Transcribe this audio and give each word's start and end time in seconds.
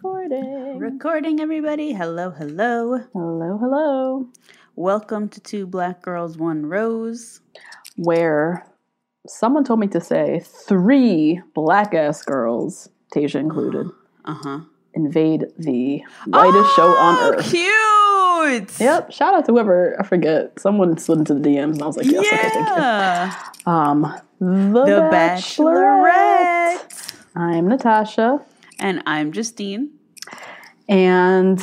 Recording. 0.00 0.78
Recording, 0.78 1.40
everybody. 1.40 1.94
Hello, 1.94 2.28
hello. 2.28 2.98
Hello, 3.14 3.56
hello. 3.56 4.28
Welcome 4.74 5.30
to 5.30 5.40
Two 5.40 5.66
Black 5.66 6.02
Girls, 6.02 6.36
One 6.36 6.66
Rose. 6.66 7.40
Where 7.96 8.66
someone 9.26 9.64
told 9.64 9.80
me 9.80 9.86
to 9.88 10.00
say 10.02 10.42
three 10.44 11.40
black 11.54 11.94
ass 11.94 12.22
girls, 12.22 12.90
Tayshia 13.14 13.36
included, 13.40 13.86
Uh 14.26 14.34
huh. 14.34 14.60
invade 14.92 15.46
the 15.58 16.02
whitest 16.26 16.76
show 16.76 16.88
on 16.88 17.16
Oh, 17.18 17.32
earth. 17.38 17.50
cute. 17.50 18.78
Yep. 18.78 19.12
Shout 19.12 19.32
out 19.34 19.46
to 19.46 19.52
whoever 19.52 19.96
I 19.98 20.04
forget. 20.04 20.60
Someone 20.60 20.98
slid 20.98 21.20
into 21.20 21.32
the 21.32 21.40
DMs 21.40 21.72
and 21.74 21.82
I 21.82 21.86
was 21.86 21.96
like, 21.96 22.04
yes, 22.06 22.26
okay, 22.26 22.50
thank 22.50 23.64
you. 23.66 23.72
Um, 23.72 24.02
the, 24.40 24.84
The 24.84 25.08
Bachelorette. 25.10 26.76
Bachelorette. 26.76 27.12
I'm 27.34 27.68
Natasha, 27.68 28.42
And 28.78 29.02
I'm 29.06 29.32
Justine. 29.32 29.90
and 30.88 31.60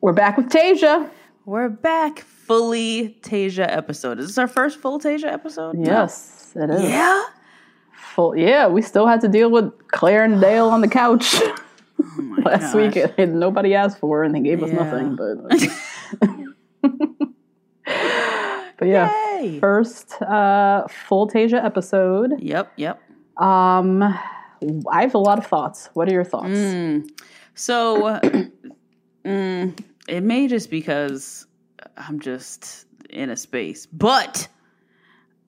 we're 0.00 0.12
back 0.12 0.36
with 0.36 0.48
Tayshia. 0.50 1.08
We're 1.44 1.68
back. 1.68 2.20
Fully 2.20 3.18
Tayshia 3.22 3.66
episode. 3.68 4.18
Is 4.18 4.26
this 4.28 4.38
our 4.38 4.48
first 4.48 4.78
full 4.80 4.98
Tayshia 4.98 5.32
episode? 5.32 5.76
No. 5.76 5.90
Yes, 5.90 6.52
it 6.56 6.70
is. 6.70 6.82
Yeah. 6.82 7.24
Full, 8.14 8.36
yeah, 8.36 8.66
we 8.66 8.82
still 8.82 9.06
had 9.06 9.20
to 9.20 9.28
deal 9.28 9.50
with 9.50 9.70
Clare 9.88 10.24
and 10.24 10.40
Dale 10.40 10.68
on 10.68 10.80
the 10.80 10.88
couch 10.88 11.34
last 12.44 12.72
gosh. 12.72 12.94
week. 12.94 13.12
And 13.18 13.38
nobody 13.38 13.74
asked 13.74 13.98
for, 13.98 14.24
and 14.24 14.34
they 14.34 14.40
gave 14.40 14.62
us 14.62 14.70
Yeah. 14.70 14.82
nothing. 14.82 15.16
But, 15.16 15.36
but 18.78 18.88
yeah, 18.88 19.12
Yay. 19.40 19.58
first 19.60 20.20
uh, 20.22 20.86
full 20.88 21.28
Tayshia 21.28 21.62
episode. 21.64 22.32
Yep, 22.38 22.72
yep. 22.76 23.00
Um, 23.36 24.18
I 24.90 25.02
have 25.02 25.14
a 25.14 25.18
lot 25.18 25.38
of 25.38 25.46
thoughts. 25.46 25.88
What 25.94 26.08
are 26.08 26.12
your 26.12 26.24
thoughts? 26.24 26.48
Mm. 26.48 27.08
So, 27.54 28.20
mm, 29.24 29.84
it 30.08 30.22
may 30.22 30.48
just 30.48 30.70
because 30.70 31.46
I'm 31.96 32.20
just 32.20 32.86
in 33.10 33.30
a 33.30 33.36
space, 33.36 33.86
but 33.86 34.48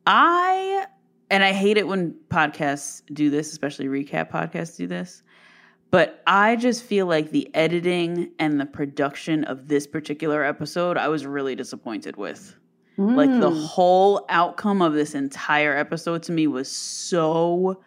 I, 0.06 0.86
and 1.30 1.44
I 1.44 1.52
hate 1.52 1.76
it 1.76 1.86
when 1.86 2.14
podcasts 2.28 3.02
do 3.12 3.30
this, 3.30 3.52
especially 3.52 3.86
recap 3.86 4.30
podcasts 4.30 4.76
do 4.76 4.86
this, 4.86 5.22
but 5.90 6.22
I 6.26 6.56
just 6.56 6.84
feel 6.84 7.06
like 7.06 7.30
the 7.30 7.52
editing 7.54 8.32
and 8.38 8.60
the 8.60 8.66
production 8.66 9.44
of 9.44 9.68
this 9.68 9.86
particular 9.86 10.42
episode, 10.44 10.96
I 10.96 11.08
was 11.08 11.26
really 11.26 11.54
disappointed 11.54 12.16
with. 12.16 12.56
Like 12.98 13.30
the 13.40 13.50
Mm. 13.50 13.66
whole 13.66 14.26
outcome 14.28 14.82
of 14.82 14.92
this 14.92 15.14
entire 15.14 15.74
episode 15.74 16.22
to 16.24 16.32
me 16.32 16.46
was 16.46 16.70
so 16.70 17.82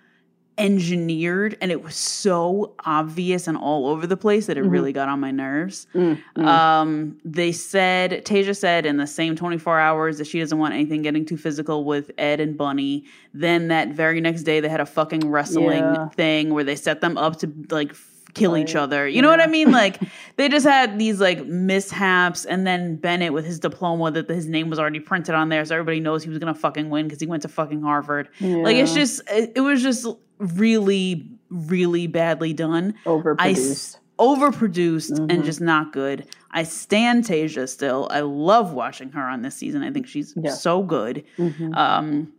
engineered 0.58 1.58
and 1.62 1.72
it 1.72 1.84
was 1.84 1.96
so 1.96 2.74
obvious 2.86 3.48
and 3.48 3.58
all 3.58 3.88
over 3.88 4.06
the 4.06 4.18
place 4.18 4.46
that 4.46 4.58
it 4.58 4.62
really 4.62 4.94
got 4.94 5.10
on 5.10 5.20
my 5.20 5.32
nerves. 5.32 5.88
Mm, 5.94 6.22
mm. 6.36 6.46
Um, 6.46 7.18
they 7.26 7.52
said, 7.52 8.24
Tayshia 8.26 8.56
said 8.56 8.86
in 8.86 8.98
the 8.98 9.08
same 9.08 9.36
24 9.36 9.80
hours 9.80 10.18
that 10.20 10.28
she 10.28 10.40
doesn't 10.40 10.58
want 10.58 10.74
anything 10.74 11.02
getting 11.02 11.26
too 11.26 11.38
physical 11.38 11.84
with 11.86 12.12
Ed 12.18 12.40
and 12.40 12.58
Bunny. 12.58 13.06
Then 13.34 13.70
that 13.70 13.90
very 13.90 14.22
next 14.22 14.44
day, 14.44 14.60
they 14.60 14.70
had 14.70 14.82
a 14.82 14.86
fucking 14.86 15.30
wrestling 15.30 15.80
Yeah. 15.80 16.10
thing 16.10 16.54
where 16.54 16.64
they 16.64 16.76
set 16.76 17.02
them 17.02 17.18
up 17.18 17.40
to 17.40 17.52
like 17.70 17.94
kill 18.34 18.58
each 18.58 18.76
other. 18.76 19.08
You 19.08 19.22
know 19.22 19.30
what 19.30 19.42
I 19.42 19.48
mean? 19.48 19.72
Like 19.72 20.00
they 20.38 20.50
just 20.50 20.66
had 20.66 20.98
these 20.98 21.20
like 21.22 21.46
mishaps, 21.46 22.46
and 22.46 22.66
then 22.66 22.96
Bennett 22.96 23.32
with 23.34 23.46
his 23.46 23.60
diploma 23.60 24.10
that 24.12 24.30
his 24.30 24.48
name 24.48 24.70
was 24.70 24.80
already 24.80 25.00
printed 25.00 25.36
on 25.36 25.50
there, 25.50 25.64
so 25.66 25.76
everybody 25.76 26.00
knows 26.00 26.24
he 26.24 26.30
was 26.30 26.40
gonna 26.40 26.56
fucking 26.56 26.90
win 26.90 27.06
because 27.08 27.20
he 27.20 27.28
went 27.28 27.44
to 27.44 27.48
fucking 27.48 27.82
Harvard. 27.82 28.30
Like 28.42 28.76
it's 28.78 28.94
just, 28.94 29.22
it, 29.30 29.52
it 29.56 29.62
was 29.62 29.84
just 29.84 30.08
really, 30.44 31.28
really 31.50 32.08
badly 32.08 32.54
done. 32.54 32.94
I 33.06 33.10
Overproduced. 33.10 33.72
s- 33.72 33.98
overproduced 34.20 35.12
Mm-hmm. 35.12 35.30
and 35.30 35.44
just 35.44 35.62
not 35.62 35.92
good. 35.94 36.28
I 36.52 36.64
stand 36.64 37.24
Tayshia 37.26 37.68
still. 37.68 38.08
I 38.12 38.20
love 38.22 38.74
watching 38.74 39.12
her 39.12 39.22
on 39.28 39.42
this 39.42 39.56
season. 39.56 39.82
I 39.84 39.92
think 39.92 40.08
she's 40.08 40.34
Yeah. 40.36 40.52
so 40.52 40.84
good. 40.84 41.24
Mhm. 41.38 41.76
Um, 41.76 42.32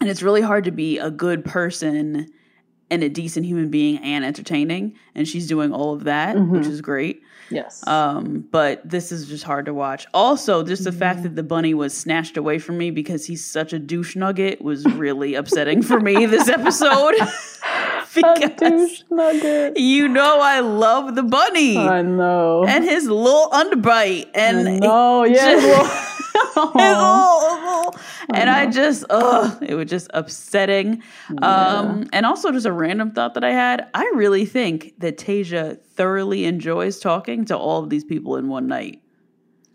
and 0.00 0.10
it's 0.10 0.22
really 0.22 0.42
hard 0.42 0.64
to 0.64 0.70
be 0.70 0.98
a 0.98 1.10
good 1.10 1.44
person 1.44 2.28
and 2.90 3.02
a 3.02 3.08
decent 3.08 3.46
human 3.46 3.68
being 3.70 3.98
and 3.98 4.24
entertaining. 4.24 4.94
And 5.14 5.26
she's 5.26 5.46
doing 5.46 5.72
all 5.72 5.92
of 5.94 6.04
that, 6.04 6.36
Mm-hmm. 6.36 6.50
which 6.52 6.66
is 6.66 6.80
great. 6.80 7.22
yes. 7.50 7.84
Um, 7.86 8.44
but 8.50 8.88
this 8.88 9.10
is 9.12 9.26
just 9.28 9.44
hard 9.44 9.66
to 9.66 9.74
watch. 9.74 10.06
Also, 10.14 10.62
just 10.62 10.84
the 10.84 10.92
fact 10.92 11.22
that 11.24 11.34
the 11.36 11.42
bunny 11.42 11.74
was 11.74 11.96
snatched 11.96 12.36
away 12.36 12.58
from 12.58 12.78
me 12.78 12.90
because 12.90 13.26
he's 13.26 13.44
such 13.44 13.72
a 13.72 13.78
douche 13.78 14.14
nugget 14.16 14.60
was 14.62 14.84
really 14.84 15.34
upsetting 15.34 15.82
for 15.82 15.98
me 16.00 16.26
this 16.26 16.48
episode. 16.58 17.14
because 18.16 19.04
you 19.76 20.08
know 20.08 20.40
I 20.40 20.60
love 20.60 21.14
the 21.14 21.22
bunny 21.22 21.76
I 21.78 22.02
know. 22.02 22.64
and 22.66 22.84
his 22.84 23.06
little 23.08 23.48
underbite 23.50 24.30
and 24.34 24.80
oh 24.84 25.24
yeah. 25.24 25.52
just- 25.54 26.12
his 26.36 26.56
little- 26.56 26.72
little- 26.74 27.94
and 28.34 28.50
I 28.50 28.66
just 28.66 29.04
ugh, 29.08 29.62
it 29.62 29.74
was 29.74 29.88
just 29.88 30.10
upsetting. 30.12 31.02
Um, 31.40 32.08
and 32.12 32.26
also 32.26 32.50
just 32.52 32.66
a 32.66 32.72
random 32.72 33.12
thought 33.12 33.34
that 33.34 33.44
I 33.44 33.52
had. 33.52 33.88
I 33.94 34.10
really 34.14 34.44
think 34.44 34.94
that 34.98 35.16
Tayshia 35.16 35.78
thoroughly 35.94 36.44
enjoys 36.44 36.98
talking 36.98 37.44
to 37.46 37.56
all 37.56 37.82
of 37.84 37.88
these 37.90 38.04
people 38.04 38.36
in 38.36 38.48
one 38.48 38.66
night. 38.66 39.00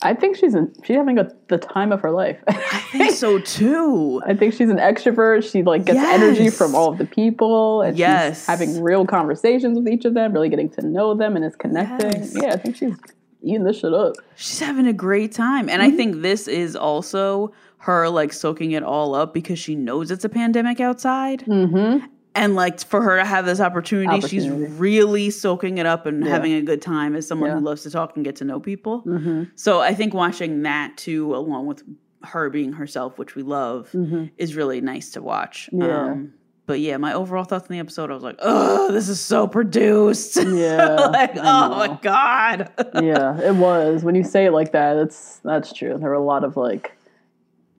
I 0.03 0.13
think 0.15 0.35
she's 0.35 0.55
in, 0.55 0.73
she's 0.83 0.95
having 0.97 1.19
a, 1.19 1.29
the 1.49 1.57
time 1.57 1.91
of 1.91 2.01
her 2.01 2.11
life. 2.11 2.37
I 2.47 2.53
think 2.91 3.11
so 3.11 3.39
too. 3.57 4.21
I 4.25 4.33
think 4.33 4.53
she's 4.53 4.69
an 4.69 4.77
extrovert. 4.77 5.49
She 5.49 5.61
like 5.63 5.85
gets 5.85 5.99
energy 5.99 6.49
from 6.49 6.73
all 6.75 6.89
of 6.91 6.97
the 6.97 7.05
people, 7.05 7.81
and 7.83 7.97
Yes. 7.97 8.39
she's 8.39 8.47
having 8.47 8.81
real 8.81 9.05
conversations 9.05 9.77
with 9.77 9.87
each 9.87 10.05
of 10.05 10.13
them, 10.15 10.33
really 10.33 10.49
getting 10.49 10.69
to 10.71 10.81
know 10.85 11.13
them, 11.13 11.35
and 11.35 11.45
is 11.45 11.55
connecting. 11.55 12.21
Yes. 12.23 12.33
Yeah, 12.41 12.49
I 12.53 12.57
think 12.57 12.75
she's 12.77 12.95
eating 13.43 13.63
this 13.63 13.79
shit 13.79 13.93
up. 13.93 14.13
She's 14.35 14.59
having 14.59 14.87
a 14.87 14.93
great 14.93 15.31
time. 15.31 15.69
And 15.69 15.81
Mm-hmm. 15.81 15.93
I 15.93 15.95
think 15.95 16.21
this 16.21 16.47
is 16.47 16.75
also 16.75 17.51
her 17.77 18.07
like 18.09 18.31
soaking 18.33 18.71
it 18.71 18.83
all 18.83 19.15
up 19.15 19.33
because 19.33 19.57
she 19.57 19.73
knows 19.75 20.11
it's 20.11 20.23
a 20.25 20.29
pandemic 20.29 20.79
outside. 20.79 21.41
Mm-hmm. 21.45 22.05
And 22.33 22.55
like 22.55 22.79
for 22.79 23.01
her 23.01 23.17
to 23.17 23.25
have 23.25 23.45
this 23.45 23.59
opportunity, 23.59 24.25
she's 24.27 24.47
really 24.49 25.29
soaking 25.31 25.79
it 25.79 25.85
up 25.85 26.05
and 26.05 26.23
Yeah. 26.23 26.31
having 26.31 26.53
a 26.53 26.61
good 26.61 26.81
time 26.81 27.15
as 27.15 27.27
someone 27.27 27.49
Yeah. 27.49 27.55
who 27.59 27.61
loves 27.65 27.83
to 27.83 27.91
talk 27.91 28.15
and 28.15 28.23
get 28.23 28.37
to 28.37 28.45
know 28.45 28.59
people. 28.59 29.03
Mm-hmm. 29.05 29.43
So 29.55 29.81
I 29.81 29.93
think 29.93 30.13
watching 30.13 30.61
that 30.63 30.95
too, 30.97 31.35
along 31.35 31.67
with 31.67 31.83
her 32.23 32.49
being 32.49 32.71
herself, 32.73 33.17
which 33.17 33.35
we 33.35 33.41
love, 33.43 33.93
is 34.37 34.55
really 34.55 34.79
nice 34.79 35.11
to 35.11 35.21
watch. 35.21 35.69
Mm-hmm. 35.73 35.81
Yeah. 35.85 36.01
Um, 36.11 36.33
but 36.67 36.79
yeah, 36.79 36.95
my 36.95 37.11
overall 37.11 37.43
thoughts 37.43 37.65
on 37.69 37.73
the 37.73 37.79
episode, 37.79 38.11
I 38.11 38.13
was 38.13 38.23
like, 38.23 38.37
oh, 38.39 38.93
this 38.93 39.09
is 39.09 39.19
so 39.19 39.45
produced. 39.45 40.37
Yeah, 40.41 40.95
like, 41.11 41.31
oh 41.35 41.69
my. 41.69 41.99
God. 42.01 42.69
yeah, 43.03 43.41
it 43.41 43.55
was. 43.55 44.03
When 44.05 44.15
you 44.15 44.23
say 44.23 44.45
it 44.45 44.51
like 44.51 44.71
that, 44.71 44.95
it's 44.95 45.39
that's 45.43 45.73
true. 45.73 45.97
There 45.97 46.07
were 46.09 46.15
a 46.15 46.23
lot 46.23 46.45
of 46.45 46.55
like, 46.55 46.97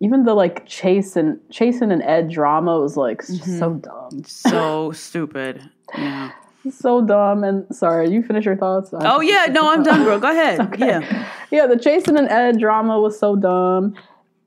even 0.03 0.25
the 0.25 0.35
like 0.35 0.67
Chase 0.67 1.17
and 1.17 1.39
Chase 1.51 1.81
and 1.81 2.03
Ed 2.03 2.29
drama 2.29 2.79
was 2.79 2.97
like 2.97 3.23
Mm-hmm. 3.23 3.59
so 3.59 3.71
dumb. 3.75 4.25
so 4.25 4.93
stupid. 5.07 5.63
Yeah. 5.97 6.33
so 6.71 7.01
dumb. 7.05 7.45
And 7.45 7.65
sorry, 7.75 8.11
you 8.11 8.23
finish 8.23 8.45
your 8.45 8.57
thoughts. 8.57 8.91
Oh 8.93 9.21
yeah, 9.21 9.47
no, 9.51 9.73
I'm 9.73 9.83
done, 9.83 10.03
bro. 10.05 10.19
Go 10.19 10.31
ahead. 10.31 10.75
Yeah. 10.79 11.29
yeah, 11.51 11.67
the 11.67 11.77
Chasen 11.77 12.19
and 12.19 12.29
Ed 12.29 12.59
drama 12.59 13.01
was 13.01 13.19
so 13.19 13.37
dumb. 13.37 13.95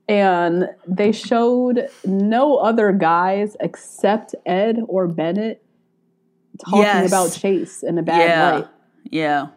And 0.07 0.67
they 0.87 1.11
showed 1.11 1.87
no 2.05 2.57
other 2.57 2.91
guys 2.91 3.57
except 3.59 4.35
Ed 4.45 4.77
or 4.87 5.07
Bennett 5.07 5.63
talking 6.63 6.81
Yes. 6.81 7.07
about 7.07 7.31
Chase 7.33 7.81
in 7.81 7.97
a 7.97 8.03
bad 8.03 8.19
Yeah. 8.29 8.51
light. 8.51 8.67
Yeah. 9.09 9.47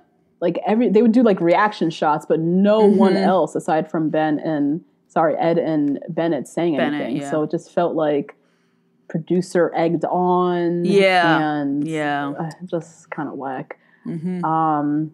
Like 0.41 0.59
every 0.67 0.89
they 0.89 1.03
would 1.03 1.13
do 1.13 1.23
like 1.23 1.41
reaction 1.41 1.91
shots, 1.91 2.25
but 2.27 2.41
no 2.41 2.81
one 2.81 3.15
Mm-hmm. 3.15 3.25
else 3.29 3.55
aside 3.57 3.91
from 3.91 4.09
Ben 4.09 4.39
and 4.39 4.83
sorry, 5.09 5.35
Ed 5.37 5.59
and 5.59 5.99
Bennett 6.09 6.47
saying 6.47 6.77
Bennett, 6.77 7.01
anything. 7.03 7.23
yeah. 7.23 7.31
So 7.31 7.43
it 7.43 7.51
just 7.51 7.73
felt 7.73 7.95
like 7.97 8.35
producer 9.09 9.73
egged 9.75 10.05
on. 10.05 10.85
Yeah. 10.85 11.39
And 11.61 11.87
Yeah. 11.87 12.31
uh, 12.39 12.51
just 12.67 13.11
kind 13.11 13.29
of 13.29 13.35
whack. 13.37 13.79
Mhm. 14.07 14.45
Um, 14.45 15.13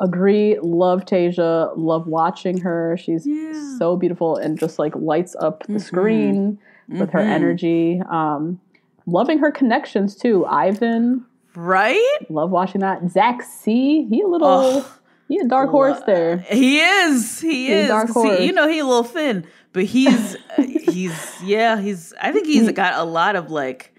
agree. 0.00 0.58
Love 0.60 1.04
Tayshia. 1.04 1.72
Love 1.76 2.06
watching 2.06 2.58
her. 2.58 2.96
She's 2.96 3.26
Yeah. 3.26 3.76
so 3.78 3.96
beautiful 3.96 4.36
and 4.36 4.58
just 4.58 4.78
like 4.78 4.94
lights 4.96 5.36
up 5.38 5.64
the 5.66 5.74
Mhm. 5.74 5.80
screen 5.80 6.58
with 6.88 7.10
her 7.10 7.20
Mhm. 7.20 7.26
energy. 7.28 8.02
Um, 8.10 8.60
loving 9.06 9.38
her 9.38 9.50
connections 9.52 10.16
too. 10.16 10.44
Ivan. 10.46 11.24
Right? 11.56 12.26
Love 12.30 12.50
watching 12.50 12.80
that. 12.80 13.08
Zach 13.10 13.42
C. 13.42 14.04
He 14.10 14.22
a 14.22 14.26
little. 14.26 14.48
Oh. 14.48 14.86
He 15.28 15.38
a 15.38 15.46
dark 15.46 15.70
horse 15.70 16.00
there. 16.06 16.38
He 16.38 16.80
is. 16.80 17.40
He 17.40 17.72
is. 17.72 17.88
dark 17.88 18.08
See, 18.08 18.12
horse. 18.12 18.40
you 18.40 18.52
know, 18.52 18.68
he 18.68 18.78
a 18.80 18.84
little 18.84 19.04
thin, 19.04 19.46
but 19.72 19.84
he's 19.84 20.36
uh, 20.56 20.62
he's 20.62 21.32
yeah. 21.42 21.80
He's. 21.80 22.12
I 22.20 22.30
think 22.32 22.46
he's 22.46 22.70
got 22.72 22.94
a 22.98 23.04
lot 23.04 23.36
of 23.36 23.50
like. 23.50 23.92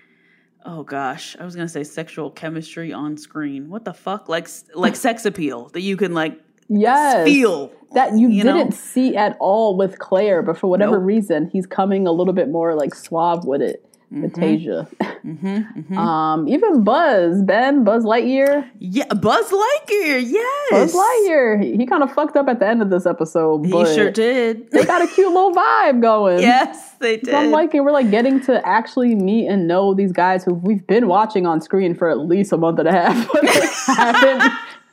Oh 0.68 0.84
gosh, 0.84 1.36
I 1.40 1.46
was 1.46 1.56
gonna 1.56 1.68
say 1.70 1.84
sexual 1.84 2.32
chemistry 2.32 2.92
on 2.94 3.18
screen. 3.18 3.70
What 3.70 3.86
the 3.86 3.94
fuck? 3.94 4.28
Like 4.30 4.48
like 4.74 4.96
sex 4.96 5.26
appeal 5.26 5.70
that 5.70 5.82
you 5.82 5.96
can 5.98 6.14
like 6.14 6.40
Yes. 6.68 7.26
feel 7.28 7.72
that 7.94 8.18
you, 8.18 8.28
you 8.30 8.42
didn't 8.42 8.72
see 8.74 9.16
at 9.16 9.38
all 9.40 9.78
with 9.78 10.00
Clare, 10.00 10.42
but 10.42 10.58
for 10.58 10.68
whatever 10.68 10.98
Nope. 10.98 11.06
reason, 11.06 11.48
he's 11.52 11.68
coming 11.68 12.08
a 12.08 12.12
little 12.12 12.34
bit 12.34 12.50
more 12.50 12.74
like 12.76 12.96
suave 12.96 13.46
with 13.46 13.62
it. 13.62 13.86
With 14.22 14.34
Tayshia. 14.34 14.88
Mm-hmm, 15.26 15.98
Um, 15.98 16.48
even 16.48 16.84
Buzz, 16.84 17.42
Ben, 17.44 17.84
Buzz 17.84 18.04
Lightyear. 18.06 18.70
Yeah, 18.80 19.06
Buzz 19.14 19.50
Lightyear. 19.52 20.24
Yes, 20.26 20.72
Buzz 20.72 20.94
Lightyear. 20.96 21.62
He, 21.64 21.76
he 21.78 21.86
kind 21.86 22.02
of 22.04 22.12
fucked 22.14 22.38
up 22.38 22.48
at 22.48 22.60
the 22.60 22.68
end 22.68 22.82
of 22.82 22.90
this 22.90 23.06
episode, 23.06 23.66
He 23.66 23.72
but 23.72 23.94
sure 23.94 24.12
did. 24.12 24.72
they 24.72 24.86
got 24.86 25.02
a 25.02 25.08
cute 25.08 25.28
little 25.28 25.52
vibe 25.54 26.02
going. 26.02 26.40
yes, 26.42 26.94
they 27.00 27.18
did. 27.18 27.34
I'm 27.34 27.52
liking 27.52 27.84
we're 27.84 27.92
like 27.92 28.10
getting 28.12 28.40
to 28.46 28.66
actually 28.68 29.16
meet 29.16 29.48
and 29.48 29.68
know 29.68 29.94
these 29.94 30.12
guys 30.12 30.44
who 30.44 30.54
we've 30.54 30.86
been 30.88 31.08
watching 31.08 31.46
on 31.46 31.60
screen 31.62 31.94
for 31.96 32.10
at 32.10 32.20
least 32.20 32.52
a 32.54 32.58
month 32.58 32.80
and 32.80 32.88
a 32.88 32.92
half, 32.92 33.28
but 33.34 33.46
haven't 33.88 34.52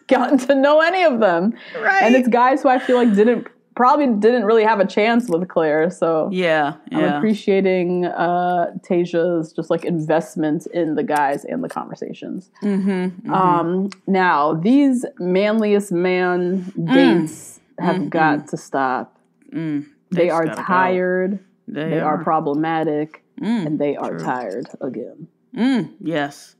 gotten 0.09 0.37
to 0.39 0.55
know 0.55 0.81
any 0.81 1.05
of 1.05 1.21
them. 1.21 1.55
right? 1.81 2.03
And 2.03 2.15
it's 2.17 2.29
guys 2.29 2.63
who 2.63 2.69
I 2.69 2.79
feel 2.79 2.97
like 2.97 3.15
didn't 3.15 3.47
probably 3.75 4.07
didn't 4.07 4.45
really 4.45 4.65
have 4.65 4.81
a 4.81 4.87
chance 4.87 5.29
with 5.29 5.49
Clare. 5.49 5.91
So 5.91 6.29
yeah, 6.33 6.75
I'm 6.93 7.05
appreciating 7.17 8.05
uh 8.07 8.73
Tayshia's 8.89 9.53
just 9.53 9.71
like 9.71 9.85
investment 9.85 10.67
in 10.67 10.95
the 10.95 11.03
guys 11.03 11.45
and 11.45 11.63
the 11.65 11.69
conversations. 11.69 12.51
mm-hmm, 12.63 13.33
Um 13.33 13.91
now 14.07 14.55
these 14.55 15.05
manliest 15.19 15.93
man 15.93 16.73
dates 16.93 17.61
have 17.79 18.11
got 18.11 18.49
to 18.49 18.57
stop. 18.57 19.19
Mm, 19.53 19.87
They 20.11 20.27
just 20.29 20.35
are 20.35 20.47
tired. 20.55 21.39
They, 21.69 21.91
They 21.91 22.01
are 22.01 22.15
are. 22.19 22.25
problematic 22.25 23.23
Mm, 23.41 23.67
and 23.67 23.79
they 23.79 23.97
are 23.97 24.11
true. 24.11 24.25
tired 24.25 24.67
again. 24.81 25.27
mm, 25.57 25.91
yes. 26.01 26.55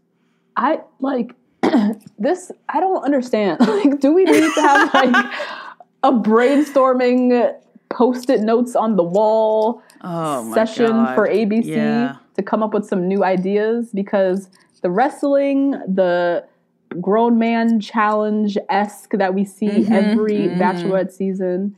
I 0.57 0.81
like 1.01 1.35
this. 2.19 2.51
I 2.69 2.81
don't 2.81 3.05
understand. 3.05 3.61
Like, 3.67 4.01
do 4.01 4.13
we 4.13 4.25
need 4.25 4.53
to 4.55 4.63
have 4.63 4.93
like 4.95 5.15
a 6.03 6.13
brainstorming 6.13 7.55
post-it 7.91 8.41
notes 8.41 8.75
on 8.75 8.97
the 8.97 9.03
wall 9.03 9.83
Oh 10.03 10.53
session 10.53 10.87
God. 10.93 11.15
for 11.15 11.29
ABC 11.29 11.67
Yeah. 11.69 12.17
to 12.37 12.43
come 12.43 12.63
up 12.63 12.75
with 12.75 12.87
some 12.87 13.07
new 13.07 13.23
ideas? 13.25 13.91
Because 13.93 14.49
the 14.83 14.91
wrestling, 14.91 15.73
the 15.87 16.45
grown 17.01 17.39
man 17.39 17.81
challenge 17.81 18.59
esque 18.69 19.13
that 19.13 19.35
we 19.35 19.45
see 19.45 19.85
Mhm, 19.85 19.91
every 19.93 20.49
mhm. 20.49 20.59
Bachelorette 20.59 21.13
season. 21.13 21.75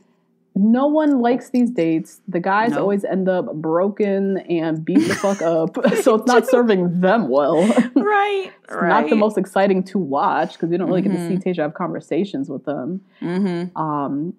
No 0.57 0.87
one 0.87 1.19
likes 1.19 1.49
these 1.49 1.69
dates. 1.69 2.21
The 2.29 2.39
guys 2.39 2.71
Nope. 2.71 2.79
always 2.79 3.03
end 3.03 3.27
up 3.27 3.53
broken 3.55 4.37
and 4.37 4.85
beat 4.85 5.05
the 5.07 5.15
fuck 5.15 5.41
up. 5.41 5.77
So 6.01 6.15
it's 6.15 6.25
not 6.27 6.47
serving 6.47 7.01
them 7.01 7.27
well. 7.27 7.65
Right, 7.95 8.51
right. 8.69 9.01
not 9.01 9.09
the 9.09 9.15
most 9.15 9.37
exciting 9.37 9.83
to 9.85 9.97
watch 9.99 10.53
because 10.53 10.69
we 10.69 10.77
don't 10.77 10.87
really 10.87 11.01
get 11.01 11.11
to 11.11 11.27
see 11.27 11.35
Tayshia 11.37 11.63
have 11.63 11.73
conversations 11.73 12.49
with 12.49 12.63
them. 12.65 13.01
Mm-hmm. 13.21 13.75
Um, 13.77 14.35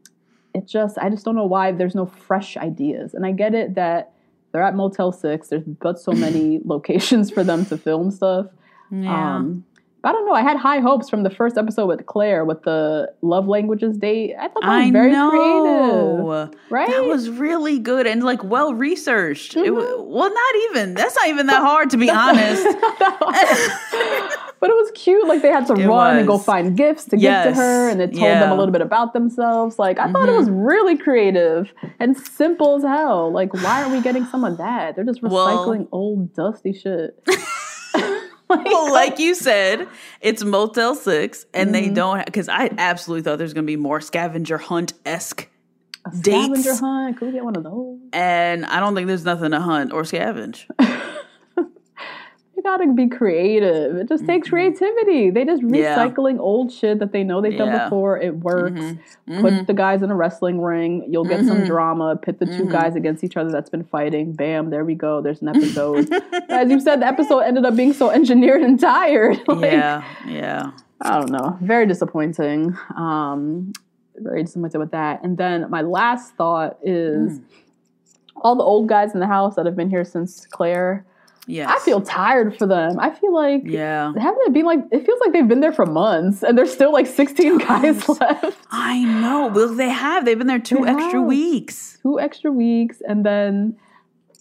it 0.55 0.67
just, 0.67 0.97
I 0.99 1.11
just 1.11 1.25
don't 1.25 1.35
know 1.35 1.45
why 1.47 1.73
there's 1.73 1.95
no 1.95 2.07
fresh 2.07 2.57
ideas. 2.57 3.13
And 3.13 3.27
I 3.27 3.33
get 3.33 3.55
it 3.55 3.75
that 3.75 4.13
they're 4.53 4.63
at 4.63 4.75
Motel 4.75 5.13
6, 5.13 5.49
there's 5.49 5.65
but 5.65 6.01
so 6.01 6.13
many 6.13 6.61
locations 6.65 7.31
for 7.31 7.45
them 7.45 7.67
to 7.67 7.77
film 7.77 8.11
stuff. 8.11 8.47
Yeah. 8.91 9.37
Um, 9.37 9.65
I 10.07 10.13
don't 10.13 10.25
know. 10.27 10.33
I 10.33 10.43
had 10.43 10.57
high 10.57 10.79
hopes 10.81 11.11
from 11.11 11.23
the 11.25 11.31
first 11.31 11.59
episode 11.59 11.87
with 11.87 12.07
Clare 12.07 12.45
with 12.45 12.63
the 12.63 13.13
love 13.23 13.49
languages 13.49 13.97
date. 13.99 14.35
I 14.39 14.49
thought 14.49 14.63
that 14.63 14.69
was 14.79 14.87
I 14.87 14.91
very 14.93 15.11
know. 15.13 15.31
creative. 16.51 16.61
Right? 16.71 16.89
That 16.89 17.05
was 17.05 17.29
really 17.29 17.79
good 17.79 18.07
and 18.07 18.23
like 18.23 18.43
well 18.45 18.73
researched. 18.73 19.55
Mm-hmm. 19.57 19.75
well, 20.09 20.33
not 20.33 20.55
even. 20.71 20.95
That's 20.95 21.17
not 21.17 21.29
even 21.29 21.47
that 21.49 21.61
hard 21.63 21.91
to 21.91 21.97
be 21.97 22.09
honest. 22.25 22.63
but 24.61 24.71
it 24.71 24.75
was 24.77 24.91
cute. 24.95 25.27
Like 25.27 25.43
they 25.43 25.49
had 25.51 25.67
to 25.67 25.75
It 25.75 25.87
run 25.87 26.19
and 26.19 26.27
go 26.27 26.39
find 26.39 26.77
gifts 26.77 27.05
to 27.07 27.17
give 27.17 27.45
to 27.45 27.53
her, 27.55 27.89
and 27.89 28.01
it 28.01 28.09
told 28.13 28.17
them 28.17 28.23
Yeah. 28.23 28.43
Mm-hmm. 28.45 28.53
a 28.53 28.57
little 28.57 28.73
bit 28.73 28.81
about 28.83 29.13
themselves. 29.13 29.79
Like 29.79 29.99
I 29.99 30.11
thought 30.13 30.29
it 30.29 30.37
was 30.37 30.49
really 30.51 30.97
creative 30.97 31.73
and 31.99 32.17
simple 32.17 32.77
as 32.77 32.83
hell. 32.83 33.33
Like 33.33 33.53
why 33.55 33.83
are 33.83 33.91
we 33.91 34.01
getting 34.01 34.25
some 34.27 34.45
of 34.45 34.59
that? 34.59 34.95
They're 34.97 35.05
just 35.05 35.23
Well- 35.23 35.33
recycling 35.67 35.89
old 35.93 36.33
dusty 36.35 36.73
shit. 36.73 37.19
well, 38.65 38.93
like 38.93 39.19
you 39.19 39.35
said, 39.35 39.89
it's 40.21 40.45
Motel 40.45 40.95
Six, 40.95 41.47
and 41.55 41.73
Mm-hmm. 41.75 41.89
they 41.89 41.89
don't 41.95 42.25
because 42.25 42.49
I 42.49 42.71
absolutely 42.79 43.23
thought 43.23 43.39
there's 43.39 43.55
going 43.55 43.65
to 43.67 43.71
be 43.71 43.77
more 43.77 44.01
scavenger 44.01 44.59
hunt 44.59 44.93
esque, 45.05 45.49
A 46.05 46.15
scavenger 46.17 46.75
hunt. 46.77 47.17
Could 47.19 47.27
we 47.29 47.33
get 47.35 47.45
one 47.45 47.57
of 47.57 47.65
those? 47.65 47.99
and 48.13 48.65
I 48.67 48.79
don't 48.81 48.95
think 48.95 49.09
there's 49.09 49.25
nothing 49.25 49.51
to 49.51 49.61
hunt 49.61 49.93
or 49.93 50.03
scavenge. 50.03 50.65
Gotta 52.67 52.93
be 52.93 53.07
creative. 53.09 53.95
It 53.97 54.09
just 54.09 54.27
takes 54.27 54.49
creativity. 54.49 55.31
They 55.31 55.45
just 55.45 55.63
Mm-hmm. 55.63 55.75
Yeah. 55.77 55.97
recycling 55.97 56.41
old 56.41 56.73
shit 56.73 56.99
that 56.99 57.13
they 57.13 57.23
know 57.23 57.41
they've 57.41 57.57
done 57.57 57.71
before. 57.85 58.19
It 58.19 58.39
works. 58.39 58.81
Mhm. 59.29 59.41
Put 59.41 59.67
the 59.69 59.73
guys 59.73 60.03
in 60.03 60.11
a 60.11 60.17
wrestling 60.17 60.61
ring. 60.61 61.07
You'll 61.09 61.25
get 61.25 61.45
some 61.45 61.59
Mhm. 61.59 61.67
drama. 61.67 62.17
Pit 62.17 62.41
the 62.41 62.47
2 62.47 62.65
Mhm. 62.65 62.71
guys 62.73 62.97
against 62.97 63.23
each 63.23 63.37
other 63.37 63.51
that's 63.53 63.71
been 63.71 63.85
fighting. 63.85 64.33
Bam, 64.33 64.71
there 64.71 64.85
we 64.85 64.97
go. 64.97 65.21
There's 65.21 65.43
an 65.43 65.49
episode. 65.49 66.11
As 66.51 66.69
you 66.69 66.81
said, 66.81 67.01
the 67.03 67.07
episode 67.07 67.41
ended 67.41 67.65
up 67.65 67.77
being 67.77 67.93
so 67.93 68.11
engineered 68.11 68.63
and 68.63 68.81
tired. 68.81 69.39
Like, 69.49 69.71
yeah, 69.73 70.03
yeah. 70.27 70.71
I 71.01 71.21
don't 71.21 71.31
know. 71.31 71.57
Very 71.61 71.87
disappointing. 71.87 72.77
Um, 72.97 73.73
very 74.17 74.43
disappointed 74.43 74.79
with 74.79 74.91
that. 74.91 75.23
And 75.23 75.39
then 75.39 75.67
my 75.71 75.83
last 75.83 76.35
thought 76.35 76.79
is 76.83 77.39
Mm. 77.39 77.43
all 78.43 78.57
the 78.57 78.65
old 78.65 78.89
guys 78.89 79.15
in 79.15 79.21
the 79.21 79.27
house 79.29 79.55
that 79.55 79.67
have 79.67 79.77
been 79.77 79.91
here 79.91 80.05
since 80.05 80.47
Clare. 80.47 81.05
Yes. 81.49 81.71
I 81.71 81.85
feel 81.85 82.01
tired 82.01 82.59
for 82.59 82.67
them. 82.67 82.99
I 82.99 83.11
feel 83.11 83.33
like 83.33 83.63
Yeah. 83.65 84.13
haven't 84.19 84.41
it 84.47 84.53
been 84.53 84.67
like 84.67 84.81
it 84.91 85.07
feels 85.07 85.21
like 85.21 85.33
they've 85.33 85.47
been 85.47 85.61
there 85.61 85.73
for 85.73 85.87
months 85.87 86.43
and 86.43 86.59
there's 86.59 86.73
still 86.73 86.93
like 86.93 87.07
16 87.07 87.59
guys 87.59 88.09
left. 88.21 88.59
I 88.71 89.05
know. 89.05 89.49
Well, 89.55 89.75
they 89.75 89.89
have. 89.89 90.25
They've 90.25 90.37
been 90.39 90.49
there 90.49 90.59
two 90.59 90.85
They 90.85 90.91
extra 90.91 91.21
have. 91.21 91.25
weeks. 91.29 91.99
Two 92.03 92.19
extra 92.19 92.51
weeks 92.51 93.01
and 93.07 93.25
then 93.25 93.77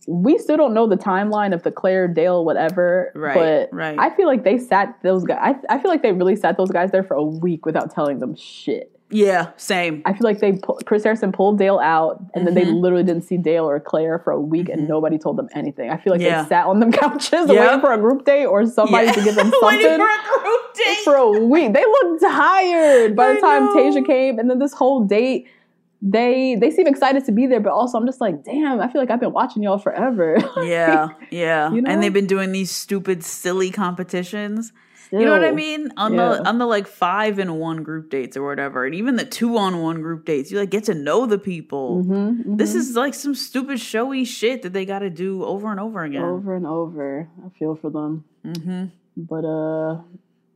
we 0.08 0.38
still 0.38 0.58
don't 0.58 0.74
know 0.76 0.88
the 0.88 0.98
timeline 0.98 1.54
of 1.54 1.64
the 1.64 1.72
Clare 1.72 2.08
Dale 2.08 2.44
whatever. 2.46 3.12
Right, 3.16 3.36
But 3.36 3.70
right. 3.76 3.98
I 4.00 4.10
feel 4.16 4.28
like 4.28 4.44
they 4.44 4.58
sat 4.58 4.98
those 5.04 5.24
guys. 5.24 5.56
I, 5.70 5.76
I 5.76 5.80
feel 5.80 5.90
like 5.92 6.02
they 6.04 6.12
really 6.12 6.36
sat 6.36 6.58
those 6.58 6.70
guys 6.72 6.92
there 6.92 7.04
for 7.04 7.16
a 7.16 7.24
week 7.24 7.66
without 7.66 7.94
telling 7.94 8.20
them 8.20 8.36
shit. 8.36 8.92
Yeah, 9.12 9.50
same. 9.58 10.02
I 10.06 10.14
feel 10.14 10.24
like 10.24 10.40
they 10.40 10.54
pu- 10.54 10.80
Chris 10.86 11.04
Harrison 11.04 11.32
pulled 11.32 11.60
Dale 11.60 11.78
out, 11.78 12.24
and 12.34 12.46
then 12.48 12.56
they 12.56 12.66
Mhm. 12.66 12.82
literally 12.82 13.04
didn't 13.04 13.24
see 13.24 13.38
Dale 13.38 13.70
or 13.70 13.80
Clare 13.80 14.18
for 14.20 14.32
a 14.32 14.40
week, 14.42 14.68
and 14.68 14.88
nobody 14.88 15.20
told 15.20 15.38
them 15.38 15.48
anything. 15.54 15.92
I 15.92 15.98
feel 15.98 16.12
like 16.14 16.22
Yeah. 16.22 16.42
they 16.42 16.50
sat 16.50 16.66
on 16.66 16.80
them 16.80 16.92
couches 17.02 17.48
Yeah. 17.50 17.66
waiting 17.68 17.82
for 17.82 17.94
a 17.94 17.98
group 18.00 18.26
date 18.26 18.46
or 18.46 18.66
somebody 18.66 19.06
Yeah. 19.06 19.12
to 19.14 19.22
give 19.24 19.36
them 19.36 19.52
something 19.60 19.80
for 19.98 20.10
a 20.10 20.44
group 20.44 20.74
date. 20.74 20.98
for 21.04 21.16
a 21.16 21.30
week. 21.40 21.74
They 21.74 21.86
looked 21.86 22.22
tired 22.22 23.16
by 23.16 23.34
the 23.34 23.40
time. 23.42 23.68
Tayshia 23.76 24.06
came, 24.06 24.40
and 24.40 24.50
then 24.50 24.60
this 24.60 24.74
whole 24.74 25.02
date. 25.02 25.48
They 26.02 26.56
they 26.60 26.70
seem 26.72 26.86
excited 26.88 27.26
to 27.26 27.32
be 27.32 27.48
there, 27.48 27.60
but 27.60 27.72
also 27.72 27.98
I'm 27.98 28.06
just 28.06 28.22
like, 28.22 28.44
damn, 28.44 28.80
I 28.82 28.88
feel 28.92 29.02
like 29.02 29.10
I've 29.10 29.20
been 29.20 29.32
watching 29.34 29.64
y'all 29.64 29.78
forever. 29.80 30.38
Yeah, 30.64 31.10
yeah. 31.32 31.72
You 31.72 31.82
know? 31.82 31.90
And 31.90 32.04
they've 32.04 32.14
been 32.14 32.28
doing 32.28 32.52
these 32.52 32.70
stupid, 32.70 33.24
silly 33.24 33.72
competitions. 33.72 34.72
You 35.12 35.26
know 35.26 35.32
what 35.32 35.44
I 35.44 35.52
mean? 35.52 35.92
On 35.98 36.14
Yeah. 36.14 36.30
the 36.38 36.48
on 36.50 36.58
the 36.58 36.66
like 36.66 36.88
five 36.88 37.40
and 37.40 37.60
one 37.60 37.84
group 37.84 38.10
dates 38.10 38.36
or 38.38 38.46
whatever, 38.46 38.86
and 38.86 38.94
even 38.96 39.16
the 39.16 39.26
two 39.26 39.58
on 39.58 39.82
one 39.82 40.02
group 40.02 40.26
dates, 40.26 40.52
you 40.52 40.60
like 40.60 40.70
get 40.70 40.84
to 40.86 40.94
know 40.94 41.26
the 41.26 41.38
people. 41.38 42.04
Mhm, 42.06 42.58
This 42.58 42.74
mhm. 42.74 42.78
is 42.78 42.96
like 42.96 43.14
some 43.14 43.36
stupid 43.36 43.80
showy 43.80 44.26
shit 44.26 44.62
that 44.64 44.74
they 44.74 44.86
got 44.86 45.00
to 45.00 45.10
do 45.10 45.44
over 45.44 45.70
and 45.72 45.80
over 45.80 46.04
again. 46.04 46.24
over 46.24 46.56
and 46.56 46.66
over. 46.68 47.30
I 47.46 47.50
feel 47.58 47.76
for 47.76 47.90
them. 47.90 48.24
hmm 48.44 48.86
But 49.18 49.46
uh 49.46 50.02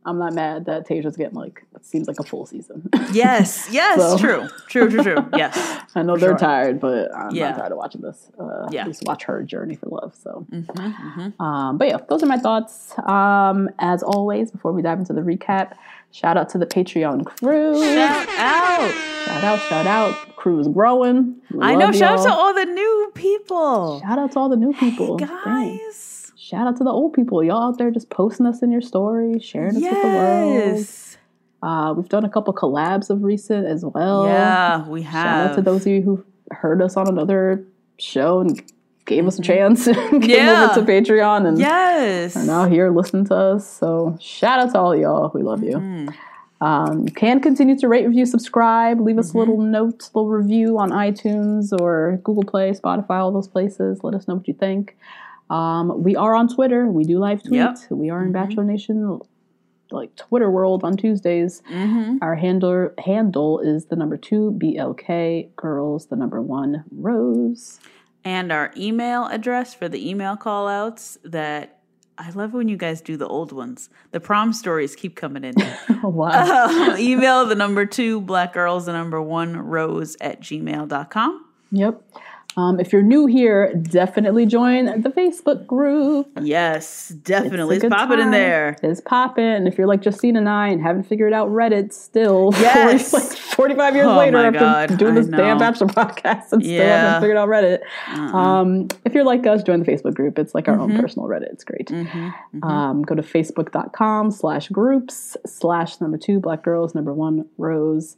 I'm 0.06 0.18
not 0.18 0.32
mad 0.34 0.64
that 0.64 0.88
Tayshia's 0.88 1.16
getting 1.16 1.34
like 1.34 1.62
it 1.74 1.84
seems 1.84 2.08
like 2.08 2.18
a 2.18 2.22
full 2.24 2.46
season. 2.46 2.88
Yes, 3.12 3.68
yes, 3.72 3.98
So- 4.00 4.16
true, 4.18 4.48
true, 4.68 4.88
true, 4.88 5.02
true. 5.02 5.28
Yes. 5.36 5.80
I 5.96 6.02
know 6.02 6.16
they're 6.16 6.30
sure. 6.30 6.38
tired, 6.38 6.78
but 6.80 7.14
I'm 7.14 7.34
Yeah. 7.34 7.50
not 7.50 7.58
tired 7.58 7.72
of 7.72 7.78
watching 7.78 8.00
this. 8.02 8.30
Uh, 8.38 8.68
Yeah. 8.70 8.82
At 8.82 8.86
least 8.86 9.02
watch 9.04 9.24
her 9.24 9.42
journey 9.42 9.74
for 9.74 9.86
love. 9.88 10.14
So, 10.14 10.46
Mm-hmm, 10.52 11.42
um, 11.42 11.76
but 11.78 11.88
yeah, 11.88 11.98
those 12.08 12.22
are 12.22 12.26
my 12.26 12.38
thoughts. 12.38 12.94
Um, 13.00 13.68
as 13.80 14.02
always, 14.02 14.50
before 14.52 14.72
we 14.72 14.80
dive 14.82 14.98
into 15.00 15.12
the 15.12 15.22
recap, 15.22 15.74
shout 16.12 16.36
out 16.36 16.48
to 16.50 16.58
the 16.58 16.66
Patreon 16.66 17.26
crew. 17.26 17.82
Shout 17.82 18.28
out. 18.38 18.90
Shout 19.26 19.44
out, 19.44 19.58
shout 19.68 19.86
out. 19.86 20.14
Crew 20.36 20.58
is 20.60 20.68
growing. 20.68 21.34
I 21.60 21.74
know. 21.74 21.90
Shout 21.92 22.20
out 22.20 22.22
to 22.22 22.28
y'all. 22.30 22.54
the 22.54 22.64
new 22.64 23.10
people. 23.14 24.00
Shout 24.00 24.18
out 24.18 24.32
to 24.32 24.38
all 24.38 24.48
the 24.48 24.56
new 24.56 24.72
people. 24.72 25.16
Dang. 25.18 25.28
Guys. 25.44 26.19
Shout 26.50 26.66
out 26.66 26.76
to 26.78 26.84
the 26.84 26.90
old 26.90 27.12
people. 27.12 27.44
Y'all 27.44 27.68
out 27.68 27.78
there 27.78 27.90
just 27.92 28.10
posting 28.10 28.44
us 28.46 28.60
in 28.62 28.72
your 28.72 28.80
stories, 28.80 29.44
sharing 29.44 29.76
us 29.76 29.82
with 29.82 30.02
the 30.02 30.08
world. 30.08 30.54
Yes. 30.54 31.16
Uh, 31.62 31.94
we've 31.96 32.08
done 32.08 32.24
a 32.24 32.28
couple 32.28 32.52
collabs 32.54 33.08
of 33.10 33.22
recent 33.22 33.66
as 33.66 33.84
well. 33.84 34.26
Yeah, 34.26 34.88
we 34.88 35.02
have. 35.02 35.12
Shout 35.24 35.50
out 35.50 35.54
to 35.56 35.62
those 35.62 35.82
of 35.82 35.88
you 35.92 36.02
who 36.02 36.24
heard 36.50 36.82
us 36.82 36.96
on 36.96 37.06
another 37.06 37.64
show 37.98 38.40
and 38.40 38.60
gave 39.04 39.26
us 39.26 39.38
a 39.38 39.42
chance 39.42 39.86
and 39.86 39.96
came 39.96 40.20
Mm-hmm. 40.22 40.30
Yeah. 40.30 40.68
over 40.72 40.80
to 40.80 40.86
Patreon 40.90 41.46
and 41.46 41.58
Yes. 41.58 42.34
are 42.36 42.44
now 42.44 42.68
here 42.68 42.90
listening 42.90 43.26
to 43.26 43.34
us. 43.36 43.68
So 43.70 44.16
shout 44.20 44.58
out 44.58 44.72
to 44.72 44.78
all 44.80 44.96
y'all. 44.96 45.30
We 45.34 45.42
love 45.42 45.62
you. 45.62 45.76
Mm-hmm. 45.76 46.08
Um, 46.66 47.06
you 47.06 47.12
can 47.12 47.40
continue 47.40 47.76
to 47.78 47.88
rate, 47.88 48.06
review, 48.06 48.26
subscribe, 48.26 49.00
leave 49.00 49.14
Mm-hmm. 49.14 49.20
us 49.20 49.34
a 49.34 49.38
little 49.38 49.58
note, 49.60 50.10
little 50.14 50.28
review 50.30 50.78
on 50.78 50.90
iTunes 50.90 51.72
or 51.78 52.18
Google 52.24 52.44
Play, 52.44 52.72
Spotify, 52.72 53.20
all 53.20 53.30
those 53.32 53.48
places. 53.48 54.00
Let 54.02 54.14
us 54.14 54.26
know 54.26 54.34
what 54.36 54.48
you 54.48 54.54
think. 54.54 54.96
Um, 55.50 56.02
we 56.02 56.16
are 56.16 56.34
on 56.34 56.48
Twitter. 56.48 56.86
We 56.86 57.04
do 57.04 57.18
live 57.18 57.42
tweet. 57.42 57.58
Yep. 57.58 57.76
We 57.90 58.08
are 58.10 58.22
in 58.24 58.32
Bachelor 58.32 58.64
Nation, 58.64 59.18
like 59.90 60.14
Twitter 60.14 60.50
world 60.50 60.84
on 60.84 60.96
Tuesdays. 60.96 61.62
Mm-hmm. 61.70 62.18
Our 62.22 62.36
handle 62.36 62.90
handle 63.04 63.58
is 63.60 63.86
the 63.86 63.96
number 63.96 64.16
two 64.16 64.56
BLK 64.62 65.54
girls, 65.56 66.06
the 66.06 66.16
number 66.16 66.40
one 66.40 66.84
Rose. 66.92 67.80
And 68.24 68.52
our 68.52 68.72
email 68.76 69.26
address 69.26 69.74
for 69.74 69.88
the 69.88 70.08
email 70.08 70.36
call 70.36 70.68
outs 70.68 71.18
that 71.24 71.80
I 72.16 72.28
love 72.30 72.52
when 72.52 72.68
you 72.68 72.76
guys 72.76 73.00
do 73.00 73.16
the 73.16 73.26
old 73.26 73.50
ones. 73.50 73.88
The 74.10 74.20
prom 74.20 74.52
stories 74.52 74.94
keep 74.94 75.16
coming 75.16 75.44
in. 75.44 75.54
Wow! 76.02 76.30
Uh, 76.90 76.96
email 76.98 77.44
the 77.44 77.54
number 77.54 77.84
two 77.84 78.22
black 78.22 78.54
girls, 78.54 78.86
the 78.86 78.92
number 78.92 79.20
one 79.20 79.56
rose 79.56 80.16
at 80.20 80.40
gmail.com. 80.40 81.44
Yep. 81.72 82.02
Um, 82.56 82.80
if 82.80 82.92
you're 82.92 83.00
new 83.02 83.26
here, 83.26 83.72
definitely 83.74 84.44
join 84.44 84.86
the 85.02 85.08
Facebook 85.10 85.66
group. 85.68 86.28
Yes, 86.42 87.10
definitely. 87.10 87.76
It's, 87.76 87.82
good 87.84 87.92
popping 87.92 88.18
in 88.18 88.32
there. 88.32 88.76
It's 88.82 89.00
popping. 89.00 89.44
And 89.44 89.68
if 89.68 89.78
you're 89.78 89.86
like 89.86 90.02
Justine 90.02 90.36
and 90.36 90.48
I 90.48 90.68
and 90.68 90.82
haven't 90.82 91.04
figured 91.04 91.32
out 91.32 91.48
Reddit 91.48 91.92
still, 91.92 92.50
Yes. 92.58 93.12
40, 93.12 93.24
like 93.26 93.36
45 93.38 93.94
years 93.94 94.06
Oh 94.08 94.16
later 94.18 94.36
after 94.38 94.58
God, 94.58 94.98
doing 94.98 95.12
I 95.12 95.20
this 95.20 95.28
damn. 95.28 95.58
Bachelor 95.58 95.86
podcast 95.88 96.52
and 96.52 96.62
still 96.62 96.74
Yeah. 96.74 96.82
Uh-uh. 96.82 96.98
haven't 97.12 97.20
figured 97.22 97.36
out 97.38 97.48
Reddit. 97.48 97.80
Um, 98.34 98.88
if 99.04 99.14
you're 99.14 99.24
like 99.24 99.46
us, 99.46 99.62
join 99.62 99.80
the 99.80 99.86
Facebook 99.86 100.14
group. 100.14 100.36
It's 100.38 100.54
like 100.54 100.66
our 100.68 100.74
Mm-hmm. 100.76 100.92
own 100.96 101.00
personal 101.00 101.28
Reddit. 101.28 101.52
It's 101.52 101.64
great. 101.64 101.90
Um, 102.64 103.02
go 103.02 103.14
to 103.14 103.22
facebook.com 103.22 104.32
slash 104.32 104.68
groups 104.70 105.36
slash 105.46 106.00
number 106.00 106.18
two 106.18 106.40
black 106.40 106.62
girls, 106.64 106.96
number 106.96 107.14
one 107.14 107.46
rose. 107.58 108.16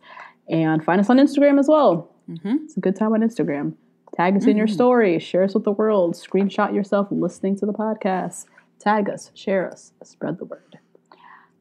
And 0.49 0.83
find 0.85 1.01
us 1.01 1.11
on 1.11 1.19
Instagram 1.19 1.59
as 1.61 1.69
well. 1.69 2.09
Mm-hmm. 2.31 2.57
It's 2.65 2.77
a 2.79 2.81
good 2.81 2.97
time 2.97 3.12
on 3.12 3.21
Instagram. 3.21 3.75
Tag 4.16 4.37
us 4.37 4.47
in 4.47 4.57
your 4.59 4.66
story, 4.66 5.19
share 5.19 5.42
us 5.42 5.54
with 5.54 5.64
the 5.64 5.73
world, 5.73 6.14
screenshot 6.14 6.75
yourself 6.75 7.09
listening 7.11 7.57
to 7.57 7.66
the 7.66 7.73
podcast, 7.73 8.45
tag 8.78 9.09
us, 9.09 9.31
share 9.35 9.71
us, 9.71 9.92
spread 10.02 10.38
the 10.38 10.45
word. 10.45 10.78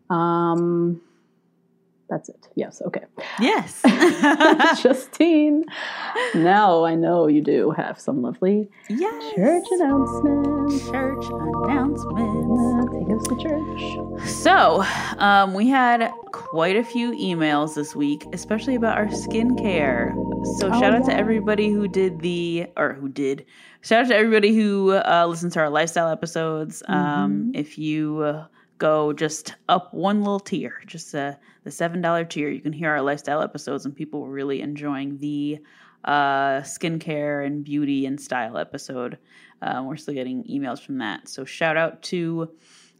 Um, 0.09 1.01
that's 2.11 2.27
it. 2.27 2.49
Yes, 2.55 2.81
okay. 2.85 3.05
Yes. 3.39 3.81
Justine, 4.83 5.63
now 6.35 6.83
I 6.83 6.93
know 6.93 7.27
you 7.27 7.41
do 7.41 7.71
have 7.71 8.01
some 8.01 8.21
lovely 8.21 8.69
yes. 8.89 9.33
church 9.33 9.63
announcements. 9.71 10.89
Church 10.89 11.25
announcements. 11.63 12.93
Take 12.93 13.15
us 13.15 13.23
to 13.29 13.37
church. 13.41 14.29
So, 14.29 14.83
um, 15.19 15.53
we 15.53 15.69
had 15.69 16.11
quite 16.33 16.75
a 16.75 16.83
few 16.83 17.11
emails 17.13 17.75
this 17.75 17.95
week, 17.95 18.25
especially 18.33 18.75
about 18.75 18.97
our 18.97 19.07
skincare. 19.07 20.13
So, 20.59 20.69
shout 20.71 20.93
out 20.93 21.05
to 21.05 21.15
everybody 21.15 21.69
who 21.69 21.87
did 21.87 22.19
the, 22.19 22.67
or 22.75 22.91
who 22.93 23.07
did, 23.07 23.45
shout 23.79 24.03
out 24.03 24.09
to 24.09 24.15
everybody 24.17 24.53
who 24.53 24.91
uh, 24.91 25.25
listened 25.29 25.53
to 25.53 25.61
our 25.61 25.69
lifestyle 25.69 26.09
episodes. 26.09 26.83
Um, 26.89 27.53
if 27.55 27.77
you 27.77 28.19
uh, 28.19 28.47
go 28.81 29.13
just 29.13 29.53
up 29.69 29.93
one 29.93 30.21
little 30.21 30.39
tier, 30.39 30.81
just 30.87 31.13
uh, 31.13 31.35
the 31.63 31.69
$7 31.69 32.29
tier, 32.29 32.49
you 32.49 32.59
can 32.61 32.73
hear 32.73 32.89
our 32.89 33.01
lifestyle 33.01 33.41
episodes, 33.41 33.85
and 33.85 33.95
people 33.95 34.21
were 34.21 34.31
really 34.31 34.61
enjoying 34.61 35.19
the 35.19 35.59
uh, 36.03 36.61
skincare 36.61 37.45
and 37.45 37.63
beauty 37.63 38.07
and 38.07 38.19
style 38.19 38.57
episode. 38.57 39.19
Um, 39.61 39.85
we're 39.85 39.97
still 39.97 40.15
getting 40.15 40.43
emails 40.45 40.81
from 40.83 40.97
that. 40.97 41.29
So, 41.29 41.45
shout 41.45 41.77
out 41.77 42.01
to 42.03 42.49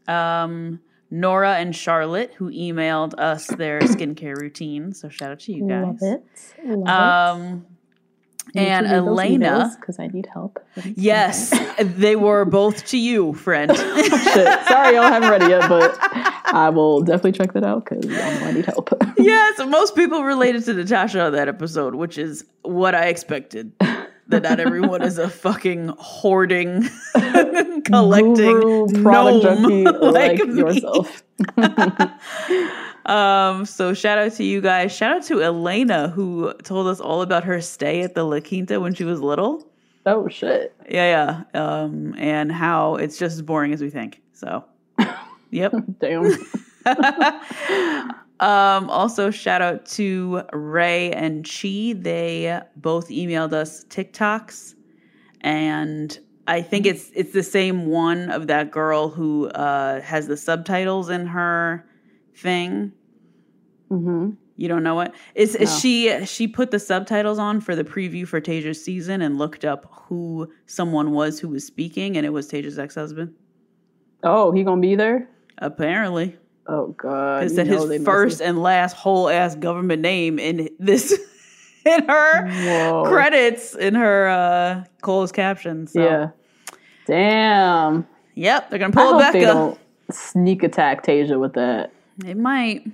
um, 0.06 0.78
Nora 1.10 1.54
and 1.56 1.74
Charlotte 1.74 2.32
who 2.38 2.50
emailed 2.50 3.14
us 3.18 3.46
their 3.48 3.80
skincare 3.80 4.36
routine. 4.36 4.92
So 4.94 5.08
shout 5.08 5.32
out 5.32 5.40
to 5.40 5.52
you 5.52 5.68
guys. 5.68 6.00
Love 6.00 6.20
it. 6.20 6.24
Love 6.64 7.36
Um, 7.36 7.66
it. 7.68 7.71
And 8.54 8.86
Elena. 8.86 9.74
Because 9.80 9.98
I 9.98 10.08
need 10.08 10.26
help. 10.32 10.64
Yes, 10.94 11.52
they 11.80 12.16
were 12.16 12.44
both 12.44 12.84
to 12.86 12.98
you, 12.98 13.32
friend. 13.34 13.72
Oh, 13.94 14.18
shit. 14.34 14.66
Sorry, 14.68 14.94
y'all 14.94 15.04
haven't 15.04 15.30
read 15.30 15.42
it 15.42 15.50
yet, 15.50 15.68
but 15.68 15.96
I 16.52 16.70
will 16.70 17.02
definitely 17.02 17.32
check 17.32 17.52
that 17.52 17.64
out 17.64 17.84
because 17.84 18.04
I 18.06 18.40
know 18.40 18.46
I 18.46 18.52
need 18.52 18.64
help. 18.64 18.90
yes, 19.18 19.60
most 19.66 19.94
people 19.94 20.22
related 20.24 20.64
to 20.64 20.74
Natasha 20.74 21.20
on 21.20 21.32
that 21.32 21.48
episode, 21.48 21.94
which 21.94 22.18
is 22.18 22.44
what 22.62 22.94
I 22.94 23.06
expected. 23.06 23.72
That 24.28 24.42
not 24.42 24.60
everyone 24.60 25.02
is 25.02 25.18
a 25.18 25.28
fucking 25.28 25.94
hoarding, 25.98 26.88
collecting 27.84 28.34
Guru, 28.34 29.02
product 29.02 29.44
gnome 29.44 29.84
junkie 29.84 29.84
like, 29.84 30.38
like 30.38 30.46
yourself. 30.46 31.22
Um, 33.06 33.64
so 33.66 33.94
shout 33.94 34.18
out 34.18 34.32
to 34.34 34.44
you 34.44 34.60
guys. 34.60 34.92
Shout 34.92 35.16
out 35.16 35.22
to 35.24 35.42
Elena 35.42 36.08
who 36.08 36.52
told 36.62 36.86
us 36.86 37.00
all 37.00 37.22
about 37.22 37.44
her 37.44 37.60
stay 37.60 38.02
at 38.02 38.14
the 38.14 38.24
La 38.24 38.40
Quinta 38.40 38.80
when 38.80 38.94
she 38.94 39.04
was 39.04 39.20
little. 39.20 39.66
Oh 40.06 40.28
shit. 40.28 40.74
Yeah, 40.88 41.44
yeah. 41.54 41.60
Um, 41.60 42.14
and 42.18 42.50
how 42.50 42.96
it's 42.96 43.18
just 43.18 43.36
as 43.36 43.42
boring 43.42 43.72
as 43.72 43.80
we 43.80 43.90
think. 43.90 44.20
So, 44.32 44.64
yep. 45.50 45.72
Damn. 46.00 46.36
Um, 48.42 48.90
also 48.90 49.30
shout 49.30 49.62
out 49.62 49.86
to 49.86 50.42
Ray 50.52 51.12
and 51.12 51.48
Chi. 51.48 51.94
They 51.96 52.60
both 52.74 53.08
emailed 53.08 53.52
us 53.52 53.84
TikToks, 53.84 54.74
and 55.42 56.18
I 56.48 56.60
think 56.60 56.84
it's 56.84 57.12
it's 57.14 57.32
the 57.32 57.44
same 57.44 57.86
one 57.86 58.30
of 58.32 58.48
that 58.48 58.72
girl 58.72 59.10
who 59.10 59.46
uh, 59.50 60.00
has 60.00 60.26
the 60.26 60.36
subtitles 60.36 61.08
in 61.08 61.28
her 61.28 61.86
thing. 62.36 62.92
hmm 63.88 64.30
You 64.56 64.68
don't 64.68 64.82
know 64.82 65.00
it? 65.00 65.12
Is 65.34 65.54
is 65.54 65.78
she 65.80 66.24
she 66.26 66.46
put 66.48 66.70
the 66.70 66.78
subtitles 66.78 67.38
on 67.38 67.60
for 67.60 67.74
the 67.76 67.84
preview 67.84 68.26
for 68.26 68.40
Tayshia's 68.40 68.82
season 68.82 69.22
and 69.22 69.38
looked 69.38 69.64
up 69.64 69.86
who 69.90 70.50
someone 70.66 71.12
was 71.12 71.38
who 71.40 71.48
was 71.48 71.66
speaking, 71.66 72.16
and 72.16 72.24
it 72.26 72.30
was 72.30 72.50
Tayshia's 72.50 72.78
ex 72.78 72.94
husband. 72.94 73.34
Oh, 74.22 74.52
he 74.52 74.62
gonna 74.62 74.80
be 74.80 74.94
there? 74.94 75.28
Apparently, 75.58 76.36
Oh 76.66 76.88
god. 76.98 77.42
it 77.44 77.50
you 77.50 77.56
said 77.56 77.66
his 77.66 78.04
first 78.04 78.40
and 78.40 78.62
last 78.62 78.94
whole 78.96 79.28
ass 79.28 79.54
government 79.56 80.00
name 80.02 80.38
in 80.38 80.68
this 80.78 81.12
in 81.84 82.04
her 82.08 82.48
Whoa. 82.64 83.04
credits 83.06 83.74
in 83.74 83.94
her 83.94 84.28
uh 84.28 84.84
closed 85.00 85.34
caption. 85.34 85.86
So. 85.86 86.00
Yeah. 86.00 86.28
Damn. 87.06 88.06
Yep, 88.34 88.70
they're 88.70 88.78
gonna 88.78 88.92
I 88.92 88.94
pull 89.04 89.12
hope 89.18 89.22
it 89.28 89.32
they 89.32 89.40
don't 89.40 89.78
sneak 90.10 90.62
attack 90.62 91.04
Tayshia 91.04 91.38
with 91.38 91.54
that. 91.54 91.92
It 92.24 92.36
might. 92.36 92.86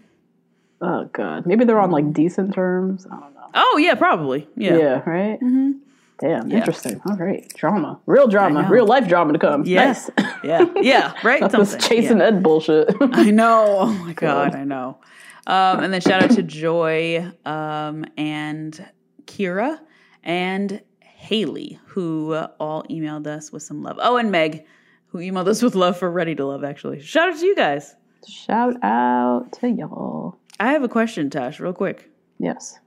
Oh 0.80 1.04
god. 1.12 1.46
Maybe 1.46 1.64
they're 1.64 1.80
on 1.80 1.90
like 1.90 2.12
decent 2.12 2.54
terms. 2.54 3.06
I 3.06 3.18
don't 3.18 3.34
know. 3.34 3.48
Oh 3.54 3.78
yeah, 3.82 3.94
probably. 3.94 4.46
Yeah. 4.56 4.76
Yeah, 4.76 5.02
right? 5.10 5.40
Mm-hmm. 5.40 5.72
Damn, 6.20 6.50
Yeah. 6.50 6.56
interesting. 6.58 7.00
All 7.08 7.16
right. 7.16 7.48
Drama. 7.56 8.00
Real 8.06 8.26
drama. 8.26 8.66
Real 8.68 8.86
life 8.86 9.06
drama 9.08 9.32
to 9.32 9.38
come. 9.38 9.64
Yes. 9.64 10.10
Nice. 10.18 10.34
Yeah. 10.42 10.64
Yeah. 10.76 11.12
Right. 11.24 11.40
Not 11.40 11.52
this 11.52 11.76
chasing 11.78 12.18
Yeah. 12.18 12.26
Ed 12.26 12.42
bullshit. 12.42 12.88
I 13.00 13.30
know. 13.30 13.76
Oh 13.80 13.92
my 13.92 14.12
god, 14.14 14.54
I 14.54 14.64
know. 14.64 14.98
Um, 15.46 15.82
and 15.82 15.92
then 15.92 16.00
shout 16.00 16.22
out 16.22 16.30
to 16.32 16.42
Joy 16.42 17.26
um, 17.46 18.04
and 18.16 18.84
Kira 19.24 19.78
and 20.22 20.82
Haley, 21.00 21.78
who 21.86 22.32
uh, 22.32 22.48
all 22.60 22.82
emailed 22.84 23.26
us 23.26 23.50
with 23.50 23.62
some 23.62 23.82
love. 23.82 23.98
Oh, 24.02 24.16
and 24.18 24.30
Meg, 24.30 24.64
who 25.06 25.18
emailed 25.18 25.48
us 25.48 25.62
with 25.62 25.74
love 25.74 25.96
for 25.98 26.10
Ready 26.10 26.34
to 26.34 26.44
Love. 26.44 26.64
Actually, 26.64 27.00
shout 27.00 27.30
out 27.30 27.38
to 27.38 27.46
you 27.46 27.56
guys. 27.56 27.94
Shout 28.26 28.76
out 28.82 29.52
to 29.60 29.68
y'all. 29.68 30.36
I 30.60 30.72
have 30.72 30.82
a 30.82 30.88
question, 30.88 31.30
Tash, 31.30 31.60
real 31.60 31.72
quick. 31.72 32.10
Yes. 32.38 32.78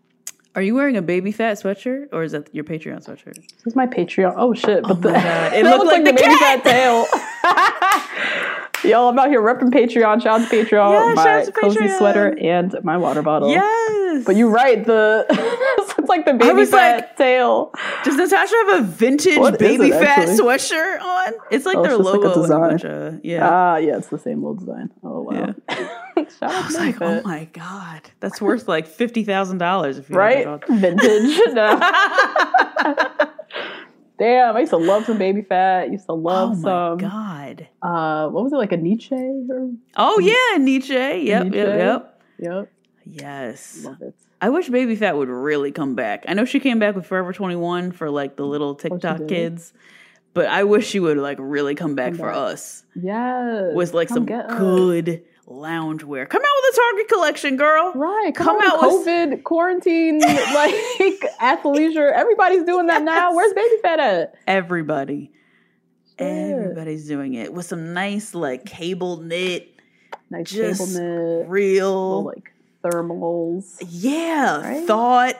Are 0.53 0.61
you 0.61 0.75
wearing 0.75 0.97
a 0.97 1.01
Baby 1.01 1.31
Phat 1.31 1.57
sweatshirt, 1.57 2.09
or 2.11 2.23
is 2.23 2.33
that 2.33 2.53
your 2.53 2.65
Patreon 2.65 3.05
sweatshirt? 3.05 3.35
This 3.35 3.67
is 3.67 3.75
my 3.75 3.87
Patreon. 3.87 4.33
Oh 4.35 4.53
shit! 4.53 4.83
But 4.83 4.91
oh 4.91 4.95
the. 4.95 5.09
It 5.55 5.63
looks 5.63 5.85
like 5.85 6.03
the 6.03 6.11
Baby 6.11 6.35
Phat 6.35 6.63
tail. 6.63 7.05
Y'all, 8.91 9.09
I'm 9.09 9.19
out 9.19 9.29
here 9.29 9.41
repping 9.41 9.69
Patreon. 9.69 10.23
Shout 10.23 10.41
out 10.41 10.49
to 10.49 10.55
Patreon. 10.55 10.91
Yeah, 10.91 11.13
my 11.13 11.23
shout 11.23 11.27
out 11.27 11.45
to 11.45 11.51
cozy 11.51 11.79
Patreon. 11.79 11.97
sweater 11.99 12.37
and 12.41 12.75
my 12.83 12.97
water 12.97 13.21
bottle. 13.21 13.49
Yes. 13.49 14.25
But 14.25 14.35
you're 14.35 14.49
right. 14.49 14.83
The 14.83 15.25
like 16.11 16.25
the 16.25 16.33
baby 16.35 16.53
was 16.53 16.69
fat 16.69 16.95
like- 16.97 17.17
tail. 17.17 17.73
Does 18.03 18.15
Natasha 18.15 18.55
have 18.67 18.81
a 18.81 18.83
vintage 18.83 19.37
What 19.39 19.53
is 19.55 19.57
baby 19.59 19.87
it, 19.87 19.93
fat 19.93 20.19
actually? 20.19 20.37
sweatshirt 20.37 21.01
on? 21.01 21.33
It's 21.49 21.65
like 21.65 21.77
Oh, 21.77 21.81
their 21.83 21.95
it's 21.95 22.03
just 22.03 22.13
like 22.13 22.21
a 22.21 22.27
logo. 22.27 22.27
with 22.27 22.37
a 22.37 22.41
design. 22.41 22.69
bunch 22.69 22.85
of- 22.85 23.25
yeah. 23.25 23.49
Ah, 23.49 23.77
yeah, 23.77 23.97
it's 23.97 24.07
the 24.09 24.19
same 24.19 24.45
old 24.45 24.59
design. 24.59 24.91
Oh 25.03 25.21
wow. 25.21 25.55
Shout 26.17 26.43
out 26.43 26.53
I 26.53 26.65
was 26.67 26.77
like, 26.77 27.01
oh 27.01 27.21
my 27.23 27.45
god, 27.53 28.01
that's 28.19 28.39
worth 28.39 28.67
like 28.67 28.85
fifty 28.87 29.23
thousand 29.23 29.57
dollars 29.57 29.97
if 29.97 30.09
you 30.09 30.15
right? 30.15 30.45
Have 30.47 30.61
it. 30.63 30.69
Vintage. 30.69 31.39
No. 31.53 31.79
Damn, 34.19 34.55
I 34.55 34.59
used 34.59 34.69
to 34.69 34.77
love 34.77 35.05
some 35.05 35.17
Baby 35.17 35.41
Phat. 35.41 35.91
Used 35.91 36.05
to 36.05 36.11
Oh 36.11 36.15
love 36.15 36.57
my 36.61 36.61
some. 36.61 36.97
god. 36.99 37.67
Uh, 37.81 38.27
what 38.29 38.43
was 38.43 38.53
it 38.53 38.57
like 38.57 38.71
a 38.71 38.77
Nietzsche? 38.77 39.15
Or, 39.15 39.71
Oh 39.97 40.19
yeah, 40.19 40.63
Nietzsche. 40.63 40.93
Yep, 40.93 41.43
Nietzsche? 41.45 41.57
yep, 41.57 41.77
yep. 41.79 42.19
yep, 42.39 42.71
Yes. 43.03 43.83
love 43.83 43.99
it. 44.01 44.13
I 44.41 44.49
wish 44.49 44.67
Baby 44.69 44.95
Phat 44.95 45.15
would 45.15 45.29
really 45.29 45.71
come 45.71 45.93
back. 45.93 46.25
I 46.27 46.33
know 46.33 46.45
she 46.45 46.59
came 46.59 46.79
back 46.79 46.95
with 46.95 47.05
Forever 47.05 47.31
21 47.31 47.91
for 47.91 48.09
like 48.09 48.35
the 48.35 48.43
mm. 48.43 48.49
little 48.49 48.73
TikTok 48.73 49.27
kids, 49.27 49.71
but 50.33 50.47
I 50.47 50.63
wish 50.63 50.87
she 50.87 50.99
would 50.99 51.17
like 51.17 51.37
really 51.39 51.75
come 51.75 51.93
back 51.93 52.15
for 52.15 52.27
back. 52.27 52.35
us 52.35 52.83
Yeah. 52.95 53.73
with 53.73 53.93
like 53.93 54.07
come 54.07 54.27
some 54.27 54.47
good 54.57 55.23
loungewear. 55.47 56.27
Come 56.27 56.41
out 56.41 56.55
with 56.63 56.73
a 56.73 56.81
Target 56.81 57.07
collection, 57.09 57.57
girl. 57.57 57.91
Right, 57.93 58.33
Come 58.33 58.59
come, 58.59 58.61
out 58.61 58.83
out 58.83 58.91
with- 58.91 59.07
COVID 59.07 59.43
quarantine, 59.43 60.19
like 60.19 60.73
athleisure. 61.39 62.11
Everybody's 62.11 62.63
doing 62.63 62.87
that 62.87 63.03
now. 63.03 63.35
Where's 63.35 63.53
Baby 63.53 63.75
Phat 63.83 63.99
at? 63.99 64.35
Everybody. 64.47 65.31
Everybody's 66.17 67.07
doing 67.07 67.33
it 67.33 67.53
with 67.53 67.65
some 67.65 67.93
nice 67.93 68.35
like 68.35 68.65
cable 68.65 69.17
knit, 69.17 69.73
Nice 70.29 70.51
just 70.51 70.95
table 70.95 71.39
knit, 71.39 71.49
real 71.49 72.23
little, 72.23 72.23
like 72.25 72.50
thermals. 72.83 73.77
yeah, 73.89 74.61
Right? 74.61 74.87
thought 74.87 75.35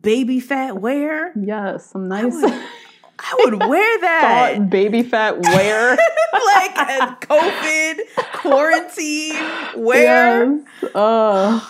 baby 0.00 0.40
fat 0.40 0.78
wear. 0.80 1.32
Yes, 1.36 1.86
some 1.90 2.08
nice 2.08 2.34
I 2.44 3.34
would 3.44 3.58
wear 3.68 4.00
that. 4.00 4.54
thought 4.56 4.70
baby 4.70 5.02
fat 5.02 5.38
wear. 5.40 5.90
like 6.56 6.76
a 6.76 7.16
COVID 7.20 8.00
quarantine 8.34 9.36
wear. 9.76 10.56
Yes. 10.82 10.94
Uh, 10.94 11.60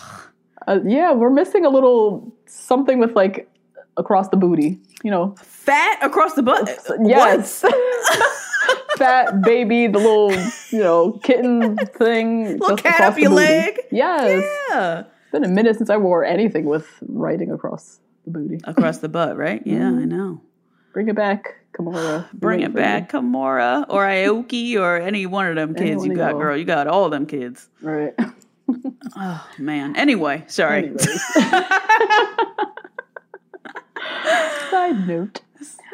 uh, 0.67 0.79
yeah, 0.85 1.13
we're 1.13 1.31
missing 1.31 1.65
a 1.65 1.69
little 1.69 2.33
something 2.47 2.99
with 2.99 3.15
like 3.17 3.49
across 3.97 4.29
the 4.29 4.37
booty. 4.37 4.81
You 5.05 5.11
know, 5.11 5.35
Fat 5.39 5.99
across 6.03 6.35
the 6.35 6.43
butt. 6.43 6.69
yes. 7.05 7.65
Fat 8.97 9.43
baby, 9.43 9.87
the 9.89 9.99
little 9.99 10.33
you 10.71 10.79
know 10.79 11.13
kitten 11.25 11.77
thing. 11.77 12.59
Little 12.59 12.77
cat 12.77 13.01
up 13.01 13.19
your 13.19 13.31
leg. 13.31 13.81
Yes. 13.91 14.45
Yeah. 14.71 15.05
It's 15.33 15.41
been 15.41 15.51
a 15.51 15.55
minute 15.55 15.79
since 15.79 15.89
I 15.89 15.97
wore 15.97 16.27
anything 16.27 16.67
with 16.67 16.87
writing 17.09 17.51
across 17.51 18.01
the 18.27 18.33
booty. 18.33 18.61
Across 18.65 18.99
the 18.99 19.09
butt, 19.09 19.35
right? 19.35 19.63
Yeah, 19.65 19.77
I 19.77 19.93
mm-hmm. 19.93 20.09
know. 20.11 20.43
Bring 20.93 21.09
it 21.09 21.17
back, 21.17 21.55
Kimora. 21.73 22.31
Bring 22.35 22.61
it 22.61 22.75
back, 22.75 23.13
Kimora 23.13 23.87
or 23.89 24.05
Aoki 24.05 24.79
or 24.79 24.99
any 24.99 25.25
one 25.25 25.47
of 25.47 25.57
them 25.57 25.75
kids 25.75 26.05
you 26.05 26.15
got, 26.15 26.33
girl. 26.35 26.55
You 26.55 26.67
got 26.67 26.87
all 26.87 27.09
them 27.09 27.25
kids. 27.25 27.71
Right. 27.81 28.13
Oh 29.15 29.47
man. 29.59 29.97
Anyway, 29.97 30.45
sorry. 30.47 30.97
Side 34.71 35.07
note. 35.07 35.43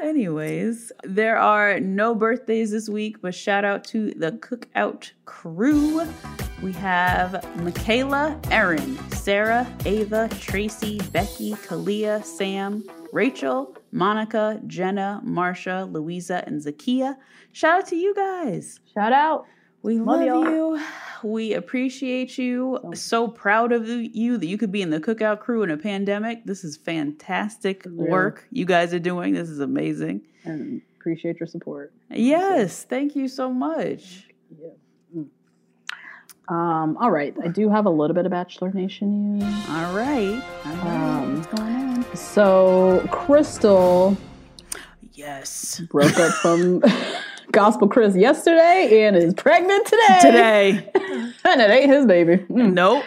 Anyways, 0.01 0.93
there 1.03 1.37
are 1.37 1.81
no 1.81 2.15
birthdays 2.15 2.71
this 2.71 2.89
week, 2.89 3.21
but 3.21 3.35
shout 3.35 3.65
out 3.65 3.83
to 3.85 4.13
the 4.13 4.33
cookout 4.33 5.11
crew. 5.25 6.07
We 6.61 6.73
have 6.73 7.45
Michaela, 7.59 8.41
Erin, 8.51 8.99
Sarah, 9.13 9.67
Ava, 9.85 10.29
Tracy, 10.41 10.99
Becky, 11.13 11.53
Kalia, 11.53 12.25
Sam, 12.25 12.83
Rachel, 13.13 13.77
Monica, 13.93 14.61
Jenna, 14.67 15.23
Marsha, 15.25 15.91
Louisa, 15.93 16.43
and 16.49 16.61
Zakia. 16.61 17.17
Shout 17.53 17.83
out 17.83 17.87
to 17.89 17.97
you 17.97 18.13
guys. 18.13 18.81
Shout 18.93 19.13
out. 19.13 19.47
We 19.83 20.01
Love 20.01 20.21
love, 20.21 20.27
y'all. 20.27 20.81
We 21.23 21.55
appreciate 21.55 22.37
you. 22.37 22.81
So 22.95 23.29
proud 23.29 23.71
of 23.71 23.89
you 23.89 24.37
that 24.37 24.47
you 24.47 24.59
could 24.59 24.73
be 24.73 24.83
in 24.83 24.91
the 24.91 24.99
cookout 24.99 25.39
crew 25.39 25.63
in 25.63 25.71
a 25.71 25.77
pandemic. 25.77 26.45
This 26.45 26.65
is 26.65 26.77
fantastic 26.77 27.85
real. 27.85 28.11
work 28.11 28.47
you 28.51 28.65
guys 28.65 28.93
are 28.93 28.99
doing. 28.99 29.35
This 29.35 29.49
is 29.49 29.61
amazing. 29.61 30.23
And 30.43 30.83
appreciate 30.99 31.39
your 31.39 31.47
support. 31.47 31.93
Yes, 32.11 32.83
thank 32.83 33.15
you 33.15 33.29
so 33.29 33.53
much. 33.53 34.25
Um, 36.49 36.97
all 36.99 37.11
right. 37.11 37.35
I 37.45 37.49
do 37.49 37.69
have 37.69 37.85
a 37.87 37.91
little 37.91 38.15
bit 38.15 38.25
of 38.25 38.31
Bachelor 38.33 38.73
Nation 38.73 39.39
news. 39.39 39.69
All 39.69 39.95
right. 39.95 40.43
All 40.65 40.73
right. 40.77 41.19
Um, 41.23 41.37
What's 41.37 41.47
going 41.49 41.75
on? 41.75 42.17
So 42.17 43.03
Krystal 43.09 44.17
Yes. 45.13 45.81
broke 45.91 46.17
up 46.19 46.33
from 46.35 46.83
Gospel 47.53 47.89
Chris 47.89 48.17
yesterday 48.17 49.05
and 49.05 49.17
is 49.17 49.35
pregnant 49.35 49.87
today. 49.87 50.19
Today. 50.23 50.91
And 51.45 51.61
it 51.63 51.71
ain't 51.71 51.91
his 51.91 52.05
baby. 52.07 52.37
Mm. 52.51 52.73
nope. 52.75 53.03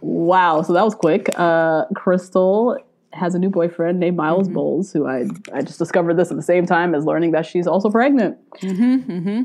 Wow. 0.00 0.62
So 0.62 0.72
that 0.72 0.84
was 0.84 0.94
quick. 0.94 1.28
Uh, 1.36 1.84
Krystal 1.94 2.76
has 3.12 3.34
a 3.34 3.38
new 3.38 3.50
boyfriend 3.50 4.00
named 4.00 4.16
Miles 4.16 4.46
Mm-hmm. 4.46 4.54
Bowles, 4.54 4.92
who 4.92 5.06
I 5.06 5.26
I 5.54 5.62
just 5.62 5.78
discovered 5.78 6.14
this 6.14 6.30
at 6.30 6.36
the 6.36 6.42
same 6.42 6.66
time 6.66 6.94
as 6.94 7.04
learning 7.04 7.32
that 7.32 7.46
she's 7.46 7.66
also 7.66 7.90
pregnant. 7.90 8.36
Mm-hmm. 8.60 9.12
Mm-hmm. 9.12 9.42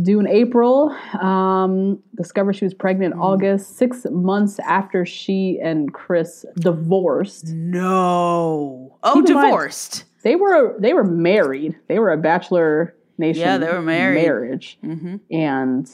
Due 0.00 0.20
in 0.20 0.28
April, 0.28 0.90
um, 1.20 1.98
discovered 2.14 2.54
she 2.54 2.64
was 2.64 2.74
pregnant 2.74 3.12
Mm. 3.14 3.16
in 3.16 3.22
August, 3.22 3.76
six 3.76 4.06
months 4.10 4.60
after 4.60 5.04
she 5.04 5.58
and 5.60 5.92
Chris 5.92 6.46
divorced. 6.60 7.48
No. 7.54 8.96
Oh, 9.02 9.14
Keep 9.14 9.28
in 9.30 9.34
mind- 9.34 9.46
divorced. 9.48 10.04
They 10.22 10.36
were 10.36 10.76
they 10.78 10.92
were 10.92 11.02
married. 11.02 11.74
They 11.88 11.98
were 11.98 12.12
a 12.12 12.16
bachelor 12.18 12.94
nation. 13.18 13.40
Yeah, 13.42 13.58
they 13.58 13.72
were 13.72 13.82
married. 13.82 14.22
Marriage, 14.22 14.78
Mm-hmm. 14.84 15.16
and 15.32 15.90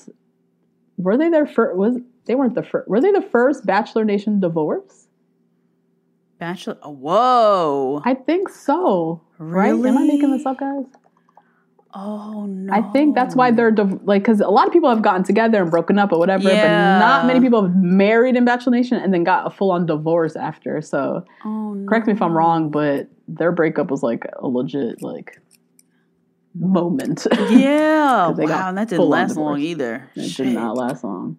were 0.98 1.16
they 1.16 1.30
their 1.30 1.46
first? 1.46 1.76
Was 1.78 1.96
they 2.26 2.34
weren't 2.34 2.54
the 2.54 2.62
first? 2.64 2.88
Were 2.88 3.00
they 3.00 3.12
the 3.12 3.22
first 3.22 3.64
bachelor 3.64 4.04
nation 4.04 4.40
divorce? 4.40 5.08
Bachelor. 6.38 6.76
oh, 6.82 6.90
Whoa. 6.90 8.02
I 8.04 8.12
think 8.12 8.50
so. 8.50 9.22
Right? 9.38 9.70
Am 9.72 9.96
I 9.96 10.04
making 10.06 10.32
this 10.32 10.44
up, 10.44 10.58
guys? 10.58 10.84
Oh 11.98 12.44
no. 12.46 12.72
I 12.72 12.82
think 12.92 13.14
that's 13.14 13.34
why 13.34 13.50
they're 13.50 13.70
div- 13.70 14.00
like 14.04 14.22
because 14.22 14.40
a 14.40 14.48
lot 14.48 14.66
of 14.66 14.72
people 14.72 14.90
have 14.90 15.00
gotten 15.02 15.24
together 15.24 15.62
and 15.62 15.70
broken 15.70 15.98
up 15.98 16.12
or 16.12 16.18
whatever, 16.18 16.44
Yeah. 16.48 16.98
but 16.98 17.06
not 17.06 17.26
many 17.26 17.40
people 17.40 17.62
have 17.62 17.74
married 17.74 18.36
in 18.36 18.44
Bachelor 18.44 18.72
Nation 18.72 18.98
and 18.98 19.12
then 19.14 19.24
got 19.24 19.46
a 19.46 19.50
full 19.50 19.70
on 19.72 19.86
divorce 19.86 20.36
after. 20.36 20.80
So 20.82 21.24
Oh 21.44 21.72
no. 21.74 21.88
correct 21.88 22.06
me 22.06 22.12
if 22.12 22.20
I'm 22.22 22.36
wrong, 22.36 22.70
but 22.70 23.08
their 23.26 23.50
breakup 23.50 23.90
was 23.90 24.02
like 24.02 24.24
a 24.38 24.46
legit 24.46 25.02
like 25.02 25.40
moment. 26.54 27.26
Yeah, 27.50 28.28
wow. 28.28 28.72
that 28.72 28.88
didn't 28.88 29.04
last 29.08 29.36
long 29.36 29.60
either. 29.60 30.08
it 30.14 30.28
Shit. 30.28 30.46
did 30.46 30.54
not 30.54 30.76
last 30.76 31.02
long. 31.04 31.38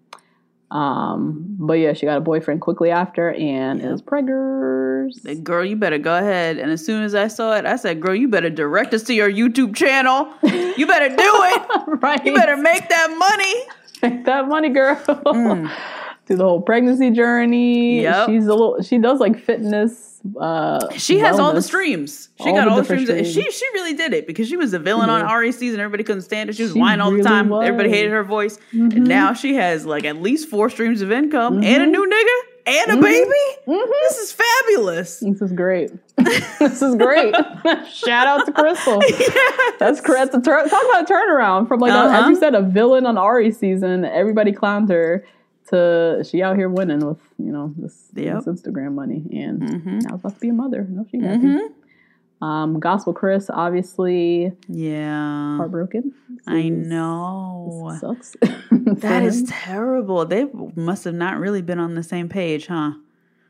Um, 0.70 1.56
but 1.60 1.74
yeah, 1.74 1.94
she 1.94 2.06
got 2.06 2.18
a 2.18 2.22
boyfriend 2.22 2.60
quickly 2.62 2.92
after 2.92 3.32
and 3.34 3.82
Yep. 3.82 3.92
is 3.94 4.02
preggers. 4.02 5.44
Girl, 5.44 5.64
you 5.64 5.76
better 5.78 5.98
go 5.98 6.18
ahead. 6.18 6.58
And 6.58 6.72
as 6.72 6.86
soon 6.86 7.04
as 7.04 7.16
I 7.16 7.28
saw 7.30 7.56
it, 7.56 7.66
I 7.66 7.78
said, 7.78 8.02
Girl, 8.02 8.14
you 8.16 8.28
better 8.28 8.50
direct 8.50 8.94
us 8.94 9.04
to 9.04 9.14
your 9.14 9.32
YouTube 9.32 9.76
channel. 9.76 10.28
You 10.44 10.86
better 10.86 11.10
do 11.10 11.16
it. 11.20 12.02
right? 12.02 12.26
You 12.26 12.34
better 12.36 12.58
make 12.58 12.90
that 12.90 13.16
money. 13.18 13.64
Make 14.04 14.26
that 14.26 14.48
money, 14.48 14.70
girl. 14.70 14.96
Do 16.28 16.36
the 16.36 16.44
whole 16.44 16.62
pregnancy 16.62 17.10
journey. 17.12 18.00
Mm. 18.00 18.02
Yep. 18.02 18.28
She's 18.28 18.46
a 18.48 18.52
little. 18.54 18.82
She 18.82 18.98
does 18.98 19.22
like 19.22 19.40
fitness. 19.40 20.07
Uh, 20.40 20.90
She 20.98 21.20
has 21.20 21.40
all 21.40 21.54
the 21.54 21.62
streams. 21.62 22.30
She 22.42 22.50
All 22.50 22.56
got 22.56 22.68
all 22.68 22.78
the 22.78 22.84
streams. 22.84 23.08
streams. 23.08 23.32
She 23.34 23.50
she 23.52 23.66
really 23.74 23.94
did 23.94 24.13
it 24.13 24.26
because 24.28 24.48
she 24.48 24.58
was 24.58 24.74
a 24.74 24.80
villain 24.80 25.10
on 25.10 25.22
Arie's 25.30 25.58
season. 25.58 25.80
Everybody 25.80 26.04
couldn't 26.04 26.24
stand 26.24 26.50
it. 26.50 26.56
She 26.56 26.63
was 26.63 26.74
She 26.74 26.80
whining 26.80 27.02
all 27.02 27.12
the 27.12 27.24
time. 27.24 27.50
was. 27.50 27.60
Mm-hmm. 27.60 27.68
Everybody 27.68 27.90
hated 27.90 28.12
her 28.12 28.24
voice. 28.24 28.58
And 28.72 29.06
now 29.08 29.34
she 29.34 29.56
has 29.56 29.86
like 29.86 30.04
at 30.06 30.22
least 30.22 30.50
four 30.50 30.70
streams 30.70 31.02
of 31.02 31.12
income 31.12 31.63
and 31.63 31.84
a 31.84 31.86
new 31.86 32.06
nigga 32.06 32.50
and 32.68 32.92
a 32.92 32.94
Mm-hmm. 32.96 33.02
baby. 33.02 33.84
This 34.02 34.18
is 34.18 34.32
fabulous. 34.34 35.20
This 35.20 35.42
is 35.42 35.52
great. 35.54 35.92
this 36.60 36.82
is 36.82 36.96
great. 36.96 37.34
Shout 37.94 38.28
out 38.28 38.46
to 38.46 38.52
Krystal. 38.52 39.02
That's 39.80 40.02
correct. 40.02 40.32
That's 40.34 40.48
a 40.48 40.50
tur- 40.50 40.68
talk 40.68 40.84
about 40.90 41.10
a 41.10 41.13
turnaround 41.13 41.68
from 41.68 41.80
like 41.80 41.92
a, 41.92 41.96
as 41.96 42.12
Uh-huh. 42.20 42.30
you 42.30 42.36
said, 42.36 42.56
a 42.56 42.62
villain 42.62 43.06
on 43.06 43.18
Arie 43.18 43.52
season. 43.52 44.04
Everybody 44.06 44.52
clowned 44.52 44.90
her 44.90 45.26
to 45.70 46.24
she 46.30 46.42
out 46.42 46.56
here 46.58 46.70
winning 46.70 47.00
with 47.06 47.20
you 47.38 47.52
know 47.52 47.74
this, 47.78 48.10
Yep. 48.16 48.44
this 48.44 48.62
Instagram 48.62 48.94
money, 48.94 49.24
and 49.32 49.62
Mhm. 49.62 50.02
now 50.10 50.16
about 50.16 50.36
to 50.36 50.40
be 50.40 50.50
a 50.50 50.54
mother. 50.54 50.86
No, 50.90 51.06
she 51.10 51.20
happy. 51.20 51.58
Um, 52.40 52.80
Gospel 52.80 53.14
Chris 53.14 53.50
obviously 53.50 54.52
Yeah. 54.68 55.58
heartbroken. 55.58 56.14
I 56.46 56.70
This 56.70 56.88
know. 56.88 57.98
sucks. 58.00 58.36
That 58.72 59.24
is 59.24 59.44
terrible. 59.48 60.26
They 60.26 60.48
must 60.76 61.04
have 61.04 61.14
not 61.16 61.40
really 61.40 61.62
been 61.62 61.80
on 61.80 61.96
the 61.96 62.04
same 62.04 62.30
page, 62.30 62.68
huh? 62.68 62.94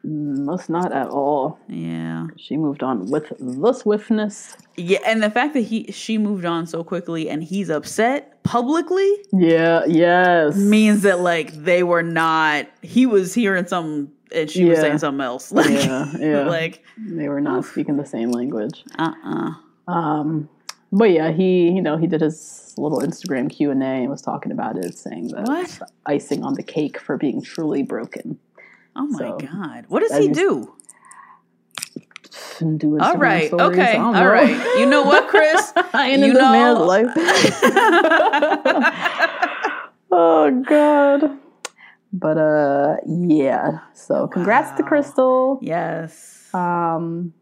Must 0.09 0.69
not 0.69 0.93
at 0.93 1.07
all. 1.09 1.59
Yeah. 1.67 2.27
She 2.37 2.55
moved 2.55 2.81
on 2.81 3.09
with 3.11 3.33
the 3.39 3.73
swiftness. 3.73 4.55
Yeah, 4.77 4.99
and 5.05 5.21
the 5.21 5.29
fact 5.29 5.53
that 5.53 5.61
he 5.61 5.91
she 5.91 6.17
moved 6.17 6.45
on 6.45 6.65
so 6.65 6.81
quickly 6.83 7.29
and 7.29 7.43
he's 7.43 7.69
upset 7.69 8.41
publicly 8.43 9.11
Yeah, 9.33 9.83
yes. 9.85 10.55
means 10.55 11.01
that 11.01 11.19
like 11.19 11.51
they 11.51 11.83
were 11.83 12.03
not 12.03 12.67
he 12.81 13.05
was 13.05 13.33
hearing 13.33 13.65
something 13.67 14.09
and 14.33 14.49
she 14.49 14.63
was 14.65 14.79
saying 14.79 14.99
something 14.99 15.19
else. 15.25 15.51
Like 15.57 15.69
Yeah, 15.71 16.15
yeah. 16.17 16.43
like 16.43 16.83
they 16.97 17.27
were 17.27 17.41
not 17.41 17.65
speaking 17.65 17.97
the 17.97 18.05
same 18.05 18.31
language. 18.31 18.85
uh-uh. 18.97 19.51
Um, 19.91 20.47
but 20.93 21.11
yeah, 21.11 21.31
he 21.31 21.69
you 21.69 21.81
know 21.81 21.97
he 21.97 22.07
did 22.07 22.21
his 22.21 22.73
little 22.77 23.01
Instagram 23.01 23.49
Q 23.49 23.71
and 23.71 23.83
A 23.83 23.87
and 23.87 24.09
was 24.09 24.21
talking 24.21 24.53
about 24.53 24.77
it, 24.77 24.97
saying 24.97 25.29
that 25.29 25.47
What? 25.47 25.63
it's 25.65 25.79
the 25.79 25.87
icing 26.05 26.43
on 26.45 26.53
the 26.53 26.63
cake 26.63 26.97
for 26.99 27.17
being 27.17 27.41
truly 27.41 27.83
broken. 27.83 28.39
Oh 28.97 29.07
my 29.07 29.19
So, 29.19 29.37
god. 29.37 29.85
What 29.87 30.01
does 30.01 30.11
that 30.11 30.21
he 30.21 30.29
is- 30.31 30.37
do? 30.37 30.73
And 32.59 32.79
do 32.79 32.99
All 32.99 33.15
right. 33.17 33.47
stories, 33.47 33.77
Okay. 33.77 33.97
I 33.97 34.01
All 34.03 34.13
know. 34.13 34.25
right. 34.27 34.77
You 34.79 34.87
know 34.87 35.03
what, 35.03 35.27
Chris? 35.27 35.71
I 35.93 36.07
You 36.09 36.13
in 36.15 36.21
this 36.21 36.33
man's 36.41 36.79
know- 36.79 36.85
life. 36.85 37.07
oh 40.11 40.63
god. 40.67 41.37
But 42.13 42.37
uh 42.37 42.95
yeah. 43.05 43.79
So 43.93 44.27
congrats 44.27 44.75
to 44.77 44.83
Krystal. 44.83 45.59
yes. 45.61 46.49
Um 46.53 47.33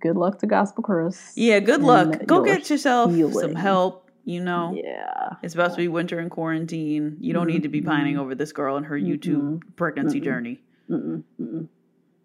good 0.00 0.16
luck 0.16 0.38
to 0.40 0.46
Gospel 0.46 0.82
Chris. 0.82 1.32
Yeah, 1.36 1.60
good 1.60 1.76
and 1.76 1.84
luck. 1.86 2.26
Go 2.26 2.42
get 2.42 2.68
yourself 2.70 3.12
some 3.32 3.54
help, 3.54 4.10
you 4.24 4.40
know. 4.40 4.72
Yeah. 4.74 5.34
It's 5.42 5.54
about 5.54 5.72
to 5.72 5.76
be 5.76 5.88
winter 5.88 6.20
in 6.20 6.30
quarantine. 6.30 7.16
You 7.20 7.32
don't 7.32 7.46
need 7.46 7.62
to 7.64 7.68
be 7.68 7.82
pining 7.82 8.18
over 8.18 8.34
this 8.34 8.52
girl 8.52 8.76
and 8.76 8.86
her 8.86 8.98
YouTube 8.98 9.62
pregnancy 9.76 10.20
journey. 10.20 10.62
Mm-mm, 10.90 11.22
mm-mm. 11.40 11.68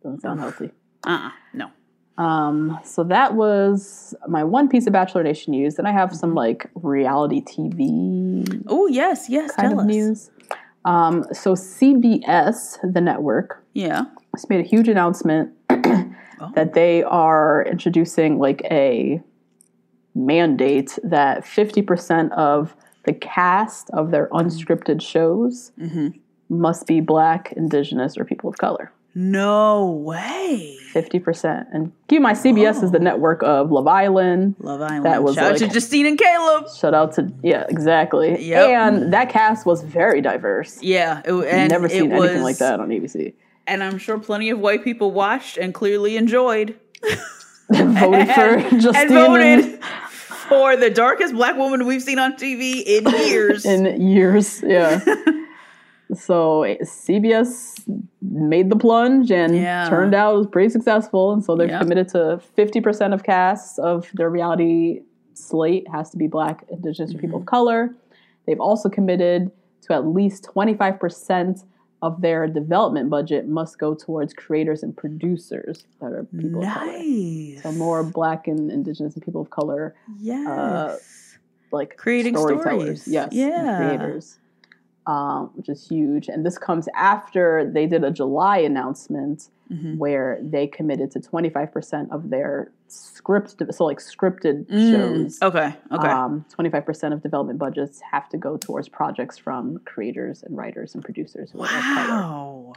Doesn't 0.04 0.22
sound 0.22 0.40
healthy. 0.40 0.72
Uh-uh. 1.06 1.32
No. 1.54 1.70
Um, 2.18 2.80
so 2.84 3.04
that 3.06 3.36
was 3.36 4.14
my 4.28 4.44
one 4.44 4.68
piece 4.70 4.86
of 4.86 4.94
Bachelor 4.94 5.24
Nation 5.24 5.52
news. 5.52 5.76
Then 5.76 5.86
I 5.86 5.92
have 5.92 6.10
Mm-hmm. 6.10 6.18
some 6.18 6.36
like 6.36 6.70
reality 6.76 7.42
TV 7.42 8.64
Oh, 8.68 8.88
yes, 8.88 9.30
yes. 9.30 9.52
kind 9.56 9.70
tell 9.72 9.80
of 9.80 9.86
us. 9.88 9.92
news. 9.96 10.32
Um, 10.86 11.26
so 11.32 11.54
CBS, 11.54 12.78
the 12.94 13.02
network, 13.02 13.64
Yeah. 13.74 14.04
has 14.36 14.48
made 14.50 14.60
a 14.60 14.68
huge 14.68 14.88
announcement 14.88 15.52
Oh. 15.70 16.52
that 16.56 16.74
they 16.74 17.04
are 17.04 17.64
introducing 17.70 18.40
like 18.40 18.62
a 18.72 19.22
mandate 20.16 20.98
that 21.04 21.44
50% 21.46 22.32
of 22.32 22.76
the 23.06 23.14
cast 23.14 23.90
of 23.92 24.12
their 24.12 24.28
unscripted 24.30 25.02
shows 25.02 25.72
Mm-hmm. 25.80 26.08
Must 26.52 26.86
be 26.86 27.02
black, 27.02 27.52
indigenous, 27.56 28.18
or 28.18 28.26
people 28.26 28.50
of 28.50 28.58
color. 28.58 28.92
No 29.14 29.88
way. 30.06 30.78
50%. 30.94 31.66
And 31.74 31.92
keep 32.08 32.22
mind, 32.22 32.38
CBS 32.38 32.82
is 32.82 32.92
the 32.92 33.00
network 33.00 33.44
of 33.44 33.70
Love 33.72 33.88
Island. 33.88 34.56
Love 34.60 34.82
Island. 34.82 35.06
That 35.06 35.22
was 35.24 35.36
Shout 35.36 35.46
out 35.46 35.52
like- 35.60 35.60
to 35.60 35.68
Justine 35.68 36.06
and 36.06 36.18
Caleb. 36.18 36.68
Shout 36.74 36.94
out 36.94 37.14
to, 37.16 37.30
yeah, 37.44 37.66
exactly. 37.68 38.42
Yep. 38.42 38.70
And 38.70 39.14
that 39.14 39.30
cast 39.30 39.66
was 39.66 39.82
very 39.84 40.22
diverse. 40.22 40.82
Yeah. 40.82 41.22
It, 41.26 41.34
and 41.34 41.70
Never 41.72 41.90
seen 41.90 42.12
anything 42.12 42.42
like 42.44 42.58
that 42.60 42.80
on 42.80 42.88
ABC. 42.90 43.34
And 43.68 43.84
I'm 43.84 43.98
sure 43.98 44.18
plenty 44.18 44.50
of 44.50 44.60
white 44.60 44.84
people 44.84 45.12
watched 45.12 45.58
and 45.58 45.74
clearly 45.74 46.16
enjoyed. 46.16 46.78
voted 47.70 48.28
for 48.30 48.60
Justine 48.80 48.96
and 48.96 49.10
voted 49.10 49.84
for 49.84 50.76
the 50.78 50.90
darkest 50.90 51.34
black 51.34 51.58
woman 51.58 51.86
we've 51.86 52.02
seen 52.02 52.20
on 52.20 52.34
TV 52.34 52.82
in 52.84 53.06
years. 53.28 53.66
in 53.66 54.02
years. 54.02 54.62
Yeah. 54.64 55.00
so 56.14 56.64
CBS 56.84 57.82
made 58.22 58.70
the 58.70 58.76
plunge 58.76 59.32
and 59.32 59.56
Yeah. 59.56 59.88
turned 59.90 60.14
out 60.14 60.36
it 60.36 60.38
was 60.38 60.48
pretty 60.48 60.70
successful. 60.70 61.32
And 61.34 61.44
so 61.44 61.56
they're 61.56 61.68
Yep. 61.70 61.82
committed 61.82 62.08
to 62.10 62.40
50% 62.56 63.14
of 63.14 63.24
casts 63.24 63.78
of 63.80 64.10
their 64.14 64.30
reality 64.30 65.04
slate 65.34 65.88
has 65.92 66.10
to 66.12 66.18
be 66.18 66.28
black, 66.28 66.66
indigenous, 66.70 67.14
or 67.14 67.18
people 67.18 67.40
Mm-hmm. 67.40 67.44
of 67.44 67.46
color. 67.46 67.96
They've 68.46 68.60
also 68.60 68.90
committed 68.90 69.52
to 69.84 69.94
at 69.94 70.06
least 70.06 70.44
25% 70.44 71.64
of 72.04 72.22
their 72.22 72.48
development 72.48 73.10
budget 73.10 73.48
must 73.48 73.78
go 73.80 73.94
towards 73.94 74.34
creators 74.34 74.82
and 74.84 74.96
producers 74.98 75.86
that 76.02 76.12
are 76.12 76.24
people 76.36 76.64
of 76.64 76.68
color. 76.74 76.86
nice. 76.92 77.62
So 77.64 77.72
more 77.74 78.04
black 78.04 78.48
and 78.48 78.72
indigenous 78.72 79.14
and 79.16 79.24
people 79.24 79.42
of 79.42 79.50
color 79.52 79.94
Yes. 80.20 81.38
like 81.72 81.96
Creating 81.98 82.36
storytellers, 82.36 83.04
stories. 83.04 83.08
yes, 83.08 83.30
Yeah. 83.34 83.78
creators, 83.78 84.40
um, 85.08 85.50
which 85.56 85.70
is 85.70 85.88
huge. 85.88 86.28
And 86.28 86.46
this 86.46 86.58
comes 86.58 86.88
after 86.96 87.70
they 87.74 87.86
did 87.88 88.04
a 88.04 88.12
July 88.12 88.58
announcement 88.60 89.50
Mhm. 89.72 89.98
where 89.98 90.38
they 90.42 90.68
committed 90.68 91.12
to 91.12 91.20
twenty 91.22 91.50
five 91.50 91.72
percent 91.72 92.12
of 92.12 92.30
their 92.30 92.72
script, 92.88 93.56
so 93.72 93.86
like 93.86 94.00
scripted 94.00 94.66
Mm, 94.68 94.92
shows. 94.92 95.42
Okay. 95.42 95.74
Okay. 95.94 96.10
Um, 96.10 96.44
25% 96.50 97.14
of 97.14 97.22
development 97.24 97.58
budgets 97.58 98.02
have 98.12 98.28
to 98.30 98.38
go 98.38 98.58
towards 98.58 98.90
projects 98.90 99.38
from 99.38 99.80
creators 99.86 100.44
and 100.44 100.58
writers 100.58 100.94
and 100.94 101.02
producers 101.02 101.52
who 101.52 101.62
are 101.62 101.68
wow. 101.68 102.74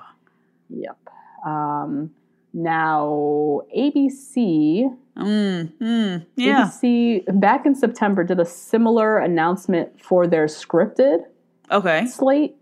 Yep. 0.70 0.96
Um, 1.44 2.10
now, 2.52 3.62
ABC 3.76 4.88
Mm, 5.16 5.72
mm, 5.80 6.26
yeah. 6.36 6.66
ABC 6.66 7.24
back 7.40 7.66
in 7.66 7.74
September 7.74 8.22
did 8.24 8.38
a 8.40 8.44
similar 8.44 9.18
announcement 9.18 10.00
for 10.00 10.26
their 10.28 10.46
scripted 10.46 11.24
Okay. 11.70 12.06
slate. 12.06 12.56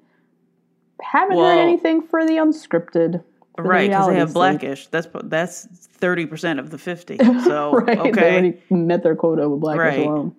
Haven't 1.02 1.36
Well, 1.36 1.46
heard 1.46 1.62
anything 1.62 2.02
for 2.02 2.24
the 2.26 2.34
unscripted. 2.34 3.22
for 3.56 3.64
Right, 3.64 3.90
because 3.90 4.06
they 4.08 4.16
have 4.16 4.30
slate. 4.30 4.60
blackish. 4.60 4.86
That's 4.88 5.08
that's 5.24 5.66
thirty 5.66 6.26
percent 6.26 6.60
of 6.60 6.70
the 6.70 6.78
fifty. 6.78 7.16
So 7.44 7.72
right, 7.72 7.86
they 8.02 8.10
okay. 8.10 8.32
already 8.32 8.58
met 8.70 9.02
their 9.02 9.16
quota 9.16 9.48
with 9.48 9.60
blackish 9.60 9.78
Right. 9.80 9.98
alone. 10.06 10.36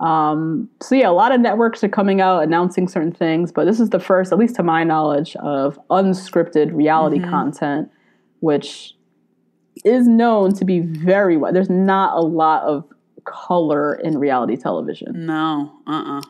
Um, 0.00 0.68
so 0.82 0.94
yeah, 0.94 1.08
a 1.08 1.12
lot 1.12 1.32
of 1.32 1.40
networks 1.40 1.82
are 1.82 1.88
coming 1.88 2.20
out 2.20 2.42
announcing 2.42 2.86
certain 2.86 3.12
things, 3.12 3.50
but 3.50 3.64
this 3.64 3.80
is 3.80 3.88
the 3.90 3.98
first, 4.00 4.30
at 4.30 4.38
least 4.38 4.54
to 4.56 4.62
my 4.62 4.84
knowledge, 4.84 5.36
of 5.36 5.78
unscripted 5.88 6.74
reality 6.74 7.18
Mm-hmm. 7.18 7.30
content, 7.30 7.88
which 8.40 8.94
is 9.86 10.06
known 10.06 10.52
to 10.54 10.64
be 10.66 10.80
very 10.80 11.36
wide. 11.38 11.54
There's 11.54 11.70
not 11.70 12.14
a 12.16 12.20
lot 12.20 12.62
of 12.64 12.84
color 13.24 13.94
in 13.94 14.18
reality 14.18 14.56
television. 14.56 15.26
No, 15.26 15.72
uh, 15.86 16.18
uh 16.18 16.22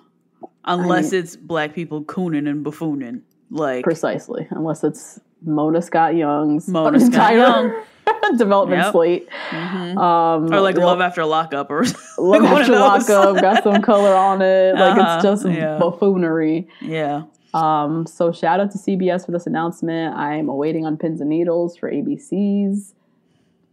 Unless 0.67 1.13
it's 1.13 1.37
black 1.37 1.75
people 1.75 2.03
cooning 2.05 2.49
and 2.49 2.65
buffooning, 2.65 3.21
like 3.51 3.85
Precisely, 3.85 4.47
unless 4.51 4.83
it's 4.85 5.21
Mona 5.43 5.81
Scott 5.83 6.15
Young's 6.17 6.67
Mona 6.69 6.99
Scott 6.99 7.33
entire 7.33 7.85
development 8.39 8.83
Yep. 8.83 8.93
slate. 8.93 9.29
Mhm. 9.51 9.97
Um, 9.99 10.53
or 10.53 10.61
like 10.61 10.77
know, 10.77 10.87
Love 10.87 11.01
After 11.01 11.25
Lockup, 11.25 11.71
or 11.71 11.85
Love 12.19 12.43
After. 12.45 12.73
Lockup, 12.79 13.41
got 13.41 13.63
some 13.63 13.83
color 13.83 14.15
on 14.15 14.43
it. 14.43 14.75
Like 14.75 14.99
Uh-huh, 14.99 15.15
it's 15.17 15.23
just 15.23 15.47
yeah. 15.49 15.79
buffoonery. 15.79 16.69
yeah. 16.81 17.23
Um, 17.55 18.05
so 18.07 18.33
shout 18.33 18.61
out 18.61 18.71
to 18.73 18.79
CBS 18.79 19.25
for 19.25 19.33
this 19.33 19.47
announcement. 19.47 20.15
I'm 20.17 20.49
awaiting 20.49 20.85
on 20.85 20.97
pins 20.99 21.21
and 21.23 21.31
needles 21.31 21.77
for 21.77 21.91
ABC's 21.91 22.93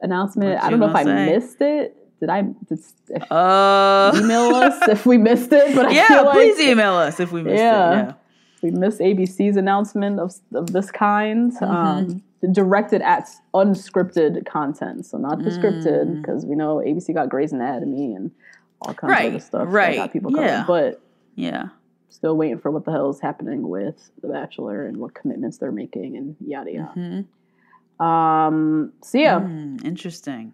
announcement. 0.01 0.55
What 0.55 0.63
I 0.63 0.69
don't 0.69 0.79
know 0.79 0.89
if 0.89 0.95
I 0.95 1.03
missed 1.03 1.59
it. 1.61 1.97
Did 2.23 2.29
I? 2.29 2.41
Did, 2.43 2.79
if, 3.09 3.29
Uh, 3.31 4.13
email 4.15 4.55
us 4.65 4.87
if 4.87 5.05
we 5.05 5.17
missed 5.17 5.51
it. 5.51 5.75
But 5.75 5.87
I 5.87 5.91
yeah, 5.91 6.07
feel 6.07 6.23
like 6.23 6.33
please 6.35 6.57
email 6.61 6.93
us 6.93 7.19
if 7.19 7.33
we 7.33 7.43
missed 7.43 7.57
Yeah. 7.61 7.91
it. 7.91 8.05
Yeah. 8.05 8.13
we 8.61 8.71
missed 8.71 9.01
ABC's 9.01 9.57
announcement 9.57 10.21
of, 10.21 10.33
of 10.53 10.67
this 10.71 10.89
kind, 10.89 11.51
Mm-hmm. 11.51 11.65
um, 11.65 12.23
directed 12.53 13.01
at 13.01 13.27
unscripted 13.53 14.45
content. 14.45 15.05
So 15.05 15.17
not 15.17 15.43
the 15.43 15.49
Mm. 15.49 15.57
scripted, 15.59 16.21
because 16.21 16.45
we 16.45 16.55
know 16.55 16.77
ABC 16.77 17.13
got 17.13 17.27
Grey's 17.27 17.51
Anatomy 17.51 18.13
and 18.15 18.31
all 18.81 18.93
kinds 18.93 19.19
of 19.19 19.25
other 19.33 19.39
stuff. 19.41 19.65
right, 19.67 19.97
got 19.97 20.13
people 20.13 20.31
yeah. 20.31 20.63
But 20.65 21.01
Yeah. 21.35 21.67
still 22.09 22.37
waiting 22.37 22.57
for 22.59 22.71
what 22.71 22.85
the 22.85 22.91
hell 22.91 23.09
is 23.09 23.19
happening 23.19 23.67
with 23.67 24.11
The 24.21 24.29
Bachelor 24.29 24.85
and 24.85 24.95
what 24.97 25.13
commitments 25.13 25.57
they're 25.57 25.73
making 25.73 26.15
and 26.15 26.37
yada 26.39 26.71
yada. 26.71 26.93
Mhm. 26.95 27.25
Um, 28.05 28.93
so 29.01 29.17
yeah, 29.17 29.39
Mm, 29.41 29.83
interesting. 29.85 30.53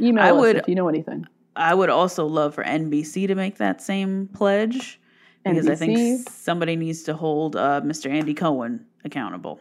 Email 0.00 0.24
I 0.24 0.30
us 0.30 0.40
would- 0.40 0.56
if 0.56 0.68
you 0.68 0.74
know 0.74 0.88
anything. 0.88 1.26
I 1.56 1.74
would 1.74 1.90
also 1.90 2.24
love 2.24 2.54
for 2.54 2.62
NBC 2.62 3.26
to 3.26 3.34
make 3.34 3.56
that 3.58 3.82
same 3.82 4.28
pledge 4.32 5.00
because 5.44 5.68
I 5.68 5.74
think 5.74 6.28
somebody 6.28 6.76
needs 6.76 7.02
to 7.04 7.14
hold 7.14 7.56
uh, 7.56 7.80
Mr. 7.84 8.08
Andy 8.08 8.32
Cohen 8.34 8.86
accountable 9.04 9.58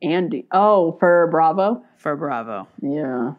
Andy. 0.00 0.46
Oh, 0.52 0.96
for 1.00 1.26
Bravo. 1.30 1.82
for 1.96 2.14
Bravo 2.16 2.68
Yeah, 2.80 3.32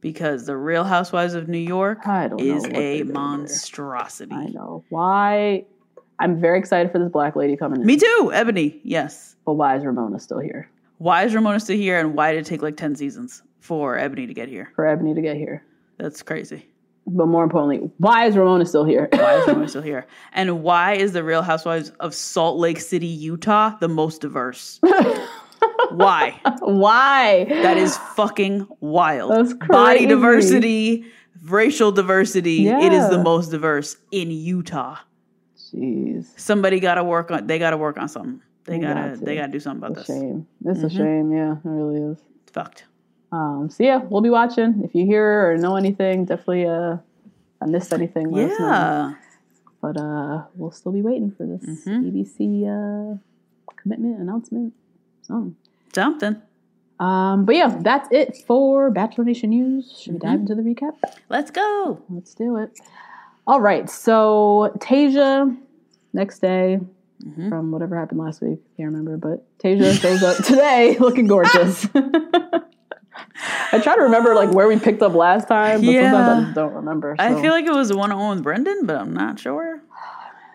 because 0.00 0.46
the 0.46 0.56
Real 0.56 0.82
Housewives 0.82 1.34
of 1.34 1.48
New 1.48 1.58
York 1.58 2.04
I 2.06 2.26
don't 2.28 2.40
know 2.40 2.56
is 2.56 2.64
a 2.72 3.02
monstrosity. 3.04 4.34
I 4.34 4.46
know. 4.46 4.84
Why? 4.88 5.64
I'm 6.18 6.40
very 6.40 6.58
excited 6.58 6.90
for 6.92 6.98
this 6.98 7.10
black 7.10 7.36
lady 7.36 7.56
coming 7.56 7.80
in. 7.80 7.86
Me 7.86 7.96
too, 7.96 8.30
Eboni. 8.32 8.80
Yes. 8.84 9.36
But 9.44 9.54
why 9.54 9.76
is 9.76 9.84
Ramona 9.84 10.18
still 10.20 10.38
here? 10.38 10.68
Why 10.98 11.24
is 11.24 11.34
Ramona 11.34 11.60
still 11.60 11.76
here, 11.76 11.98
and 11.98 12.14
why 12.14 12.32
did 12.32 12.40
it 12.40 12.46
take 12.46 12.62
like 12.62 12.76
ten 12.76 12.94
seasons 12.96 13.42
for 13.64 13.96
Eboni 13.96 14.26
to 14.26 14.34
get 14.34 14.48
here? 14.48 14.70
For 14.76 14.84
Eboni 14.84 15.14
to 15.14 15.22
get 15.22 15.36
here. 15.36 15.64
That's 15.98 16.22
crazy. 16.22 16.68
But 17.06 17.26
more 17.26 17.44
importantly, 17.44 17.90
why 17.98 18.26
is 18.26 18.36
Ramona 18.36 18.66
still 18.66 18.84
here? 18.84 19.08
Why 19.12 19.36
is 19.38 19.46
Ramona 19.46 19.68
still 19.74 19.82
here? 19.82 20.06
And 20.34 20.62
why 20.62 20.94
is 20.94 21.12
the 21.12 21.24
Real 21.24 21.42
Housewives 21.42 21.90
of 22.00 22.14
Salt 22.14 22.58
Lake 22.58 22.78
City, 22.80 23.06
Utah, 23.06 23.76
the 23.78 23.88
most 23.88 24.20
diverse? 24.20 24.80
Why? 25.90 26.38
Why? 26.60 27.44
That 27.48 27.78
is 27.78 27.96
fucking 28.16 28.66
wild. 28.80 29.30
That's 29.32 29.52
Body 29.68 30.06
diversity, 30.06 31.04
racial 31.44 31.92
diversity. 31.92 32.68
It 32.68 32.92
is 32.92 33.08
the 33.10 33.18
most 33.22 33.50
diverse 33.50 33.96
in 34.10 34.30
Utah. 34.30 34.96
Jeez. 35.56 36.26
Somebody 36.38 36.80
got 36.80 36.96
to 36.96 37.04
work 37.04 37.30
on. 37.30 37.46
They 37.46 37.58
got 37.58 37.70
to 37.70 37.76
work 37.76 37.96
on 37.98 38.08
something. 38.08 38.40
They 38.64 38.74
They 38.78 38.78
gotta. 38.80 39.08
got 39.10 39.18
to. 39.18 39.24
They 39.24 39.36
gotta 39.36 39.52
do 39.52 39.60
something 39.60 39.84
about 39.86 39.98
It's 39.98 40.08
this. 40.08 40.16
shame. 40.20 40.46
It's 40.64 40.78
Mm-hmm. 40.78 40.86
a 40.86 40.90
shame. 40.90 41.32
Yeah, 41.32 41.52
it 41.52 41.58
really 41.64 42.12
is. 42.12 42.18
It's 42.42 42.52
fucked. 42.52 42.84
Um, 43.34 43.68
so 43.70 43.82
yeah, 43.82 43.98
we'll 44.10 44.20
be 44.20 44.30
watching. 44.30 44.82
If 44.84 44.94
you 44.94 45.04
hear 45.06 45.50
or 45.50 45.56
know 45.58 45.74
anything, 45.76 46.24
definitely 46.24 46.66
uh, 46.66 46.96
I 47.60 47.66
missed 47.66 47.92
anything. 47.92 48.30
Let 48.30 48.50
us 48.50 48.58
know. 48.60 48.66
Yeah. 48.68 49.14
But 49.80 49.96
uh, 50.00 50.44
we'll 50.54 50.70
still 50.70 50.92
be 50.92 51.02
waiting 51.02 51.30
for 51.36 51.44
this 51.46 51.64
Mhm. 51.84 51.98
BBC 52.04 52.36
uh, 52.68 53.18
commitment 53.80 54.20
announcement. 54.20 54.72
Something. 55.22 55.56
Something. 55.92 56.36
Um, 57.00 57.44
but 57.44 57.54
yeah, 57.56 57.76
that's 57.80 58.08
it 58.12 58.36
for 58.46 58.90
Bachelor 58.90 59.24
Nation 59.24 59.50
news. 59.50 59.84
Should 60.00 60.14
we 60.14 60.18
Mm-hmm. 60.20 60.28
dive 60.30 60.40
into 60.40 60.54
the 60.54 60.62
recap? 60.62 60.94
Let's 61.28 61.50
go. 61.50 62.00
Let's 62.08 62.34
do 62.34 62.56
it. 62.56 62.70
All 63.46 63.60
right. 63.60 63.90
So 63.90 64.72
Tayshia, 64.78 65.56
next 66.12 66.38
day 66.40 66.80
Mm-hmm. 67.24 67.48
from 67.48 67.70
whatever 67.70 67.98
happened 67.98 68.20
last 68.20 68.42
week, 68.42 68.58
can't 68.76 68.90
remember, 68.92 69.16
but 69.16 69.38
Tayshia 69.58 69.98
shows 69.98 70.22
up 70.22 70.36
today 70.50 70.96
looking 70.98 71.26
gorgeous. 71.26 71.86
I 73.72 73.80
try 73.80 73.96
to 73.96 74.02
remember 74.02 74.34
like 74.34 74.50
where 74.52 74.68
we 74.68 74.78
picked 74.78 75.02
up 75.02 75.14
last 75.14 75.48
time, 75.48 75.80
but 75.80 75.92
sometimes 75.92 76.14
I 76.38 76.40
just 76.42 76.54
don't 76.54 76.72
remember. 76.74 77.16
I 77.18 77.40
feel 77.40 77.50
like 77.52 77.64
it 77.66 77.72
was 77.74 77.92
one 77.92 78.12
on 78.12 78.18
one 78.18 78.36
with 78.36 78.44
Brendan, 78.44 78.86
but 78.86 78.96
I'm 78.96 79.12
not 79.12 79.38
sure. 79.38 79.82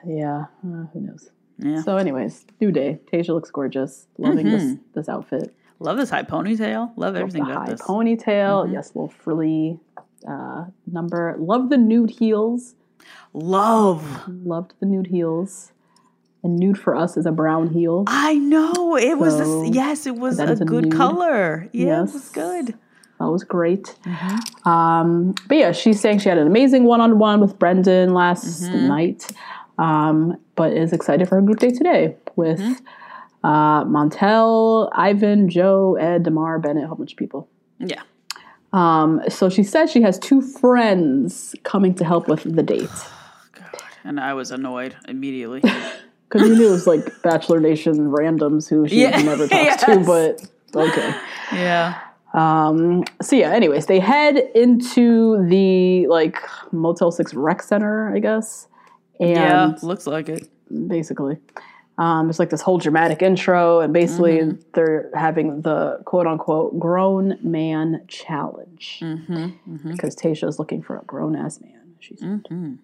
yeah, 0.06 0.46
uh, 0.66 0.86
who 0.94 1.02
knows? 1.02 1.30
Yeah. 1.58 1.82
So, 1.82 1.98
anyways, 1.98 2.46
new 2.62 2.72
day. 2.72 3.00
Tayshia 3.12 3.30
looks 3.30 3.52
gorgeous. 3.52 4.08
Loving 4.18 4.46
this 4.50 4.76
this 4.94 5.10
outfit. 5.10 5.54
Love 5.80 5.98
this 5.98 6.10
high 6.10 6.24
ponytail. 6.24 6.92
Love 6.96 6.98
Love 6.98 7.14
Mm-hmm. 7.14 7.22
everything 7.22 7.42
about 7.44 7.66
high 7.66 7.72
this. 7.72 7.82
ponytail. 7.82 8.72
Yes, 8.72 8.88
little 8.96 9.10
frilly 9.10 9.80
uh, 10.28 10.66
number. 10.92 11.36
Love 11.40 11.70
the 11.70 11.78
nude 11.78 12.12
heels. 12.12 12.76
Love. 13.34 14.24
Loved 14.28 14.74
the 14.80 14.86
nude 14.86 15.08
heels. 15.08 15.72
And 16.44 16.58
nude 16.58 16.78
for 16.80 16.96
us 16.96 17.18
is 17.18 17.26
a 17.26 17.32
brown 17.32 17.68
heel. 17.70 18.06
I 18.08 18.36
know 18.36 18.96
it 18.98 19.18
was. 19.18 19.36
So, 19.38 19.64
this, 19.64 19.76
yes, 19.76 20.06
it 20.06 20.16
was 20.16 20.40
a 20.40 20.44
a 20.54 20.56
good 20.56 20.86
nude. 20.86 20.94
color. 20.94 21.70
Yeah, 21.74 22.00
it 22.00 22.02
was 22.04 22.14
Yes. 22.14 22.30
good. 22.30 22.68
That 23.20 23.28
was 23.30 23.44
great. 23.44 23.98
Um, 24.66 25.36
but 25.50 25.58
yeah, 25.58 25.74
she's 25.74 26.00
saying 26.00 26.20
she 26.20 26.30
had 26.30 26.38
an 26.38 26.48
amazing 26.48 26.86
one 26.86 27.02
on 27.02 27.20
one 27.20 27.42
with 27.42 27.60
Brendan 27.60 28.14
last 28.14 28.62
night, 28.70 29.30
um, 29.78 30.38
but 30.56 30.72
is 30.72 30.94
excited 30.94 31.28
for 31.28 31.36
her 31.36 31.42
group 31.42 31.60
day 31.60 31.72
today 31.72 32.16
with 32.38 32.62
uh, 33.44 33.84
Montel, 33.84 34.90
Ivan, 34.94 35.50
Joe, 35.50 35.96
Ed, 35.96 36.24
Damar, 36.24 36.60
Bennett, 36.60 36.86
a 36.86 36.88
whole 36.88 36.96
bunch 36.96 37.12
of 37.12 37.18
people. 37.18 37.50
Yeah. 37.80 38.02
Um, 38.72 39.22
so 39.28 39.50
she 39.50 39.64
says 39.64 39.92
she 39.92 40.02
has 40.02 40.18
two 40.18 40.42
friends 40.42 41.56
coming 41.64 41.94
to 41.96 42.06
help 42.06 42.30
with 42.30 42.44
the 42.56 42.64
date. 42.64 42.90
And 44.06 44.18
I 44.18 44.34
was 44.34 44.50
annoyed 44.52 44.96
immediately. 45.10 45.62
Because 46.30 46.48
you 46.48 46.56
knew 46.56 46.68
it 46.68 46.72
was 46.72 46.86
like 46.88 47.22
Bachelor 47.24 47.60
Nation 47.60 48.12
randoms 48.12 48.70
who 48.70 48.88
she 48.88 49.02
Yeah. 49.02 49.20
never 49.22 49.48
talks 49.50 49.84
to, 49.84 50.00
but 50.06 50.46
okay. 50.76 51.16
yeah. 51.54 52.00
Um, 52.34 53.04
so 53.22 53.36
yeah, 53.36 53.52
anyways, 53.52 53.88
they 53.88 54.00
head 54.00 54.38
into 54.54 55.44
the 55.48 56.06
like 56.08 56.38
Motel 56.72 57.12
6 57.12 57.34
rec 57.34 57.64
center, 57.64 58.14
I 58.16 58.20
guess. 58.20 58.68
And 59.20 59.30
Yeah. 59.32 59.74
Looks 59.82 60.06
like 60.06 60.30
it. 60.30 60.48
basically. 60.88 61.38
Um, 61.98 62.28
there's 62.28 62.40
like 62.40 62.50
this 62.52 62.62
whole 62.62 62.78
dramatic 62.78 63.22
intro, 63.24 63.80
and 63.82 63.92
basically 63.92 64.38
Mm-hmm. 64.38 64.62
they're 64.74 65.10
having 65.16 65.64
the 65.64 66.00
quote 66.06 66.28
unquote 66.28 66.80
grown 66.80 67.38
man 67.42 68.04
challenge 68.08 69.00
Mm-hmm. 69.02 69.92
because 69.92 70.16
Tasha 70.16 70.48
is 70.48 70.60
looking 70.60 70.82
for 70.84 70.98
a 70.98 71.04
grown 71.06 71.36
ass 71.36 71.60
man. 71.60 71.96
She 72.00 72.16
said. 72.16 72.44
Mm-hmm. 72.52 72.76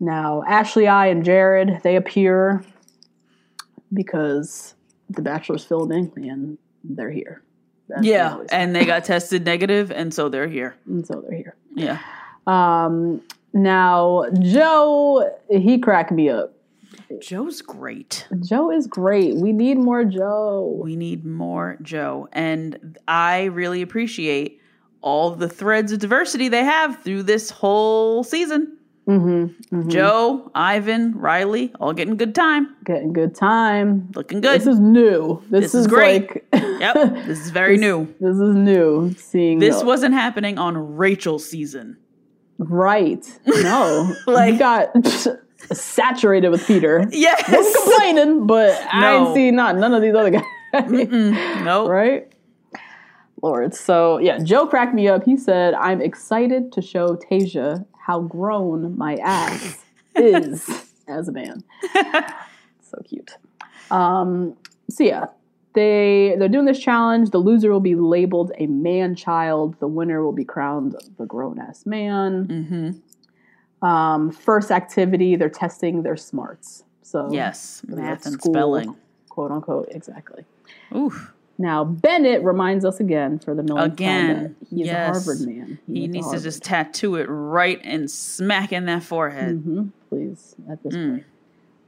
Now, 0.00 0.42
Ashley, 0.46 0.86
I, 0.86 1.06
and 1.08 1.24
Jared 1.24 1.80
they 1.82 1.96
appear 1.96 2.64
because 3.92 4.74
the 5.10 5.22
Bachelor's 5.22 5.64
filming, 5.64 6.12
and 6.16 6.58
they're 6.84 7.10
here. 7.10 7.42
That's 7.88 8.04
Yeah. 8.04 8.32
always- 8.34 8.48
And 8.50 8.74
they 8.76 8.84
got 8.84 9.04
tested 9.04 9.44
negative, 9.44 9.90
and 9.90 10.12
so 10.12 10.28
they're 10.28 10.46
here. 10.48 10.74
and 10.86 11.06
so 11.06 11.20
they're 11.26 11.36
here. 11.36 11.54
Yeah. 11.74 11.98
Um, 12.46 13.22
now 13.54 14.24
Joe, 14.40 15.30
he 15.50 15.78
cracked 15.78 16.12
me 16.12 16.28
up. 16.28 16.54
Joe's 17.20 17.62
great. 17.62 18.26
Joe 18.40 18.70
is 18.70 18.86
great. 18.86 19.36
We 19.36 19.52
need 19.52 19.78
more 19.78 20.04
Joe. 20.04 20.78
We 20.82 20.96
need 20.96 21.24
more 21.24 21.78
Joe. 21.82 22.28
And 22.32 22.98
I 23.08 23.44
really 23.44 23.80
appreciate 23.82 24.60
all 25.00 25.30
the 25.30 25.48
threads 25.48 25.92
of 25.92 25.98
diversity 26.00 26.48
they 26.48 26.64
have 26.64 27.02
through 27.02 27.22
this 27.24 27.50
whole 27.50 28.24
season. 28.24 28.76
Mm-hmm, 29.08 29.88
Joe, 29.88 30.50
Ivan, 30.54 31.16
Riley, 31.16 31.72
all 31.80 31.94
getting 31.94 32.16
good 32.18 32.34
time. 32.34 32.76
Getting 32.84 33.14
good 33.14 33.34
time. 33.34 34.10
Looking 34.14 34.42
good. 34.42 34.60
This 34.60 34.66
is 34.66 34.78
new. 34.78 35.42
This, 35.48 35.72
This 35.72 35.74
is 35.74 35.86
great. 35.86 36.28
Like, 36.30 36.44
yep. 36.80 36.94
This 37.24 37.40
is 37.40 37.50
very 37.50 37.78
new. 37.78 38.04
This 38.20 38.36
is 38.36 38.54
new. 38.54 39.14
Seeing 39.14 39.60
This 39.60 39.80
the- 39.80 39.86
wasn't 39.86 40.12
happening 40.14 40.58
on 40.58 40.96
Rachel's 40.96 41.48
season. 41.48 41.96
right. 42.58 43.26
No, 43.46 44.14
Like- 44.26 44.58
got 44.58 44.90
saturated 45.72 46.50
with 46.50 46.66
Peter. 46.66 47.06
Yes. 47.10 47.44
Complaining, 47.76 48.46
but 48.46 48.78
I 48.92 49.00
No. 49.00 49.26
ain't 49.28 49.34
seen 49.34 49.56
not 49.56 49.76
none 49.76 49.94
of 49.94 50.02
these 50.02 50.14
other 50.14 50.30
guys. 50.30 50.42
Nope. 50.90 51.88
right? 51.88 52.28
Lord. 53.42 53.74
So 53.74 54.18
yeah, 54.18 54.38
Joe 54.42 54.66
cracked 54.66 54.94
me 54.94 55.08
up. 55.08 55.24
He 55.24 55.36
said, 55.36 55.72
I'm 55.74 56.02
excited 56.02 56.72
to 56.72 56.82
show 56.82 57.16
Tayshia 57.30 57.86
how 58.08 58.20
grown 58.22 58.96
my 58.96 59.16
ass 59.16 59.84
is 60.16 60.68
as 61.06 61.28
a 61.28 61.32
man. 61.32 61.62
so 62.80 62.98
cute. 63.04 63.36
Um, 63.90 64.56
so 64.90 65.04
yeah, 65.04 65.26
they 65.74 66.34
they're 66.38 66.48
doing 66.48 66.64
this 66.64 66.78
challenge. 66.80 67.30
The 67.30 67.38
loser 67.38 67.70
will 67.70 67.80
be 67.80 67.94
labeled 67.94 68.50
a 68.58 68.66
man 68.66 69.14
child. 69.14 69.78
The 69.78 69.86
winner 69.86 70.24
will 70.24 70.32
be 70.32 70.44
crowned 70.44 70.96
the 71.18 71.26
grown 71.26 71.60
ass 71.60 71.84
man. 71.84 72.46
Mm-hmm. 72.48 73.86
Um, 73.86 74.30
first 74.32 74.70
activity, 74.70 75.36
they're 75.36 75.50
testing 75.50 76.02
their 76.02 76.16
smarts. 76.16 76.84
So 77.02 77.28
Yes. 77.30 77.82
Math 77.86 78.24
and 78.26 78.34
school, 78.40 78.52
spelling. 78.54 78.96
quote 79.28 79.50
unquote, 79.52 79.88
exactly. 79.90 80.44
Oof. 80.96 81.32
Now 81.58 81.84
Bennett 81.84 82.42
reminds 82.44 82.84
us 82.84 83.00
again 83.00 83.38
for 83.40 83.54
the 83.54 83.62
millionth 83.64 83.94
Again, 83.94 84.36
time 84.36 84.56
he's 84.70 84.86
yes. 84.86 85.08
a 85.08 85.12
Harvard 85.12 85.40
man. 85.46 85.78
He 85.86 86.04
a 86.04 86.08
needs 86.08 86.30
to 86.30 86.40
just 86.40 86.62
tattoo 86.62 87.16
it 87.16 87.26
right 87.28 87.80
and 87.82 88.08
smack 88.10 88.72
in 88.72 88.86
that 88.86 89.02
forehead. 89.02 89.62
Mhm, 89.64 89.90
please 90.08 90.54
at 90.70 90.82
this 90.84 90.94
Mm. 90.94 91.10
point. 91.10 91.24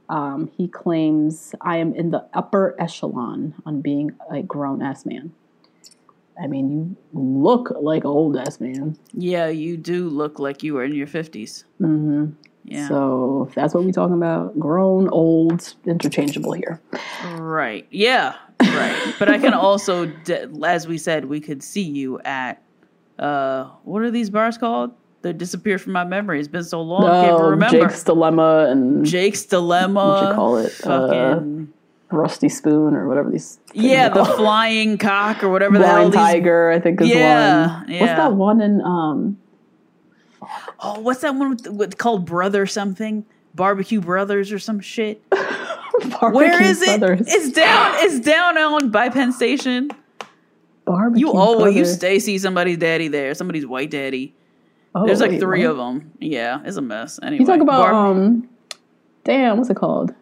Um, 0.09 0.51
he 0.57 0.67
claims 0.67 1.55
I 1.61 1.77
am 1.77 1.93
in 1.93 2.11
the 2.11 2.25
upper 2.33 2.75
echelon 2.77 3.53
on 3.65 3.79
being 3.79 4.11
a 4.29 4.41
grown 4.41 4.81
ass 4.81 5.05
man. 5.05 5.31
I 6.41 6.47
mean, 6.47 6.97
you 7.13 7.19
look 7.19 7.71
like 7.79 8.03
an 8.03 8.09
old 8.09 8.35
ass 8.35 8.59
man. 8.59 8.97
Yeah, 9.13 9.47
you 9.47 9.77
do 9.77 10.09
look 10.09 10.37
like 10.39 10.63
you 10.63 10.73
were 10.73 10.83
in 10.83 10.93
your 10.95 11.07
50s. 11.07 11.63
hmm 11.77 12.25
Yeah. 12.63 12.87
So 12.87 13.47
if 13.49 13.55
that's 13.55 13.73
what 13.73 13.83
we're 13.83 13.91
talking 13.91 14.15
about, 14.15 14.57
grown, 14.59 15.09
old, 15.09 15.73
interchangeable 15.85 16.53
here. 16.53 16.79
Right. 17.25 17.87
Yeah. 17.91 18.35
Right. 18.61 19.15
but 19.19 19.29
I 19.29 19.37
can 19.39 19.53
also, 19.53 20.11
as 20.63 20.87
we 20.87 20.97
said, 20.97 21.25
we 21.25 21.39
could 21.39 21.63
see 21.63 21.81
you 21.81 22.19
at, 22.21 22.61
uh, 23.19 23.65
what 23.83 24.03
are 24.03 24.11
these 24.11 24.29
bars 24.29 24.57
called? 24.57 24.91
They 25.23 25.33
disappeared 25.33 25.81
from 25.81 25.93
my 25.93 26.03
memory. 26.03 26.39
It's 26.39 26.47
been 26.47 26.63
so 26.63 26.81
long, 26.81 27.05
I 27.05 27.21
can't 27.27 27.33
Oh, 27.41 27.49
remember. 27.49 27.79
Jake's 27.81 28.03
dilemma 28.03 28.67
and 28.69 29.05
Jake's 29.05 29.43
dilemma. 29.45 30.07
What 30.07 30.29
you 30.29 30.35
call 30.35 30.57
it? 30.57 30.85
Uh, 30.85 31.41
Rusty 32.11 32.49
Spoon 32.49 32.93
or 32.95 33.07
whatever 33.07 33.29
these. 33.29 33.59
yeah, 33.73 34.09
the 34.09 34.25
flying 34.25 34.97
cock 34.97 35.43
or 35.43 35.49
whatever 35.49 35.77
the 35.79 35.85
hell 35.87 36.09
Blind 36.09 36.13
these. 36.13 36.19
Tiger, 36.19 36.69
I 36.71 36.79
think 36.79 37.01
is 37.01 37.07
Yeah, 37.09 37.77
one. 37.81 37.89
yeah. 37.89 38.01
What's 38.01 38.13
that 38.13 38.33
one 38.33 38.61
in 38.61 38.81
um 38.81 39.37
Oh, 40.79 40.99
what's 40.99 41.21
that 41.21 41.35
one 41.35 41.51
with, 41.51 41.67
with 41.67 41.97
called 41.97 42.25
Brother 42.25 42.65
something? 42.65 43.25
Barbecue 43.53 44.01
Brothers 44.01 44.51
or 44.51 44.59
some 44.59 44.79
shit. 44.79 45.21
Where 46.21 46.61
is 46.63 46.81
it? 46.81 47.01
It's 47.03 47.51
down. 47.51 47.91
It's 47.97 48.19
down 48.19 48.57
on 48.57 48.89
by 48.91 49.09
Penn 49.09 49.31
Station. 49.33 49.91
Barbecue 50.85 51.27
You 51.27 51.33
always 51.33 51.75
you 51.75 51.81
Brothers. 51.81 51.95
stay 51.95 52.19
see 52.19 52.37
somebody's 52.39 52.77
daddy 52.77 53.07
there, 53.07 53.33
somebody's 53.35 53.67
white 53.67 53.91
daddy. 53.91 54.33
Oh, 54.95 55.05
There's 55.05 55.19
like 55.21 55.31
wait, 55.31 55.39
three 55.39 55.65
what? 55.67 55.71
of 55.71 55.77
them. 55.77 56.11
Yeah, 56.19 56.61
it's 56.65 56.77
a 56.77 56.81
mess. 56.81 57.19
Anyway, 57.21 57.41
You 57.41 57.45
talk 57.45 57.61
about 57.61 57.81
Bar- 57.83 57.93
um, 57.93 58.49
damn, 59.23 59.57
what's 59.57 59.69
it 59.69 59.75
called? 59.77 60.13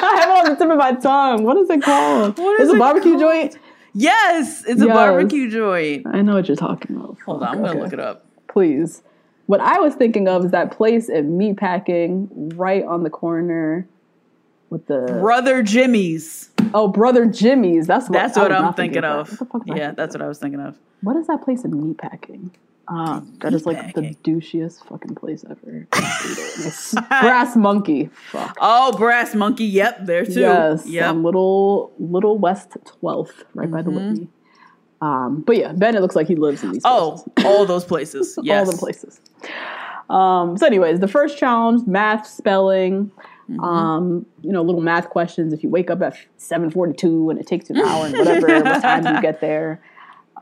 I 0.00 0.14
have 0.20 0.28
it 0.30 0.38
on 0.38 0.44
the 0.52 0.56
tip 0.58 0.70
of 0.70 0.78
my 0.78 0.92
tongue. 0.94 1.44
What 1.44 1.56
is 1.58 1.68
it 1.70 1.82
called? 1.82 2.38
What 2.38 2.60
Is 2.60 2.68
is 2.68 2.72
a 2.74 2.76
it 2.76 2.78
barbecue 2.78 3.12
called? 3.12 3.20
joint? 3.20 3.58
Yes, 3.98 4.64
it's 4.66 4.80
a 4.82 4.86
barbecue 4.86 5.50
joint. 5.50 6.06
I 6.06 6.22
know 6.22 6.34
what 6.34 6.48
you're 6.48 6.56
talking 6.56 6.96
about. 6.96 7.16
Hold 7.26 7.42
on, 7.42 7.48
I'm 7.48 7.62
gonna 7.64 7.80
look 7.80 7.92
it 7.92 8.00
up. 8.00 8.24
Please. 8.48 9.02
what 9.46 9.60
I 9.60 9.78
was 9.80 9.94
thinking 9.94 10.28
of 10.28 10.44
is 10.46 10.50
that 10.52 10.70
place 10.72 11.08
in 11.08 11.38
Meatpacking, 11.38 12.28
right 12.56 12.84
on 12.84 13.02
the 13.02 13.10
corner 13.10 13.86
with 14.70 14.86
the 14.86 15.18
Brother 15.20 15.62
Jimmy's. 15.62 16.50
oh 16.74 16.88
brother 16.88 17.24
Jimmy's. 17.26 17.86
That's 17.86 18.08
what, 18.08 18.12
That's 18.14 18.36
I 18.36 18.42
what 18.42 18.50
was 18.50 18.56
I'm 18.56 18.62
not 18.64 18.76
thinking 18.76 19.02
that. 19.02 19.10
of. 19.10 19.30
What 19.30 19.38
the 19.38 19.44
fuck 19.46 19.52
was 19.54 19.62
I 19.62 19.66
Yeah, 19.74 19.74
thinking 19.86 19.96
that's 19.96 20.14
of? 20.14 20.20
what 20.20 20.24
I 20.24 20.28
was 20.28 20.38
thinking 20.38 20.60
of. 20.60 20.76
What 21.02 21.16
is 21.16 21.26
that 21.28 21.42
place 21.42 21.64
in 21.64 21.70
Meatpacking? 21.72 22.50
Uh, 22.90 23.20
that 23.40 23.52
is 23.52 23.66
like 23.66 23.94
the 23.94 24.14
douchiest 24.24 24.84
fucking 24.88 25.14
place 25.14 25.44
ever. 25.50 25.86
Brass 27.08 27.54
Monkey. 27.56 28.08
Fuck. 28.30 28.56
Oh, 28.60 28.96
Brass 28.96 29.34
Monkey. 29.34 29.64
Yep, 29.66 30.06
there 30.06 30.24
too. 30.24 30.40
Yes, 30.40 30.86
Yep. 30.86 31.16
little 31.16 31.92
little 31.98 32.38
West 32.38 32.76
Twelfth, 32.86 33.44
right 33.54 33.70
by 33.70 33.82
the 33.82 33.90
Mm-hmm. 33.90 34.08
Whitney. 34.10 34.28
Um, 35.00 35.42
but 35.46 35.56
yeah, 35.56 35.72
Bennett 35.74 36.02
looks 36.02 36.16
like 36.16 36.26
he 36.28 36.34
lives 36.34 36.64
in 36.64 36.72
these. 36.72 36.82
Oh, 36.84 37.24
all 37.44 37.66
those 37.66 37.84
places. 37.84 38.34
places. 38.34 38.38
Yes. 38.44 38.66
all 38.66 38.72
the 38.72 38.78
places. 38.78 39.20
Um, 40.10 40.56
so, 40.56 40.66
anyways, 40.66 41.00
the 41.00 41.08
first 41.08 41.36
challenge, 41.38 41.86
math, 41.86 42.26
spelling. 42.26 43.12
Mm-hmm. 43.50 43.60
Um, 43.60 44.26
you 44.42 44.52
know, 44.52 44.62
little 44.62 44.80
math 44.80 45.08
questions. 45.10 45.52
If 45.52 45.62
you 45.62 45.68
wake 45.68 45.90
up 45.90 46.00
at 46.02 46.16
seven 46.38 46.70
forty-two 46.70 47.30
and 47.30 47.38
it 47.38 47.46
takes 47.46 47.68
you 47.70 47.76
an 47.76 47.82
hour 47.82 48.06
and 48.06 48.16
whatever, 48.16 48.46
what 48.62 48.82
time 48.82 49.14
you 49.14 49.20
get 49.22 49.40
there? 49.40 49.80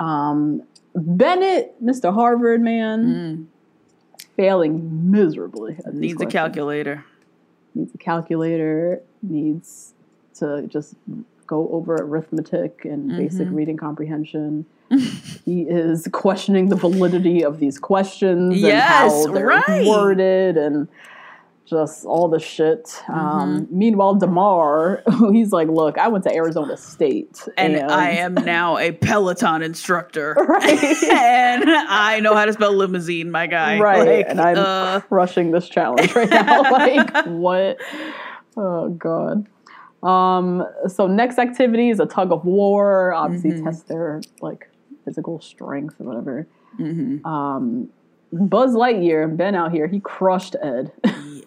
Um, 0.00 0.62
Bennett, 0.96 1.74
Mr. 1.85 2.12
Harvard 2.12 2.61
man, 2.62 3.48
failing 4.37 5.11
miserably. 5.11 5.76
At 5.78 5.87
Mm. 5.87 5.94
Needs 5.94 6.12
a 6.14 6.16
questions 6.16 6.32
calculator. 6.32 7.04
needs 7.74 7.94
a 7.94 7.98
calculator, 7.98 9.02
needs 9.22 9.92
to 10.38 10.66
just 10.66 10.94
go 11.46 11.68
over 11.72 11.94
arithmetic 11.96 12.85
and 12.85 13.11
basic 13.16 13.46
Mm-hmm. 13.46 13.54
reading 13.54 13.76
comprehension. 13.76 14.64
he 15.44 15.62
is 15.62 16.09
questioning 16.12 16.68
the 16.68 16.76
validity 16.76 17.42
of 17.44 17.59
these 17.59 17.78
questions 17.78 18.56
Yes, 18.61 19.12
and 19.26 19.28
how 19.28 19.35
they're 19.35 19.46
right. 19.46 19.87
worded 19.87 20.56
and 20.56 20.88
just 21.66 22.05
all 22.05 22.29
the 22.29 22.38
shit. 22.38 22.85
Mm-hmm. 22.85 23.12
Um, 23.14 23.68
meanwhile, 23.70 24.14
Demar, 24.14 25.02
he's 25.33 25.52
like, 25.52 25.68
"Look, 25.68 25.98
I 25.98 26.09
went 26.09 26.24
to 26.24 26.33
Arizona 26.35 26.76
State, 26.76 27.46
And 27.57 27.76
I 27.90 28.11
am 28.11 28.35
now 28.35 28.79
a 28.79 28.92
Peloton 28.92 29.62
instructor. 29.62 30.35
right, 30.48 31.02
and 31.05 31.68
I 31.68 32.20
know 32.20 32.35
how 32.35 32.44
to 32.44 32.52
spell 32.52 32.72
limousine, 32.72 33.31
my 33.31 33.46
guy. 33.46 33.79
right, 33.81 34.18
Like, 34.18 34.26
and 34.29 34.40
I'm 34.40 34.57
uh, 34.59 35.00
crushing 35.00 35.50
this 35.50 35.68
challenge 35.68 36.14
right 36.14 36.31
now. 36.31 36.62
like, 36.70 37.26
what? 37.26 37.79
Oh 38.57 38.88
god." 38.90 39.46
Um, 40.02 40.64
so 40.87 41.09
next 41.09 41.38
activity 41.38 41.90
is 41.90 41.98
a 41.98 42.07
tug 42.07 42.31
of 42.31 42.44
war. 42.44 43.12
Obviously, 43.12 43.50
Mm-hmm. 43.50 43.64
test 43.64 43.88
their 43.88 44.20
like 44.40 44.68
physical 45.05 45.40
strength 45.40 46.00
or 46.00 46.05
whatever. 46.05 46.46
Mm-hmm. 46.79 47.26
Um, 47.26 47.88
Buzz 48.33 48.74
Lightyear, 48.74 49.35
Ben 49.37 49.55
out 49.55 49.72
here, 49.72 49.87
he 49.87 50.00
crushed 50.00 50.57
Ed. 50.62 50.92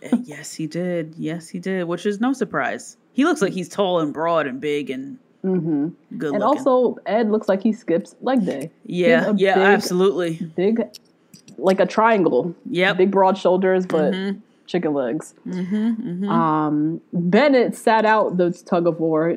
Y- 0.01 0.21
yes, 0.23 0.53
he 0.53 0.67
did. 0.67 1.15
Yes, 1.17 1.49
he 1.49 1.59
did. 1.59 1.85
Which 1.85 2.05
is 2.05 2.19
no 2.19 2.33
surprise. 2.33 2.97
He 3.13 3.25
looks 3.25 3.41
like 3.41 3.53
he's 3.53 3.69
tall 3.69 3.99
and 3.99 4.13
broad 4.13 4.47
and 4.47 4.62
big 4.62 4.89
and 4.89 5.17
mm-hmm. 5.43 5.89
good 6.17 6.33
and 6.33 6.43
looking. 6.43 6.67
also, 6.67 6.97
Ed 7.05 7.29
looks 7.31 7.49
like 7.49 7.62
he 7.62 7.73
skips 7.73 8.15
leg 8.21 8.45
day. 8.45 8.71
yeah, 8.85 9.33
yeah, 9.35 9.55
big- 9.55 9.63
absolutely. 9.63 10.35
Big, 10.55 10.81
like 11.57 11.79
a 11.79 11.85
triangle. 11.85 12.55
Yep. 12.69 12.97
Big 12.97 13.12
broad 13.12 13.38
shoulders, 13.38 13.85
but 13.85 14.13
mm-hmm. 14.13 14.39
chicken 14.67 14.93
legs. 14.93 15.33
Mm-hmm, 15.47 16.29
um, 16.29 17.01
Bennett 17.12 17.75
sat 17.75 18.05
out 18.05 18.38
the 18.38 18.51
tug 18.51 18.88
of 18.88 18.99
war, 18.99 19.35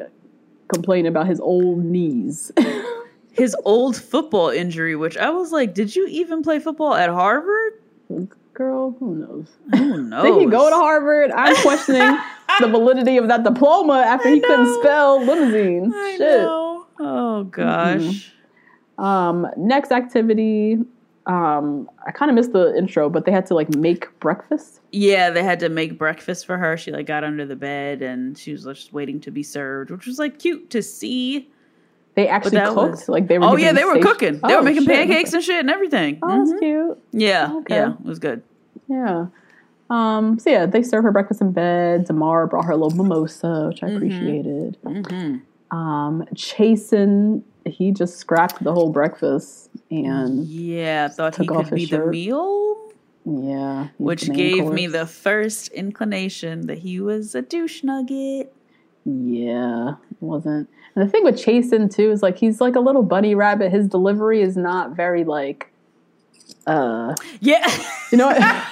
complaining 0.69 1.09
about 1.09 1.27
his 1.27 1.41
old 1.41 1.85
knees. 1.85 2.53
His 3.33 3.57
old 3.65 3.97
football 3.97 4.51
injury, 4.51 4.95
which 4.95 5.17
I 5.17 5.31
was 5.31 5.53
like, 5.53 5.73
did 5.73 5.97
you 5.97 6.07
even 6.09 6.43
play 6.43 6.59
football 6.59 6.95
at 6.95 7.09
Harvard? 7.09 7.81
Girl, 8.55 8.95
who 9.01 9.15
knows? 9.15 9.49
Who 9.79 10.03
knows? 10.03 10.25
Did 10.25 10.41
he 10.41 10.47
go 10.47 10.69
to 10.69 10.77
Harvard? 10.77 11.31
I'm 11.33 11.57
questioning 11.57 12.19
the 12.61 12.69
validity 12.69 13.17
of 13.17 13.29
that 13.29 13.45
diploma 13.45 13.95
after 14.07 14.29
he 14.29 14.41
couldn't 14.41 14.79
spell 14.81 15.25
limousine. 15.25 15.93
I 15.95 16.11
Shit. 16.19 16.21
know. 16.21 16.87
Oh 16.99 17.45
gosh. 17.45 18.33
Um, 18.99 19.47
next 19.57 19.91
activity. 19.91 20.79
Um, 21.25 21.89
I 22.07 22.11
kind 22.11 22.31
of 22.31 22.35
missed 22.35 22.53
the 22.53 22.77
intro, 22.77 23.09
but 23.09 23.25
they 23.25 23.33
had 23.33 23.47
to 23.47 23.55
like 23.55 23.75
make 23.75 24.09
breakfast. 24.21 24.81
Yeah, 24.91 25.31
they 25.31 25.43
had 25.43 25.61
to 25.61 25.69
make 25.69 25.99
breakfast 25.99 26.45
for 26.45 26.59
her. 26.59 26.77
She 26.77 26.91
like 26.93 27.07
got 27.07 27.25
under 27.25 27.47
the 27.47 27.57
bed 27.57 28.03
and 28.03 28.37
she 28.37 28.53
was 28.53 28.65
just 28.65 28.93
waiting 28.93 29.21
to 29.21 29.31
be 29.31 29.43
served, 29.43 29.91
which 29.91 30.07
was 30.07 30.19
like 30.19 30.39
cute 30.39 30.69
to 30.71 30.83
see. 30.83 31.49
They 32.15 32.29
actually 32.29 32.59
cooked. 32.61 32.77
was- 32.77 33.09
like 33.09 33.27
they 33.29 33.39
were. 33.39 33.47
Oh 33.47 33.57
yeah, 33.57 33.73
they 33.73 33.85
were 33.85 33.93
station- 33.93 34.09
cooking. 34.09 34.33
They 34.47 34.55
Oh, 34.55 34.59
were 34.59 34.63
making 34.63 34.83
shit. 34.85 34.93
pancakes 34.93 35.33
and 35.33 35.43
shit 35.43 35.61
and 35.61 35.71
everything. 35.71 36.19
Oh, 36.23 36.27
Mhm. 36.29 36.47
that's 36.47 36.61
cute. 36.61 36.99
Yeah, 37.13 37.53
Okay. 37.59 37.75
yeah, 37.75 37.93
it 37.95 38.05
was 38.05 38.19
good. 38.19 38.43
Yeah. 38.89 39.27
Um, 39.91 40.39
so 40.39 40.51
yeah, 40.51 40.67
they 40.67 40.83
served 40.83 41.05
her 41.05 41.13
breakfast 41.13 41.41
in 41.41 41.53
bed. 41.53 42.07
Demar 42.07 42.47
brought 42.47 42.65
her 42.67 42.73
a 42.73 42.77
little 42.77 42.97
mimosa, 42.97 43.67
which 43.69 43.83
I 43.83 43.87
Mm-hmm. 43.89 43.97
appreciated. 43.97 44.77
Um, 45.71 46.25
Chasen, 46.35 47.43
he 47.65 47.93
just 47.93 48.17
scrapped 48.19 48.63
the 48.63 48.73
whole 48.73 48.91
breakfast 48.91 49.71
and 49.91 50.45
Yeah, 50.45 51.09
thought 51.09 51.37
he 51.37 51.47
could 51.47 51.71
be 51.75 51.87
the 51.87 52.07
meal, 52.07 52.77
yeah, 53.25 53.89
which 53.99 54.31
gave 54.33 54.67
me 54.71 54.87
the 54.87 55.07
first 55.07 55.69
inclination 55.69 56.67
that 56.67 56.79
he 56.79 57.01
was 57.01 57.35
a 57.35 57.41
douche 57.43 57.83
nugget. 57.85 58.53
Yeah, 59.05 59.95
it 60.11 60.17
wasn't. 60.21 60.69
And 60.95 61.07
the 61.07 61.11
thing 61.11 61.25
with 61.25 61.37
Chasen 61.37 61.93
too 61.95 62.11
is 62.11 62.23
like 62.23 62.39
he's 62.39 62.61
like 62.61 62.77
a 62.77 62.81
little 62.81 63.03
bunny 63.03 63.35
rabbit. 63.35 63.73
His 63.73 63.89
delivery 63.89 64.43
is 64.43 64.57
not 64.57 64.95
very 64.95 65.25
like 65.25 65.73
uh 66.67 67.15
Yeah. 67.41 67.67
you 68.13 68.19
know 68.19 68.27
what? 68.29 68.69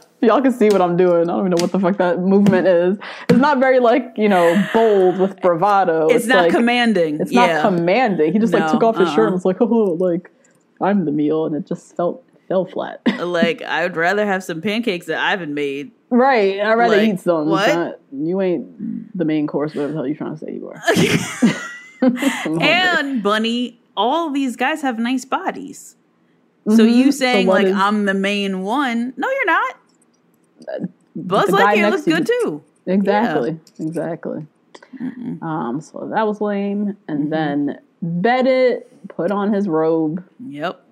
Y'all 0.20 0.42
can 0.42 0.52
see 0.52 0.68
what 0.68 0.82
I'm 0.82 0.96
doing. 0.96 1.30
I 1.30 1.32
don't 1.32 1.40
even 1.40 1.50
know 1.50 1.62
what 1.62 1.70
the 1.70 1.78
fuck 1.78 1.96
that 1.98 2.18
movement 2.18 2.66
is. 2.66 2.98
It's 3.28 3.38
not 3.38 3.60
very 3.60 3.78
like, 3.78 4.14
you 4.16 4.28
know, 4.28 4.68
bold 4.74 5.20
with 5.20 5.40
bravado. 5.40 6.08
it's, 6.08 6.26
not 6.26 6.44
like, 6.44 6.52
commanding. 6.52 7.20
It's 7.20 7.30
yeah. 7.30 7.62
not 7.62 7.62
commanding. 7.62 8.32
He 8.32 8.40
just 8.40 8.52
like 8.52 8.68
took 8.68 8.82
off 8.82 8.96
his 8.96 9.08
shirt 9.10 9.18
uh-uh. 9.20 9.26
and 9.26 9.34
was 9.34 9.44
like, 9.44 9.60
oh 9.60 9.96
like 10.00 10.32
I'm 10.80 11.04
the 11.04 11.12
meal 11.12 11.46
and 11.46 11.54
it 11.54 11.66
just 11.66 11.94
felt 11.96 12.24
fell 12.48 12.64
flat. 12.66 13.00
like 13.20 13.62
I 13.62 13.82
would 13.84 13.96
rather 13.96 14.24
have 14.26 14.42
some 14.42 14.60
pancakes 14.60 15.06
that 15.06 15.18
Ivan 15.20 15.54
made. 15.54 15.92
right. 16.10 16.60
I'd 16.60 16.74
rather 16.74 16.96
Like, 16.96 17.08
eat 17.14 17.20
some. 17.20 17.48
What? 17.48 17.68
not- 17.74 17.94
you 18.12 18.40
ain't 18.40 19.16
the 19.16 19.24
main 19.24 19.46
course, 19.46 19.74
whatever 19.74 19.92
the 19.92 19.98
hell 19.98 20.06
you 20.06 20.14
trying 20.14 20.36
to 20.36 20.44
say 20.44 20.52
you 20.52 20.68
are. 20.68 20.82
And 22.60 23.22
Bunny, 23.22 23.80
all 23.96 24.30
these 24.30 24.56
guys 24.56 24.82
have 24.82 24.98
nice 24.98 25.24
bodies. 25.24 25.96
So 26.68 26.84
Mhm. 26.84 26.94
you 26.94 27.12
saying 27.12 27.46
what 27.46 27.62
like 27.62 27.66
is- 27.68 27.74
I'm 27.76 28.04
the 28.04 28.14
main 28.14 28.62
one? 28.62 29.12
No, 29.16 29.28
you're 29.30 29.46
not. 29.46 29.76
Buzz 31.16 31.46
the 31.48 31.56
Lightyear 31.56 31.90
looks 31.90 32.06
you- 32.06 32.14
good 32.16 32.26
too. 32.26 32.62
Exactly. 32.86 33.58
Exactly. 33.78 34.46
Um, 35.42 35.80
so 35.82 36.08
that 36.14 36.26
was 36.26 36.40
lame. 36.40 36.96
And 37.08 37.32
then 37.32 37.78
Bennett 38.00 38.90
put 39.08 39.30
on 39.30 39.52
his 39.52 39.68
robe 39.68 40.22
Yep. 40.48 40.82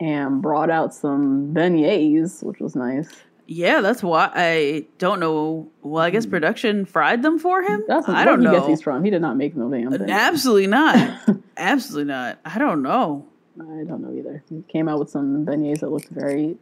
And 0.00 0.40
brought 0.40 0.70
out 0.70 0.94
some 0.94 1.52
beignets, 1.52 2.42
which 2.42 2.60
was 2.60 2.76
nice. 2.76 3.08
Yeah, 3.46 3.80
that's 3.80 4.02
why 4.02 4.30
I 4.34 4.84
don't 4.98 5.18
know. 5.20 5.70
Well, 5.82 6.02
I 6.04 6.10
guess 6.10 6.26
production 6.26 6.84
fried 6.84 7.22
them 7.22 7.38
for 7.38 7.62
him. 7.62 7.82
That's 7.88 8.08
I 8.08 8.24
don't 8.24 8.42
know. 8.42 8.50
he 8.50 8.56
gets 8.56 8.66
these 8.68 8.82
from. 8.82 9.02
He 9.04 9.10
did 9.10 9.22
not 9.22 9.36
make 9.36 9.56
no 9.56 9.70
damn 9.70 9.90
thing. 9.90 10.10
Absolutely 10.10 10.66
not. 10.66 11.18
Absolutely 11.56 12.04
not. 12.12 12.38
I 12.44 12.58
don't 12.58 12.82
know. 12.82 13.26
I 13.60 13.84
don't 13.84 14.02
know 14.02 14.12
either. 14.16 14.44
He 14.48 14.62
came 14.68 14.86
out 14.88 14.98
with 15.00 15.10
some 15.10 15.44
beignets 15.46 15.80
that 15.80 15.90
looked 15.90 16.10
very 16.10 16.56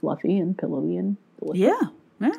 fluffy 0.00 0.36
and 0.38 0.58
pillowy 0.58 0.96
and 0.96 1.16
delicious. 1.38 1.60
Yeah. 1.60 1.80
Yeah. 2.20 2.32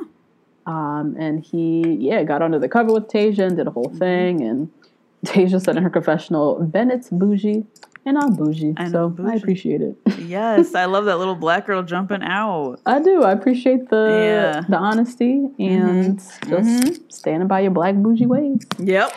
Um, 0.67 1.15
and 1.19 1.43
he, 1.43 1.93
yeah, 1.99 2.23
got 2.23 2.41
under 2.41 2.59
the 2.59 2.69
cover 2.69 2.91
with 2.93 3.07
Tayshia 3.07 3.47
and 3.47 3.57
did 3.57 3.67
a 3.67 3.71
whole 3.71 3.85
Mm-hmm. 3.85 3.97
thing. 3.97 4.41
And 4.41 4.71
Tayshia 5.25 5.63
said 5.63 5.77
in 5.77 5.83
her 5.83 5.89
confessional, 5.89 6.59
Bennett's 6.61 7.09
bougie 7.09 7.65
and 8.05 8.17
I'm 8.17 8.35
bougie. 8.35 8.73
And 8.77 8.91
so 8.91 9.05
I'm 9.05 9.13
bougie. 9.13 9.31
I 9.31 9.35
appreciate 9.35 9.81
it. 9.81 9.97
Yes, 10.19 10.75
I 10.75 10.85
love 10.85 11.05
that 11.05 11.17
little 11.19 11.35
black 11.35 11.65
girl 11.65 11.83
jumping 11.83 12.21
out. 12.23 12.79
I 12.85 12.99
do. 12.99 13.23
I 13.23 13.31
appreciate 13.31 13.89
the 13.89 14.05
Yeah. 14.07 14.61
the 14.69 14.77
honesty 14.77 15.47
and 15.59 16.19
mm-hmm. 16.19 16.49
just 16.49 16.69
mm-hmm. 16.69 17.09
standing 17.09 17.47
by 17.47 17.61
your 17.61 17.71
black 17.71 17.95
bougie 17.95 18.25
ways. 18.25 18.61
Yep. 18.79 19.11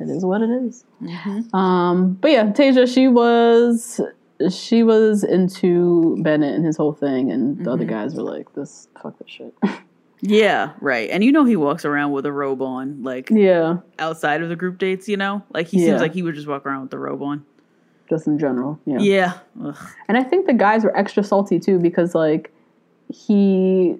It 0.00 0.10
is 0.10 0.24
what 0.24 0.42
it 0.42 0.50
is. 0.50 0.84
Mm-hmm. 1.02 1.56
Um, 1.56 2.14
but 2.14 2.30
yeah, 2.30 2.44
Tayshia, 2.46 2.92
she 2.92 3.08
was 3.08 4.00
she 4.50 4.82
was 4.82 5.22
into 5.22 6.16
Bennett 6.20 6.54
and 6.54 6.66
his 6.66 6.76
whole 6.76 6.92
thing, 6.92 7.30
and 7.30 7.64
the 7.64 7.70
other 7.70 7.84
guys 7.84 8.14
were 8.14 8.22
like, 8.22 8.52
"This 8.54 8.88
fuck 9.00 9.18
this 9.18 9.30
shit." 9.30 9.54
Yeah, 10.26 10.72
right. 10.80 11.10
And 11.10 11.22
you 11.22 11.32
know 11.32 11.44
he 11.44 11.54
walks 11.54 11.84
around 11.84 12.12
with 12.12 12.24
a 12.24 12.32
robe 12.32 12.62
on, 12.62 13.02
like 13.02 13.28
yeah, 13.30 13.78
outside 13.98 14.42
of 14.42 14.48
the 14.48 14.56
group 14.56 14.78
dates, 14.78 15.06
you 15.06 15.18
know? 15.18 15.42
Like 15.52 15.66
he 15.66 15.80
Yeah. 15.80 15.88
seems 15.88 16.00
like 16.00 16.14
he 16.14 16.22
would 16.22 16.34
just 16.34 16.46
walk 16.46 16.64
around 16.64 16.80
with 16.82 16.90
the 16.92 16.98
robe 16.98 17.20
on. 17.22 17.44
Just 18.08 18.26
in 18.26 18.38
general. 18.38 18.78
Yeah. 18.86 18.98
Yeah. 19.00 19.32
Ugh. 19.64 19.76
and 20.08 20.16
I 20.18 20.22
think 20.22 20.46
the 20.46 20.52
guys 20.54 20.84
were 20.84 20.96
extra 20.96 21.22
salty 21.24 21.58
too 21.58 21.78
because 21.78 22.14
like 22.14 22.52
he 23.12 23.96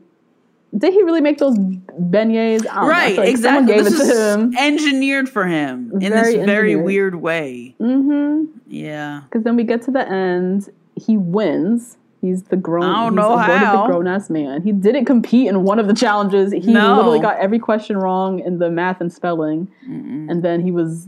did 0.76 0.92
he 0.92 1.02
really 1.04 1.20
make 1.20 1.38
those 1.38 1.56
beignets? 1.56 2.66
I 2.66 2.74
don't 2.74 2.74
know. 2.74 2.80
I 2.82 2.88
Right, 2.88 3.16
like 3.18 3.28
exactly. 3.28 3.74
Gave 3.74 3.84
this 3.84 3.94
it 4.00 4.04
to 4.06 4.10
is 4.10 4.34
him. 4.34 4.54
engineered 4.58 5.28
for 5.28 5.46
him 5.46 5.92
in 6.00 6.10
Very 6.12 6.36
this 6.36 6.46
very 6.46 6.74
weird 6.74 7.14
way. 7.16 7.76
Mm-hmm. 7.80 8.46
Yeah. 8.66 9.20
Because 9.24 9.44
then 9.44 9.54
we 9.54 9.62
get 9.62 9.82
to 9.82 9.92
the 9.92 10.08
end. 10.08 10.68
He 10.96 11.16
wins. 11.16 11.96
He's 12.20 12.42
the 12.44 12.56
grown. 12.56 12.84
I 12.86 13.04
don't 13.04 13.14
know 13.14 13.36
how. 13.36 13.86
grown 13.86 14.08
ass 14.08 14.30
man. 14.30 14.62
He 14.62 14.72
didn't 14.72 15.04
compete 15.04 15.46
in 15.46 15.62
one 15.62 15.78
of 15.78 15.86
the 15.86 15.94
challenges. 15.94 16.52
He 16.52 16.72
No. 16.72 16.96
literally 16.96 17.20
got 17.20 17.36
every 17.38 17.58
question 17.60 17.96
wrong 17.98 18.40
in 18.40 18.58
the 18.58 18.70
math 18.70 19.00
and 19.00 19.12
spelling, 19.12 19.68
and 19.86 20.42
then 20.42 20.60
he 20.60 20.70
was 20.72 21.06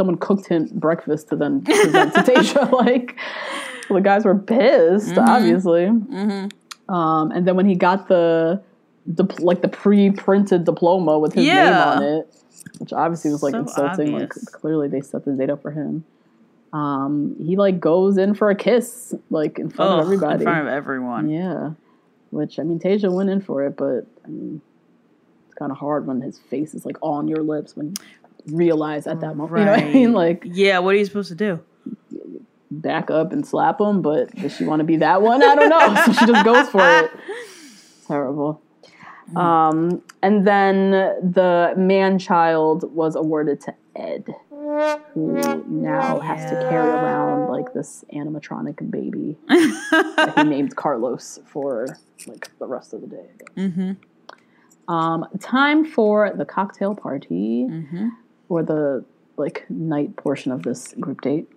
someone 0.00 0.16
cooked 0.16 0.46
him 0.46 0.68
breakfast 0.72 1.28
to 1.28 1.36
then 1.36 1.60
present 1.62 2.14
to 2.14 2.20
Tayshia. 2.22 2.70
Like 2.84 3.16
the 3.88 4.00
guys 4.00 4.24
were 4.24 4.38
pissed, 4.38 5.14
Mm-hmm. 5.14 5.28
obviously. 5.36 5.84
Um, 6.88 7.30
and 7.32 7.46
then 7.46 7.54
when 7.56 7.66
he 7.66 7.74
got 7.74 8.08
the, 8.08 8.62
dip- 9.14 9.40
like 9.40 9.60
the 9.62 9.68
pre-printed 9.68 10.64
diploma 10.64 11.18
with 11.18 11.34
his 11.34 11.46
name 11.46 11.72
on 11.72 12.02
it, 12.02 12.34
which 12.78 12.92
obviously 12.92 13.30
was 13.30 13.42
like 13.42 13.52
So 13.54 13.60
insulting. 13.60 14.14
obvious. 14.14 14.36
Like 14.44 14.60
clearly 14.60 14.88
they 14.88 15.00
set 15.00 15.24
the 15.24 15.32
date 15.32 15.50
up 15.50 15.62
for 15.62 15.70
him. 15.70 16.04
Um, 16.72 17.34
he 17.44 17.56
like 17.56 17.80
goes 17.80 18.16
in 18.16 18.34
for 18.34 18.48
a 18.50 18.54
kiss, 18.54 19.14
like 19.28 19.58
in 19.58 19.70
front 19.70 19.90
Ugh, 19.92 19.98
of 20.00 20.04
everybody. 20.06 20.34
in 20.36 20.42
front 20.42 20.60
of 20.68 20.72
everyone. 20.72 21.28
Yeah. 21.28 21.70
Which 22.30 22.58
I 22.60 22.62
mean 22.62 22.78
Tayshia 22.78 23.12
went 23.12 23.28
in 23.28 23.40
for 23.40 23.66
it, 23.66 23.76
but 23.76 24.06
I 24.24 24.28
mean 24.28 24.60
it's 25.46 25.54
kinda 25.58 25.74
hard 25.74 26.06
when 26.06 26.20
his 26.20 26.38
face 26.38 26.74
is 26.74 26.86
like 26.86 26.96
on 27.02 27.26
your 27.26 27.42
lips 27.42 27.74
when 27.76 27.94
realize 28.46 29.06
at 29.06 29.20
that 29.20 29.36
moment. 29.36 29.60
You 29.60 29.64
know 29.66 29.72
what 29.72 29.80
I 29.80 29.92
mean? 29.92 30.12
Like 30.12 30.42
yeah, 30.46 30.78
what 30.78 30.94
are 30.94 30.98
you 30.98 31.04
supposed 31.04 31.28
to 31.28 31.34
do? 31.34 31.60
back 32.70 33.10
up 33.10 33.32
and 33.32 33.46
slap 33.46 33.80
him, 33.80 34.00
but 34.02 34.34
does 34.36 34.56
she 34.56 34.64
want 34.64 34.80
to 34.80 34.84
be 34.84 34.96
that 34.96 35.22
one? 35.22 35.42
I 35.42 35.54
don't 35.54 35.68
know. 35.68 36.02
so 36.04 36.12
she 36.18 36.26
just 36.26 36.44
goes 36.44 36.68
for 36.68 36.80
it. 37.00 37.10
Terrible. 38.06 38.62
Um, 39.36 40.02
and 40.22 40.46
then 40.46 40.90
the 40.90 41.74
man 41.76 42.18
child 42.18 42.92
was 42.94 43.14
awarded 43.14 43.60
to 43.62 43.74
Ed, 43.94 44.26
who 45.14 45.64
now 45.68 46.18
has 46.18 46.50
to 46.50 46.56
carry 46.68 46.88
around 46.88 47.48
like 47.48 47.72
this 47.72 48.04
animatronic 48.12 48.90
baby 48.90 49.36
that 49.48 50.32
he 50.36 50.44
named 50.44 50.74
Carlos 50.74 51.38
for 51.46 51.86
like 52.26 52.50
the 52.58 52.66
rest 52.66 52.92
of 52.92 53.02
the 53.02 53.06
day. 53.06 53.30
Mm-hmm. 53.56 54.92
Um, 54.92 55.26
time 55.38 55.84
for 55.84 56.32
the 56.34 56.44
cocktail 56.44 56.96
party 56.96 57.66
or 58.50 58.62
the 58.62 59.02
like 59.38 59.64
night 59.70 60.14
portion 60.16 60.52
of 60.52 60.62
this 60.64 60.92
group 61.00 61.22
date. 61.22 61.48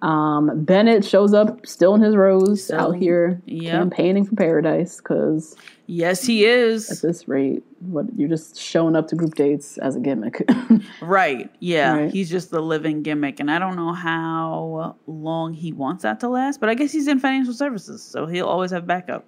Um, 0.00 0.64
Bennett 0.64 1.04
shows 1.04 1.34
up 1.34 1.66
still 1.66 1.94
in 1.94 2.00
his 2.00 2.16
rose 2.16 2.70
out 2.70 2.96
here 2.96 3.42
yep. 3.44 3.72
campaigning 3.72 4.24
for 4.24 4.34
paradise 4.34 4.96
because 4.96 5.54
Yes, 5.86 6.24
he 6.24 6.46
is. 6.46 6.90
at 6.90 7.02
this 7.02 7.28
rate, 7.28 7.62
what 7.80 8.06
you're 8.16 8.28
just 8.28 8.58
showing 8.58 8.96
up 8.96 9.08
to 9.08 9.16
group 9.16 9.34
dates 9.34 9.76
as 9.78 9.96
a 9.96 10.00
gimmick. 10.00 10.48
Right. 11.02 11.50
Yeah. 11.60 11.94
Right. 11.96 12.10
He's 12.10 12.30
just 12.30 12.50
the 12.50 12.60
living 12.62 13.02
gimmick. 13.02 13.38
And 13.38 13.50
I 13.50 13.58
don't 13.58 13.76
know 13.76 13.92
how 13.92 14.96
long 15.06 15.52
he 15.52 15.72
wants 15.72 16.02
that 16.04 16.20
to 16.20 16.28
last, 16.28 16.58
but 16.58 16.68
I 16.70 16.74
guess 16.74 16.90
he's 16.90 17.06
in 17.06 17.18
financial 17.18 17.52
services, 17.52 18.02
so 18.02 18.26
he'll 18.26 18.46
always 18.46 18.70
have 18.70 18.86
backup. 18.86 19.26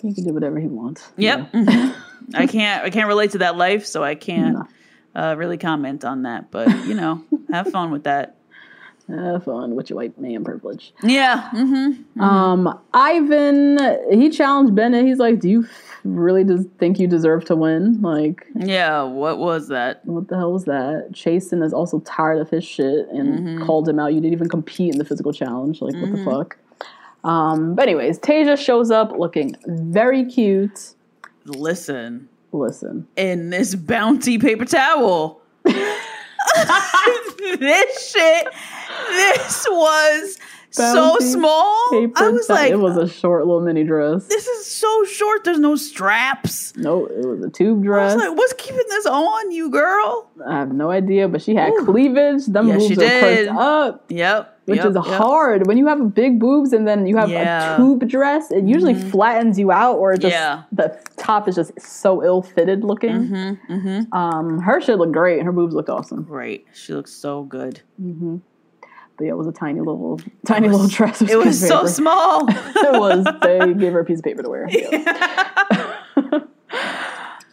he 0.00 0.12
can 0.12 0.24
do 0.24 0.32
whatever 0.32 0.58
he 0.58 0.66
wants. 0.66 1.12
Yep. 1.16 1.52
Mhm. 1.52 1.94
I 2.34 2.46
can't 2.48 2.84
I 2.84 2.90
can't 2.90 3.06
relate 3.08 3.30
to 3.32 3.38
that 3.38 3.56
life, 3.56 3.86
so 3.86 4.02
I 4.02 4.14
can't 4.16 4.58
uh, 5.14 5.34
really 5.38 5.58
comment 5.58 6.04
on 6.04 6.22
that. 6.22 6.50
But 6.50 6.68
you 6.86 6.94
know, 6.94 7.24
have 7.52 7.68
fun 7.70 7.90
with 7.90 8.04
that. 8.04 8.36
Have 9.08 9.44
fun 9.44 9.74
with 9.74 9.90
your 9.90 9.96
white 9.98 10.18
man 10.18 10.44
privilege. 10.44 10.94
Yeah. 11.02 11.50
hmm 11.50 11.90
Um, 12.20 12.80
Ivan, 12.94 13.78
he 14.10 14.30
challenged 14.30 14.74
Bennett. 14.74 15.04
He's 15.04 15.18
like, 15.18 15.40
"Do 15.40 15.48
you 15.50 15.66
really 16.04 16.44
des- 16.44 16.64
think 16.78 16.98
you 17.00 17.06
deserve 17.08 17.44
to 17.46 17.56
win? 17.56 18.00
Like, 18.00 18.46
Yeah. 18.54 19.02
What 19.02 19.38
was 19.38 19.68
that? 19.68 20.06
what 20.06 20.28
the 20.28 20.36
hell 20.36 20.52
was 20.52 20.64
that?" 20.66 21.08
Chasen 21.12 21.62
is 21.64 21.72
also 21.74 21.98
tired 22.00 22.38
of 22.38 22.48
his 22.48 22.64
shit 22.64 23.08
and 23.10 23.60
called 23.66 23.88
him 23.88 23.98
out. 23.98 24.14
You 24.14 24.20
didn't 24.20 24.34
even 24.34 24.48
compete 24.48 24.92
in 24.94 24.98
the 24.98 25.04
physical 25.04 25.32
challenge. 25.32 25.82
Like, 25.82 25.94
what 25.94 26.12
the 26.12 26.24
fuck? 26.24 26.56
Um, 27.24 27.74
but 27.74 27.82
anyways, 27.88 28.18
Tayshia 28.20 28.56
shows 28.56 28.90
up 28.90 29.12
looking 29.18 29.56
very 29.66 30.24
cute. 30.24 30.94
Listen, 31.44 32.28
Listen, 32.52 33.08
in 33.16 33.50
this 33.50 33.74
bounty 33.74 34.38
paper 34.38 34.64
towel. 34.64 35.40
this 35.64 38.10
shit, 38.10 38.48
this 39.08 39.66
was 39.70 40.38
so 40.72 41.18
small. 41.18 41.88
I 42.16 42.28
was 42.32 42.48
like, 42.48 42.72
it 42.72 42.76
was 42.78 42.96
a 42.96 43.08
short 43.08 43.46
little 43.46 43.60
mini 43.60 43.84
dress. 43.84 44.26
this 44.26 44.46
is 44.46 44.66
so 44.66 45.04
short. 45.04 45.44
There's 45.44 45.58
no 45.58 45.76
straps. 45.76 46.74
No, 46.76 47.06
it 47.06 47.24
was 47.26 47.42
a 47.44 47.50
tube 47.50 47.80
I 47.80 47.86
dress. 47.86 48.14
was 48.14 48.24
like, 48.24 48.36
what's 48.36 48.54
keeping 48.54 48.84
this 48.88 49.06
on 49.06 49.50
you, 49.52 49.70
girl? 49.70 50.30
I 50.46 50.58
have 50.58 50.72
no 50.72 50.90
idea, 50.90 51.28
but 51.28 51.42
she 51.42 51.54
had 51.54 51.72
cleavage. 51.84 52.46
Them 52.46 52.68
Yes, 52.68 52.78
boobs 52.88 52.94
she 53.00 53.04
are 53.06 53.20
perked 53.20 53.48
up. 53.50 54.04
Yep. 54.08 54.58
which 54.64 54.76
yep, 54.78 54.86
is 54.86 54.94
yep. 54.94 55.04
hard 55.04 55.66
when 55.66 55.76
you 55.76 55.86
have 55.88 56.14
big 56.14 56.38
boobs 56.40 56.72
and 56.72 56.86
then 56.86 57.06
you 57.06 57.16
have 57.16 57.28
Yeah. 57.28 57.74
a 57.74 57.76
tube 57.76 58.08
dress. 58.08 58.50
It 58.50 58.64
usually 58.64 58.94
flattens 58.94 59.58
you 59.58 59.70
out, 59.72 59.96
or 59.96 60.16
just 60.16 60.32
Yeah. 60.32 60.62
the 60.72 60.98
top 61.16 61.48
is 61.48 61.56
just 61.56 61.78
so 61.80 62.22
ill 62.24 62.42
fitted 62.42 62.84
looking. 62.84 63.28
Mm-hmm, 63.28 64.14
Um, 64.14 64.60
her 64.60 64.80
shit 64.80 64.98
looked 64.98 65.12
great. 65.12 65.42
Her 65.42 65.52
boobs 65.52 65.74
looked 65.74 65.90
awesome, 65.90 66.22
Great, 66.22 66.66
She 66.72 66.94
looks 66.94 67.12
so 67.12 67.42
good. 67.42 67.80
But 69.16 69.24
yeah, 69.24 69.32
it 69.32 69.36
was 69.36 69.46
a 69.46 69.52
tiny 69.52 69.80
little, 69.80 70.20
tiny 70.46 70.68
little 70.68 70.88
dress. 70.88 71.20
It 71.22 71.36
was 71.44 71.60
so 71.60 71.78
paper. 71.80 71.88
small. 71.88 72.46
it 72.50 72.98
was. 73.00 73.24
They 73.42 73.74
gave 73.74 73.92
her 73.92 74.00
a 74.00 74.04
piece 74.04 74.18
of 74.18 74.24
paper 74.24 74.42
to 74.42 74.48
wear. 74.48 74.66
Yeah. 74.70 75.68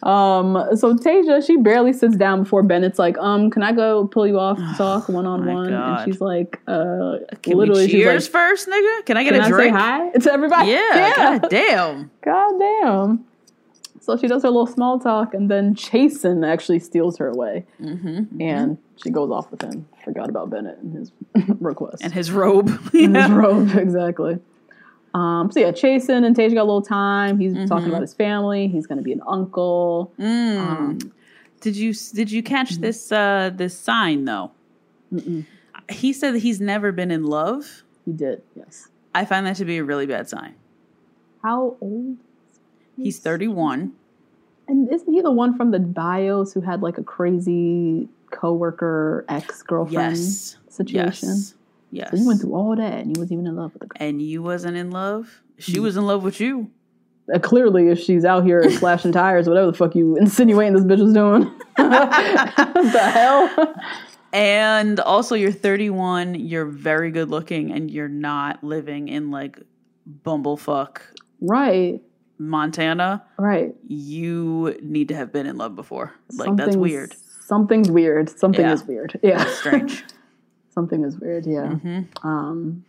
um. 0.02 0.66
So 0.76 0.94
Tayshia, 0.96 1.46
she 1.46 1.56
barely 1.58 1.92
sits 1.92 2.16
down 2.16 2.44
before 2.44 2.62
Bennett's 2.62 2.98
like, 2.98 3.18
um, 3.18 3.50
can 3.50 3.62
I 3.62 3.72
go 3.72 4.06
pull 4.06 4.26
you 4.26 4.38
off 4.38 4.56
to 4.70 4.74
talk 4.76 5.08
one 5.08 5.26
on 5.26 5.44
one? 5.46 5.72
And 5.72 6.04
she's 6.04 6.20
like, 6.20 6.58
uh, 6.66 7.18
Can 7.42 7.58
literally, 7.58 7.82
we 7.82 7.88
she's 7.90 8.02
cheers 8.02 8.24
like, 8.24 8.32
first, 8.32 8.68
nigga? 8.68 9.04
Can 9.06 9.16
I 9.18 9.24
get 9.24 9.34
can 9.34 9.42
a 9.42 9.44
I 9.44 9.48
drink? 9.48 9.74
say 9.76 9.80
hi 9.80 10.10
to 10.10 10.32
everybody? 10.32 10.70
Yeah. 10.70 11.38
God 11.38 11.50
damn. 11.50 12.10
God 12.22 12.58
damn. 12.58 13.24
So 14.00 14.16
she 14.16 14.26
does 14.26 14.42
her 14.42 14.48
little 14.48 14.66
small 14.66 14.98
talk, 14.98 15.34
and 15.34 15.50
then 15.50 15.74
Chasen 15.74 16.48
actually 16.50 16.78
steals 16.78 17.18
her 17.18 17.28
away, 17.28 17.66
Mm-hmm, 17.82 18.40
and 18.40 18.78
she 19.02 19.10
goes 19.10 19.30
off 19.30 19.50
with 19.50 19.62
him. 19.62 19.86
Forgot 20.04 20.28
about 20.28 20.50
Bennett 20.50 20.78
and 20.78 20.94
his 20.94 21.12
request 21.60 22.02
And 22.02 22.12
his 22.12 22.30
robe. 22.30 22.68
in 22.94 23.14
his 23.14 23.30
robe, 23.30 23.70
exactly. 23.76 24.38
Um, 25.14 25.50
so 25.50 25.58
yeah, 25.60 25.72
Chasen 25.72 26.24
and 26.24 26.36
Tage 26.36 26.52
got 26.54 26.62
a 26.62 26.64
little 26.64 26.82
time. 26.82 27.38
He's 27.40 27.52
Mm-hmm. 27.54 27.66
talking 27.66 27.88
about 27.88 28.00
his 28.02 28.14
family. 28.14 28.68
He's 28.68 28.86
going 28.86 28.98
to 28.98 29.04
be 29.04 29.12
an 29.12 29.22
uncle. 29.26 30.12
Mm. 30.18 30.58
Um, 30.58 30.98
Did 31.60 31.76
you 31.76 31.92
did 32.14 32.30
you 32.30 32.42
catch 32.42 32.72
Mm-hmm. 32.74 32.82
this 32.82 33.10
uh 33.12 33.50
this 33.54 33.76
sign 33.78 34.24
though? 34.24 34.52
He 35.90 36.12
said 36.12 36.34
that 36.34 36.38
he's 36.38 36.60
never 36.60 36.92
been 36.92 37.10
in 37.10 37.24
love. 37.24 37.82
he 38.04 38.12
did, 38.12 38.42
yes. 38.54 38.88
I 39.14 39.24
find 39.24 39.44
that 39.46 39.56
to 39.56 39.64
be 39.64 39.78
a 39.78 39.84
really 39.84 40.06
bad 40.06 40.28
sign. 40.28 40.54
How 41.42 41.76
old? 41.80 42.16
He's 42.96 43.18
31. 43.18 43.92
And 44.68 44.92
isn't 44.92 45.12
he 45.12 45.20
the 45.20 45.32
one 45.32 45.56
from 45.56 45.72
the 45.72 45.80
bios 45.80 46.52
who 46.52 46.60
had 46.60 46.80
like 46.82 46.96
a 46.98 47.02
crazy 47.02 48.08
coworker 48.30 49.24
ex 49.28 49.62
girlfriend 49.62 50.16
Yes. 50.16 50.56
situation? 50.68 51.28
Yes. 51.28 51.54
Yes. 51.92 52.10
So 52.12 52.16
you 52.18 52.26
went 52.26 52.40
through 52.40 52.54
all 52.54 52.76
that, 52.76 52.94
and 53.00 53.08
you 53.16 53.20
wasn't 53.20 53.32
even 53.32 53.46
in 53.48 53.56
love 53.56 53.72
with 53.72 53.80
the 53.82 53.88
girl. 53.88 53.96
and 54.08 54.22
you 54.22 54.42
wasn't 54.42 54.76
in 54.76 54.90
love. 54.90 55.42
She 55.58 55.72
Mm-hmm. 55.74 55.82
was 55.82 55.96
in 55.96 56.06
love 56.06 56.22
with 56.22 56.40
you. 56.40 56.70
Uh, 57.32 57.38
clearly, 57.38 57.88
if 57.88 57.98
she's 57.98 58.24
out 58.24 58.44
here 58.44 58.68
slashing 58.78 59.12
tires, 59.12 59.48
whatever 59.48 59.66
the 59.70 59.76
fuck 59.76 59.94
you 59.94 60.16
insinuating 60.16 60.74
this 60.74 60.84
bitch 60.84 61.04
is 61.04 61.12
doing, 61.12 61.42
what 61.76 62.92
the 62.92 62.98
hell? 63.12 63.74
And 64.32 65.00
also 65.00 65.34
you're 65.34 65.50
31, 65.52 66.36
you're 66.36 66.64
very 66.66 67.10
good 67.10 67.28
looking 67.30 67.72
and 67.72 67.90
you're 67.90 68.08
not 68.08 68.62
living 68.62 69.08
in 69.08 69.30
like 69.32 69.58
bumblefuck 70.24 70.98
Right, 71.40 72.00
Montana. 72.38 73.24
right. 73.38 73.74
You 73.88 74.76
need 74.82 75.08
to 75.08 75.14
have 75.16 75.32
been 75.32 75.46
in 75.46 75.56
love 75.56 75.74
before. 75.74 76.12
Like 76.36 76.54
that's 76.56 76.76
weird. 76.76 77.14
Something's 77.50 77.90
weird. 77.90 78.30
Something 78.38 78.64
Yeah. 78.64 78.72
is 78.74 78.84
weird. 78.84 79.18
Yeah, 79.24 79.44
Strange. 79.44 80.04
something 80.70 81.02
is 81.04 81.18
weird. 81.18 81.44
Yeah. 81.46 81.66
Mm-hmm. 81.74 82.26
Um. 82.26 82.84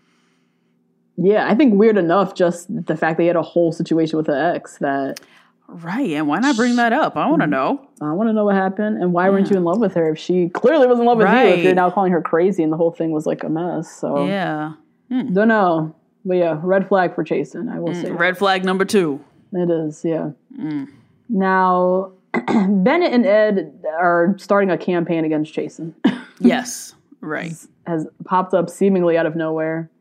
Yeah, 1.17 1.47
I 1.49 1.55
think 1.55 1.73
weird 1.73 1.97
enough 1.97 2.35
just 2.35 2.67
the 2.85 2.95
fact 2.95 3.17
that 3.17 3.23
he 3.23 3.27
had 3.27 3.35
a 3.35 3.41
whole 3.41 3.71
situation 3.71 4.17
with 4.17 4.27
the 4.27 4.37
ex 4.55 4.77
that 4.77 5.19
right. 5.67 6.11
And 6.11 6.27
why 6.27 6.39
not 6.39 6.55
bring 6.55 6.75
that 6.77 6.93
up? 6.93 7.17
I 7.17 7.27
want 7.27 7.41
to 7.41 7.47
Mm-hmm. 7.47 7.51
know. 7.51 7.87
I 8.01 8.13
want 8.13 8.29
to 8.29 8.33
know 8.33 8.45
what 8.45 8.55
happened 8.55 9.01
and 9.01 9.13
why 9.13 9.29
weren't 9.31 9.49
you 9.49 9.57
in 9.57 9.63
love 9.63 9.79
with 9.79 9.93
her 9.95 10.11
if 10.11 10.19
she 10.19 10.49
clearly 10.49 10.85
was 10.87 10.99
in 10.99 11.05
love 11.05 11.17
with 11.17 11.27
you 11.27 11.33
if 11.35 11.63
you're 11.63 11.73
now 11.75 11.89
calling 11.89 12.11
her 12.11 12.21
crazy 12.21 12.61
and 12.63 12.71
the 12.71 12.77
whole 12.77 12.91
thing 12.91 13.11
was 13.11 13.25
like 13.25 13.43
a 13.43 13.49
mess. 13.49 13.91
So 13.91 14.25
Yeah. 14.25 14.73
don't 15.09 15.47
know, 15.47 15.95
but 16.23 16.35
yeah, 16.37 16.59
red 16.63 16.87
flag 16.87 17.13
for 17.15 17.23
Jason. 17.23 17.67
I 17.69 17.79
will 17.79 17.93
say 17.95 18.11
Red 18.11 18.37
flag 18.37 18.63
number 18.63 18.85
two. 18.85 19.19
It 19.53 19.69
is, 19.69 20.03
yeah. 20.05 20.31
Mm. 20.57 20.87
Now, 21.29 22.11
Bennett 22.47 23.13
and 23.13 23.25
Ed 23.25 23.83
are 23.99 24.35
starting 24.37 24.69
a 24.69 24.77
campaign 24.77 25.25
against 25.25 25.53
Jason. 25.53 25.95
Yes. 26.43 26.95
Right. 27.19 27.53
Has 27.85 28.07
popped 28.25 28.55
up 28.55 28.67
seemingly 28.67 29.15
out 29.15 29.27
of 29.27 29.35
nowhere. 29.35 29.91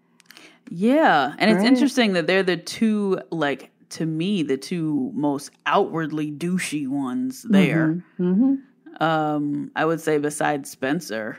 Yeah. 0.70 1.34
And 1.38 1.50
it's 1.50 1.62
interesting 1.62 2.14
that 2.14 2.26
they're 2.26 2.42
the 2.42 2.56
two, 2.56 3.20
like, 3.30 3.70
to 3.90 4.06
me, 4.06 4.42
the 4.42 4.56
two 4.56 5.10
most 5.12 5.50
outwardly 5.66 6.32
douchey 6.32 6.88
ones 6.88 7.42
there. 7.42 8.02
Mm-hmm. 8.18 9.02
Um, 9.02 9.70
I 9.76 9.84
would 9.84 10.00
say 10.00 10.16
besides 10.16 10.70
Spencer. 10.70 11.36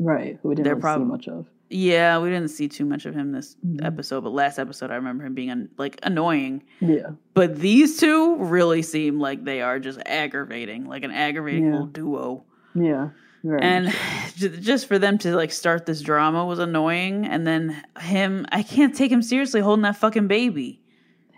Right, 0.00 0.38
who 0.42 0.48
we 0.48 0.54
didn't 0.56 0.70
really 0.70 0.80
prob- 0.80 1.00
see 1.02 1.04
much 1.04 1.28
of. 1.28 1.46
Yeah, 1.68 2.18
we 2.20 2.28
didn't 2.30 2.48
see 2.50 2.68
too 2.68 2.84
much 2.84 3.06
of 3.06 3.14
him 3.14 3.32
this 3.32 3.56
Mm-hmm. 3.66 3.84
episode, 3.84 4.22
but 4.22 4.32
last 4.32 4.58
episode 4.58 4.90
I 4.90 4.94
remember 4.96 5.24
him 5.24 5.34
being 5.34 5.50
an, 5.50 5.68
like 5.78 5.98
annoying. 6.02 6.62
Yeah. 6.80 7.10
But 7.34 7.56
these 7.56 7.98
two 7.98 8.36
really 8.36 8.82
seem 8.82 9.18
like 9.18 9.44
they 9.44 9.62
are 9.62 9.78
just 9.80 9.98
aggravating, 10.06 10.86
like 10.86 11.02
an 11.02 11.10
aggravating 11.10 11.64
Yeah. 11.66 11.70
little 11.72 11.86
duo. 11.88 12.44
Yeah. 12.74 13.08
Very 13.42 13.60
And 13.62 13.94
just 14.36 14.86
for 14.86 14.98
them 14.98 15.18
to 15.18 15.34
like 15.34 15.50
start 15.52 15.86
this 15.86 16.00
drama 16.02 16.44
was 16.46 16.58
annoying. 16.60 17.26
And 17.26 17.46
then 17.46 17.82
him, 18.00 18.46
I 18.52 18.62
can't 18.62 18.94
take 18.94 19.10
him 19.10 19.22
seriously 19.22 19.60
holding 19.60 19.82
that 19.82 19.96
fucking 19.96 20.28
baby. 20.28 20.80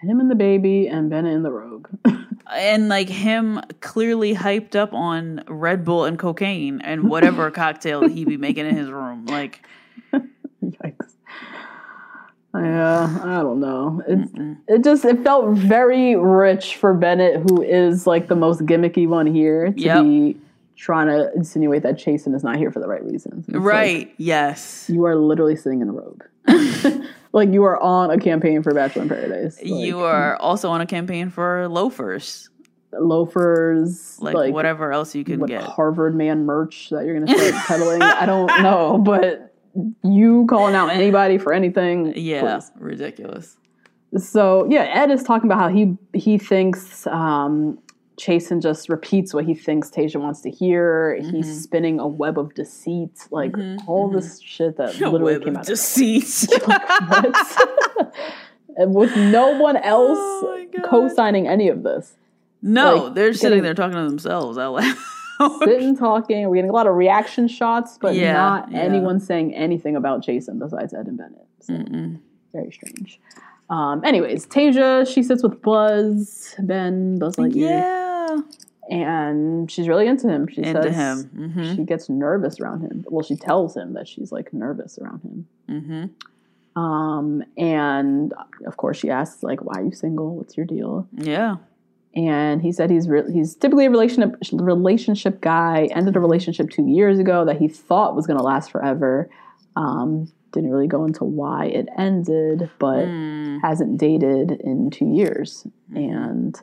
him 0.03 0.21
and 0.21 0.31
the 0.31 0.35
baby 0.35 0.87
and 0.89 1.09
Bennett 1.11 1.35
and 1.35 1.45
the 1.45 1.51
rogue. 1.53 1.89
And 2.51 2.89
like 2.89 3.11
him 3.11 3.61
clearly 3.81 4.35
hyped 4.35 4.75
up 4.75 4.95
on 4.95 5.45
Red 5.49 5.85
Bull 5.85 6.07
and 6.07 6.19
cocaine 6.19 6.81
and 6.81 7.11
whatever 7.11 7.51
cocktail 7.65 8.09
he'd 8.09 8.27
be 8.27 8.39
making 8.39 8.65
in 8.67 8.75
his 8.75 8.89
room. 8.91 9.27
Like. 9.27 9.67
Yeah, 12.55 13.21
I 13.23 13.43
don't 13.43 13.61
know. 13.61 14.03
It 14.09 14.57
it 14.67 14.85
just 14.85 15.05
it 15.05 15.23
felt 15.23 15.51
very 15.57 16.17
rich 16.17 16.77
for 16.77 16.95
Bennett, 16.95 17.43
who 17.43 17.63
is 17.63 18.07
like 18.07 18.29
the 18.29 18.35
most 18.35 18.63
gimmicky 18.63 19.07
one 19.07 19.27
here, 19.27 19.71
to 19.71 19.79
Yep. 19.81 20.03
be 20.05 20.37
trying 20.77 21.09
to 21.09 21.31
insinuate 21.35 21.83
that 21.83 21.97
Chasen 21.97 22.35
is 22.35 22.43
not 22.43 22.57
here 22.57 22.71
for 22.71 22.81
the 22.81 22.89
right 22.89 23.05
reasons. 23.05 23.47
It's 23.49 23.55
like, 23.55 23.65
right. 23.65 24.15
yes. 24.17 24.89
you 24.89 25.05
are 25.05 25.17
literally 25.17 25.57
sitting 25.57 25.83
in 25.83 25.89
a 25.89 25.93
robe. 25.93 26.25
like 27.33 27.51
you 27.51 27.65
are 27.65 27.81
on 27.83 28.11
a 28.11 28.19
campaign 28.19 28.63
for 28.63 28.73
Bachelor 28.73 29.03
in 29.03 29.09
Paradise. 29.09 29.59
Like, 29.59 29.67
you 29.67 30.01
are 30.01 30.37
also 30.37 30.71
on 30.71 30.81
a 30.81 30.87
campaign 30.87 31.31
for 31.31 31.69
loafers, 31.69 32.49
loafers, 32.93 34.19
like, 34.21 34.53
whatever 34.55 34.93
else 34.93 35.15
you 35.15 35.25
can 35.25 35.41
what 35.41 35.49
get. 35.49 35.63
Harvard 35.63 36.15
man 36.15 36.47
merch 36.47 36.91
that 36.91 37.05
you're 37.05 37.19
gonna 37.19 37.37
start 37.37 37.67
peddling. 37.67 38.03
I 38.03 38.25
don't 38.25 38.63
know, 38.63 38.99
but 38.99 39.53
you 40.05 40.47
calling 40.49 40.75
out 40.75 40.89
anybody 40.91 41.39
for 41.39 41.53
anything? 41.53 42.13
Yeah, 42.17 42.57
please. 42.59 42.71
ridiculous. 42.79 43.57
So 44.17 44.67
yeah, 44.71 44.83
Ed 44.85 45.11
is 45.11 45.23
talking 45.23 45.51
about 45.51 45.61
how 45.61 45.69
he 45.69 45.97
he 46.15 46.39
thinks 46.39 47.07
um, 47.07 47.79
Chasen 48.19 48.61
just 48.63 48.89
repeats 48.89 49.33
what 49.35 49.45
he 49.45 49.55
thinks 49.55 49.91
Tayshia 49.91 50.21
wants 50.21 50.41
to 50.43 50.51
hear. 50.51 51.19
Mm-hmm. 51.21 51.37
He's 51.37 51.63
spinning 51.63 52.01
a 52.01 52.09
web 52.09 52.39
of 52.39 52.55
deceit, 52.55 53.13
like 53.31 53.55
all 53.87 54.11
this 54.11 54.41
shit 54.41 54.77
that 54.79 54.95
literally 55.01 55.35
Web 55.35 55.45
came 55.45 55.57
out 55.57 55.63
of 55.63 55.67
deceit. 55.69 56.49
And 58.77 58.95
with 58.95 59.15
no 59.17 59.59
one 59.59 59.77
else 59.77 60.19
Oh 60.21 60.67
co-signing 60.85 61.49
any 61.49 61.69
of 61.69 61.83
this. 61.83 62.17
no, 62.63 63.05
Like, 63.05 63.15
they're 63.15 63.33
sitting 63.35 63.49
getting- 63.59 63.63
there 63.65 63.75
talking 63.75 63.97
to 63.97 64.05
themselves 64.09 64.57
out 64.59 64.75
loud. 64.75 64.97
Sitting 65.61 65.97
talking, 65.97 66.49
we're 66.49 66.57
getting 66.57 66.71
a 66.71 66.75
lot 66.75 66.87
of 66.87 66.95
reaction 66.95 67.49
shots, 67.49 67.99
but 68.01 68.15
Yeah, 68.15 68.33
not 68.33 68.73
yeah. 68.73 68.79
anyone 68.81 69.21
saying 69.21 69.55
anything 69.55 69.97
about 69.97 70.23
Jason 70.23 70.59
besides 70.59 70.93
Ed 70.95 71.07
and 71.07 71.17
Bennett. 71.19 71.47
So, 71.61 71.75
very 72.53 72.71
strange. 72.73 73.21
Um, 73.71 74.03
anyways, 74.05 74.47
Tayshia, 74.47 75.07
she 75.07 75.23
sits 75.23 75.43
with 75.43 75.61
Buzz, 75.63 76.55
Ben, 76.59 77.19
Buzz 77.19 77.37
Lightyear, 77.37 77.55
yeah, 77.81 78.37
and 78.91 79.71
she's 79.71 79.87
really 79.89 80.07
into 80.07 80.29
him. 80.29 80.49
She 80.49 80.63
into 80.63 80.83
says 80.91 80.95
him. 80.95 81.53
hmm 81.53 81.75
she 81.77 81.85
gets 81.85 82.09
nervous 82.09 82.59
around 82.61 82.81
him. 82.81 83.05
Well, 83.09 83.23
she 83.23 83.37
tells 83.37 83.77
him 83.77 83.93
that 83.93 84.09
she's 84.09 84.33
like 84.33 84.53
nervous 84.55 84.99
around 84.99 85.21
him. 85.23 85.47
hmm 86.77 86.81
Um, 86.81 87.43
and 87.59 88.33
of 88.67 88.77
course, 88.79 88.97
she 88.97 89.11
asks 89.11 89.43
like, 89.43 89.63
"Why 89.63 89.81
are 89.81 89.85
you 89.85 89.93
single? 89.93 90.37
What's 90.37 90.57
your 90.57 90.65
deal?" 90.67 91.07
Yeah. 91.13 91.57
And 92.19 92.61
he 92.63 92.73
said 92.73 92.91
he's 92.91 93.09
re- 93.09 93.31
he's 93.33 93.55
typically 93.55 93.87
a 93.87 93.91
relationship 93.91 94.35
relationship 94.53 95.41
guy. 95.41 95.89
Ended 95.93 96.17
a 96.17 96.21
relationship 96.21 96.71
two 96.71 96.87
years 96.87 97.19
ago 97.19 97.45
that 97.45 97.59
he 97.59 97.69
thought 97.69 98.17
was 98.17 98.27
going 98.27 98.39
to 98.39 98.43
last 98.43 98.71
forever. 98.71 99.29
Um, 99.77 100.33
didn't 100.53 100.71
really 100.71 100.87
go 100.87 101.05
into 101.05 101.25
why 101.25 101.67
it 101.67 101.89
ended, 101.99 102.71
but 102.79 103.07
Mm. 103.07 103.61
hasn't 103.61 103.99
dated 103.99 104.53
in 104.63 104.91
two 104.91 105.07
years. 105.07 105.67
And 105.95 106.59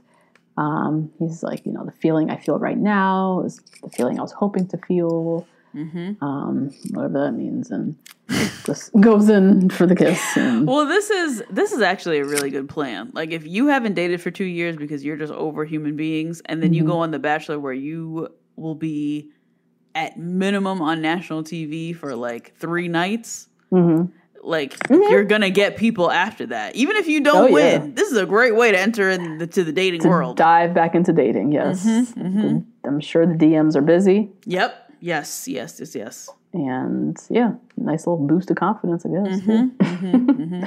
um, 0.58 1.12
he's 1.20 1.44
like, 1.44 1.66
you 1.66 1.72
know, 1.72 1.86
the 1.86 1.92
feeling 1.92 2.30
I 2.32 2.38
feel 2.38 2.58
right 2.58 2.78
now 2.78 3.42
is 3.46 3.62
the 3.84 3.90
feeling 3.90 4.18
I 4.18 4.22
was 4.24 4.32
hoping 4.32 4.68
to 4.70 4.78
feel. 4.78 5.46
Mm-hmm. 5.76 6.24
Um, 6.24 6.72
whatever 6.92 7.26
that 7.26 7.32
means, 7.34 7.70
and 7.72 7.96
just 8.64 8.92
goes 9.00 9.30
in 9.30 9.70
for 9.70 9.86
the 9.86 9.96
kiss. 9.96 10.20
And, 10.38 10.66
Well, 10.68 10.86
this 10.88 11.10
is 11.10 11.44
this 11.50 11.72
is 11.74 11.82
actually 11.82 12.20
a 12.20 12.26
really 12.26 12.50
good 12.50 12.70
plan. 12.70 13.12
Like 13.14 13.32
if 13.32 13.46
you 13.46 13.68
haven't 13.68 13.94
dated 13.94 14.22
for 14.22 14.32
two 14.32 14.46
years 14.46 14.76
because 14.78 15.04
you're 15.04 15.18
just 15.18 15.34
over 15.34 15.66
human 15.66 15.96
beings, 15.96 16.42
and 16.46 16.64
then 16.64 16.74
you 16.74 16.84
Mm-hmm. 16.84 16.92
go 16.92 16.98
on 17.00 17.12
The 17.12 17.20
Bachelor 17.20 17.60
where 17.60 17.74
you 17.74 18.30
will 18.56 18.76
be 18.76 19.30
at 19.94 20.18
minimum 20.18 20.82
on 20.82 21.02
national 21.02 21.44
TV 21.44 21.96
for 21.96 22.16
like 22.16 22.56
three 22.58 22.88
nights. 22.88 23.48
Mhm. 23.72 24.12
Like 24.44 24.76
you're 24.92 25.24
gonna 25.24 25.50
get 25.50 25.76
people 25.76 26.12
after 26.12 26.46
that, 26.48 26.76
even 26.76 26.98
if 26.98 27.08
you 27.08 27.20
don't 27.22 27.52
Oh, 27.52 27.58
yeah. 27.58 27.80
win. 27.80 27.96
This 27.96 28.12
is 28.12 28.18
a 28.18 28.26
great 28.28 28.56
way 28.56 28.72
to 28.72 28.80
enter 28.80 29.10
into 29.10 29.64
the 29.64 29.72
dating 29.72 30.02
to 30.02 30.08
world. 30.08 30.38
dive 30.38 30.74
back 30.74 30.94
into 30.94 31.12
dating. 31.14 31.52
Yes, 31.52 31.84
Mm-hmm, 31.86 32.42
The- 32.42 32.64
I'm 32.88 33.00
sure 33.00 33.26
the 33.26 33.34
DMs 33.34 33.76
are 33.76 33.82
busy, 33.82 34.30
Yep. 34.46 34.85
Yes. 35.06 35.48
Yes. 35.48 35.78
Yes. 35.80 35.96
Yes. 35.96 36.30
and 36.54 37.16
yeah, 37.30 37.52
nice 37.78 38.08
little 38.08 38.26
boost 38.26 38.50
of 38.50 38.58
confidence, 38.58 39.06
I 39.06 39.10
guess. 39.10 39.40
Mm-hmm, 39.42 40.64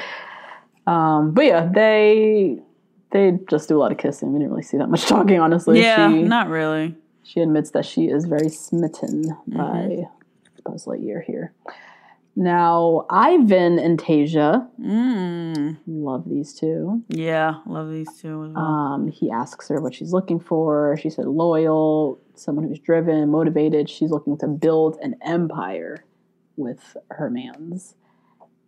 um, 0.91 1.33
but 1.33 1.45
yeah, 1.45 1.69
they 1.73 2.59
they 3.11 3.39
just 3.49 3.69
do 3.69 3.77
a 3.79 3.81
lot 3.81 3.91
of 3.93 3.99
kissing. 3.99 4.33
We 4.33 4.39
didn't 4.39 4.51
really 4.53 4.63
see 4.63 4.77
that 4.79 4.89
much 4.89 5.07
talking, 5.15 5.41
honestly. 5.41 5.81
Yeah. 5.81 6.09
she, 6.11 6.23
Not 6.23 6.49
really. 6.49 6.95
she 7.25 7.41
admits 7.41 7.71
that 7.73 7.85
she 7.85 8.05
is 8.07 8.27
very 8.27 8.49
smitten 8.49 9.25
Mm-hmm. 9.51 9.57
by 9.57 10.09
Buzz 10.65 10.85
Lightyear 10.87 11.25
here. 11.25 11.53
Now, 12.41 13.05
Ivan 13.11 13.81
and 13.81 13.99
Tayshia 13.99 14.69
Mm. 14.81 15.77
love 15.89 16.29
these 16.29 16.55
two. 16.55 17.03
Yeah. 17.09 17.55
Love 17.67 17.91
these 17.91 18.07
two 18.21 18.53
well. 18.55 18.57
Um, 18.57 19.09
he 19.09 19.29
asks 19.29 19.67
her 19.69 19.81
what 19.81 19.93
she's 19.93 20.13
looking 20.13 20.39
for. 20.39 20.97
She 21.03 21.11
said 21.11 21.27
loyal, 21.27 22.21
someone 22.37 22.69
who's 22.69 22.79
driven, 22.79 23.29
motivated. 23.31 23.91
She's 23.91 24.13
looking 24.13 24.39
to 24.39 24.47
build 24.47 24.99
an 25.03 25.17
empire 25.21 26.05
with 26.57 26.97
her 27.11 27.29
man's. 27.29 27.97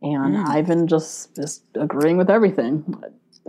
And 0.03 0.37
Hmm. 0.39 0.47
Ivan 0.49 0.87
just 0.89 1.39
is 1.39 1.63
agreeing 1.77 2.17
with 2.17 2.29
everything. 2.29 2.93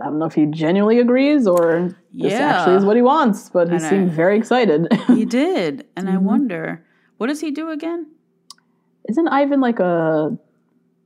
I 0.00 0.04
don't 0.04 0.20
know 0.20 0.26
if 0.26 0.34
he 0.34 0.46
genuinely 0.46 1.00
agrees 1.00 1.48
or 1.48 1.88
this 2.14 2.32
Yeah. 2.32 2.38
actually 2.60 2.76
is 2.76 2.84
what 2.84 2.94
he 2.94 3.02
wants, 3.02 3.50
but 3.50 3.68
he 3.70 3.74
And 3.74 3.84
I- 3.84 3.90
seemed 3.90 4.10
very 4.12 4.36
excited. 4.38 4.86
he 5.08 5.24
did, 5.24 5.84
and 5.96 6.06
Mm-hmm. 6.06 6.14
I 6.16 6.20
wonder 6.20 6.84
what 7.18 7.26
does 7.26 7.40
he 7.40 7.50
do 7.50 7.70
again? 7.70 8.06
Isn't 9.08 9.28
Ivan 9.28 9.60
like 9.60 9.80
a 9.80 10.36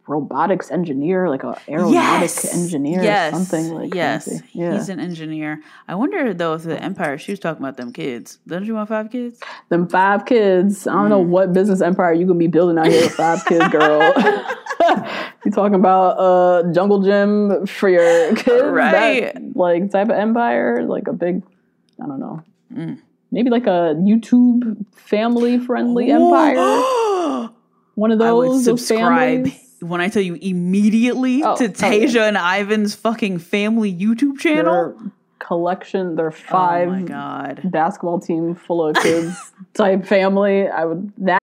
robotics 0.08 0.70
engineer, 0.70 1.28
like 1.28 1.42
a 1.42 1.60
aeronautic 1.68 2.30
engineer 2.54 3.02
yes. 3.02 3.32
or 3.32 3.36
something 3.36 3.74
like 3.74 3.94
yes. 3.94 4.40
Yeah. 4.52 4.74
he's 4.74 4.88
an 4.88 5.00
engineer. 5.00 5.60
I 5.88 5.94
wonder 5.94 6.32
though 6.32 6.54
if 6.54 6.62
the 6.62 6.80
Empire. 6.80 7.18
She 7.18 7.32
was 7.32 7.40
talking 7.40 7.62
about 7.62 7.76
them 7.76 7.92
kids. 7.92 8.38
Don't 8.46 8.64
you 8.64 8.74
want 8.74 8.88
five 8.88 9.10
kids? 9.10 9.40
them 9.68 9.88
five 9.88 10.24
kids. 10.24 10.86
I 10.86 10.92
don't 10.92 11.06
Mm. 11.06 11.10
know 11.10 11.20
what 11.20 11.52
business 11.52 11.80
empire 11.80 12.12
you 12.12 12.26
gonna 12.26 12.38
be 12.38 12.46
building 12.46 12.78
out 12.78 12.86
here 12.86 13.02
with 13.02 13.14
five 13.14 13.44
kids, 13.46 13.66
girl. 13.68 14.12
you 15.44 15.50
talking 15.50 15.74
about 15.74 16.18
uh 16.18 16.72
jungle 16.72 17.02
gym 17.02 17.66
for 17.66 17.88
your 17.88 18.34
kids? 18.36 18.64
Right. 18.64 19.34
That, 19.34 19.56
like 19.56 19.90
type 19.90 20.08
of 20.08 20.16
empire, 20.16 20.84
like 20.84 21.08
a 21.08 21.12
big, 21.12 21.42
I 22.02 22.06
don't 22.06 22.20
know. 22.20 22.42
Mm. 22.72 23.00
Maybe 23.32 23.50
like 23.50 23.66
a 23.66 23.96
YouTube 23.98 24.86
family 24.94 25.58
friendly 25.58 26.10
empire. 26.10 26.54
One 27.96 28.12
of 28.12 28.20
I 28.20 28.30
would 28.32 28.48
those, 28.50 28.64
those 28.66 28.86
subscribe 28.86 29.44
families. 29.48 29.76
when 29.80 30.00
I 30.00 30.08
tell 30.08 30.22
you 30.22 30.34
immediately 30.34 31.42
Oh, 31.42 31.56
to 31.56 31.64
oh, 31.64 31.68
Tayshia 31.68 32.14
yeah. 32.14 32.24
and 32.28 32.36
Ivan's 32.36 32.94
fucking 32.94 33.38
family 33.38 33.92
YouTube 33.92 34.38
channel. 34.38 34.72
Their 34.72 34.94
collection, 35.38 36.14
their 36.14 36.30
five 36.30 36.88
oh 36.88 36.92
my 36.92 37.02
god. 37.02 37.62
basketball 37.64 38.20
team 38.20 38.54
full 38.54 38.86
of 38.86 38.96
kids 38.96 39.34
type 39.74 40.04
family. 40.06 40.68
I 40.68 40.84
would 40.84 41.10
that 41.18 41.40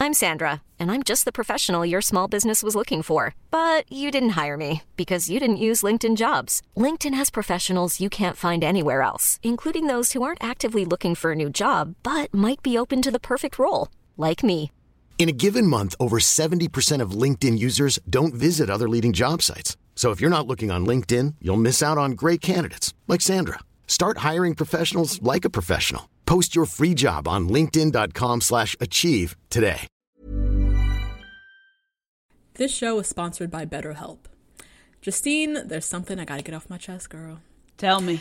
I'm 0.00 0.14
Sandra, 0.14 0.62
and 0.78 0.90
I'm 0.92 1.02
just 1.02 1.24
the 1.24 1.32
professional 1.32 1.84
your 1.84 2.00
small 2.00 2.28
business 2.28 2.62
was 2.62 2.74
looking 2.76 3.02
for. 3.02 3.34
But 3.50 3.90
you 3.92 4.10
didn't 4.12 4.30
hire 4.40 4.56
me 4.56 4.82
because 4.96 5.28
you 5.28 5.38
didn't 5.40 5.56
use 5.58 5.82
LinkedIn 5.82 6.16
jobs. 6.16 6.62
LinkedIn 6.76 7.14
has 7.14 7.30
professionals 7.30 8.00
you 8.00 8.08
can't 8.08 8.36
find 8.36 8.62
anywhere 8.64 9.02
else, 9.02 9.38
including 9.42 9.86
those 9.88 10.12
who 10.12 10.22
aren't 10.22 10.42
actively 10.42 10.84
looking 10.84 11.14
for 11.14 11.32
a 11.32 11.36
new 11.36 11.50
job 11.50 11.94
but 12.02 12.32
might 12.32 12.62
be 12.62 12.78
open 12.78 13.02
to 13.02 13.10
the 13.10 13.20
perfect 13.20 13.58
role, 13.58 13.88
like 14.18 14.44
me. 14.44 14.70
In 15.18 15.28
a 15.28 15.32
given 15.32 15.66
month, 15.66 15.96
over 15.98 16.20
70% 16.20 17.02
of 17.02 17.10
LinkedIn 17.10 17.58
users 17.58 17.98
don't 18.08 18.34
visit 18.34 18.70
other 18.70 18.88
leading 18.88 19.12
job 19.12 19.42
sites. 19.42 19.76
So 19.96 20.12
if 20.12 20.20
you're 20.20 20.30
not 20.30 20.46
looking 20.46 20.70
on 20.70 20.86
LinkedIn, 20.86 21.34
you'll 21.40 21.56
miss 21.56 21.82
out 21.82 21.98
on 21.98 22.12
great 22.12 22.40
candidates 22.40 22.94
like 23.08 23.20
Sandra. 23.20 23.58
Start 23.88 24.18
hiring 24.18 24.54
professionals 24.54 25.20
like 25.22 25.44
a 25.44 25.50
professional. 25.50 26.08
Post 26.24 26.54
your 26.54 26.66
free 26.66 26.94
job 26.94 27.26
on 27.26 27.48
linkedin.com/achieve 27.48 29.36
today. 29.50 29.88
This 32.54 32.72
show 32.74 32.98
is 33.00 33.06
sponsored 33.08 33.50
by 33.50 33.66
BetterHelp. 33.66 34.18
Justine, 35.00 35.66
there's 35.66 35.86
something 35.86 36.18
I 36.20 36.24
gotta 36.24 36.42
get 36.42 36.54
off 36.54 36.68
my 36.68 36.78
chest, 36.78 37.08
girl. 37.08 37.40
Tell 37.76 38.00
me. 38.00 38.20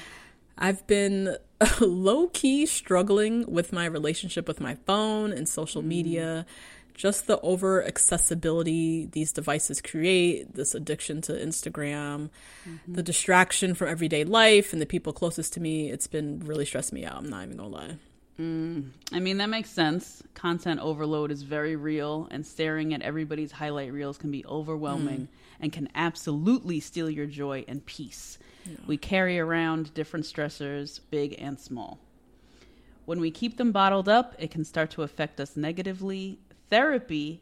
I've 0.57 0.85
been 0.87 1.37
low 1.81 2.27
key 2.27 2.65
struggling 2.65 3.51
with 3.51 3.73
my 3.73 3.85
relationship 3.85 4.47
with 4.47 4.59
my 4.59 4.75
phone 4.85 5.31
and 5.31 5.47
social 5.49 5.81
mm. 5.81 5.87
media, 5.87 6.45
just 6.93 7.27
the 7.27 7.39
over 7.41 7.85
accessibility 7.85 9.05
these 9.05 9.31
devices 9.31 9.81
create, 9.81 10.55
this 10.55 10.75
addiction 10.75 11.21
to 11.21 11.31
Instagram, 11.33 12.29
mm-hmm. 12.67 12.93
the 12.93 13.03
distraction 13.03 13.73
from 13.75 13.87
everyday 13.87 14.23
life 14.23 14.73
and 14.73 14.81
the 14.81 14.85
people 14.85 15.13
closest 15.13 15.53
to 15.53 15.59
me, 15.59 15.89
it's 15.89 16.07
been 16.07 16.39
really 16.39 16.65
stressed 16.65 16.93
me 16.93 17.05
out. 17.05 17.17
I'm 17.17 17.29
not 17.29 17.45
even 17.45 17.57
gonna 17.57 17.69
lie. 17.69 17.97
Mm. 18.39 18.89
I 19.11 19.19
mean, 19.19 19.37
that 19.37 19.49
makes 19.49 19.69
sense. 19.69 20.21
Content 20.35 20.79
overload 20.79 21.31
is 21.31 21.41
very 21.41 21.75
real, 21.75 22.27
and 22.29 22.45
staring 22.45 22.93
at 22.93 23.01
everybody's 23.01 23.51
highlight 23.51 23.91
reels 23.91 24.17
can 24.17 24.29
be 24.29 24.45
overwhelming 24.45 25.21
mm. 25.21 25.27
and 25.59 25.73
can 25.73 25.89
absolutely 25.95 26.79
steal 26.79 27.09
your 27.09 27.25
joy 27.25 27.65
and 27.67 27.85
peace. 27.85 28.37
We 28.85 28.97
carry 28.97 29.39
around 29.39 29.93
different 29.93 30.25
stressors, 30.25 30.99
big 31.09 31.35
and 31.39 31.59
small. 31.59 31.99
When 33.05 33.19
we 33.19 33.31
keep 33.31 33.57
them 33.57 33.71
bottled 33.71 34.09
up, 34.09 34.35
it 34.37 34.51
can 34.51 34.65
start 34.65 34.91
to 34.91 35.03
affect 35.03 35.39
us 35.39 35.55
negatively. 35.55 36.39
Therapy 36.69 37.41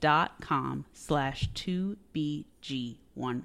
dot 0.00 0.32
com 0.40 0.84
slash 0.92 1.48
2BG1R. 1.54 3.44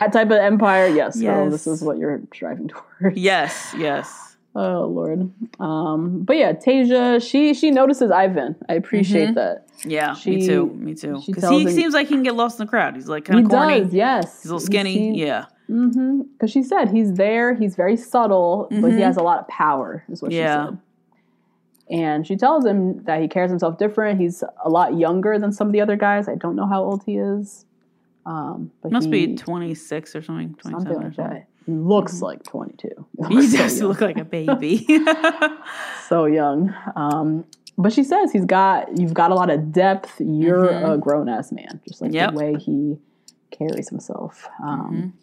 That 0.00 0.12
type 0.12 0.28
of 0.28 0.32
empire, 0.38 0.86
yes. 0.86 1.16
Yes. 1.20 1.52
this 1.52 1.66
is 1.66 1.82
what 1.82 1.98
you're 1.98 2.20
striving 2.34 2.68
toward. 2.68 3.16
Yes, 3.16 3.74
yes. 3.76 4.36
Oh 4.56 4.86
Lord. 4.86 5.30
Um, 5.60 6.22
but 6.22 6.36
yeah, 6.36 6.52
Tayshia, 6.54 7.22
she 7.22 7.54
she 7.54 7.70
notices 7.70 8.10
Ivan. 8.10 8.56
I 8.68 8.74
appreciate 8.74 9.34
that. 9.36 9.68
Yeah, 9.84 10.14
She- 10.14 10.36
me 10.36 10.46
too. 10.46 10.66
Me 10.74 10.94
too. 10.94 11.22
Because 11.24 11.48
he 11.48 11.62
him- 11.62 11.70
seems 11.70 11.94
like 11.94 12.08
he 12.08 12.14
can 12.14 12.24
get 12.24 12.34
lost 12.34 12.58
in 12.58 12.66
the 12.66 12.70
crowd. 12.70 12.96
He's 12.96 13.06
like 13.08 13.26
kind 13.26 13.44
of 13.44 13.50
corny. 13.50 13.80
does, 13.82 13.94
yes. 13.94 14.42
He's 14.42 14.50
a 14.50 14.54
little 14.54 14.66
skinny. 14.66 15.16
yeah. 15.18 15.46
Mm-hmm. 15.70 16.22
Because 16.32 16.50
she 16.50 16.64
said 16.64 16.90
he's 16.90 17.12
there, 17.14 17.54
he's 17.54 17.76
very 17.76 17.96
subtle, 17.96 18.66
but 18.72 18.90
he 18.92 19.00
has 19.02 19.16
a 19.16 19.22
lot 19.22 19.38
of 19.38 19.46
power, 19.46 20.02
is 20.08 20.20
what 20.20 20.32
Mm-hmm. 20.32 20.40
Yeah. 20.40 20.64
she 20.64 20.70
said. 20.70 20.78
And 21.90 22.26
she 22.26 22.36
tells 22.36 22.64
him 22.64 23.02
that 23.04 23.20
he 23.20 23.26
carries 23.28 23.50
himself 23.50 23.78
different. 23.78 24.20
He's 24.20 24.44
a 24.64 24.68
lot 24.68 24.96
younger 24.96 25.38
than 25.38 25.52
some 25.52 25.66
of 25.66 25.72
the 25.72 25.80
other 25.80 25.96
guys. 25.96 26.28
I 26.28 26.36
don't 26.36 26.54
know 26.56 26.66
how 26.66 26.82
old 26.84 27.02
he 27.04 27.16
is. 27.16 27.64
Um, 28.26 28.70
but 28.82 28.92
Must 28.92 29.06
he, 29.06 29.26
be 29.28 29.36
26 29.36 30.14
or 30.14 30.22
something. 30.22 30.54
27 30.54 30.72
something 30.72 30.92
or 30.92 31.04
like 31.06 31.14
something. 31.16 31.34
that. 31.34 31.46
He 31.66 31.72
looks 31.72 32.22
like 32.22 32.42
22. 32.44 32.88
He 33.28 33.34
looks 33.34 33.52
does 33.52 33.78
young. 33.80 33.88
look 33.88 34.00
like 34.00 34.18
a 34.18 34.24
baby. 34.24 34.86
so 36.08 36.26
young. 36.26 36.74
Um, 36.96 37.44
but 37.76 37.92
she 37.92 38.04
says 38.04 38.30
he's 38.30 38.44
got 38.44 38.96
you've 38.98 39.14
got 39.14 39.30
a 39.30 39.34
lot 39.34 39.50
of 39.50 39.72
depth. 39.72 40.20
You're 40.20 40.68
a 40.68 40.98
grown 40.98 41.28
ass 41.28 41.50
man, 41.50 41.80
just 41.88 42.00
like 42.02 42.10
Mm-hmm. 42.12 42.14
Yep. 42.16 42.28
Mm-hmm. 42.30 42.36
the 42.36 42.44
way 42.54 42.60
he 42.60 42.98
carries 43.50 43.88
himself. 43.88 44.46
Um, 44.62 45.14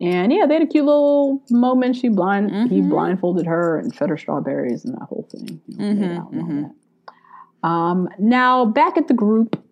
And 0.00 0.32
yeah, 0.32 0.46
they 0.46 0.54
had 0.54 0.62
a 0.62 0.66
cute 0.66 0.84
little 0.86 1.42
moment. 1.50 1.96
She 1.96 2.08
blind 2.08 2.50
he 2.70 2.80
Mm-hmm. 2.80 2.88
blindfolded 2.88 3.46
her 3.46 3.78
and 3.78 3.94
fed 3.94 4.08
her 4.08 4.16
strawberries 4.16 4.84
and 4.84 4.94
that 4.94 5.02
whole 5.04 5.28
thing. 5.30 5.60
You 5.66 5.76
know, 5.76 6.30
Mm-hmm, 6.32 6.38
and 6.50 6.64
that. 6.64 7.68
Um, 7.68 8.08
now 8.18 8.64
back 8.64 8.96
at 8.96 9.08
the 9.08 9.14
group, 9.14 9.62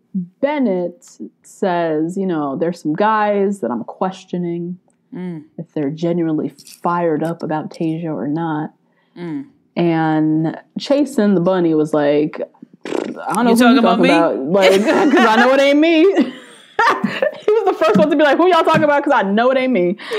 Bennett 0.41 1.18
says, 1.43 2.16
you 2.18 2.26
know, 2.26 2.57
there's 2.57 2.83
some 2.83 2.93
guys 2.95 3.61
that 3.61 3.70
I'm 3.70 3.85
questioning 3.85 4.79
Mm. 5.14 5.45
if 5.57 5.72
they're 5.72 5.89
genuinely 5.89 6.51
fired 6.51 7.22
up 7.24 7.43
about 7.43 7.70
Tayshia 7.70 8.14
or 8.14 8.29
not. 8.29 8.74
Mm. 9.16 9.47
And 9.74 10.61
Chasen 10.79 11.35
the 11.35 11.41
bunny 11.41 11.72
was 11.74 11.95
like, 11.95 12.43
I 12.85 13.33
don't 13.33 13.47
know 13.47 13.51
You 13.53 13.57
who 13.57 13.57
talking 13.57 13.72
you 13.72 13.79
about 13.79 13.97
talking 13.97 14.03
me? 14.03 14.11
about, 14.11 14.37
like, 14.39 14.72
because 15.11 15.26
I 15.26 15.37
know 15.37 15.55
it 15.55 15.61
ain't 15.61 15.79
me. 15.79 16.35
he 17.09 17.53
was 17.53 17.64
the 17.66 17.76
first 17.85 17.97
one 17.99 18.11
to 18.11 18.16
be 18.16 18.22
like, 18.22 18.37
"Who 18.39 18.49
y'all 18.49 18.62
talking 18.64 18.85
about?" 18.85 19.05
Because 19.05 19.18
I 19.24 19.29
know 19.29 19.51
it 19.51 19.59
ain't 19.59 19.72
me. 19.72 19.97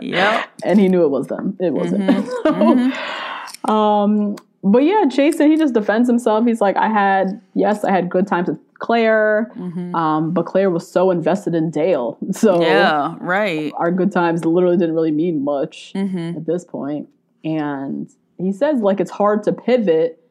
yep. 0.00 0.48
and 0.64 0.78
he 0.80 0.88
knew 0.88 1.02
it 1.04 1.10
was 1.10 1.26
them. 1.26 1.56
It 1.60 1.72
wasn't. 1.72 2.02
Mm-hmm. 2.10 3.70
um, 3.70 4.36
but 4.62 4.80
yeah, 4.84 5.04
Jason, 5.08 5.50
he 5.50 5.56
just 5.56 5.74
defends 5.74 6.08
himself. 6.08 6.46
He's 6.46 6.60
like, 6.60 6.76
I 6.76 6.88
had, 6.88 7.40
yes, 7.54 7.82
I 7.84 7.90
had 7.90 8.10
good 8.10 8.26
times 8.26 8.48
with 8.48 8.58
Clare, 8.78 9.50
um, 9.94 10.32
but 10.32 10.44
Clare 10.46 10.70
was 10.70 10.90
so 10.90 11.10
invested 11.10 11.54
in 11.54 11.70
Dale. 11.70 12.18
So 12.32 12.54
Mm-hmm. 12.54 12.62
Yeah, 12.62 13.16
right. 13.20 13.72
our 13.76 13.90
good 13.90 14.12
times 14.12 14.44
literally 14.44 14.76
didn't 14.76 14.94
really 14.94 15.10
mean 15.12 15.42
much 15.44 15.92
Mm-hmm. 15.94 16.36
at 16.38 16.46
this 16.46 16.64
point. 16.64 17.08
And 17.42 18.10
he 18.36 18.52
says, 18.52 18.80
like, 18.80 19.00
it's 19.00 19.10
hard 19.10 19.42
to 19.44 19.52
pivot 19.52 20.22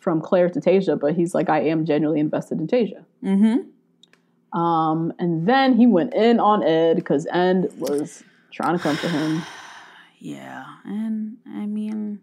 from 0.00 0.20
Clare 0.20 0.48
to 0.50 0.60
Tayshia, 0.60 0.98
but 0.98 1.14
he's 1.14 1.34
like, 1.34 1.48
I 1.48 1.60
am 1.60 1.84
genuinely 1.84 2.20
invested 2.20 2.58
in 2.60 2.66
Tayshia. 2.66 3.04
Mm-hmm. 3.24 3.68
Um, 4.52 5.12
and 5.18 5.46
then 5.46 5.74
he 5.76 5.86
went 5.86 6.14
in 6.14 6.40
on 6.40 6.62
Ed 6.62 6.96
because 6.96 7.26
Ed 7.30 7.70
was 7.78 8.22
trying 8.52 8.76
to 8.76 8.82
come 8.82 8.96
for 8.96 9.08
him. 9.08 9.42
Yeah. 10.20 10.64
And 10.84 11.36
I 11.46 11.64
mean, 11.66 12.18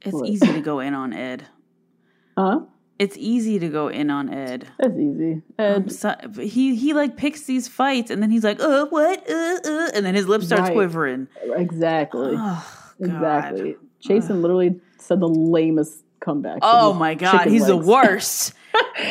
it's 0.00 0.12
What? 0.12 0.28
easy 0.28 0.52
to 0.52 0.60
go 0.60 0.80
in 0.80 0.92
on 0.92 1.12
Ed. 1.12 1.46
Huh? 2.36 2.62
It's 2.98 3.16
easy 3.16 3.60
to 3.60 3.68
go 3.68 3.86
in 3.86 4.10
on 4.10 4.28
Ed. 4.28 4.66
That's 4.80 4.98
easy. 4.98 5.42
Ed, 5.56 5.92
so- 5.92 6.16
he 6.40 6.74
he 6.74 6.94
like 6.94 7.16
picks 7.16 7.42
these 7.42 7.68
fights 7.68 8.10
and 8.10 8.20
then 8.20 8.32
he's 8.32 8.42
like, 8.42 8.58
uh, 8.60 8.86
what, 8.86 9.28
uh, 9.30 9.58
uh, 9.64 9.90
and 9.94 10.04
then 10.04 10.16
his 10.16 10.26
lip 10.26 10.42
starts 10.42 10.62
Right. 10.62 10.72
quivering. 10.74 11.28
exactly. 11.54 12.34
Oh, 12.36 12.66
God. 13.00 13.06
exactly. 13.06 13.76
Jason 14.00 14.42
literally 14.42 14.80
said 14.98 15.20
the 15.20 15.28
lamest 15.28 16.02
comeback. 16.18 16.58
Oh 16.62 16.92
my 16.92 17.14
god, 17.14 17.46
he's 17.46 17.66
the 17.66 17.76
worst. 17.94 18.52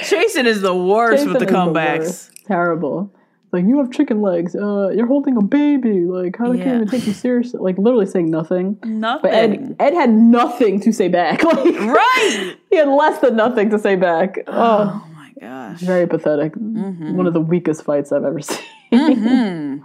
Jason 0.03 0.45
is 0.45 0.61
the 0.61 0.75
worst 0.75 1.25
with 1.27 1.39
the 1.39 1.45
comebacks. 1.45 1.99
worst. 1.99 2.31
Terrible. 2.45 3.11
Like 3.51 3.65
you 3.65 3.77
have 3.79 3.91
chicken 3.91 4.21
legs. 4.21 4.55
Uh, 4.55 4.89
you're 4.95 5.07
holding 5.07 5.35
a 5.37 5.41
baby. 5.41 6.01
Like 6.05 6.37
how 6.37 6.51
Yeah. 6.53 6.63
can 6.63 6.75
even 6.75 6.87
take 6.87 7.05
you 7.05 7.11
seriously? 7.13 7.59
Like 7.59 7.77
literally 7.77 8.05
saying 8.05 8.31
nothing. 8.31 8.77
Nothing. 8.85 9.21
But 9.21 9.33
Ed, 9.33 9.75
Ed 9.79 9.93
had 9.93 10.09
nothing 10.09 10.79
to 10.81 10.93
say 10.93 11.07
back. 11.09 11.43
Like 11.51 11.57
right. 11.79 12.55
he 12.69 12.77
had 12.77 12.87
less 12.87 13.19
than 13.19 13.35
nothing 13.35 13.69
to 13.71 13.79
say 13.79 13.95
back. 13.97 14.37
Oh, 14.47 15.03
Oh 15.03 15.07
my 15.13 15.33
gosh. 15.41 15.81
very 15.81 16.07
pathetic. 16.07 16.53
Mm-hmm. 16.55 17.17
One 17.17 17.27
of 17.27 17.33
the 17.33 17.41
weakest 17.41 17.83
fights 17.83 18.11
I've 18.13 18.23
ever 18.23 18.39
seen. 18.91 19.83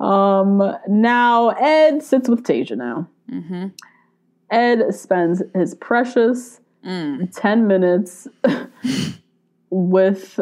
um, 0.00 0.76
now 0.88 1.50
Ed 1.50 2.02
sits 2.02 2.28
with 2.28 2.42
Tayshia 2.42 2.76
now. 2.76 3.08
Mm-hmm. 3.30 3.68
Ed 4.50 4.94
spends 4.94 5.42
his 5.54 5.74
precious 5.76 6.60
Mm. 6.84 7.32
10 7.34 7.66
minutes 7.66 8.28
with 9.70 10.38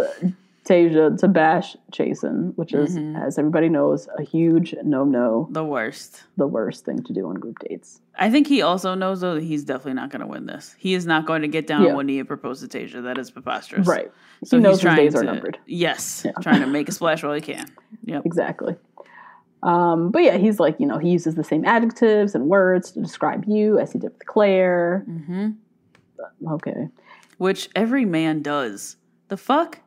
Tayshia 0.65 1.19
to 1.19 1.29
bash 1.29 1.77
Jason, 1.91 2.53
which 2.57 2.73
is, 2.73 2.97
Mm-hmm. 2.97 3.17
as 3.17 3.39
everybody 3.39 3.69
knows, 3.69 4.09
a 4.19 4.23
huge 4.23 4.75
no 4.85 5.05
no, 5.05 5.49
The 5.51 5.65
worst. 5.65 6.23
the 6.37 6.47
worst 6.47 6.85
thing 6.85 7.03
to 7.05 7.13
do 7.13 7.27
on 7.29 7.35
group 7.35 7.59
dates. 7.61 8.01
I 8.19 8.31
think 8.31 8.47
he 8.47 8.63
also 8.63 8.95
knows 8.95 9.21
though 9.23 9.35
that 9.37 9.43
he's 9.45 9.65
definitely 9.65 9.95
not 9.95 10.11
going 10.11 10.21
to 10.21 10.27
win 10.27 10.47
this. 10.47 10.75
He 10.79 10.95
is 10.95 11.07
not 11.07 11.27
going 11.27 11.43
to 11.43 11.49
get 11.49 11.67
down 11.67 11.83
Yeah. 11.83 11.91
on 11.91 11.95
one 11.97 12.07
knee 12.07 12.19
and 12.19 12.29
propose 12.29 12.61
to 12.61 12.69
Tayshia. 12.69 13.03
That 13.03 13.19
is 13.19 13.31
preposterous. 13.31 13.87
Right. 13.87 14.11
So 14.45 14.57
he 14.59 14.63
knows 14.63 14.81
he's 14.83 14.91
his 14.91 14.97
days 14.99 15.13
to, 15.15 15.21
are 15.21 15.25
numbered. 15.25 15.59
Yes, 15.67 16.27
trying 16.43 16.61
to 16.61 16.67
make 16.67 16.89
a 16.89 16.93
splash 16.93 17.23
while 17.23 17.33
he 17.35 17.41
can. 17.41 17.67
Yep. 18.05 18.23
Exactly. 18.27 18.77
Um, 19.65 20.11
but 20.11 20.23
yeah, 20.25 20.39
he's 20.39 20.59
like, 20.59 20.79
you 20.81 20.87
know, 20.87 20.99
he 20.99 21.11
uses 21.11 21.37
the 21.37 21.45
same 21.45 21.65
adjectives 21.65 22.35
and 22.35 22.47
words 22.49 22.91
to 22.93 23.01
describe 23.01 23.45
you 23.47 23.79
as 23.79 23.93
he 23.93 23.99
did 24.01 24.13
with 24.13 24.27
Clare. 24.27 25.05
Mm-hmm. 25.09 25.51
Okay. 26.53 26.89
Which 27.39 27.69
every 27.75 28.05
man 28.05 28.43
does. 28.43 28.97
The 29.29 29.37
fuck? 29.37 29.81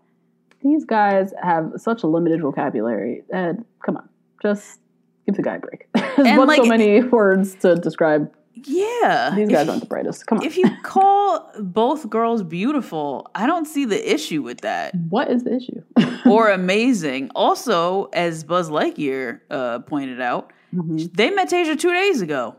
These 0.64 0.86
guys 0.86 1.32
have 1.42 1.74
such 1.78 2.04
a 2.04 2.08
limited 2.08 2.42
vocabulary. 2.42 3.24
Ed, 3.32 3.64
come 3.86 3.98
on. 3.98 4.10
Just 4.42 4.80
give 5.26 5.36
the 5.36 5.44
guy 5.44 5.56
a 5.56 5.60
break. 5.60 5.88
There's 5.94 6.28
And, 6.28 6.38
what's 6.38 6.56
so 6.56 6.66
many 6.66 7.02
words 7.04 7.56
to 7.56 7.76
describe 7.76 8.32
Yeah. 8.54 9.34
These 9.36 9.48
If 9.50 9.54
guys 9.54 9.66
you- 9.66 9.72
aren't 9.72 9.84
the 9.84 9.88
brightest. 9.88 10.26
Come 10.26 10.40
on. 10.40 10.46
If 10.46 10.58
you 10.58 10.66
call 10.84 11.52
both 11.60 12.10
girls 12.10 12.42
beautiful, 12.44 13.28
I 13.36 13.46
don't 13.46 13.66
see 13.66 13.86
the 13.86 14.14
issue 14.14 14.42
with 14.42 14.62
that. 14.62 14.96
what 15.10 15.30
is 15.30 15.44
the 15.44 15.56
issue? 15.56 15.84
or 16.30 16.50
amazing. 16.50 17.30
Also, 17.36 18.06
as 18.14 18.44
Buzz 18.44 18.70
Lightyear 18.70 19.42
uh, 19.52 19.80
pointed 19.80 20.20
out, 20.22 20.52
they 20.74 21.30
met 21.30 21.50
Tayshia 21.50 21.80
two 21.80 21.94
days 21.94 22.22
ago. 22.22 22.56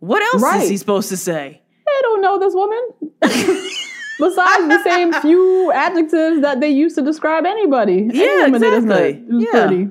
What 0.00 0.22
else 0.22 0.42
Right. 0.42 0.62
is 0.64 0.68
he 0.68 0.76
supposed 0.76 1.08
to 1.10 1.16
say? 1.16 1.62
I 1.98 2.00
don't 2.02 2.20
know 2.20 2.38
this 2.38 2.54
woman. 2.54 2.82
Besides 4.18 4.68
the 4.68 4.80
same 4.84 5.12
few 5.22 5.72
adjectives 5.72 6.40
that 6.42 6.60
they 6.60 6.68
used 6.68 6.94
to 6.96 7.02
describe 7.02 7.44
anybody. 7.46 7.98
Any 8.10 8.18
Yeah, 8.24 8.44
woman 8.44 8.60
that 8.60 8.72
is 8.72 8.84
exactly. 8.84 9.12
that- 9.12 9.26
who's 9.30 9.44
Yeah. 9.52 9.66
pretty 9.66 9.88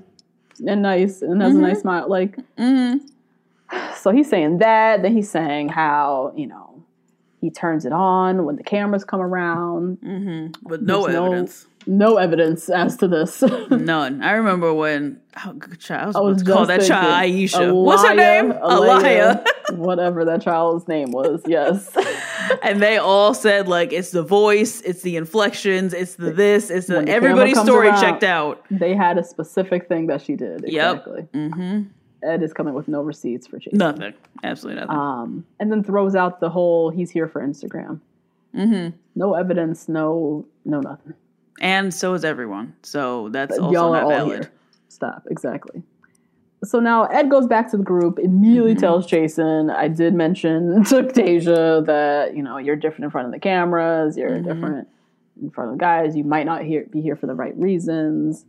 and 0.67 0.81
nice 0.81 1.21
and 1.21 1.41
has 1.41 1.55
a 1.55 1.57
nice 1.57 1.81
smile. 1.81 2.07
Like, 2.07 2.37
hmm 2.57 2.97
so 3.97 4.11
he's 4.11 4.29
saying 4.29 4.59
that. 4.59 5.01
Then 5.01 5.13
he's 5.13 5.29
saying 5.29 5.69
how 5.69 6.31
you 6.37 6.47
know 6.47 6.72
he 7.43 7.51
turns 7.51 7.83
it 7.83 7.91
on 7.91 8.45
when 8.45 8.55
the 8.55 8.63
cameras 8.63 9.03
come 9.03 9.19
around. 9.19 9.97
With 10.63 10.81
no 10.81 11.03
There's 11.03 11.13
no- 11.13 11.25
evidence. 11.25 11.67
No 11.85 12.15
evidence 12.15 12.69
as 12.69 12.95
to 12.95 13.09
this. 13.09 13.41
None. 13.69 14.23
I 14.23 14.31
remember 14.31 14.73
when 14.73 15.19
oh, 15.45 15.59
child, 15.77 16.01
I 16.01 16.07
was, 16.07 16.15
I 16.15 16.19
was 16.21 16.41
about 16.41 16.55
call 16.55 16.65
that 16.67 16.81
child 16.83 17.25
Aisha. 17.25 17.75
What's 17.75 18.07
her 18.07 18.15
name? 18.15 18.53
Alayah. 18.53 19.43
Alayah, 19.43 19.75
whatever 19.77 20.23
that 20.23 20.41
child's 20.41 20.87
name 20.87 21.11
was. 21.11 21.41
Yes. 21.47 21.93
and 22.63 22.81
they 22.81 22.95
all 22.95 23.33
said 23.33 23.67
like 23.67 23.91
it's 23.91 24.11
the 24.11 24.23
voice, 24.23 24.79
it's 24.79 25.01
the 25.01 25.17
inflections, 25.17 25.93
it's 25.93 26.15
the 26.15 26.31
this, 26.31 26.69
it's 26.69 26.87
the 26.87 27.01
the 27.01 27.09
everybody's 27.09 27.59
story 27.59 27.89
around. 27.89 27.99
checked 27.99 28.23
out. 28.23 28.65
they 28.71 28.95
had 28.95 29.17
a 29.17 29.23
specific 29.25 29.89
thing 29.89 30.07
that 30.07 30.21
she 30.21 30.37
did. 30.37 30.63
Yep. 30.65 30.95
Exactly. 30.95 31.21
Mm-hmm. 31.33 31.81
Ed 32.23 32.41
is 32.43 32.53
coming 32.53 32.73
with 32.73 32.87
no 32.87 33.01
receipts 33.01 33.47
for 33.47 33.59
Chase. 33.59 33.73
Nothing. 33.73 34.13
Absolutely 34.43 34.81
nothing. 34.81 34.97
Um, 34.97 35.45
and 35.59 35.71
then 35.71 35.83
throws 35.83 36.15
out 36.15 36.39
the 36.39 36.49
whole 36.49 36.89
he's 36.89 37.11
here 37.11 37.27
for 37.27 37.41
Instagram. 37.41 37.99
mm-hmm. 38.55 38.95
No 39.15 39.33
evidence, 39.35 39.87
no 39.89 40.45
no 40.65 40.79
nothing. 40.79 41.13
And 41.61 41.93
so 41.93 42.13
is 42.13 42.25
everyone. 42.25 42.75
So 42.83 43.29
that's 43.29 43.57
But 43.57 43.63
also 43.65 43.73
Y'all 43.73 43.93
are 43.95 44.01
not 44.01 44.03
all 44.03 44.09
valid. 44.09 44.43
here. 44.43 44.51
Stop. 44.89 45.23
Exactly. 45.29 45.83
So 46.63 46.79
now 46.79 47.03
Ed 47.05 47.29
goes 47.29 47.45
back 47.45 47.69
to 47.71 47.77
the 47.77 47.83
group, 47.83 48.19
immediately 48.19 48.71
Mm-hmm. 48.71 48.79
tells 48.79 49.05
Jason, 49.05 49.69
I 49.69 49.87
did 49.89 50.13
mention 50.13 50.83
to 50.85 51.03
Tayshia 51.03 51.85
that, 51.85 52.35
you 52.35 52.41
know, 52.41 52.57
you're 52.57 52.75
different 52.77 53.05
in 53.05 53.09
front 53.11 53.27
of 53.27 53.33
the 53.33 53.39
cameras, 53.39 54.17
you're 54.17 54.29
Mm-hmm. 54.31 54.47
different 54.47 54.87
in 55.41 55.49
front 55.49 55.71
of 55.71 55.77
the 55.77 55.81
guys, 55.81 56.15
you 56.15 56.23
might 56.23 56.45
not 56.45 56.61
hear, 56.63 56.85
be 56.89 57.01
here 57.01 57.15
for 57.15 57.27
the 57.27 57.33
right 57.33 57.57
reasons. 57.57 58.45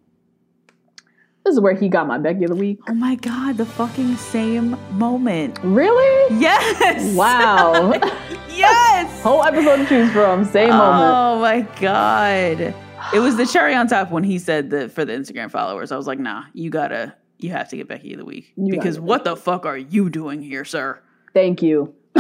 This 1.45 1.53
is 1.55 1.61
where 1.61 1.75
he 1.75 1.91
got 1.91 2.07
my 2.07 2.17
Becky 2.17 2.45
of 2.45 2.51
the 2.51 2.57
week. 2.57 2.81
Oh 2.89 2.95
my 2.95 3.17
god, 3.17 3.59
the 3.59 3.67
fucking 3.67 4.17
same 4.17 4.79
moment. 4.93 5.59
Really? 5.63 6.41
Yes. 6.41 7.15
Wow. 7.15 7.93
yes. 8.49 9.23
Whole 9.23 9.45
episode 9.45 9.77
to 9.77 9.87
choose 9.87 10.11
from, 10.11 10.47
same 10.47 10.71
moment. 10.71 11.13
Oh 11.15 11.39
my 11.41 11.61
god. 11.81 12.75
It 13.13 13.19
was 13.19 13.37
the 13.37 13.45
cherry 13.45 13.75
on 13.75 13.89
top 13.89 14.11
when 14.11 14.25
he 14.25 14.39
said 14.39 14.71
that 14.71 14.91
for 14.91 15.05
the 15.05 15.13
Instagram 15.13 15.51
followers. 15.51 15.93
I 15.93 15.99
was 15.99 16.07
like, 16.07 16.19
nah, 16.19 16.45
you 16.55 16.71
gotta 16.71 17.15
you 17.39 17.51
have 17.51 17.69
to 17.69 17.77
get 17.77 17.89
Becky 17.89 18.15
of 18.15 18.21
the 18.21 18.25
week. 18.25 18.55
You 18.57 18.73
because 18.73 18.99
what 18.99 19.25
the 19.25 19.37
fuck 19.37 19.67
are 19.67 19.77
you 19.77 20.09
doing 20.09 20.43
here, 20.43 20.65
sir? 20.65 20.99
Thank 21.35 21.61
you. 21.61 21.95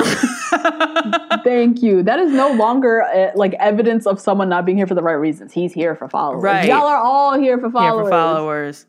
Thank 1.44 1.82
you. 1.82 2.02
That 2.02 2.18
is 2.18 2.30
no 2.30 2.52
longer 2.52 3.02
uh, 3.04 3.30
like 3.34 3.54
evidence 3.54 4.06
of 4.06 4.20
someone 4.20 4.50
not 4.50 4.66
being 4.66 4.76
here 4.76 4.86
for 4.86 4.94
the 4.94 5.02
right 5.02 5.12
reasons. 5.14 5.52
He's 5.52 5.72
here 5.72 5.94
for 5.94 6.10
followers. 6.10 6.42
Right. 6.42 6.68
Y'all 6.68 6.86
are 6.86 6.98
all 6.98 7.38
here 7.38 7.56
for 7.56 7.68
Here 7.68 7.72
followers. 7.72 8.04
for 8.04 8.10
followers. 8.10 8.86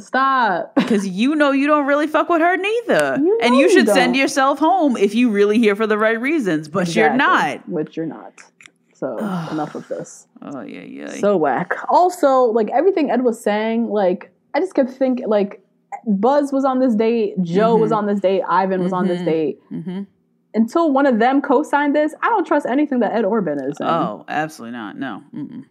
Stop. 0.00 0.74
Because 0.76 1.06
you 1.06 1.34
know 1.34 1.50
you 1.52 1.66
don't 1.66 1.86
really 1.86 2.06
fuck 2.06 2.28
with 2.28 2.40
her 2.40 2.56
neither. 2.56 3.16
You 3.20 3.38
and 3.42 3.52
know 3.52 3.58
you 3.60 3.66
you 3.66 3.70
should 3.72 3.86
don't. 3.86 3.94
send 3.94 4.16
yourself 4.16 4.58
home 4.58 4.96
if 4.96 5.14
you 5.14 5.30
really 5.30 5.58
here 5.58 5.76
for 5.76 5.86
the 5.86 5.98
right 5.98 6.20
reasons. 6.20 6.68
But 6.68 6.94
you're 6.96 7.12
not. 7.14 7.68
Which 7.68 7.96
you're 7.96 8.06
not. 8.06 8.32
So 8.94 9.16
enough 9.52 9.74
of 9.74 9.86
this. 9.88 10.26
Oh 10.42 10.60
yeah, 10.62 10.80
yeah. 10.82 11.10
So 11.12 11.36
whack. 11.36 11.74
Also, 11.88 12.42
like 12.44 12.70
everything 12.70 13.10
Ed 13.10 13.22
was 13.22 13.40
saying, 13.42 13.88
like 13.88 14.32
I 14.54 14.60
just 14.60 14.74
kept 14.74 14.90
thinking, 14.90 15.28
like 15.28 15.62
Buzz 16.06 16.52
was 16.52 16.64
on 16.64 16.78
this 16.80 16.94
date, 16.94 17.34
Joe 17.42 17.76
was 17.76 17.90
Mm-hmm. 17.90 17.98
on 17.98 18.06
this 18.06 18.20
date, 18.20 18.42
Ivan 18.48 18.82
was 18.82 18.92
on 18.92 19.06
this 19.08 19.22
date. 19.22 19.58
Until 20.54 20.90
one 20.92 21.04
of 21.06 21.18
them 21.18 21.42
co-signed 21.42 21.94
this, 21.94 22.14
I 22.22 22.28
don't 22.30 22.46
trust 22.46 22.66
anything 22.66 23.00
that 23.00 23.12
Ed 23.12 23.24
Orban 23.26 23.58
is. 23.62 23.76
saying. 23.76 23.90
oh, 23.90 24.24
absolutely 24.28 24.72
not. 24.76 24.96
No. 24.98 25.22
Mm-mm. 25.34 25.64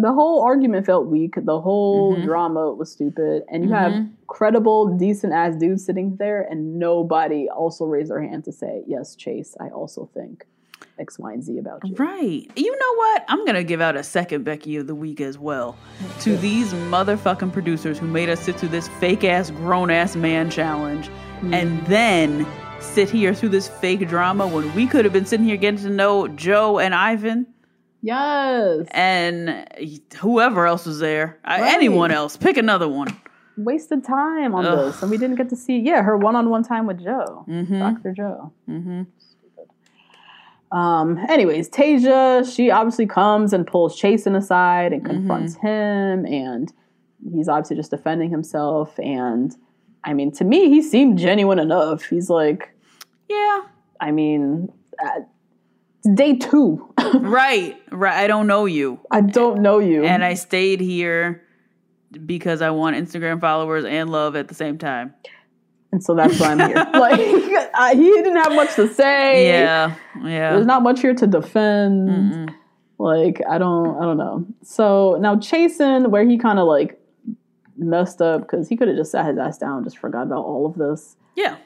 The 0.00 0.12
whole 0.12 0.42
argument 0.42 0.86
felt 0.86 1.06
weak. 1.06 1.34
The 1.36 1.60
whole 1.60 2.14
Mm-hmm. 2.14 2.24
drama 2.24 2.72
was 2.72 2.90
stupid. 2.90 3.42
And 3.50 3.64
you 3.64 3.70
have 3.72 4.06
credible, 4.28 4.96
decent 4.96 5.32
ass 5.32 5.56
dudes 5.56 5.84
sitting 5.84 6.16
there, 6.16 6.42
and 6.50 6.78
nobody 6.78 7.48
also 7.48 7.84
raised 7.84 8.10
their 8.10 8.22
hand 8.22 8.44
to 8.44 8.52
say, 8.52 8.82
Yes, 8.86 9.14
Chase, 9.16 9.56
I 9.60 9.68
also 9.68 10.08
think 10.14 10.46
X, 10.98 11.18
Y, 11.18 11.32
and 11.32 11.42
Z 11.42 11.58
about 11.58 11.86
you. 11.86 11.94
Right. 11.96 12.48
You 12.56 12.70
know 12.78 12.94
what? 12.94 13.24
I'm 13.28 13.44
going 13.44 13.54
to 13.56 13.64
give 13.64 13.80
out 13.80 13.96
a 13.96 14.02
second 14.04 14.44
Becky 14.44 14.76
of 14.76 14.86
the 14.86 14.94
week 14.94 15.20
as 15.20 15.36
well 15.38 15.76
to 16.20 16.36
these 16.36 16.72
motherfucking 16.72 17.52
producers 17.52 17.98
who 17.98 18.06
made 18.06 18.28
us 18.28 18.40
sit 18.40 18.56
through 18.56 18.70
this 18.70 18.88
fake 19.00 19.24
ass, 19.24 19.50
grown 19.50 19.90
ass 19.90 20.14
man 20.16 20.48
challenge 20.50 21.10
and 21.52 21.84
then 21.86 22.46
sit 22.80 23.08
here 23.10 23.32
through 23.34 23.48
this 23.50 23.68
fake 23.68 24.08
drama 24.08 24.46
when 24.46 24.72
we 24.74 24.86
could 24.86 25.04
have 25.04 25.12
been 25.12 25.26
sitting 25.26 25.46
here 25.46 25.56
getting 25.56 25.80
to 25.80 25.90
know 25.90 26.26
Joe 26.28 26.78
and 26.80 26.94
Ivan 26.94 27.46
Yes. 28.00 28.86
and 28.92 29.66
whoever 30.20 30.66
else 30.66 30.86
was 30.86 30.98
there. 31.00 31.38
Right. 31.46 31.60
Anyone 31.74 32.10
else. 32.12 32.36
Pick 32.36 32.56
another 32.56 32.88
one. 32.88 33.08
Wasted 33.56 34.04
time 34.04 34.54
on 34.54 34.64
Ugh. 34.64 34.92
this. 34.92 35.02
And 35.02 35.10
we 35.10 35.18
didn't 35.18 35.36
get 35.36 35.48
to 35.48 35.56
see, 35.56 35.78
yeah, 35.78 36.02
her 36.02 36.16
one 36.16 36.36
on 36.36 36.48
one 36.48 36.62
time 36.62 36.86
with 36.86 37.02
Joe, 37.02 37.44
Mm-hmm. 37.48 37.78
Dr. 37.78 38.12
Joe. 38.12 38.52
Mm-hmm. 38.68 39.02
Um, 40.70 41.18
anyways, 41.28 41.70
Tayshia, 41.70 42.54
she 42.54 42.70
obviously 42.70 43.06
comes 43.06 43.52
and 43.52 43.66
pulls 43.66 44.00
Chasen 44.00 44.36
aside 44.36 44.92
and 44.92 45.04
confronts 45.04 45.56
Mm-hmm. 45.56 45.66
him, 45.66 46.26
and 46.26 46.72
he's 47.32 47.48
obviously 47.48 47.76
just 47.76 47.90
defending 47.90 48.30
himself. 48.30 48.98
And 48.98 49.56
I 50.04 50.12
mean, 50.12 50.30
to 50.32 50.44
me, 50.44 50.68
he 50.68 50.82
seemed 50.82 51.18
genuine 51.18 51.58
enough. 51.58 52.04
He's 52.04 52.28
like, 52.30 52.68
Yeah. 53.28 53.62
I 54.00 54.12
mean, 54.12 54.70
uh, 55.04 55.20
day 56.14 56.36
two. 56.36 56.84
Right. 57.14 57.80
Right. 57.90 58.14
I 58.22 58.26
don't 58.26 58.46
know 58.46 58.66
you. 58.66 59.00
I 59.10 59.22
don't 59.22 59.62
know 59.62 59.78
you. 59.78 60.04
And 60.04 60.22
I 60.22 60.34
stayed 60.34 60.78
here 60.80 61.42
because 62.26 62.60
I 62.60 62.68
want 62.70 62.96
Instagram 62.96 63.40
followers 63.40 63.84
and 63.86 64.10
love 64.10 64.36
at 64.36 64.48
the 64.48 64.54
same 64.54 64.76
time. 64.76 65.14
and 65.90 66.02
so 66.04 66.14
that's 66.14 66.38
why 66.38 66.48
I'm 66.52 66.58
here. 66.58 66.74
like, 66.92 67.18
I, 67.74 67.94
he 67.94 68.04
didn't 68.12 68.36
have 68.36 68.52
much 68.54 68.74
to 68.76 68.92
say. 68.92 69.48
Yeah. 69.48 69.94
Yeah. 70.22 70.52
There's 70.52 70.66
not 70.66 70.82
much 70.82 71.00
here 71.00 71.14
to 71.14 71.26
defend. 71.26 72.52
Like 72.98 73.40
I 73.48 73.56
don't, 73.58 73.96
I 73.96 74.02
don't 74.02 74.18
know. 74.18 74.44
So 74.62 75.16
now 75.20 75.36
Chasen, 75.36 76.08
where 76.10 76.26
he 76.28 76.36
kind 76.36 76.58
of 76.58 76.66
like 76.66 77.00
messed 77.78 78.20
up 78.20 78.42
because 78.42 78.68
he 78.68 78.76
could 78.76 78.88
have 78.88 78.96
just 78.98 79.12
sat 79.12 79.24
his 79.26 79.38
ass 79.38 79.56
down, 79.56 79.78
and 79.78 79.84
just 79.86 79.98
forgot 79.98 80.24
about 80.24 80.44
all 80.44 80.66
of 80.66 80.74
this. 80.74 81.16
yeah. 81.36 81.56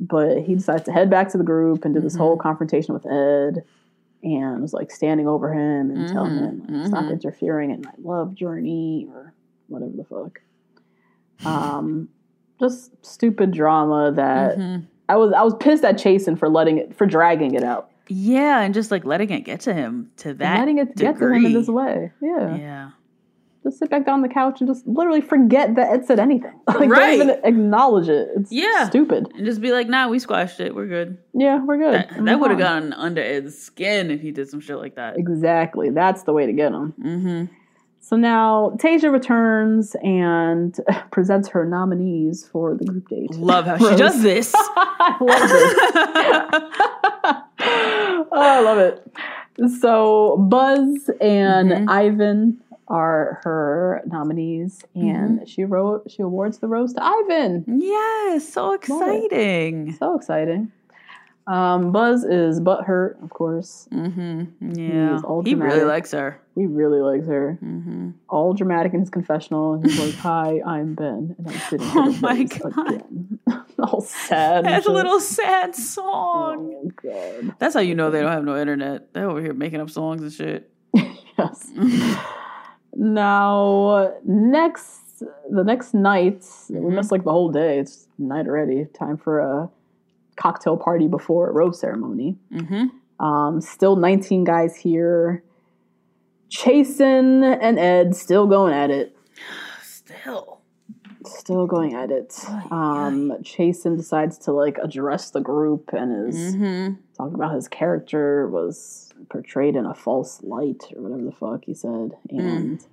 But 0.00 0.38
he 0.42 0.54
decides 0.56 0.82
to 0.84 0.92
head 0.92 1.08
back 1.08 1.30
to 1.30 1.38
the 1.38 1.44
group 1.44 1.84
and 1.84 1.94
do 1.94 2.00
this 2.00 2.14
Mm-hmm. 2.14 2.22
whole 2.22 2.36
confrontation 2.36 2.92
with 2.92 3.06
Ed, 3.06 3.64
and 4.22 4.62
was 4.62 4.72
like 4.72 4.90
standing 4.90 5.26
over 5.28 5.52
him 5.52 5.90
and 5.90 6.08
telling 6.08 6.32
Mm-hmm. 6.32 6.68
him 6.74 6.80
like, 6.80 6.86
stop 6.88 7.10
interfering 7.10 7.70
in 7.70 7.82
my 7.82 7.92
love 8.02 8.34
journey 8.34 9.06
or 9.12 9.34
whatever 9.68 9.92
the 9.96 10.04
fuck. 10.04 10.40
Um, 11.44 12.08
just 12.60 12.92
stupid 13.04 13.50
drama 13.52 14.12
that 14.12 14.56
Mm-hmm. 14.58 14.84
I 15.08 15.16
was 15.16 15.32
I 15.32 15.42
was 15.42 15.54
pissed 15.60 15.84
at 15.84 15.96
Chasen 15.96 16.38
for 16.38 16.48
letting 16.48 16.78
it 16.78 16.94
for 16.94 17.06
dragging 17.06 17.54
it 17.54 17.64
out. 17.64 17.90
Yeah, 18.08 18.60
and 18.60 18.72
just 18.72 18.90
like 18.90 19.04
letting 19.04 19.30
it 19.30 19.40
get 19.40 19.60
to 19.62 19.74
him 19.74 20.10
to 20.18 20.32
that 20.34 20.58
letting 20.60 20.78
it 20.78 20.94
degree. 20.96 21.12
get 21.12 21.18
to 21.18 21.26
him 21.34 21.44
in 21.46 21.52
this 21.52 21.68
way. 21.68 22.12
Yeah. 22.22 22.56
Yeah. 22.56 22.90
Just 23.62 23.78
sit 23.78 23.90
back 23.90 24.04
down 24.06 24.14
on 24.16 24.22
the 24.22 24.28
couch 24.28 24.60
and 24.60 24.68
just 24.68 24.86
literally 24.86 25.20
forget 25.20 25.76
that 25.76 25.92
Ed 25.92 26.04
said 26.06 26.18
anything. 26.18 26.52
like 26.66 26.88
Right. 26.90 27.16
don't 27.18 27.28
even 27.30 27.40
acknowledge 27.44 28.08
it. 28.08 28.28
It's 28.36 28.50
Yeah. 28.50 28.88
stupid. 28.88 29.28
And 29.36 29.46
just 29.46 29.60
be 29.60 29.70
like, 29.72 29.88
nah, 29.88 30.08
we 30.08 30.18
squashed 30.18 30.58
it. 30.60 30.74
We're 30.74 30.86
good. 30.88 31.16
Yeah, 31.32 31.62
we're 31.64 31.78
good. 31.78 31.94
That, 31.94 32.24
that 32.24 32.40
would 32.40 32.50
have 32.50 32.58
gone 32.58 32.92
under 32.92 33.22
Ed's 33.22 33.56
skin 33.56 34.10
if 34.10 34.20
he 34.20 34.32
did 34.32 34.48
some 34.50 34.58
shit 34.60 34.78
like 34.78 34.96
that. 34.96 35.16
Exactly. 35.18 35.90
That's 35.90 36.24
the 36.24 36.32
way 36.32 36.46
to 36.46 36.52
get 36.52 36.72
him. 36.72 36.92
Mm-hmm. 37.00 37.44
So 38.00 38.16
now 38.16 38.76
Tayshia 38.82 39.12
returns 39.12 39.94
and 40.02 40.76
presents 41.12 41.46
her 41.50 41.64
nominees 41.64 42.44
for 42.50 42.74
the 42.74 42.84
group 42.84 43.08
date. 43.08 43.30
Love 43.36 43.64
how 43.66 43.78
she 43.78 43.94
does 43.94 44.20
this. 44.22 44.52
I 44.56 45.16
love 45.20 45.48
this. 45.48 45.74
oh, 47.60 48.28
I 48.32 48.60
love 48.60 48.78
it. 48.78 49.06
So 49.80 50.36
Buzz 50.50 51.10
and 51.20 51.70
Mm-hmm. 51.70 51.88
Ivan 51.90 52.60
are 52.88 53.40
her 53.44 54.02
nominees, 54.06 54.84
and 54.94 55.38
Mm-hmm. 55.40 55.44
she 55.46 55.64
wrote 55.64 56.10
she 56.10 56.22
awards 56.22 56.58
the 56.58 56.68
rose 56.68 56.92
to 56.94 57.02
Ivan. 57.04 57.64
yes, 57.80 58.48
so 58.48 58.72
exciting. 58.72 59.92
So 59.98 60.16
exciting. 60.16 60.72
Um, 61.48 61.90
Buzz 61.90 62.22
is 62.22 62.60
butthurt, 62.60 63.20
of 63.22 63.30
course. 63.30 63.88
Mm-hmm. 63.92 64.78
Yeah. 64.78 65.18
all 65.24 65.42
He 65.42 65.56
really 65.56 65.82
likes 65.82 66.12
her. 66.12 66.40
He 66.54 66.66
really 66.66 67.00
likes 67.00 67.26
her. 67.26 67.58
Mm-hmm. 67.60 68.10
All 68.28 68.54
dramatic 68.54 68.94
in 68.94 69.00
his 69.00 69.10
confessional. 69.10 69.80
He's 69.82 69.98
like, 69.98 70.14
"Hi, 70.22 70.60
I'm 70.64 70.94
Ben, 70.94 71.34
and 71.36 71.48
I'm 71.48 71.58
sitting 71.68 71.88
here 71.88 72.02
Oh 72.02 72.16
my 72.20 72.42
God. 72.44 72.88
again." 72.94 73.38
all 73.80 74.00
sad. 74.02 74.64
That's 74.64 74.86
a 74.86 74.92
little 74.92 75.18
sad 75.18 75.74
song. 75.74 76.74
Oh 76.76 76.90
god. 77.02 77.56
That's 77.58 77.74
how 77.74 77.80
you 77.80 77.96
know 77.96 78.10
they 78.12 78.20
don't 78.22 78.30
have 78.30 78.44
no 78.44 78.56
internet. 78.60 79.12
They're 79.12 79.28
over 79.28 79.40
here 79.40 79.52
making 79.54 79.80
up 79.80 79.90
songs 79.90 80.22
and 80.22 80.32
shit. 80.32 80.70
Yes. 80.94 81.72
Now, 82.94 84.12
next 84.24 85.22
the 85.50 85.62
next 85.64 85.94
night, 85.94 86.40
Mm-hmm. 86.40 86.82
we 86.84 86.94
missed 86.94 87.12
like 87.12 87.24
the 87.24 87.30
whole 87.32 87.50
day. 87.50 87.78
It's 87.78 88.08
night 88.18 88.46
already. 88.46 88.86
Time 88.98 89.16
for 89.16 89.38
a 89.40 89.70
cocktail 90.36 90.76
party 90.76 91.06
before 91.08 91.48
a 91.50 91.52
rose 91.52 91.78
ceremony. 91.80 92.36
Mm-hmm. 92.52 93.24
Um, 93.24 93.60
still 93.60 93.96
19 93.96 94.44
guys 94.44 94.76
here. 94.76 95.44
Chasen 96.50 97.58
and 97.60 97.78
Ed 97.78 98.14
still 98.16 98.46
going 98.46 98.74
at 98.74 98.90
it. 98.90 99.16
Still. 99.82 100.60
Still 101.24 101.66
going 101.66 101.94
at 101.94 102.10
it. 102.10 102.34
Um, 102.70 103.30
Chasen 103.42 103.96
decides 103.96 104.38
to 104.38 104.52
like 104.52 104.76
address 104.78 105.30
the 105.30 105.40
group 105.40 105.90
and 105.92 106.28
is 106.28 106.56
Mm-hmm. 106.56 106.94
talking 107.16 107.34
about 107.34 107.54
his 107.54 107.68
character 107.68 108.48
was 108.48 109.11
portrayed 109.32 109.74
in 109.74 109.86
a 109.86 109.94
false 109.94 110.42
light 110.42 110.84
or 110.94 111.02
whatever 111.02 111.24
the 111.24 111.32
fuck 111.32 111.64
he 111.64 111.74
said. 111.74 112.12
Mm. 112.30 112.40
And 112.40 112.86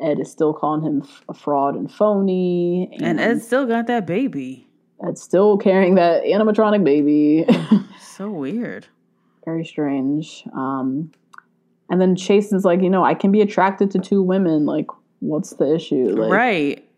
Ed 0.00 0.20
is 0.20 0.30
still 0.30 0.54
calling 0.54 0.82
him 0.82 1.06
a 1.28 1.34
fraud 1.34 1.74
and 1.74 1.92
phony. 1.92 2.96
And 3.00 3.20
Ed 3.20 3.42
still 3.42 3.66
got 3.66 3.86
that 3.88 4.06
baby. 4.06 4.68
Ed's 5.06 5.20
still 5.20 5.58
carrying 5.58 5.96
that 5.96 6.22
animatronic 6.22 6.84
baby. 6.84 7.46
So 7.98 8.30
weird. 8.30 8.86
Very 9.46 9.64
strange. 9.64 10.44
Um, 10.54 11.12
and 11.88 11.98
then 11.98 12.14
Chasen's 12.14 12.64
like, 12.64 12.82
you 12.82 12.90
know, 12.90 13.02
I 13.02 13.14
can 13.14 13.32
be 13.32 13.40
attracted 13.40 13.90
to 13.92 13.98
two 13.98 14.22
women. 14.22 14.66
Like, 14.66 14.86
what's 15.20 15.54
the 15.54 15.74
issue? 15.74 16.14
Like, 16.14 16.30
right. 16.30 16.88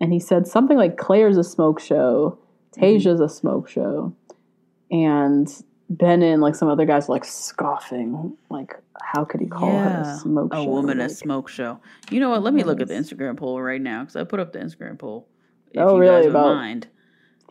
And 0.00 0.12
he 0.12 0.18
said 0.18 0.48
something 0.48 0.76
like 0.76 0.96
Clare's 0.96 1.38
a 1.38 1.44
smoke 1.44 1.78
show, 1.78 2.38
Mm-hmm. 2.76 3.08
Tayshia's 3.08 3.20
a 3.20 3.28
smoke 3.28 3.68
show, 3.68 4.14
and 4.90 5.48
Ben 5.90 6.22
and 6.22 6.42
like 6.42 6.54
some 6.54 6.68
other 6.68 6.84
guys 6.84 7.08
like 7.08 7.24
scoffing. 7.24 8.36
Like, 8.50 8.76
how 9.02 9.24
could 9.24 9.40
he 9.40 9.46
call 9.46 9.70
her 9.70 10.02
a 10.04 10.18
smoke 10.18 10.52
a 10.52 10.56
show? 10.58 10.64
woman 10.64 11.00
a 11.00 11.08
smoke 11.08 11.48
show. 11.48 11.80
You 12.10 12.20
know 12.20 12.30
what? 12.30 12.42
Let 12.42 12.52
me 12.54 12.62
look 12.64 12.80
at 12.80 12.88
the 12.88 12.94
Instagram 12.94 13.36
poll 13.36 13.60
right 13.62 13.80
now 13.80 14.00
because 14.02 14.16
I 14.16 14.24
put 14.24 14.38
up 14.40 14.52
the 14.52 14.58
Instagram 14.58 14.98
poll. 14.98 15.26
If 15.72 15.80
Oh, 15.80 15.94
you 15.94 16.00
really? 16.00 16.22
Guys 16.22 16.30
About- 16.30 16.54
mind. 16.56 16.88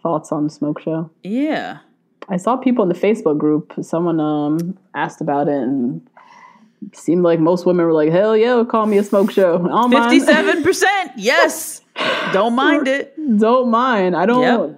Thoughts 0.04 0.32
on 0.32 0.50
smoke 0.50 0.80
show? 0.82 1.10
Yeah. 1.24 1.80
I 2.30 2.38
saw 2.38 2.56
people 2.58 2.84
in 2.84 2.90
the 2.90 2.96
Facebook 2.96 3.38
group. 3.38 3.74
Someone 3.82 4.20
um 4.20 4.78
asked 4.94 5.22
about 5.22 5.48
it 5.48 5.56
and 5.62 6.08
seemed 6.94 7.24
like 7.24 7.40
most 7.40 7.66
women 7.66 7.86
were 7.86 7.94
like, 7.94 8.12
"Hell 8.12 8.38
yeah, 8.38 8.64
call 8.70 8.86
me 8.86 8.98
a 9.00 9.04
smoke 9.04 9.32
show." 9.32 9.56
I 9.56 9.68
don't 9.68 9.92
mind. 9.92 10.12
Fifty-seven 10.12 10.62
percent. 10.64 11.12
Yes. 11.18 11.82
Don't 12.34 12.54
mind 12.54 12.88
it. 12.88 13.16
don't 13.40 13.72
mind. 13.72 14.16
I 14.16 14.26
don't. 14.28 14.78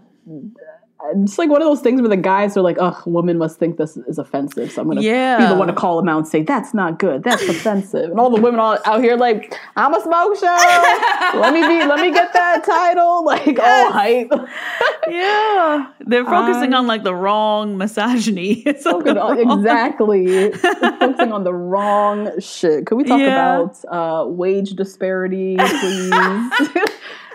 It's 1.16 1.38
like 1.38 1.50
one 1.50 1.62
of 1.62 1.68
those 1.68 1.82
things 1.82 2.02
where 2.02 2.10
the 2.10 2.18
guys 2.18 2.56
are 2.58 2.62
like, 2.62 2.78
"Ugh, 2.80 2.96
women 3.06 3.38
must 3.38 3.58
think 3.60 3.78
this 3.78 3.98
is 3.98 4.18
offensive." 4.18 4.72
So 4.72 4.82
I'm 4.82 4.88
gonna 4.88 5.02
be 5.02 5.08
the 5.46 5.56
one 5.56 5.68
to 5.68 5.74
call 5.74 5.98
them 5.98 6.10
out 6.10 6.18
and 6.20 6.28
say, 6.28 6.44
"That's 6.44 6.74
not 6.74 7.00
good. 7.00 7.24
That's 7.24 7.42
offensive." 7.48 8.12
And 8.12 8.20
all 8.20 8.30
the 8.30 8.42
women 8.42 8.60
all 8.60 8.78
out 8.86 9.02
here 9.02 9.16
like, 9.16 9.56
"I'm 9.76 9.94
a 9.94 10.02
smoke 10.02 10.38
show. 10.38 11.40
let 11.40 11.54
me 11.54 11.62
be. 11.62 11.86
Let 11.86 12.00
me 12.00 12.12
get 12.12 12.34
that 12.34 12.64
title." 12.64 13.24
Like 13.30 13.60
all 13.60 13.92
hype. 13.92 14.32
Yeah. 15.10 15.88
They're 16.06 16.26
focusing 16.26 16.74
on 16.74 16.86
like 16.88 17.04
the 17.04 17.16
wrong 17.16 17.78
misogyny. 17.78 18.64
It's 18.66 18.86
wrong- 18.86 19.40
exactly. 19.40 20.52
focusing 20.52 21.32
on 21.32 21.44
the 21.44 21.54
wrong 21.54 22.40
shit. 22.40 22.86
Could 22.86 22.96
we 22.96 23.04
talk 23.04 23.20
Yeah. 23.20 23.60
about 23.62 23.86
uh, 23.90 24.28
wage 24.28 24.72
disparity, 24.72 25.58
please? 25.58 26.12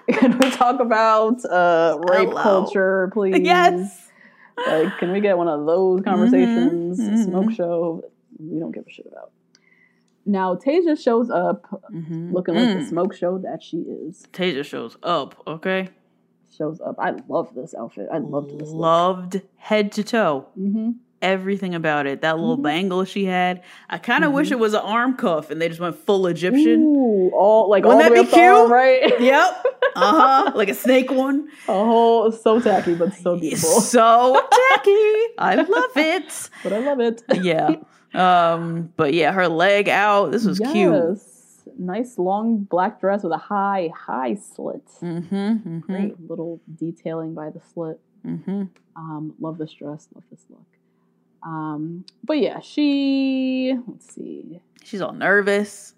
Can 0.12 0.38
we 0.38 0.50
talk 0.50 0.80
about 0.80 1.44
uh, 1.44 1.98
rape 2.10 2.28
Hello. 2.28 2.42
culture, 2.42 3.10
please? 3.14 3.40
Yes. 3.42 4.00
Like, 4.66 4.98
can 4.98 5.10
we 5.10 5.20
get 5.20 5.36
one 5.36 5.48
of 5.48 5.66
those 5.66 6.00
Mm-hmm. 6.00 6.08
conversations? 6.10 7.24
Smoke 7.24 7.50
show, 7.52 8.02
we 8.38 8.58
don't 8.60 8.70
give 8.72 8.84
a 8.86 8.90
shit 8.90 9.06
about. 9.10 9.32
Now, 10.26 10.54
Tayshia 10.54 10.96
shows 11.02 11.28
up 11.30 11.66
Mm-hmm. 11.92 12.32
looking 12.32 12.54
like 12.54 12.68
Mm. 12.68 12.80
the 12.80 12.86
smoke 12.86 13.14
show 13.14 13.38
that 13.38 13.62
she 13.62 13.78
is. 13.78 14.24
Tayshia 14.32 14.64
shows 14.64 14.96
up. 15.02 15.42
Okay. 15.46 15.88
Shows 16.56 16.80
up. 16.80 16.94
I 17.00 17.14
love 17.28 17.52
this 17.54 17.74
outfit. 17.74 18.08
I 18.12 18.18
loved 18.18 18.50
this. 18.58 18.68
look. 18.68 18.80
Loved 18.80 19.42
head 19.56 19.90
to 19.92 20.04
toe. 20.04 20.46
Mm-hmm. 21.24 21.32
Everything 21.32 21.74
about 21.74 22.06
it. 22.06 22.20
That 22.20 22.38
little 22.38 22.56
bangle 22.56 23.04
she 23.04 23.24
had. 23.24 23.62
I 23.88 23.98
kind 23.98 24.24
of 24.24 24.32
wish 24.32 24.50
it 24.50 24.58
was 24.58 24.74
an 24.74 24.80
arm 24.80 25.16
cuff 25.16 25.50
and 25.50 25.60
they 25.60 25.68
just 25.68 25.80
went 25.80 25.96
full 25.96 26.26
Egyptian. 26.26 26.82
Ooh, 26.82 27.30
all 27.34 27.68
like 27.70 27.84
Wouldn't 27.84 28.02
all 28.02 28.08
that 28.10 28.14
be 28.24 28.28
the 28.30 28.36
arm, 28.42 28.66
cute? 28.66 28.70
right? 28.70 29.20
Yep. 29.20 29.66
Uh 29.96 30.12
huh. 30.46 30.52
like 30.54 30.68
a 30.68 30.74
snake 30.74 31.10
one. 31.10 31.48
Whole 31.66 32.30
so 32.32 32.60
tacky, 32.60 32.94
but 32.94 33.14
so 33.14 33.38
beautiful. 33.38 33.80
So 33.80 34.34
tacky. 34.34 34.90
I 35.38 35.54
love 35.56 35.96
it. 35.96 36.50
But 36.62 36.72
I 36.72 36.78
love 36.80 37.00
it. 37.00 37.22
Yeah. 37.42 37.76
Um. 38.14 38.92
But 38.96 39.14
yeah, 39.14 39.32
her 39.32 39.48
leg 39.48 39.88
out. 39.88 40.30
This 40.32 40.44
was 40.44 40.58
cute. 40.58 41.18
Nice 41.76 42.18
long 42.18 42.58
black 42.58 43.00
dress 43.00 43.22
with 43.24 43.32
a 43.32 43.38
high, 43.38 43.90
high 43.96 44.34
slit. 44.36 44.86
Mm-hmm. 45.00 45.34
Mm-hmm. 45.34 45.78
Great 45.80 46.20
little 46.30 46.60
detailing 46.76 47.34
by 47.34 47.50
the 47.50 47.60
slit. 47.72 47.98
Mm-hmm. 48.24 48.64
Um, 48.96 49.34
love 49.40 49.58
this 49.58 49.72
dress. 49.72 50.06
Love 50.14 50.22
this 50.30 50.44
look. 50.50 50.62
Um, 51.44 52.04
but 52.24 52.38
yeah, 52.38 52.60
she 52.60 53.74
let's 53.86 54.14
see. 54.14 54.60
She's 54.82 55.00
all 55.00 55.12
nervous. 55.12 55.94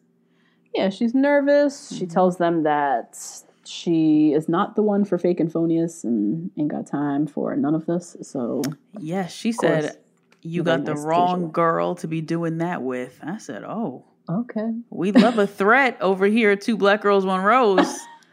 Yeah, 0.75 0.91
she's 0.91 1.15
nervous. 1.15 1.87
Mm-hmm. 1.87 1.97
She 1.99 2.07
tells 2.07 2.37
them 2.39 2.65
that 2.65 3.19
she 3.65 4.33
is 4.33 4.49
not 4.49 4.77
the 4.77 4.83
one 4.83 5.05
for 5.05 5.19
fake 5.19 5.41
and 5.41 5.53
phonius 5.53 6.05
and 6.05 6.51
ain't 6.59 6.69
got 6.69 6.87
time 6.87 7.27
for 7.27 7.55
none 7.57 7.75
of 7.75 7.87
this. 7.87 8.17
So 8.23 8.63
Yes, 8.99 9.33
she 9.33 9.53
course. 9.53 9.85
said 9.87 9.97
you 10.43 10.63
got 10.63 10.85
the 10.85 10.95
nice 10.95 11.05
wrong 11.05 11.37
visual. 11.37 11.51
girl 11.51 11.95
to 11.97 12.07
be 12.09 12.21
doing 12.21 12.59
that 12.59 12.83
with. 12.83 13.19
I 13.23 13.39
said, 13.39 13.65
oh, 13.65 14.05
okay. 14.29 14.73
we 14.91 15.11
love 15.13 15.39
a 15.39 15.47
threat 15.61 15.97
over 16.01 16.27
here 16.27 16.55
Two 16.57 16.77
Black 16.77 17.01
Girls, 17.03 17.25
One 17.27 17.43
Rose. 17.43 17.79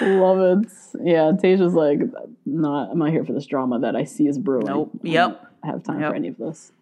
Love 0.00 0.62
it. 0.62 0.68
Yeah, 1.00 1.32
Tayshia's 1.32 1.74
like, 1.74 2.00
not. 2.46 2.90
I'm 2.90 2.98
not 2.98 3.10
here 3.10 3.24
for 3.24 3.32
this 3.32 3.46
drama 3.46 3.78
that 3.80 3.94
I 3.96 4.04
see 4.04 4.26
as 4.28 4.38
brewing. 4.38 4.66
Nope. 4.66 4.90
Yep. 5.02 5.44
I 5.62 5.66
don't 5.68 5.74
have 5.74 5.82
time 5.84 6.00
Yep. 6.00 6.10
for 6.10 6.16
any 6.16 6.28
of 6.28 6.36
this. 6.38 6.72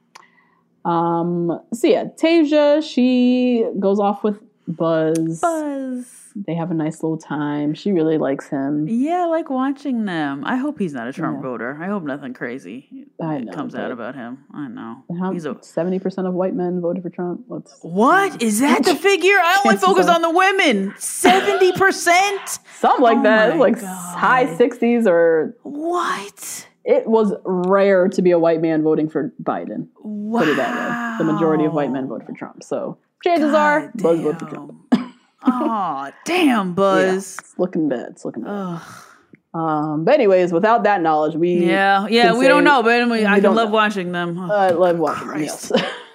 Um. 0.84 1.60
So 1.74 1.86
yeah, 1.86 2.04
Tayshia. 2.04 2.82
She 2.82 3.64
goes 3.78 4.00
off 4.00 4.24
with 4.24 4.40
Buzz. 4.66 5.40
Buzz. 5.40 6.19
They 6.34 6.54
have 6.54 6.70
a 6.70 6.74
nice 6.74 7.02
little 7.02 7.18
time. 7.18 7.74
She 7.74 7.92
really 7.92 8.18
likes 8.18 8.48
him. 8.48 8.86
Yeah, 8.88 9.22
I 9.22 9.26
like 9.26 9.50
watching 9.50 10.04
them. 10.04 10.42
I 10.44 10.56
hope 10.56 10.78
he's 10.78 10.92
not 10.94 11.08
a 11.08 11.12
Trump 11.12 11.38
Yeah. 11.38 11.42
voter. 11.48 11.78
I 11.80 11.86
hope 11.86 12.02
nothing 12.04 12.34
crazy 12.34 13.06
know, 13.18 13.52
comes 13.52 13.74
out 13.74 13.90
about 13.90 14.14
him. 14.14 14.44
I 14.54 14.68
know. 14.68 15.04
How 15.18 15.32
He's 15.32 15.44
a 15.46 15.56
seventy 15.62 15.98
percent 15.98 16.26
of 16.26 16.34
white 16.34 16.54
men 16.54 16.80
voted 16.80 17.02
for 17.02 17.10
Trump. 17.10 17.44
Let's 17.48 17.78
what 17.82 18.42
is 18.42 18.60
that 18.60 18.84
the 18.84 18.94
figure? 19.10 19.34
I 19.42 19.60
only 19.64 19.76
focus 19.78 20.06
on 20.08 20.22
the 20.22 20.30
women. 20.30 20.94
Seventy 20.98 21.72
percent. 21.72 22.58
something 22.78 23.02
like 23.02 23.18
Oh 23.18 23.22
that. 23.24 23.56
Like 23.58 23.80
God. 23.80 24.18
high 24.18 24.54
sixties 24.56 25.06
or 25.06 25.56
What? 25.62 26.66
it 26.84 27.06
was 27.06 27.34
rare 27.44 28.08
to 28.08 28.22
be 28.22 28.30
a 28.30 28.38
white 28.38 28.60
man 28.62 28.82
voting 28.82 29.08
for 29.08 29.32
Biden. 29.42 29.88
Wow. 30.02 30.40
Put 30.40 30.48
it 30.48 30.56
that 30.56 31.18
way. 31.18 31.24
The 31.26 31.32
majority 31.32 31.64
of 31.66 31.72
white 31.74 31.90
men 31.92 32.08
vote 32.08 32.24
for 32.24 32.32
Trump. 32.32 32.62
So 32.62 32.98
chances 33.22 33.52
are 33.52 33.80
God 33.82 34.02
Buzz 34.02 34.20
voted 34.20 34.38
for 34.40 34.46
Trump. 34.46 34.89
Oh, 35.42 36.10
damn, 36.24 36.74
Buzz. 36.74 37.36
It's 37.38 37.58
looking 37.58 37.88
bad. 37.88 38.08
It's 38.10 38.24
looking 38.24 38.42
bad. 38.44 38.50
Ugh. 38.50 38.82
Um, 39.52 40.04
but 40.04 40.14
anyways, 40.14 40.52
without 40.52 40.84
that 40.84 41.00
knowledge, 41.02 41.34
we 41.34 41.54
Yeah, 41.66 42.06
yeah, 42.08 42.32
we 42.34 42.46
don't 42.46 42.62
know, 42.62 42.82
but 42.84 42.92
anyway, 43.00 43.24
I 43.26 43.40
can 43.40 43.54
love 43.54 43.70
know. 43.70 43.74
watching 43.74 44.12
them. 44.12 44.38
Oh, 44.38 44.44
Uh, 44.50 44.72
love 44.78 44.98
watching 44.98 45.26
them, 45.28 45.40
yes. 45.42 45.72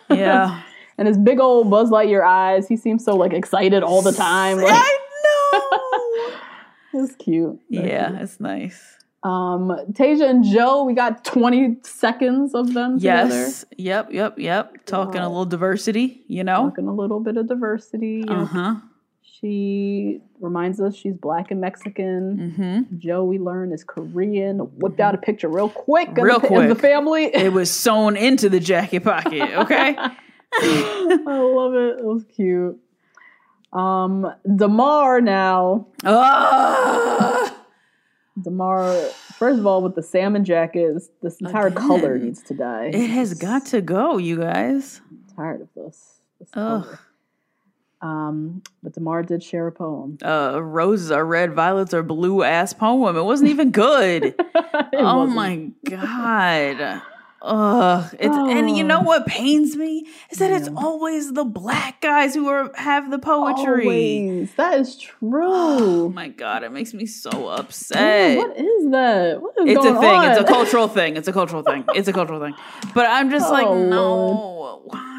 yeah. 0.09 0.61
and 0.97 1.07
his 1.07 1.17
big 1.17 1.39
old 1.41 1.69
Buzz 1.69 1.89
Lightyear 1.89 2.25
eyes. 2.25 2.67
He 2.67 2.77
seems 2.77 3.03
so 3.03 3.15
like 3.15 3.33
excited 3.33 3.83
all 3.83 4.01
the 4.01 4.13
time. 4.13 4.57
Like, 4.57 4.71
I 4.73 4.97
know. 6.93 7.03
it's 7.03 7.15
cute. 7.17 7.59
Very 7.69 7.89
yeah, 7.89 8.09
cute. 8.09 8.21
it's 8.21 8.39
nice. 8.39 8.81
Um, 9.23 9.75
Tayshia 9.91 10.29
and 10.29 10.43
Joe. 10.45 10.83
We 10.85 10.93
got 10.93 11.25
twenty 11.25 11.75
seconds 11.83 12.53
of 12.53 12.73
them 12.73 12.99
together. 12.99 13.35
Yes. 13.35 13.65
Yep, 13.77 14.13
yep, 14.13 14.37
yep. 14.39 14.85
Talking 14.85 15.19
a 15.19 15.27
little 15.27 15.45
diversity, 15.45 16.23
you 16.27 16.43
know? 16.45 16.69
Talking 16.69 16.87
a 16.87 16.93
little 16.93 17.19
bit 17.19 17.35
of 17.35 17.47
diversity. 17.47 18.23
Uh 18.27 18.45
huh. 18.45 18.75
She 19.41 20.21
reminds 20.39 20.79
us 20.79 20.95
she's 20.95 21.13
black 21.13 21.51
and 21.51 21.59
Mexican. 21.59 22.53
Mm-hmm. 22.57 22.99
Joe, 22.99 23.25
we 23.25 23.37
learn, 23.37 23.73
is 23.73 23.83
Korean. 23.83 24.59
Whipped 24.59 24.99
out 24.99 25.13
a 25.13 25.17
picture 25.17 25.49
real 25.49 25.69
quick 25.69 26.09
of 26.09 26.17
Real 26.17 26.39
the, 26.39 26.53
of 26.55 26.69
the 26.69 26.75
family. 26.75 27.25
It 27.33 27.51
was 27.51 27.69
sewn 27.69 28.15
into 28.15 28.49
the 28.49 28.59
jacket 28.59 29.03
pocket, 29.03 29.41
okay? 29.41 29.95
I 30.53 31.23
love 31.25 31.73
it. 31.73 31.99
It 31.99 32.05
was 32.05 32.23
cute. 32.33 32.79
Um, 33.73 34.31
Demar 34.55 35.19
now. 35.19 35.87
Ah! 36.05 37.53
Demar, 38.41 38.93
first 39.37 39.59
of 39.59 39.67
all, 39.67 39.81
with 39.81 39.95
the 39.95 40.03
salmon 40.03 40.45
jackets, 40.45 41.09
this 41.21 41.41
entire 41.41 41.71
color 41.71 42.17
needs 42.17 42.41
to 42.43 42.53
die. 42.53 42.91
It 42.93 43.09
has 43.09 43.33
got 43.33 43.65
to 43.67 43.81
go, 43.81 44.17
you 44.17 44.37
guys. 44.37 45.01
I'm 45.09 45.35
tired 45.35 45.61
of 45.61 45.67
this. 45.75 46.19
this 46.39 46.49
Ugh. 46.53 46.83
color. 46.83 46.99
Um, 48.05 48.61
but 48.83 48.93
Demar 48.93 49.23
did 49.23 49.41
share 49.43 49.65
a 49.67 49.71
poem. 49.71 50.17
Uh, 50.23 50.61
roses 50.61 51.09
are 51.11 51.25
red, 51.25 51.53
violets 51.53 51.93
are 51.93 52.03
blue 52.03 52.43
ass 52.43 52.71
poem. 52.73 53.17
It 53.17 53.23
wasn't 53.23 53.49
even 53.49 53.71
good. 53.71 54.35
Oh 54.97 55.19
wasn't. 55.25 55.35
my 55.35 55.71
god. 55.89 57.01
Ugh. 57.41 58.15
It's 58.19 58.35
and 58.35 58.75
you 58.75 58.83
know 58.83 58.99
Oh. 58.99 59.03
what 59.03 59.25
pains 59.25 59.75
me 59.75 60.07
is 60.31 60.39
that 60.39 60.51
it's 60.51 60.67
always 60.75 61.31
the 61.33 61.43
black 61.45 62.01
guys 62.01 62.33
who 62.33 62.47
are 62.47 62.71
have 62.75 63.11
the 63.11 63.19
poetry. 63.19 63.83
Always. 63.85 64.53
That 64.55 64.79
is 64.79 64.97
true. 64.97 65.43
Oh 65.45 66.09
my 66.09 66.27
god, 66.29 66.63
it 66.63 66.71
makes 66.71 66.93
me 66.93 67.05
so 67.05 67.29
Man, 67.31 67.59
upset. 67.59 68.37
what 68.37 68.57
is 68.57 68.91
that? 68.91 69.41
What 69.41 69.53
is 69.59 69.75
it's 69.77 69.85
a 69.85 69.93
thing. 69.99 70.11
on? 70.11 70.31
It's 70.31 70.39
a 70.41 70.43
cultural 70.43 70.87
thing. 70.87 71.17
It's 71.17 71.27
a 71.27 71.33
cultural 71.33 71.61
thing. 71.63 71.85
It's 71.93 72.07
a 72.07 72.13
cultural 72.13 72.39
thing. 72.41 72.55
But 72.93 73.05
I'm 73.09 73.29
just 73.29 73.49
like, 73.51 73.67
Oh, 73.75 73.83
no, 73.87 74.81
why? 74.85 75.11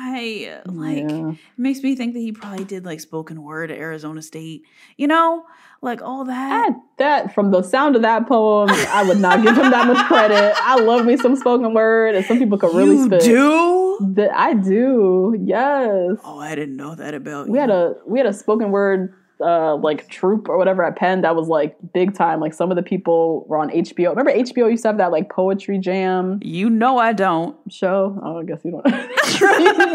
Like, 0.67 1.09
Yeah. 1.11 1.31
it 1.31 1.37
makes 1.59 1.83
me 1.83 1.95
think 1.97 2.15
that 2.15 2.21
he 2.21 2.33
probably 2.33 2.65
did 2.65 2.85
like 2.85 3.01
spoken 3.01 3.43
word 3.43 3.71
at 3.71 3.79
Arizona 3.79 4.23
State. 4.23 4.63
You 4.97 5.07
know, 5.09 5.45
like 5.83 6.01
all 6.03 6.25
that. 6.25 6.69
that, 6.99 7.25
that 7.27 7.35
from 7.35 7.51
the 7.51 7.63
sound 7.63 7.97
of 7.97 8.03
that 8.03 8.27
poem, 8.27 8.69
I 8.71 9.05
would 9.07 9.21
not 9.21 9.43
give 9.43 9.57
him 9.57 9.71
that 9.71 9.87
much 9.87 10.07
credit. 10.07 10.55
I 10.57 10.81
love 10.81 11.05
me 11.05 11.17
some 11.17 11.37
spoken 11.37 11.75
word, 11.75 12.15
and 12.15 12.25
some 12.25 12.39
people 12.39 12.59
could 12.59 12.75
really 12.75 12.97
you 12.97 13.05
spit. 13.07 13.21
do? 13.23 13.99
That 14.15 14.31
I 14.37 14.55
do. 14.55 15.37
Yes. 15.39 16.19
Oh, 16.25 16.39
I 16.39 16.55
didn't 16.55 16.77
know 16.77 16.95
that 16.95 17.15
about 17.15 17.49
we 17.49 17.55
you. 17.59 17.61
had 17.61 17.71
a 17.71 17.95
we 18.07 18.19
had 18.19 18.27
a 18.27 18.33
spoken 18.33 18.71
word 18.71 19.15
uh 19.41 19.77
like 19.77 20.09
troop 20.09 20.49
or 20.49 20.57
whatever 20.57 20.83
at 20.85 20.97
Penn 20.97 21.21
that 21.23 21.37
was 21.37 21.49
like 21.49 21.77
big 21.93 22.15
time. 22.15 22.41
Like 22.41 22.55
some 22.55 22.71
of 22.71 22.77
the 22.77 22.83
people 22.83 23.45
were 23.49 23.59
on 23.59 23.71
HBO. 23.71 24.11
Remember 24.11 24.33
HBO 24.33 24.71
used 24.71 24.83
to 24.83 24.89
have 24.89 24.99
that 24.99 25.13
like 25.13 25.29
poetry 25.31 25.79
jam 25.79 26.41
You 26.43 26.71
know 26.71 26.99
I 26.99 27.13
don't. 27.13 27.57
show? 27.71 28.19
Oh, 28.23 28.39
I 28.41 28.45
guess 28.45 28.61
you 28.65 28.71
don't. 28.71 28.87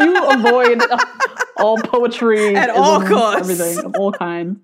you 0.06 0.26
avoid 0.30 0.82
all 1.58 1.76
poetry 1.78 2.54
At 2.64 2.70
all 2.70 3.00
costs. 3.02 3.40
everything 3.50 3.84
of 3.84 3.94
all 3.96 4.12
kinds. 4.12 4.58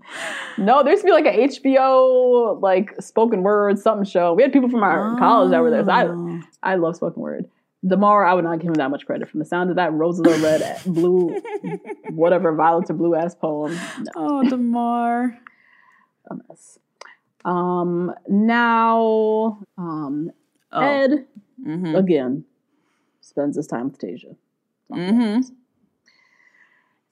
No, 0.57 0.83
there 0.83 0.93
used 0.93 1.03
to 1.03 1.07
be 1.07 1.13
like 1.13 1.27
an 1.27 1.35
HBO 1.35 2.61
like 2.63 2.95
spoken 3.01 3.43
word 3.43 3.79
something 3.79 4.05
show. 4.05 4.33
We 4.35 4.43
had 4.43 4.53
people 4.53 4.69
from 4.69 4.83
our 4.83 5.19
college 5.19 5.51
that 5.51 5.61
were 5.61 5.71
there. 5.71 5.85
So 5.85 5.91
Oh. 5.93 6.41
I 6.63 6.73
I 6.73 6.75
love 6.77 6.97
spoken 6.97 7.21
word. 7.23 7.49
Demar, 7.87 8.25
I 8.25 8.35
would 8.35 8.45
not 8.45 8.59
give 8.59 8.69
him 8.69 8.75
that 8.75 8.91
much 8.91 9.07
credit 9.07 9.29
from 9.29 9.39
the 9.41 9.47
sound 9.47 9.71
of 9.71 9.77
that 9.77 9.93
roses 9.93 10.27
are 10.27 10.43
red, 10.43 10.81
blue, 10.87 11.41
whatever, 12.11 12.53
violets 12.55 12.91
or 12.91 12.95
blue 12.95 13.15
ass 13.15 13.35
poem. 13.37 13.73
No, 13.99 14.11
Oh, 14.17 14.49
Demar. 14.49 15.39
a 16.31 16.35
mess. 16.49 16.79
Um, 17.45 18.13
now, 18.29 19.61
um, 19.77 20.31
Oh. 20.73 20.81
Ed 20.81 21.27
Mm-hmm. 21.65 21.97
again 21.97 22.45
spends 23.21 23.57
his 23.57 23.67
time 23.67 23.89
with 23.91 23.99
Tayshia. 23.99 24.37
Mm-hmm. 24.93 25.41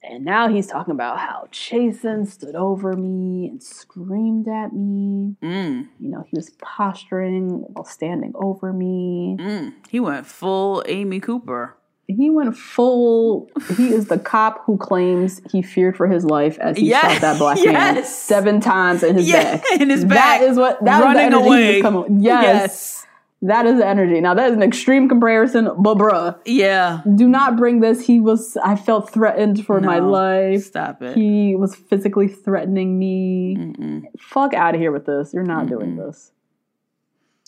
And 0.09 0.23
now 0.23 0.47
he's 0.47 0.67
talking 0.67 0.93
about 0.93 1.19
how 1.19 1.47
Chasen 1.51 2.25
stood 2.27 2.55
over 2.55 2.93
me 2.93 3.47
and 3.49 3.61
screamed 3.61 4.47
at 4.47 4.71
me. 4.73 5.35
Mm. 5.43 5.87
You 5.99 6.09
know, 6.09 6.23
he 6.29 6.35
was 6.37 6.51
posturing 6.61 7.65
while 7.73 7.83
standing 7.85 8.31
over 8.35 8.71
me. 8.71 9.35
Mm. 9.39 9.73
He 9.89 9.99
went 9.99 10.25
full 10.25 10.83
Amy 10.87 11.19
Cooper. 11.19 11.75
He 12.07 12.29
went 12.29 12.55
full. 12.55 13.49
He 13.75 13.89
is 13.89 14.07
the 14.07 14.17
cop 14.17 14.63
who 14.63 14.77
claims 14.77 15.41
he 15.51 15.61
feared 15.61 15.97
for 15.97 16.07
his 16.07 16.23
life 16.23 16.57
as 16.59 16.77
he 16.77 16.87
Yes, 16.87 17.13
shot 17.15 17.21
that 17.21 17.37
black 17.37 17.57
man 17.65 18.01
seven 18.05 18.61
times 18.61 19.03
in 19.03 19.17
his 19.17 19.27
Yeah, 19.27 19.57
back. 19.57 19.81
in 19.81 19.89
his 19.89 20.05
back, 20.05 20.39
That 20.39 20.41
is 20.49 20.57
what 20.57 20.83
that 20.85 21.03
running 21.03 21.33
away. 21.33 21.81
Yes, 21.81 22.13
Yes. 22.21 23.07
That 23.43 23.67
is 23.67 23.77
the 23.77 23.85
energy. 23.87 24.19
Now 24.19 24.33
that 24.33 24.49
is 24.49 24.55
an 24.55 24.63
extreme 24.63 25.07
comparison, 25.07 25.69
but 25.77 25.97
bruh, 25.97 26.39
Yeah. 26.45 27.01
do 27.15 27.27
not 27.27 27.55
bring 27.55 27.81
this. 27.81 28.05
He 28.05 28.19
was. 28.19 28.57
I 28.63 28.75
felt 28.75 29.11
threatened 29.11 29.63
for 29.65 29.79
my 29.79 29.99
life. 29.99 30.63
Stop 30.63 31.03
it. 31.03 31.15
He 31.15 31.55
was 31.55 31.75
physically 31.75 32.27
threatening 32.27 32.97
me. 32.97 33.55
Mm-mm. 33.59 34.03
Fuck 34.19 34.53
out 34.55 34.73
of 34.73 34.81
here 34.81 34.91
with 34.91 35.05
this. 35.05 35.33
You're 35.35 35.43
not 35.43 35.67
doing 35.67 35.97
this. 35.97 36.31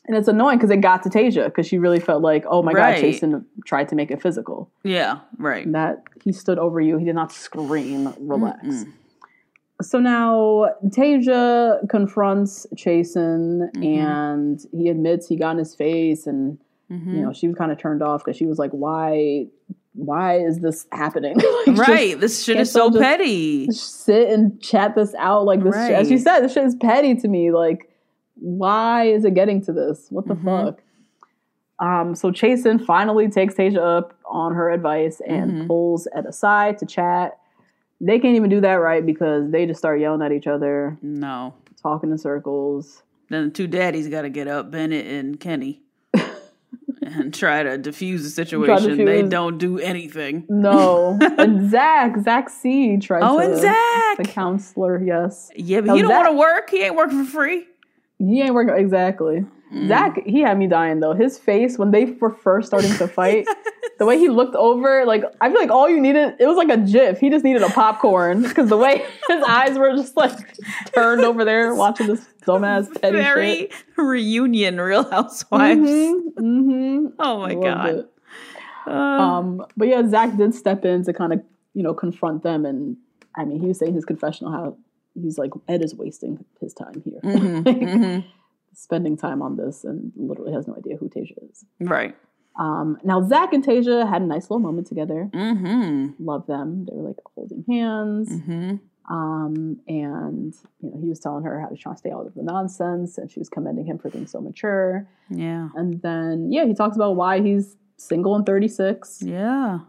And 0.06 0.16
it's 0.18 0.28
annoying 0.28 0.58
because 0.58 0.72
it 0.72 0.78
got 0.82 1.04
to 1.04 1.10
Tayshia 1.10 1.46
because 1.46 1.68
she 1.68 1.78
really 1.78 2.00
felt 2.00 2.24
like, 2.24 2.44
oh 2.48 2.64
my 2.64 2.72
Right. 2.72 2.96
god, 2.96 3.04
Chasen 3.04 3.46
tried 3.66 3.90
to 3.90 3.96
make 3.96 4.10
it 4.12 4.22
physical. 4.22 4.72
Yeah. 4.84 5.20
Right. 5.38 5.72
That 5.72 6.04
he 6.24 6.32
stood 6.32 6.58
over 6.58 6.80
you. 6.82 6.98
He 6.98 7.06
did 7.06 7.14
not 7.16 7.32
scream. 7.32 8.14
Relax. 8.20 8.86
So 9.82 10.00
now 10.00 10.74
Tayshia 10.88 11.88
confronts 11.90 12.68
Chasen 12.76 13.72
Mm-hmm. 13.76 13.84
and 13.84 14.66
he 14.74 14.90
admits 14.90 15.28
he 15.28 15.36
got 15.38 15.52
in 15.52 15.58
his 15.60 15.76
face 15.76 16.28
and 16.28 16.58
Mm-hmm. 16.92 17.16
you 17.18 17.22
know 17.22 17.32
she 17.34 17.48
was 17.48 17.56
kind 17.56 17.72
of 17.72 17.78
turned 17.78 18.02
off 18.02 18.24
because 18.26 18.36
she 18.36 18.48
was 18.48 18.58
like, 18.58 18.72
why, 18.72 19.46
why 19.94 20.40
is 20.40 20.60
this 20.62 20.88
happening? 20.92 21.38
Like, 21.68 21.78
Right. 21.78 22.20
This 22.20 22.44
shit 22.44 22.58
is 22.60 22.72
so 22.72 22.90
petty. 22.92 23.70
sit 23.72 24.30
and 24.32 24.60
chat 24.60 24.96
this 24.96 25.14
out 25.20 25.46
like 25.46 25.64
this 25.64 25.76
shit- 25.76 25.92
as 25.94 26.10
Right. 26.10 26.20
said 26.20 26.40
this 26.40 26.54
shit 26.54 26.64
is 26.66 26.74
petty 26.76 27.14
to 27.16 27.28
me 27.28 27.52
like 27.52 27.92
why 28.42 29.04
is 29.04 29.24
it 29.24 29.36
getting 29.36 29.62
to 29.66 29.72
this 29.74 30.08
what 30.10 30.26
the 30.28 30.34
Mhm. 30.34 30.46
fuck 30.46 30.82
um 31.78 32.16
so 32.16 32.32
chasen 32.32 32.84
finally 32.84 33.30
takes 33.30 33.54
Tayshia 33.54 33.78
up 34.00 34.14
on 34.26 34.56
her 34.56 34.72
advice 34.72 35.22
and 35.28 35.52
Mhm. 35.52 35.68
pulls 35.68 36.08
ed 36.16 36.26
aside 36.26 36.78
to 36.80 36.86
chat 36.88 37.38
they 38.02 38.20
can't 38.20 38.36
even 38.36 38.50
do 38.50 38.62
that 38.62 38.76
right 38.76 39.06
because 39.06 39.52
they 39.52 39.66
just 39.66 39.78
start 39.80 40.00
yelling 40.00 40.22
at 40.22 40.32
each 40.32 40.48
other 40.48 40.98
No. 41.02 41.54
talking 41.82 42.12
in 42.12 42.18
circles 42.18 43.04
Then 43.30 43.46
the 43.46 43.52
two 43.52 43.68
daddies 43.68 44.08
got 44.08 44.22
to 44.24 44.30
get 44.30 44.48
up, 44.48 44.72
Bennett 44.72 45.06
and 45.06 45.40
Kenny, 45.40 45.82
and 47.02 47.34
try 47.34 47.64
to 47.64 47.78
defuse 47.78 48.24
the 48.24 48.30
situation. 48.30 49.04
They 49.06 49.22
don't 49.24 49.58
do 49.58 49.80
anything. 49.80 50.46
no 50.50 51.18
and 51.38 51.70
zach 51.70 52.16
zach 52.24 52.50
c 52.50 52.98
tried 52.98 53.22
Oh, 53.24 53.40
to 53.40 53.46
and 53.46 53.60
Zach. 53.60 54.18
the 54.18 54.24
counselor 54.26 55.02
yes 55.04 55.50
Yeah, 55.56 55.82
but 55.82 55.88
Now 55.88 55.96
he 55.96 56.02
don't 56.02 56.12
want 56.12 56.28
to 56.28 56.34
work. 56.34 56.70
He 56.70 56.84
ain't 56.84 56.96
working 56.96 57.24
for 57.26 57.32
free. 57.32 57.66
He 58.20 58.42
ain't 58.42 58.54
working 58.54 58.76
exactly. 58.76 59.46
Mm. 59.74 59.88
Zach, 59.88 60.26
he 60.26 60.42
had 60.42 60.58
me 60.58 60.68
dying 60.68 61.00
though. 61.00 61.14
His 61.14 61.38
face 61.38 61.78
when 61.78 61.92
they 61.92 62.06
were 62.06 62.32
first 62.32 62.68
starting 62.68 62.92
to 62.98 63.08
fight, 63.08 63.46
the 64.00 64.06
way 64.06 64.18
he 64.18 64.30
looked 64.30 64.56
over, 64.56 65.06
like 65.06 65.24
I 65.42 65.50
feel 65.50 65.60
like 65.60 65.70
all 65.70 65.88
you 65.90 66.00
needed, 66.00 66.36
it 66.40 66.48
was 66.48 66.58
like 66.58 66.70
a 66.70 66.78
GIF. 66.78 67.20
He 67.20 67.30
just 67.30 67.44
needed 67.46 67.62
a 67.62 67.70
popcorn 67.70 68.42
because 68.42 68.70
the 68.70 68.78
way 68.78 69.06
his 69.28 69.44
eyes 69.48 69.78
were 69.78 69.96
just 69.96 70.16
like 70.18 70.32
turned 70.96 71.22
over 71.24 71.46
there 71.46 71.76
watching 71.76 72.08
this 72.08 72.26
dumbass 72.48 72.90
petty 73.02 73.18
Very 73.18 73.56
shit. 73.56 73.74
reunion, 73.98 74.80
Real 74.80 75.10
Housewives. 75.10 75.80
Mm-hmm, 75.82 76.40
mm-hmm. 76.44 77.06
Oh 77.20 77.40
my 77.40 77.54
god. 77.56 78.06
Uh, 78.88 78.92
Um, 78.92 79.66
but 79.78 79.88
yeah, 79.88 80.08
Zach 80.10 80.36
did 80.38 80.56
step 80.56 80.84
in 80.86 81.04
to 81.04 81.14
kind 81.14 81.34
of 81.34 81.44
you 81.74 81.84
know 81.84 81.94
confront 81.94 82.42
them, 82.44 82.66
and 82.66 82.98
I 83.36 83.46
mean 83.46 83.60
he 83.60 83.68
was 83.68 83.78
saying 83.78 83.94
his 83.94 84.06
confessional 84.06 84.52
how 84.52 84.78
he's 85.14 85.38
like 85.38 85.52
Ed 85.68 85.84
is 85.84 85.94
wasting 85.94 86.44
his 86.62 86.74
time 86.74 87.02
here, 87.06 87.20
mhm, 87.24 87.66
Like, 87.66 87.78
mhm. 88.00 88.26
spending 88.74 89.18
time 89.18 89.42
on 89.42 89.58
this, 89.58 89.84
and 89.84 90.12
literally 90.16 90.54
has 90.54 90.68
no 90.68 90.76
idea 90.76 90.96
who 90.98 91.10
Tayshia 91.10 91.52
is. 91.52 91.66
Right. 91.82 92.16
Um, 92.60 92.98
now 93.06 93.26
Zach 93.26 93.54
and 93.54 93.66
Tayshia 93.66 94.08
had 94.08 94.22
a 94.22 94.26
nice 94.26 94.44
little 94.50 94.60
moment 94.60 94.86
together. 94.88 95.30
Mm-hmm. 95.34 96.24
Love 96.24 96.46
them. 96.46 96.86
They 96.86 96.96
were 96.96 97.08
like 97.08 97.18
holding 97.34 97.64
hands. 97.68 98.30
Mm-hmm. 98.30 98.76
Um, 99.12 99.80
and 99.88 100.54
you 100.82 100.92
know, 100.92 101.00
he 101.02 101.08
was 101.08 101.20
telling 101.20 101.44
her 101.46 101.60
how 101.62 101.68
to 101.68 101.76
try 101.76 101.94
to 101.94 101.98
stay 101.98 102.12
out 102.12 102.28
of 102.28 102.36
the 102.36 102.44
nonsense, 102.44 103.18
and 103.18 103.32
she 103.32 103.40
was 103.40 103.50
commending 103.50 103.86
him 103.86 103.98
for 103.98 104.10
being 104.10 104.28
so 104.28 104.42
mature. 104.42 105.08
Yeah. 105.30 105.70
And 105.74 106.02
then 106.02 106.52
yeah, 106.52 106.66
he 106.66 106.74
talks 106.74 106.98
about 106.98 107.16
why 107.16 107.42
he's 107.42 107.78
single 107.96 108.36
and 108.36 108.46
36. 108.46 109.24
Yeah. 109.24 109.80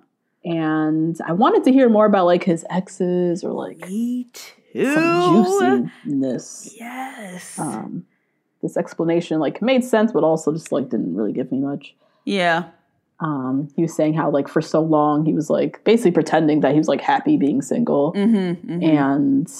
And 0.44 1.18
I 1.26 1.32
wanted 1.32 1.64
to 1.64 1.72
hear 1.72 1.88
more 1.88 2.06
about 2.06 2.24
like 2.24 2.44
his 2.44 2.64
exes 2.70 3.44
or 3.44 3.52
like 3.52 3.80
Me 3.80 4.28
too. 4.32 4.94
some 4.94 5.90
juiciness. 6.04 6.74
Yes. 6.78 7.58
Um, 7.58 8.06
this 8.62 8.76
explanation 8.76 9.40
like 9.40 9.60
made 9.60 9.84
sense, 9.84 10.12
but 10.12 10.22
also 10.22 10.52
just 10.52 10.70
like 10.70 10.88
didn't 10.88 11.14
really 11.14 11.32
give 11.32 11.50
me 11.50 11.58
much. 11.58 11.94
Yeah. 12.24 12.64
um, 13.20 13.68
he 13.76 13.82
was 13.82 13.94
saying 13.94 14.14
how 14.14 14.30
like 14.30 14.48
for 14.48 14.62
so 14.62 14.80
long 14.80 15.24
he 15.26 15.34
was 15.34 15.50
like 15.50 15.82
basically 15.84 16.10
pretending 16.12 16.60
that 16.60 16.72
he 16.72 16.78
was 16.78 16.88
like 16.88 17.00
happy 17.00 17.36
being 17.36 17.60
single 17.62 18.12
Mm-hmm. 18.14 18.82
and 18.82 19.52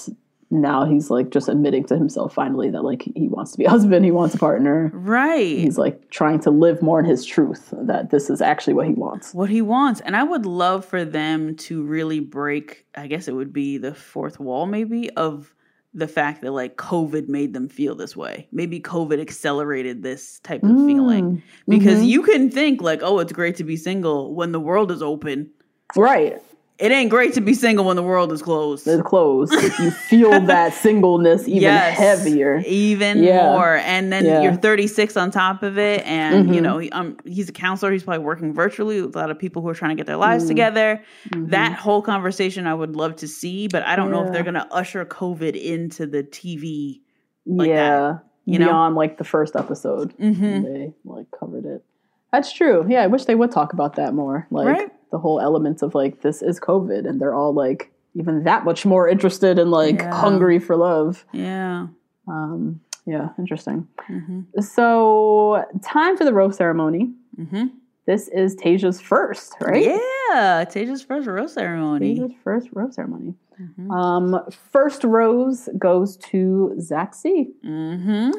now 0.52 0.84
he's 0.84 1.10
like 1.10 1.30
just 1.30 1.48
admitting 1.48 1.84
to 1.84 1.96
himself 1.96 2.34
finally 2.34 2.70
that 2.70 2.82
like 2.82 3.02
he 3.14 3.28
wants 3.28 3.52
to 3.52 3.58
be 3.58 3.66
a 3.66 3.70
husband 3.70 4.04
he 4.04 4.10
wants 4.10 4.34
a 4.34 4.38
partner 4.38 4.90
Right. 4.92 5.58
he's 5.58 5.78
like 5.78 6.10
trying 6.10 6.40
to 6.40 6.50
live 6.50 6.82
more 6.82 6.98
in 6.98 7.04
his 7.06 7.24
truth 7.24 7.72
that 7.72 8.10
this 8.10 8.28
is 8.30 8.40
actually 8.40 8.74
what 8.74 8.86
he 8.88 8.94
wants 8.94 9.32
what 9.32 9.48
he 9.50 9.62
wants. 9.62 10.00
And 10.00 10.16
I 10.16 10.24
would 10.24 10.46
love 10.46 10.84
for 10.84 11.04
them 11.04 11.54
to 11.56 11.84
really 11.84 12.18
break, 12.20 12.84
I 12.96 13.06
guess 13.06 13.28
it 13.28 13.32
would 13.34 13.52
be 13.52 13.78
the 13.78 13.94
fourth 13.94 14.40
wall, 14.40 14.66
maybe, 14.66 15.08
of 15.10 15.54
the 15.92 16.08
fact 16.08 16.42
that 16.42 16.52
like 16.52 16.76
COVID 16.76 17.28
made 17.28 17.52
them 17.52 17.68
feel 17.68 17.94
this 17.94 18.16
way. 18.16 18.46
Maybe 18.52 18.80
COVID 18.80 19.20
accelerated 19.20 20.02
this 20.02 20.40
type 20.40 20.62
of 20.62 20.70
feeling. 20.86 21.42
Because 21.66 22.00
mhm. 22.00 22.06
you 22.06 22.22
can 22.22 22.50
think 22.50 22.80
like, 22.80 23.00
oh, 23.02 23.18
it's 23.18 23.32
great 23.32 23.56
to 23.56 23.64
be 23.64 23.76
single 23.76 24.34
when 24.34 24.52
the 24.52 24.60
world 24.60 24.90
is 24.92 25.02
open. 25.02 25.50
right 25.96 26.40
it 26.80 26.90
ain't 26.90 27.10
great 27.10 27.34
to 27.34 27.40
be 27.40 27.52
single 27.54 27.84
when 27.84 27.96
the 27.96 28.02
world 28.02 28.32
is 28.32 28.40
closed. 28.42 28.86
It's 28.88 29.02
closed. 29.02 29.52
you 29.78 29.90
feel 29.90 30.40
that 30.46 30.72
singleness 30.74 31.46
even 31.46 31.60
Yes. 31.62 31.98
heavier. 31.98 32.62
even 32.66 33.22
Yeah. 33.22 33.52
more 33.52 33.76
and 33.76 34.12
then 34.12 34.24
Yeah. 34.24 34.34
Mm-hmm. 34.36 34.42
you're 34.44 34.54
36 34.54 35.16
on 35.16 35.30
top 35.30 35.62
of 35.62 35.78
it 35.78 36.04
and 36.06 36.54
you 36.54 36.60
know 36.60 36.82
um, 36.92 37.16
he's 37.24 37.48
a 37.48 37.52
counselor 37.52 37.92
he's 37.92 38.02
probably 38.04 38.24
working 38.24 38.52
virtually 38.54 39.02
with 39.02 39.14
a 39.14 39.18
lot 39.18 39.30
of 39.30 39.38
people 39.38 39.60
who 39.62 39.68
are 39.68 39.74
trying 39.74 39.90
to 39.90 39.96
get 39.96 40.06
their 40.06 40.16
Mm. 40.16 40.20
lives 40.20 40.46
together 40.46 41.02
Mm-hmm. 41.30 41.50
that 41.50 41.72
whole 41.74 42.02
conversation 42.02 42.66
i 42.66 42.74
would 42.74 42.96
love 42.96 43.16
to 43.16 43.28
see 43.28 43.68
but 43.68 43.82
i 43.84 43.94
don't 43.96 44.10
know 44.10 44.24
if 44.24 44.32
they're 44.32 44.42
going 44.42 44.54
to 44.54 44.66
usher 44.72 45.04
covid 45.04 45.54
into 45.60 46.06
the 46.06 46.22
tv 46.22 47.00
like 47.46 47.68
yeah. 47.68 47.98
that, 47.98 48.24
you 48.46 48.58
know? 48.58 48.66
Beyond 48.66 48.94
like 48.96 49.18
the 49.18 49.24
first 49.24 49.54
episode. 49.56 50.16
Mhm. 50.18 50.62
They 50.64 50.92
like 51.04 51.26
covered 51.38 51.64
it. 51.66 51.84
That's 52.32 52.52
true. 52.52 52.84
Yeah, 52.88 53.02
I 53.02 53.06
wish 53.06 53.24
they 53.24 53.34
would 53.34 53.50
talk 53.50 53.72
about 53.72 53.96
that 53.96 54.14
more. 54.14 54.46
Like 54.50 54.66
Right. 54.66 54.90
The 55.10 55.18
whole 55.18 55.40
elements 55.40 55.82
of 55.82 55.94
like 55.94 56.22
this 56.22 56.40
is 56.42 56.60
COVID 56.60 57.08
and 57.08 57.20
they're 57.20 57.34
all 57.34 57.52
like 57.52 57.92
even 58.14 58.44
that 58.44 58.64
much 58.64 58.84
more 58.86 59.08
interested 59.08 59.58
and 59.58 59.70
like 59.70 60.00
Yeah. 60.00 60.14
hungry 60.14 60.58
for 60.58 60.76
love. 60.76 61.24
yeah 61.32 61.86
Um 62.28 62.80
yeah, 63.06 63.30
interesting. 63.38 63.88
hmm 64.06 64.40
So 64.60 65.64
time 65.82 66.16
for 66.16 66.24
the 66.24 66.32
rose 66.32 66.56
ceremony. 66.56 67.12
hmm 67.36 67.66
This 68.06 68.28
is 68.28 68.54
Tayshia's 68.56 69.00
first, 69.00 69.54
right? 69.60 69.84
yeah 69.84 70.64
Tayshia's 70.64 71.02
first 71.02 71.26
rose 71.26 71.52
ceremony 71.54 72.18
Tayshia's 72.18 72.34
first 72.44 72.68
rose 72.72 72.94
ceremony. 72.94 73.34
Mhm. 73.60 73.90
Um, 73.92 74.40
first 74.72 75.04
rose 75.04 75.68
goes 75.78 76.16
to 76.30 76.74
Zach 76.80 77.14
C. 77.14 77.52
hmm 77.62 78.30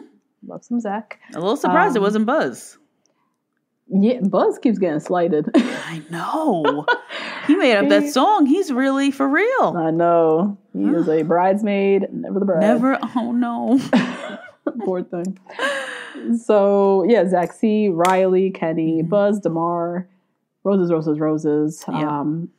Love 0.47 0.63
some 0.65 0.79
Zach. 0.79 1.19
a 1.35 1.39
little 1.39 1.55
surprised 1.55 1.95
it 1.95 1.99
Um, 1.99 2.03
wasn't 2.03 2.25
buzz 2.25 2.77
Yeah, 3.93 4.19
Buzz 4.21 4.57
keeps 4.57 4.79
getting 4.79 4.99
slighted. 5.01 5.49
i 5.55 6.01
know 6.09 6.85
he 7.47 7.55
made 7.55 7.75
up 7.75 7.89
that 7.89 8.07
song 8.09 8.45
he's 8.45 8.71
really 8.71 9.11
for 9.11 9.27
real 9.27 9.75
I 9.77 9.91
know. 9.91 10.57
He 10.73 10.85
is 10.85 11.09
a 11.09 11.23
bridesmaid, 11.23 12.07
never 12.13 12.39
the 12.39 12.45
bride. 12.45 12.61
never 12.61 12.97
oh 13.17 13.31
no 13.33 13.79
Poor 14.85 15.03
thing. 15.03 15.37
So 16.37 17.03
yeah, 17.07 17.27
Zach 17.27 17.51
C, 17.53 17.89
Riley, 17.89 18.49
Mm-hmm. 18.51 18.59
Kenny, 18.59 19.01
Buzz, 19.01 19.39
Demar, 19.39 20.07
Roses, 20.63 20.91
Roses, 20.91 21.19
Roses. 21.19 21.83
Yeah. 21.87 22.19
Um, 22.19 22.49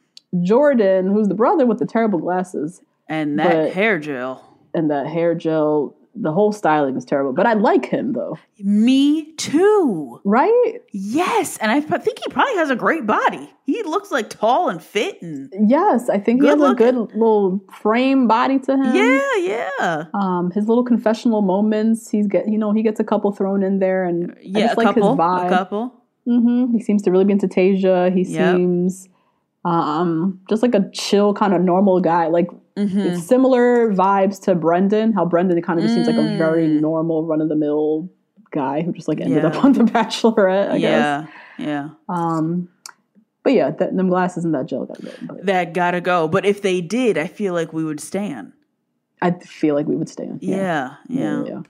Jordan, 0.42 1.08
who's 1.12 1.28
the 1.28 1.34
brother 1.34 1.64
with 1.66 1.78
the 1.78 1.86
terrible 1.86 2.18
glasses 2.18 2.82
and 3.08 3.38
that 3.38 3.50
But- 3.50 3.72
hair 3.72 3.98
gel 3.98 4.58
and 4.74 4.90
the 4.90 5.08
hair 5.08 5.34
gel. 5.34 5.94
The 6.14 6.30
whole 6.30 6.52
styling 6.52 6.94
is 6.96 7.06
terrible, 7.06 7.32
but 7.32 7.46
I 7.46 7.54
like 7.54 7.86
him 7.86 8.12
though, 8.12 8.36
Me 8.58 9.32
too. 9.36 10.20
right? 10.24 10.74
Yes, 10.92 11.56
and 11.56 11.72
I 11.72 11.80
think 11.80 12.18
he 12.18 12.28
probably 12.30 12.54
has 12.56 12.68
a 12.68 12.76
great 12.76 13.06
body. 13.06 13.48
He 13.64 13.82
looks 13.82 14.10
like 14.12 14.28
tall 14.28 14.68
and 14.68 14.82
fit, 14.82 15.22
and 15.22 15.50
Yes, 15.70 16.10
I 16.10 16.18
think 16.18 16.42
he 16.42 16.48
has 16.48 16.58
looking. 16.58 16.86
a 16.86 16.92
good 16.92 17.14
little 17.14 17.64
frame 17.80 18.28
body 18.28 18.58
to 18.58 18.72
him. 18.76 18.94
yeah, 18.94 19.36
yeah, 19.38 20.04
Um, 20.12 20.50
his 20.50 20.68
little 20.68 20.84
confessional 20.84 21.40
moments, 21.40 22.10
he's 22.10 22.26
get 22.26 22.46
you 22.46 22.58
know 22.58 22.72
he 22.72 22.82
gets 22.82 23.00
a 23.00 23.04
couple 23.04 23.32
thrown 23.32 23.62
in 23.62 23.78
there, 23.78 24.04
and 24.04 24.36
yeah. 24.42 24.60
just 24.66 24.74
A 24.74 24.78
like 24.80 24.86
couple, 24.88 25.10
his 25.12 25.18
vibe. 25.18 25.46
a 25.46 25.48
couple. 25.48 25.94
Mm-hmm. 26.28 26.74
He 26.76 26.80
seems 26.82 27.00
to 27.02 27.10
really 27.10 27.24
be 27.24 27.32
into 27.32 27.48
Tayshia. 27.48 28.14
He 28.14 28.22
Yep. 28.22 28.56
seems 28.56 29.08
um, 29.64 30.40
just 30.48 30.62
like 30.62 30.74
a 30.74 30.90
chill 30.92 31.32
kind 31.34 31.54
of 31.54 31.62
normal 31.62 32.00
guy. 32.00 32.26
Like 32.28 32.48
Mm-hmm. 32.76 32.98
it's 33.00 33.26
similar 33.26 33.92
vibes 33.92 34.40
to 34.44 34.54
Brendan. 34.54 35.12
How 35.12 35.24
Brendan 35.26 35.60
kind 35.62 35.78
of 35.78 35.84
just 35.84 35.94
seems 35.94 36.06
like 36.06 36.16
a 36.16 36.36
very 36.38 36.66
Mm. 36.68 36.80
normal, 36.80 37.24
run 37.26 37.40
of 37.42 37.48
the 37.48 37.56
mill 37.56 38.08
guy 38.50 38.82
who 38.82 38.92
just 38.92 39.08
like 39.08 39.20
ended 39.20 39.42
Yeah. 39.42 39.48
up 39.50 39.64
on 39.64 39.72
The 39.72 39.84
Bachelorette. 39.84 40.70
I 40.70 40.78
guess. 40.78 41.28
Yeah, 41.58 41.66
yeah. 41.66 41.88
Um, 42.08 42.68
but 43.42 43.52
yeah, 43.52 43.70
that, 43.70 43.96
them 43.96 44.08
glasses 44.08 44.44
and 44.44 44.54
that 44.54 44.66
gel 44.66 44.86
got 44.86 45.00
good. 45.00 45.16
But 45.22 45.46
That 45.46 45.74
gotta 45.74 46.00
go. 46.00 46.28
But 46.28 46.44
if 46.46 46.62
they 46.62 46.80
did, 46.80 47.18
I 47.18 47.26
feel 47.26 47.52
like 47.54 47.72
we 47.72 47.84
would 47.84 48.00
stand. 48.00 48.52
I 49.20 49.32
feel 49.32 49.74
like 49.74 49.86
we 49.86 49.96
would 49.96 50.08
stand. 50.08 50.38
Yeah, 50.42 50.94
yeah. 51.08 51.44
yeah. 51.46 51.60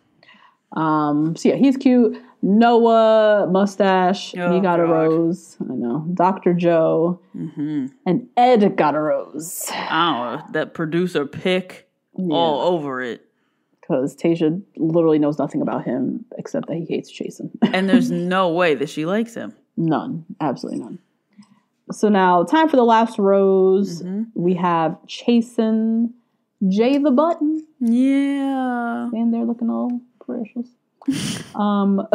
Um, 0.73 1.37
so 1.37 1.49
yeah, 1.51 1.57
he's 1.57 1.77
cute. 1.77 2.17
Noah 2.43 3.47
mustache, 3.51 4.33
he 4.33 4.41
Oh, 4.41 4.61
got 4.61 4.81
a 4.81 4.85
rose. 4.85 5.57
I 5.61 5.75
know. 5.75 6.07
Dr. 6.15 6.55
Joe 6.55 7.21
Mm-hmm. 7.37 7.87
and 8.05 8.29
Ed 8.37 8.77
got 8.77 8.95
a 8.95 9.01
rose 9.01 9.67
Oh, 9.91 10.43
that 10.53 10.75
producer 10.75 11.25
pick 11.27 11.89
all 12.15 12.61
over 12.75 13.01
it. 13.01 13.25
because 13.81 14.15
Tayshia 14.17 14.61
literally 14.77 15.19
knows 15.19 15.39
nothing 15.39 15.63
about 15.63 15.85
him 15.85 16.25
except 16.37 16.67
that 16.69 16.77
he 16.77 16.85
hates 16.87 17.11
Chasen. 17.13 17.51
And 17.75 17.89
there's 17.89 18.11
no 18.11 18.51
way 18.51 18.75
that 18.75 18.89
she 18.91 19.07
likes 19.07 19.35
him. 19.35 19.55
none, 19.77 20.25
absolutely 20.41 20.81
none. 20.81 20.99
So 21.93 22.09
now, 22.09 22.43
time 22.45 22.69
for 22.69 22.77
the 22.77 22.85
last 22.85 23.19
rose. 23.19 24.03
Mm-hmm. 24.03 24.23
We 24.35 24.55
have 24.55 24.99
Chasen, 25.07 26.13
Jay 26.69 26.99
the 26.99 27.11
Button, 27.11 27.67
Yeah. 27.81 29.09
and 29.13 29.33
they're 29.33 29.45
looking 29.45 29.69
all 29.71 30.01
precious. 30.25 30.69
um, 31.55 32.07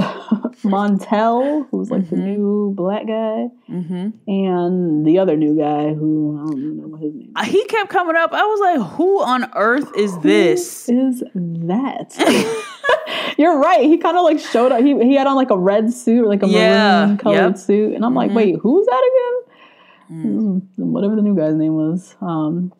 Montel, 0.64 1.68
who's 1.72 1.90
like 1.92 2.10
the 2.10 2.16
new 2.16 2.74
black 2.76 3.06
guy, 3.08 3.48
Mm-hmm. 3.70 4.10
and 4.28 5.06
the 5.06 5.20
other 5.20 5.36
new 5.36 5.58
guy 5.58 5.94
who 5.94 6.38
I 6.42 6.46
don't 6.50 6.58
even 6.60 6.78
know 6.82 6.88
what 6.88 7.02
his 7.02 7.14
name 7.14 7.34
is. 7.38 7.48
He 7.48 7.66
kept 7.66 7.90
coming 7.90 8.16
up. 8.16 8.32
I 8.34 8.44
was 8.44 8.60
like, 8.62 8.92
who 8.98 9.22
on 9.22 9.50
earth 9.56 9.92
is 9.98 10.18
this? 10.20 10.88
Is 10.90 11.24
that? 11.36 12.16
You're 13.38 13.60
right. 13.60 13.82
He 13.82 13.98
kind 13.98 14.18
of 14.18 14.24
like 14.24 14.40
showed 14.40 14.72
up. 14.72 14.82
He, 14.84 14.98
he 15.04 15.16
had 15.16 15.28
on 15.28 15.36
like 15.36 15.52
a 15.52 15.58
red 15.58 15.94
suit, 15.94 16.28
like 16.28 16.42
a 16.44 16.48
Yeah, 16.48 17.06
maroon 17.06 17.18
colored 17.18 17.36
yep. 17.36 17.50
Mm-hmm. 17.52 17.58
suit, 17.60 17.94
and 17.94 18.06
I'm 18.06 18.16
like, 18.16 18.32
wait, 18.32 18.56
who's 18.62 18.86
that 18.88 19.12
again? 19.12 20.24
Mm. 20.26 20.62
Whatever 20.78 21.16
the 21.16 21.22
new 21.22 21.36
guy's 21.36 21.56
name 21.56 21.76
was. 21.76 22.16
Um, 22.22 22.72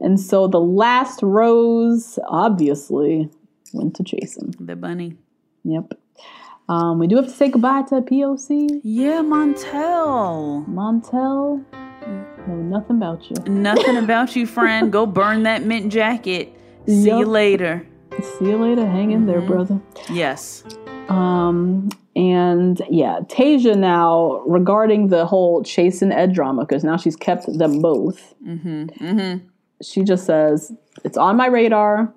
and 0.00 0.20
so 0.20 0.46
the 0.46 0.60
last 0.60 1.20
rose, 1.22 2.18
obviously, 2.28 3.30
went 3.72 3.96
to 3.96 4.02
Chasen. 4.04 4.54
The 4.60 4.76
bunny. 4.76 5.16
Yep. 5.66 5.94
Um, 6.68 6.98
we 6.98 7.06
do 7.06 7.16
have 7.16 7.26
to 7.26 7.30
say 7.30 7.48
goodbye 7.48 7.82
to 7.88 8.00
POC. 8.00 8.80
Yeah, 8.82 9.22
Montel. 9.22 10.66
Montel, 10.66 11.64
know 12.48 12.54
nothing 12.54 12.96
about 12.96 13.30
you. 13.30 13.36
Nothing 13.52 13.96
about 14.04 14.34
you, 14.36 14.46
friend. 14.46 14.92
Go 14.92 15.06
burn 15.06 15.42
that 15.44 15.62
mint 15.62 15.92
jacket. 15.92 16.52
See 16.86 17.08
you 17.08 17.24
later. 17.24 17.86
See 18.38 18.46
you 18.46 18.58
later. 18.58 18.86
Hang 18.86 19.10
in 19.10 19.26
there, 19.26 19.40
brother. 19.40 19.80
Yes. 20.10 20.64
Um, 21.08 21.88
and 22.14 22.80
yeah, 22.88 23.20
Tayshia 23.24 23.76
now 23.76 24.42
regarding 24.46 25.08
the 25.08 25.26
whole 25.26 25.62
Chasen 25.62 26.12
Ed 26.12 26.32
drama 26.32 26.64
because 26.64 26.84
now 26.84 26.96
she's 26.96 27.16
kept 27.16 27.46
them 27.58 27.80
both. 27.80 28.34
Mm-hmm. 28.44 28.84
Mm-hmm. 29.04 29.46
She 29.82 30.02
just 30.02 30.24
says 30.24 30.72
it's 31.04 31.18
on 31.18 31.36
my 31.36 31.46
radar, 31.46 32.14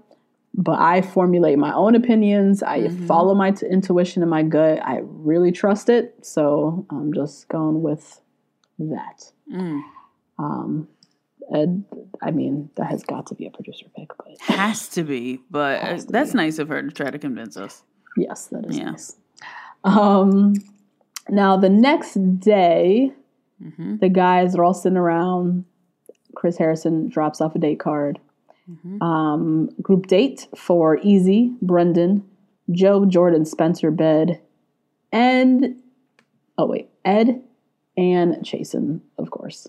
but 0.62 0.78
I 0.78 1.01
formulate 1.01 1.57
my 1.57 1.74
own 1.74 1.95
opinions. 1.95 2.62
I 2.62 2.89
follow 3.07 3.34
my 3.34 3.51
t- 3.51 3.66
intuition 3.66 4.22
and 4.22 4.30
my 4.30 4.43
gut. 4.43 4.80
I 4.86 4.99
really 5.03 5.51
trust 5.53 5.88
it, 5.89 6.16
so 6.22 6.86
I'm 6.89 7.14
just 7.14 7.47
going 7.47 7.82
with 7.82 8.20
that. 8.78 9.32
Mm. 9.51 9.82
Um, 10.38 10.88
Ed, 11.55 11.84
I 12.22 12.32
mean, 12.32 12.70
that 12.76 12.88
has 12.91 13.03
got 13.03 13.26
to 13.28 13.36
be 13.36 13.47
a 13.47 13.49
producer 13.51 13.86
pick, 13.95 14.10
but 14.18 14.39
Has 14.41 14.88
to 14.89 15.03
be, 15.03 15.39
but 15.49 15.82
uh, 15.82 15.97
to 15.97 16.05
that's 16.07 16.34
be. 16.34 16.38
nice 16.38 16.60
of 16.60 16.68
her 16.68 16.82
to 16.84 16.91
try 16.91 17.10
to 17.10 17.18
convince 17.18 17.55
us. 17.57 17.84
Yes, 18.18 18.47
that 18.47 18.66
is 18.66 18.78
Yeah. 18.78 18.91
nice. 18.91 19.16
Um, 19.86 20.55
now 21.30 21.55
the 21.57 21.70
next 21.70 22.14
day, 22.39 23.14
Mm-hmm. 23.64 23.97
the 23.97 24.07
guys 24.10 24.55
are 24.55 24.64
all 24.64 24.74
sitting 24.74 24.97
around. 24.97 25.66
Chris 26.36 26.57
Harrison 26.57 27.10
drops 27.10 27.41
off 27.41 27.55
a 27.55 27.60
date 27.60 27.80
card. 27.80 28.18
Mm-hmm. 28.70 29.01
Um, 29.01 29.70
group 29.82 30.07
date 30.07 30.47
for 30.55 30.99
Easy, 31.01 31.53
Brendan, 31.61 32.24
Joe, 32.72 33.05
Jordan, 33.05 33.45
Spencer, 33.45 33.89
Ben, 33.91 34.39
and 35.11 35.76
oh 36.57 36.65
wait, 36.67 36.89
Ed 37.03 37.41
and 37.98 38.35
Chasen, 38.45 39.02
of 39.18 39.31
course. 39.31 39.68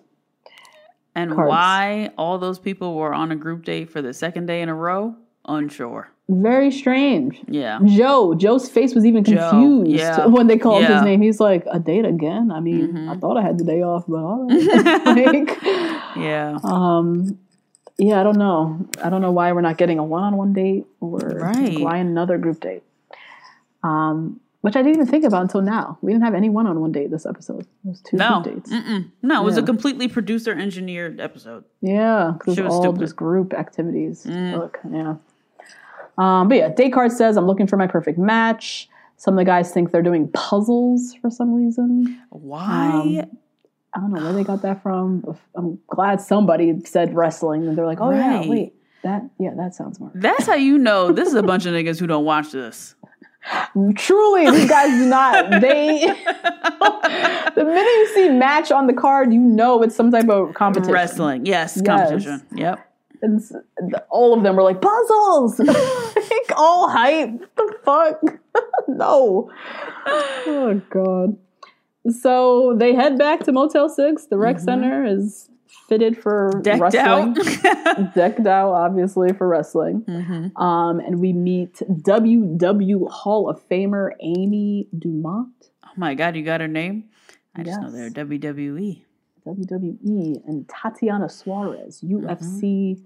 And 1.15 1.33
Cards. 1.35 1.49
why 1.49 2.11
all 2.19 2.39
those 2.39 2.59
people 2.59 2.95
were 2.95 3.13
on 3.15 3.33
a 3.33 3.37
group 3.37 3.65
date 3.65 3.91
for 3.91 4.01
the 4.03 4.13
second 4.15 4.47
day 4.47 4.61
in 4.63 4.69
a 4.69 4.75
row? 4.75 5.17
Unsure. 5.47 6.09
Very 6.29 6.71
strange. 6.71 7.41
Yeah. 7.49 7.81
Joe, 7.85 8.35
Joe's 8.35 8.69
face 8.69 8.95
was 8.95 9.05
even 9.05 9.25
confused 9.25 9.91
yeah. 9.91 10.27
when 10.27 10.47
they 10.47 10.57
called 10.57 10.83
Yeah. 10.83 10.97
his 10.99 11.03
name. 11.03 11.21
He's 11.21 11.41
like, 11.41 11.65
a 11.69 11.81
date 11.81 12.05
again? 12.05 12.53
I 12.53 12.61
mean, 12.61 12.89
Mm-hmm. 12.93 13.09
I 13.09 13.17
thought 13.17 13.37
I 13.37 13.43
had 13.43 13.59
the 13.59 13.65
day 13.65 13.83
off, 13.83 14.05
but 14.07 14.19
all 14.23 14.47
right. 14.49 15.05
like, 15.27 15.59
Yeah. 16.17 16.59
um, 16.63 17.37
yeah, 18.01 18.21
I 18.21 18.23
don't 18.25 18.39
know. 18.39 18.89
I 19.03 19.11
don't 19.11 19.21
know 19.23 19.31
why 19.33 19.53
we're 19.53 19.61
not 19.61 19.77
getting 19.79 19.99
a 19.99 20.05
one-on-one 20.05 20.53
date 20.53 20.87
or 21.01 21.19
Right. 21.19 21.79
why 21.79 21.99
another 21.99 22.39
group 22.39 22.61
date. 22.61 22.83
Um, 23.83 24.41
which 24.63 24.77
I 24.77 24.83
didn't 24.83 24.97
even 24.97 25.07
think 25.07 25.25
about 25.25 25.41
until 25.43 25.63
now. 25.63 25.97
We 26.03 26.13
didn't 26.13 26.25
have 26.25 26.35
any 26.35 26.51
one-on-one 26.51 26.93
date 26.93 27.11
this 27.11 27.25
episode. 27.25 27.61
It 27.63 27.69
was 27.89 28.01
two 28.03 28.17
No. 28.19 28.43
group 28.43 28.57
dates. 28.57 28.71
Mm-mm. 28.73 29.11
No, 29.23 29.41
it 29.41 29.45
was 29.45 29.57
a 29.57 29.63
completely 29.63 30.07
producer 30.07 30.53
engineered 30.53 31.19
episode. 31.19 31.65
Yeah, 31.81 32.33
because 32.39 32.57
She 32.57 32.61
was 32.63 32.75
all 32.75 32.83
stupid. 32.83 32.99
Mm. 32.99 33.01
just 33.05 33.17
group 33.17 33.55
activities. 33.55 34.27
Look, 34.27 34.79
yeah. 34.93 35.15
Um, 36.19 36.49
but 36.49 36.59
yeah, 36.59 36.69
date 36.69 36.93
card 36.93 37.13
says 37.13 37.37
I'm 37.39 37.47
looking 37.47 37.67
for 37.67 37.79
my 37.79 37.87
perfect 37.87 38.19
match. 38.19 38.89
Some 39.17 39.35
of 39.35 39.39
the 39.39 39.45
guys 39.47 39.73
think 39.73 39.91
they're 39.93 40.03
doing 40.03 40.29
puzzles 40.29 41.15
for 41.23 41.31
some 41.31 41.55
reason. 41.55 42.21
Why? 42.31 43.27
I 43.95 44.01
don't 44.01 44.13
know 44.13 44.23
where 44.23 44.33
they 44.33 44.45
got 44.45 44.63
that 44.63 44.83
from. 44.83 45.37
I'm 45.57 45.79
glad 45.89 46.21
somebody 46.21 46.79
said 46.85 47.15
wrestling, 47.15 47.67
and 47.67 47.77
they're 47.77 47.87
like, 47.87 48.01
"Oh 48.01 48.11
Right. 48.11 48.45
yeah, 48.45 48.49
wait, 48.51 48.75
that 49.03 49.23
yeah, 49.39 49.51
that 49.57 49.75
sounds 49.75 49.99
more." 49.99 50.11
That's 50.15 50.47
how 50.47 50.55
you 50.55 50.79
know 50.79 51.11
this 51.13 51.29
is 51.29 51.35
a 51.35 51.43
bunch 51.43 51.67
of 51.67 51.73
niggas 51.75 51.99
who 51.99 52.07
don't 52.07 52.25
watch 52.25 52.53
this. 52.53 52.95
Truly, 53.97 54.51
these 54.51 54.69
guys 54.69 54.91
do 54.91 55.07
not. 55.07 55.61
They 55.61 55.99
the 57.55 57.65
minute 57.65 57.85
you 57.85 58.11
see 58.15 58.29
match 58.31 58.71
on 58.71 58.87
the 58.87 58.93
card, 58.93 59.33
you 59.33 59.41
know 59.41 59.83
it's 59.83 59.97
some 59.97 60.11
type 60.11 60.29
of 60.29 60.55
competition. 60.55 60.93
Wrestling, 60.93 61.47
yes, 61.47 61.81
competition. 61.83 62.43
Yep. 62.55 62.87
And 63.23 63.43
all 64.09 64.33
of 64.35 64.43
them 64.43 64.57
were 64.57 64.63
like 64.63 64.81
puzzles, 64.81 65.59
like 65.59 66.53
all 66.57 66.89
hype. 66.89 67.31
What 67.33 67.57
the 67.57 67.75
fuck? 67.85 68.41
no. 68.89 69.51
Oh 70.07 70.81
god. 70.91 71.37
So 72.09 72.75
they 72.79 72.95
head 72.95 73.19
back 73.19 73.41
to 73.45 73.53
Motel 73.53 73.89
Six. 73.89 74.27
The 74.27 74.39
rec 74.39 74.59
center 74.59 75.05
is 75.05 75.49
fitted 75.89 76.17
for 76.21 76.51
Mm-hmm. 76.55 76.63
Decked 76.63 76.81
wrestling. 76.81 77.37
out. 77.87 78.15
Decked 78.15 78.47
out, 78.47 78.73
obviously, 78.73 79.33
for 79.33 79.47
wrestling. 79.49 80.03
Mhm. 80.09 80.57
Um, 80.61 81.01
and 81.01 81.21
we 81.21 81.33
meet 81.33 81.75
WW 81.75 83.11
Hall 83.11 83.49
of 83.49 83.63
Famer 83.69 84.11
Amy 84.21 84.89
Dumas. 84.99 85.47
Oh 85.85 85.89
my 85.97 86.15
god, 86.15 86.37
you 86.37 86.43
got 86.45 86.61
her 86.61 86.69
name? 86.69 87.05
I 87.55 87.63
just 87.65 87.81
know 87.81 87.91
Yes. 87.93 88.13
they're. 88.15 88.25
WWE. 88.25 89.03
WWE 89.47 90.47
and 90.47 90.69
Tatiana 90.69 91.29
Suarez, 91.29 92.01
UFC 92.03 93.01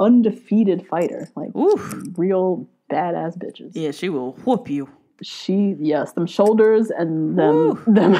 undefeated 0.00 0.86
fighter, 0.86 1.28
like 1.36 1.54
Oof. 1.56 1.94
real 2.16 2.68
badass 2.90 3.36
bitches. 3.38 3.72
Yeah, 3.74 3.90
she 3.90 4.08
will 4.08 4.32
whoop 4.44 4.68
you. 4.70 4.88
She, 5.20 5.76
yes, 5.78 6.12
them 6.12 6.26
shoulders 6.26 6.90
and 6.90 7.38
them, 7.38 7.54
Woo. 7.54 7.82
them. 7.86 8.12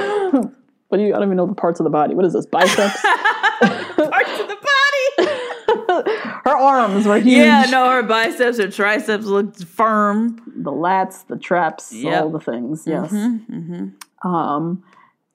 what 0.88 0.98
do 0.98 1.04
you? 1.04 1.14
I 1.14 1.18
don't 1.18 1.28
even 1.28 1.36
know 1.36 1.46
the 1.46 1.54
parts 1.54 1.80
of 1.80 1.84
the 1.84 1.90
body. 1.90 2.14
What 2.14 2.24
is 2.24 2.32
this? 2.32 2.46
Biceps. 2.46 3.00
Parts 3.62 4.40
of 4.40 4.48
the 4.48 4.56
body. 4.56 6.10
her 6.44 6.56
arms 6.56 7.06
were 7.06 7.18
huge. 7.18 7.36
Yeah, 7.38 7.66
no, 7.70 7.88
her 7.90 8.02
biceps, 8.02 8.58
her 8.58 8.68
triceps 8.68 9.24
looked 9.26 9.64
firm. 9.64 10.40
the 10.56 10.72
lats, 10.72 11.26
the 11.28 11.36
traps, 11.38 11.92
Yep. 11.92 12.22
all 12.22 12.30
the 12.30 12.40
things. 12.40 12.84
Yes. 12.86 13.12
Mm-hmm. 13.12 14.28
Um, 14.28 14.82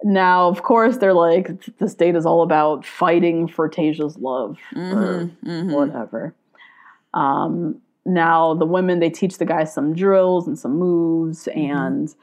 now, 0.03 0.49
of 0.49 0.63
course, 0.63 0.97
they're 0.97 1.13
like, 1.13 1.49
this 1.77 1.93
date 1.95 2.15
is 2.15 2.25
all 2.25 2.41
about 2.43 2.85
fighting 2.85 3.47
for 3.47 3.69
Tayshia's 3.69 4.17
love 4.17 4.57
or 4.75 5.31
Mm-hmm. 5.45 5.71
whatever. 5.71 6.33
Um, 7.13 7.81
now, 8.07 8.53
the 8.55 8.65
women, 8.65 8.99
they 8.99 9.09
teach 9.09 9.37
the 9.37 9.45
guys 9.45 9.73
some 9.73 9.93
drills 9.93 10.47
and 10.47 10.57
some 10.57 10.77
moves. 10.79 11.45
Mm-hmm. 11.45 11.59
And 11.75 12.15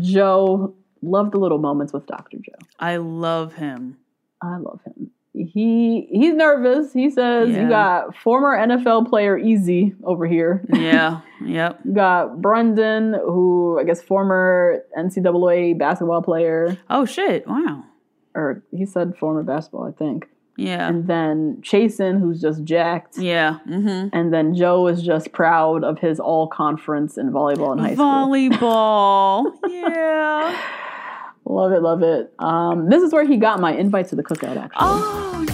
Joe 0.00 0.74
loved 1.02 1.32
the 1.32 1.38
little 1.38 1.58
moments 1.58 1.92
with 1.92 2.06
Dr. 2.06 2.38
Joe. 2.38 2.52
I 2.80 2.96
love 2.96 3.54
him. 3.54 3.98
I 4.42 4.56
love 4.56 4.80
him. 4.84 5.10
He 5.34 6.08
he's 6.10 6.34
nervous. 6.34 6.94
He 6.94 7.10
says 7.10 7.50
Yeah. 7.50 7.62
you 7.64 7.68
got 7.68 8.16
former 8.16 8.56
NFL 8.56 9.08
player 9.10 9.36
Easy 9.36 9.94
over 10.02 10.26
here. 10.26 10.64
Yeah, 10.72 11.20
yep. 11.44 11.78
You 11.84 11.92
got 11.92 12.40
Brendan, 12.40 13.12
who 13.12 13.78
I 13.78 13.84
guess 13.84 14.00
former 14.02 14.82
NCAA 14.98 15.76
basketball 15.78 16.22
player, 16.22 16.78
Oh 16.88 17.04
shit! 17.04 17.46
Wow. 17.46 17.84
or 18.34 18.62
he 18.74 18.86
said 18.86 19.14
former 19.18 19.42
basketball, 19.42 19.84
I 19.86 19.92
think. 19.92 20.26
Yeah, 20.58 20.88
And 20.88 21.06
then 21.06 21.58
Chasen, 21.60 22.18
who's 22.18 22.40
just 22.40 22.64
jacked. 22.64 23.18
yeah. 23.18 23.58
Mm-hmm. 23.68 24.08
And 24.16 24.32
then 24.32 24.54
Joe 24.54 24.86
is 24.86 25.02
just 25.02 25.32
proud 25.32 25.84
of 25.84 25.98
his 25.98 26.18
all 26.18 26.46
conference 26.48 27.18
in 27.18 27.30
volleyball 27.30 27.72
in 27.72 27.78
high 27.78 27.92
school. 27.94 28.06
Volleyball. 28.06 29.52
yeah. 29.68 30.60
Love 31.44 31.72
it, 31.72 31.82
love 31.82 32.02
it. 32.02 32.32
Um, 32.38 32.88
this 32.88 33.02
is 33.02 33.12
where 33.12 33.24
he 33.26 33.36
got 33.36 33.60
my 33.60 33.72
invite 33.72 34.08
to 34.08 34.16
the 34.16 34.22
cookout, 34.22 34.56
actually. 34.56 34.78
Oh, 34.80 35.44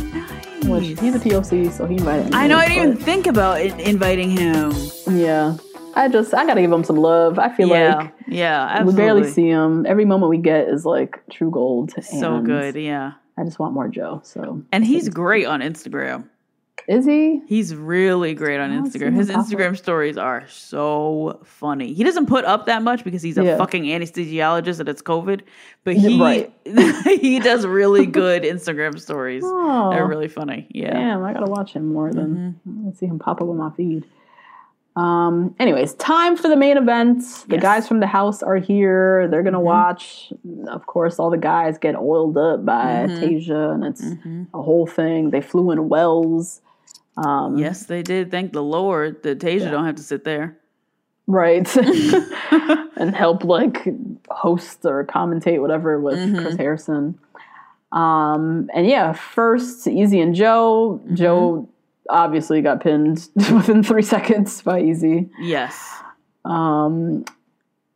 Which 0.65 0.83
nice. 0.91 1.01
he's 1.01 1.15
a 1.15 1.19
POC, 1.19 1.70
so 1.73 1.87
he 1.87 1.97
invited 1.97 2.27
me. 2.31 2.37
I 2.37 2.47
know. 2.47 2.57
I 2.57 2.69
didn't 2.69 2.85
even 2.93 2.97
think 2.97 3.27
about 3.27 3.61
in- 3.61 3.79
inviting 3.81 4.31
him. 4.31 4.73
Yeah. 5.11 5.57
I 5.95 6.09
just, 6.09 6.33
I 6.33 6.47
gotta 6.47 6.62
give 6.62 6.73
him 6.73 6.85
some 6.85 6.97
love. 6.97 7.39
I 7.39 7.55
feel 7.55 7.69
Yeah, 7.69 7.97
like 7.97 8.12
yeah. 8.27 8.83
we 8.83 8.95
barely 8.95 9.29
see 9.29 9.47
him. 9.49 9.85
Every 9.85 10.07
moment 10.07 10.31
we 10.31 10.39
get 10.39 10.69
is 10.69 10.87
like 10.87 11.23
true 11.31 11.51
gold. 11.51 11.93
So 12.03 12.41
good. 12.41 12.77
Yeah. 12.77 13.12
I 13.39 13.45
just 13.45 13.59
want 13.59 13.75
more 13.75 13.89
Joe. 13.89 14.21
So 14.25 14.63
And 14.73 14.85
he's 14.85 15.09
great 15.09 15.47
on 15.47 15.61
Instagram. 15.61 16.25
is 16.89 17.05
he? 17.07 17.41
He's 17.47 17.75
really 17.75 18.35
great 18.35 18.59
on 18.59 18.71
Instagram. 18.71 19.15
His. 19.15 19.31
Instagram 19.31 19.77
stories 19.77 20.19
are 20.19 20.47
so 20.49 21.41
funny. 21.45 21.93
He 21.95 22.03
doesn't 22.05 22.27
put 22.27 22.45
up 22.45 22.67
that 22.67 22.83
much 22.83 23.05
because 23.05 23.23
he's 23.23 23.39
a 23.39 23.45
Yeah. 23.45 23.57
fucking 23.57 23.85
anesthesiologist 23.85 24.81
and 24.81 24.89
it's 24.89 25.01
COVID. 25.03 25.43
But 25.85 25.97
he 26.05 26.21
Right. 26.21 26.53
he 27.21 27.39
does 27.41 27.67
really 27.67 28.05
good 28.23 28.43
Instagram 28.43 28.99
stories. 29.01 29.43
Oh. 29.47 29.91
They're 29.91 30.07
really 30.07 30.29
funny. 30.29 30.67
Yeah. 30.71 30.93
Damn, 30.93 31.23
I 31.25 31.33
gotta 31.33 31.51
watch 31.51 31.73
him 31.73 31.87
more 31.93 32.13
than 32.13 32.59
Mm-hmm. 32.67 32.87
let's 32.87 32.99
see 32.99 33.07
him 33.07 33.19
pop 33.19 33.41
up 33.41 33.49
on 33.49 33.57
my 33.57 33.71
feed. 33.71 34.05
Um. 34.94 35.55
Anyways, 35.59 35.94
time 35.94 36.36
for 36.36 36.48
the 36.48 36.56
main 36.56 36.77
event. 36.77 37.19
The 37.20 37.24
Yes. 37.24 37.39
Mm-hmm. 37.44 37.56
guys 37.60 37.89
from 37.89 38.01
the 38.01 38.06
house 38.06 38.43
are 38.43 38.56
here. 38.56 39.27
They're 39.28 39.43
gonna 39.43 39.59
watch. 39.60 40.32
Of 40.69 40.85
course, 40.86 41.19
all 41.19 41.31
the 41.31 41.39
guys 41.39 41.78
get 41.78 41.97
oiled 41.97 42.36
up 42.36 42.64
by 42.66 43.06
Mm-hmm. 43.09 43.24
Tayshia, 43.24 43.74
and 43.74 43.85
it's 43.85 44.02
a 44.52 44.60
whole 44.62 44.86
thing. 44.86 45.31
They 45.31 45.40
flew 45.40 45.70
in 45.70 45.89
wells. 45.89 46.60
Um, 47.16 47.56
Yes, 47.59 47.86
they 47.86 48.02
did. 48.02 48.31
Thank 48.31 48.52
the 48.52 48.62
Lord 48.62 49.23
that 49.23 49.39
Tayshia 49.39 49.70
don't 49.70 49.85
have 49.86 49.97
to 49.97 50.02
sit 50.02 50.24
there. 50.24 50.59
right 51.27 51.69
and 52.97 53.14
help 53.14 53.44
like 53.44 53.86
host 54.28 54.85
or 54.85 55.05
commentate 55.06 55.60
whatever 55.60 55.98
with 56.01 56.19
Mm-hmm. 56.19 56.39
chris 56.40 56.56
harrison 56.56 57.19
um 57.93 58.69
and 58.74 58.86
yeah 58.89 59.12
first 59.12 59.86
easy 59.86 60.20
and 60.20 60.35
joe 60.35 61.01
Mm-hmm. 61.05 61.14
joe 61.14 61.69
obviously 62.13 62.61
got 62.63 62.81
pinned 62.83 63.29
within 63.53 63.83
three 63.83 64.03
seconds 64.03 64.63
by 64.63 64.81
easy 64.81 65.29
Yes. 65.41 65.75
um 66.45 67.25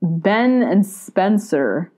ben 0.02 0.62
and 0.62 0.84
spencer 0.86 1.92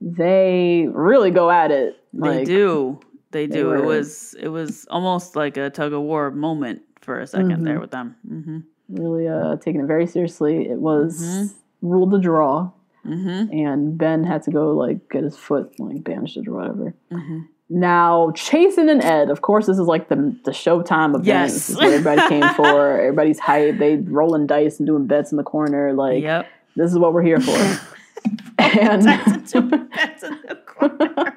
they 0.00 0.86
really 0.92 1.30
go 1.30 1.50
at 1.50 1.70
it 1.70 1.96
They 2.12 2.38
like 2.38 2.46
do. 2.46 3.00
They 3.30 3.46
do. 3.46 3.72
it 3.72 3.80
were- 3.80 3.86
was 3.86 4.34
it 4.38 4.48
was 4.48 4.86
almost 4.90 5.34
like 5.36 5.56
a 5.56 5.70
tug 5.70 5.92
of 5.92 6.02
war 6.02 6.30
moment 6.30 6.82
for 7.00 7.20
a 7.20 7.24
2nd 7.24 7.64
there 7.64 7.80
with 7.80 7.90
them. 7.90 8.16
hmm 8.26 8.58
really 8.90 9.26
uh 9.28 9.56
taking 9.56 9.80
it 9.80 9.86
very 9.86 10.06
seriously 10.06 10.68
it 10.68 10.78
was 10.78 11.20
Mm-hmm. 11.20 11.88
ruled 11.88 12.14
a 12.14 12.18
draw 12.18 12.70
and 13.04 13.98
ben 13.98 14.24
had 14.24 14.42
to 14.44 14.50
go 14.50 14.72
like 14.72 15.08
get 15.10 15.24
his 15.24 15.36
foot 15.36 15.78
like 15.78 16.02
bandaged 16.04 16.46
or 16.48 16.52
whatever 16.52 16.94
Mm-hmm. 17.10 17.40
Now 17.70 18.30
Chasen 18.34 18.90
and 18.90 19.02
ed 19.02 19.30
of 19.30 19.40
course 19.40 19.66
this 19.66 19.78
is 19.78 19.86
like 19.86 20.08
the 20.08 20.36
the 20.44 20.50
showtime 20.50 21.10
event 21.10 21.24
Yes. 21.24 21.52
this 21.54 21.70
is 21.70 21.76
what 21.76 21.86
everybody 21.86 22.28
came 22.28 22.48
for 22.54 22.98
everybody's 23.00 23.38
hype 23.38 23.78
they 23.78 23.96
rolling 23.96 24.46
dice 24.46 24.78
and 24.78 24.86
doing 24.86 25.06
bets 25.06 25.30
in 25.32 25.38
the 25.38 25.42
corner 25.44 25.92
like 25.94 26.22
Yep. 26.22 26.46
this 26.76 26.90
is 26.92 26.98
what 26.98 27.12
we're 27.14 27.22
here 27.22 27.40
for 27.40 27.56
and 28.58 29.02
in 29.02 29.06
the 29.06 30.58
corner. 30.66 31.34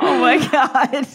oh 0.00 0.18
my 0.20 0.36
god. 0.48 1.06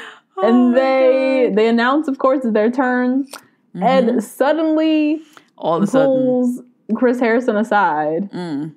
Oh 0.38 0.46
and 0.46 0.76
they 0.76 1.46
God. 1.48 1.56
they 1.56 1.66
announce 1.68 2.08
of 2.08 2.18
course 2.18 2.44
it's 2.44 2.52
their 2.52 2.70
turn 2.70 3.26
Mm-hmm. 3.74 3.82
ed 3.82 4.22
suddenly 4.22 5.22
all 5.56 5.76
of 5.76 5.82
a 5.82 5.86
sudden 5.86 6.06
pulls 6.24 6.60
Chris 6.94 7.18
Harrison 7.20 7.56
aside 7.56 8.30
Mm. 8.32 8.74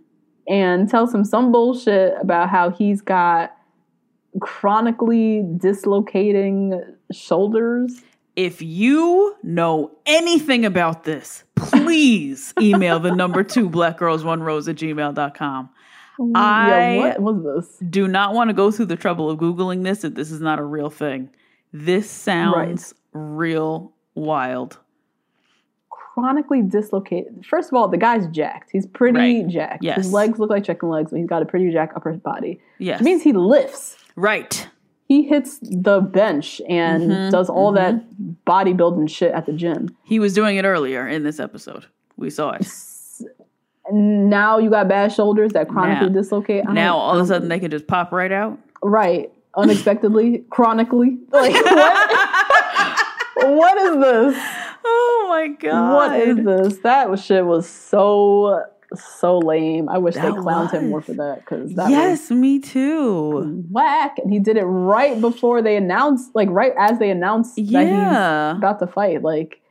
and 0.47 0.89
tells 0.89 1.13
him 1.13 1.25
some 1.25 1.51
bullshit 1.51 2.13
about 2.21 2.49
how 2.49 2.69
he's 2.69 3.01
got 3.01 3.55
chronically 4.41 5.43
dislocating 5.57 6.81
shoulders. 7.11 8.01
if 8.35 8.61
you 8.61 9.35
know 9.43 9.91
anything 10.05 10.65
about 10.65 11.03
this, 11.03 11.43
please 11.55 12.53
email 12.61 12.99
the 12.99 13.13
number 13.13 13.43
two 13.43 13.69
black 13.69 13.97
girls 13.97 14.23
one 14.23 14.41
rose 14.43 14.67
at 14.67 14.75
gmail.com. 14.77 15.69
I 16.35 16.95
yeah, 16.97 17.17
what 17.17 17.21
was 17.35 17.67
this? 17.79 17.89
do 17.89 18.07
not 18.07 18.33
want 18.33 18.49
to 18.49 18.53
go 18.53 18.71
through 18.71 18.87
the 18.87 18.95
trouble 18.97 19.29
of 19.29 19.39
Googling 19.39 19.83
this 19.83 20.03
if 20.03 20.15
this 20.15 20.31
is 20.31 20.41
not 20.41 20.59
a 20.59 20.63
real 20.63 20.89
thing. 20.89 21.29
This 21.71 22.09
sounds 22.09 22.93
real 23.13 23.93
wild. 24.15 24.77
Chronically 25.89 26.61
dislocated. 26.61 27.45
First 27.45 27.69
of 27.69 27.75
all, 27.75 27.87
the 27.87 27.97
guy's 27.97 28.27
jacked. 28.27 28.69
He's 28.71 28.85
pretty 28.85 29.17
Right. 29.43 29.47
jacked. 29.47 29.83
Yes. 29.83 29.97
His 29.97 30.11
legs 30.13 30.37
look 30.39 30.49
like 30.49 30.65
chicken 30.65 30.89
legs, 30.89 31.11
but 31.11 31.17
he's 31.19 31.27
got 31.29 31.41
a 31.41 31.45
pretty 31.45 31.71
jacked 31.71 31.95
upper 31.95 32.11
body. 32.13 32.59
Yes. 32.79 32.99
It 32.99 33.03
means 33.03 33.21
he 33.23 33.31
lifts. 33.31 33.95
Right. 34.19 34.67
He 35.07 35.23
hits 35.23 35.57
the 35.61 36.01
bench 36.01 36.61
and 36.69 37.03
Mm-hmm, 37.11 37.29
does 37.31 37.49
all 37.49 37.71
that 37.71 37.95
bodybuilding 38.45 39.09
shit 39.09 39.31
at 39.31 39.47
the 39.47 39.53
gym. 39.53 39.95
He 40.03 40.19
was 40.19 40.33
doing 40.35 40.57
it 40.57 40.65
earlier 40.65 41.07
in 41.07 41.23
this 41.23 41.39
episode. 41.39 41.87
We 42.15 42.29
saw 42.29 42.51
it. 42.51 42.67
Now 43.91 44.59
you 44.59 44.69
got 44.69 44.87
bad 44.87 45.11
shoulders 45.11 45.53
that 45.53 45.67
chronically 45.67 46.09
Now- 46.09 46.21
dislocate. 46.21 46.63
I 46.67 46.73
Now 46.73 46.97
all 46.97 47.17
of 47.17 47.23
a 47.23 47.27
sudden 47.27 47.47
they 47.49 47.59
can 47.59 47.71
just 47.71 47.87
pop 47.87 48.11
right 48.11 48.31
out. 48.31 48.59
Right. 48.83 49.31
Unexpectedly, 49.55 50.43
chronically. 50.51 51.17
Like 51.31 51.53
what? 51.65 53.07
what 53.47 53.77
is 53.77 53.99
this? 54.35 54.43
Oh 54.85 55.25
my 55.29 55.47
god. 55.59 55.93
What 55.95 56.19
is 56.19 56.45
this? 56.45 56.77
That 56.83 57.17
shit 57.19 57.45
was 57.45 57.67
so 57.67 58.63
so 58.95 59.37
lame. 59.39 59.87
I 59.89 59.97
wish 59.97 60.15
they 60.15 60.21
That 60.21 60.33
clowned 60.33 60.71
him 60.71 60.89
more 60.89 61.01
for 61.01 61.13
that 61.13 61.39
because 61.39 61.73
that 61.75 61.89
yes, 61.91 62.31
me 62.31 62.59
too. 62.59 63.63
whack. 63.69 64.17
And 64.17 64.31
he 64.33 64.39
did 64.39 64.57
it 64.57 64.63
right 64.65 65.19
before 65.21 65.61
they 65.61 65.75
announced, 65.75 66.31
like 66.33 66.49
right 66.49 66.73
as 66.77 66.97
they 66.99 67.09
announced 67.09 67.55
that 67.55 67.61
he's 67.61 68.57
about 68.57 68.79
to 68.79 68.87
fight. 68.87 69.21
Like 69.21 69.61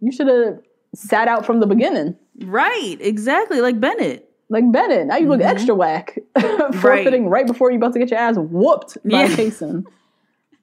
you 0.00 0.10
should 0.12 0.26
have 0.28 0.58
sat 0.94 1.28
out 1.28 1.46
from 1.46 1.60
the 1.60 1.66
beginning. 1.66 2.16
Right, 2.44 2.96
exactly, 3.00 3.60
like 3.60 3.80
Bennett. 3.80 4.28
Like 4.50 4.70
Bennett, 4.70 5.06
now 5.06 5.16
you 5.16 5.28
look 5.28 5.40
extra 5.40 5.74
whack, 5.74 6.18
forfeiting 6.80 7.28
right. 7.28 7.46
before 7.46 7.70
you're 7.70 7.78
about 7.78 7.92
to 7.94 7.98
get 7.98 8.10
your 8.10 8.18
ass 8.20 8.36
whooped 8.36 8.98
by 9.04 9.24
Yeah. 9.26 9.80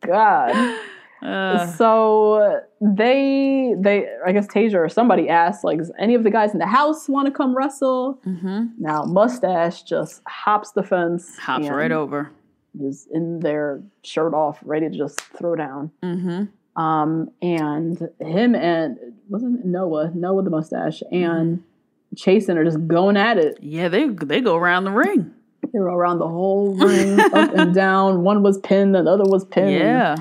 God. 0.05 0.79
Uh, 1.23 1.67
so 1.73 2.61
they 2.81 3.75
they 3.77 4.07
I 4.25 4.31
guess 4.31 4.47
Tayshia 4.47 4.75
or 4.75 4.89
somebody 4.89 5.29
asked 5.29 5.63
like, 5.63 5.77
does 5.77 5.91
any 5.99 6.15
of 6.15 6.23
the 6.23 6.31
guys 6.31 6.51
in 6.53 6.59
the 6.59 6.65
house 6.65 7.07
want 7.07 7.27
to 7.27 7.31
come 7.31 7.55
wrestle? 7.55 8.19
mhm. 8.25 8.71
Now 8.79 9.03
Mustache 9.03 9.83
just 9.83 10.21
hops 10.27 10.71
the 10.71 10.83
fence, 10.83 11.37
Hops 11.37 11.69
right 11.69 11.91
over. 11.91 12.31
is 12.79 13.07
in 13.11 13.39
their 13.41 13.81
shirt 14.03 14.33
off, 14.33 14.59
ready 14.63 14.89
to 14.89 14.97
just 14.97 15.21
throw 15.21 15.55
down. 15.55 15.91
Mm-hmm. 16.03 16.81
Um, 16.81 17.29
and 17.41 18.09
him 18.19 18.55
and 18.55 18.97
wasn't 19.29 19.59
it 19.59 19.65
Noah, 19.65 20.11
Noah 20.15 20.41
the 20.43 20.49
mustache, 20.49 21.03
and 21.11 21.61
Chasen 22.15 22.55
are 22.55 22.63
just 22.65 22.87
going 22.87 23.15
at 23.15 23.37
it. 23.37 23.59
Yeah, 23.61 23.89
they 23.89 24.07
they 24.07 24.41
go 24.41 24.55
around 24.55 24.85
the 24.85 24.91
ring. 24.91 25.31
They 25.71 25.79
were 25.79 25.85
around 25.95 26.17
the 26.19 26.27
whole 26.27 26.73
ring, 26.77 27.19
up 27.19 27.53
and 27.53 27.75
down. 27.75 28.23
One 28.23 28.41
was 28.41 28.57
pinned, 28.59 28.95
the 28.95 28.99
other 28.99 29.23
was 29.25 29.45
pinned. 29.45 29.71
Yeah, 29.71 30.15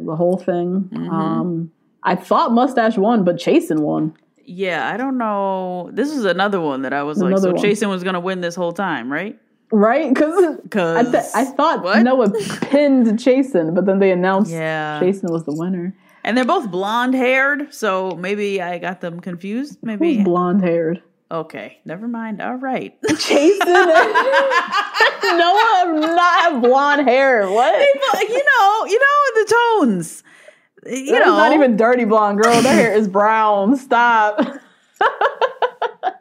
the 0.00 0.16
whole 0.16 0.36
thing. 0.38 0.88
Mhm. 0.92 1.10
Um, 1.12 1.70
I 2.06 2.14
thought 2.14 2.52
Mustache 2.52 2.96
won, 2.96 3.24
but 3.24 3.36
Chasen 3.36 3.80
won. 3.80 4.14
yeah. 4.44 4.88
I 4.92 4.96
don't 4.96 5.18
know. 5.18 5.90
This 5.92 6.10
is 6.10 6.24
another 6.24 6.60
one 6.60 6.82
that 6.82 6.92
I 6.94 7.02
was 7.02 7.18
like, 7.18 7.32
Another 7.32 7.48
so 7.50 7.54
one. 7.54 7.62
Chasen 7.64 7.88
was 7.88 8.02
gonna 8.04 8.20
win 8.20 8.40
this 8.40 8.54
whole 8.54 8.72
time, 8.72 9.12
right? 9.12 9.38
Right? 9.72 10.14
Because 10.14 10.58
I, 10.72 11.02
th- 11.02 11.24
I 11.34 11.44
thought 11.44 11.82
What? 11.82 12.00
Noah 12.02 12.30
pinned 12.62 13.06
Chasen, 13.18 13.74
but 13.74 13.84
then 13.86 13.98
they 13.98 14.12
announced 14.12 14.52
Yeah. 14.52 15.00
Chasen 15.02 15.30
was 15.30 15.44
the 15.44 15.52
winner. 15.54 15.92
and 16.22 16.36
they're 16.38 16.44
both 16.44 16.70
blonde 16.70 17.14
haired, 17.14 17.74
so 17.74 18.12
maybe 18.12 18.62
I 18.62 18.78
got 18.78 19.00
them 19.00 19.18
confused. 19.20 19.78
Maybe 19.82 20.22
blonde 20.22 20.62
haired? 20.62 21.02
okay, 21.28 21.78
never 21.84 22.06
mind. 22.06 22.40
All 22.40 22.54
right. 22.54 22.94
Chasen 23.08 23.66
and 23.66 25.38
Noah 25.38 26.14
not 26.14 26.40
have 26.52 26.62
blonde 26.62 27.08
hair. 27.08 27.50
What? 27.50 27.74
But, 28.12 28.28
you 28.28 28.44
know, 28.44 28.84
you 28.86 28.98
know 29.00 29.18
the 29.34 29.54
tones. 29.80 30.22
You 30.88 31.12
That 31.12 31.26
know, 31.26 31.36
not 31.36 31.52
even 31.52 31.76
dirty 31.76 32.04
blonde, 32.04 32.40
girl. 32.42 32.60
Their 32.62 32.74
hair 32.74 32.94
is 32.94 33.08
brown. 33.08 33.76
Stop. 33.76 34.40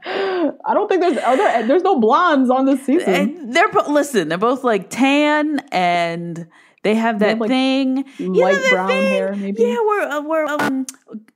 I 0.08 0.74
don't 0.74 0.88
think 0.88 1.02
there's 1.02 1.18
other. 1.18 1.68
There's 1.68 1.84
no 1.84 2.00
blondes 2.00 2.50
on 2.50 2.66
this 2.66 2.84
season. 2.86 3.14
And 3.14 3.54
they're 3.54 3.70
listen. 3.88 4.30
They're 4.30 4.38
both 4.38 4.64
like 4.64 4.90
tan, 4.90 5.60
and 5.72 6.48
they 6.84 6.96
have 6.96 7.20
that 7.20 7.30
have, 7.30 7.40
like, 7.40 7.50
thing, 7.50 8.06
you 8.18 8.30
know 8.30 8.40
light 8.40 8.54
that 8.54 8.70
brown 8.72 8.88
thing? 8.90 9.08
hair, 9.08 9.36
maybe? 9.36 9.64
Yeah, 9.64 9.80
where 9.80 10.02
uh, 10.10 10.22
where 10.22 10.46
um, 10.46 10.86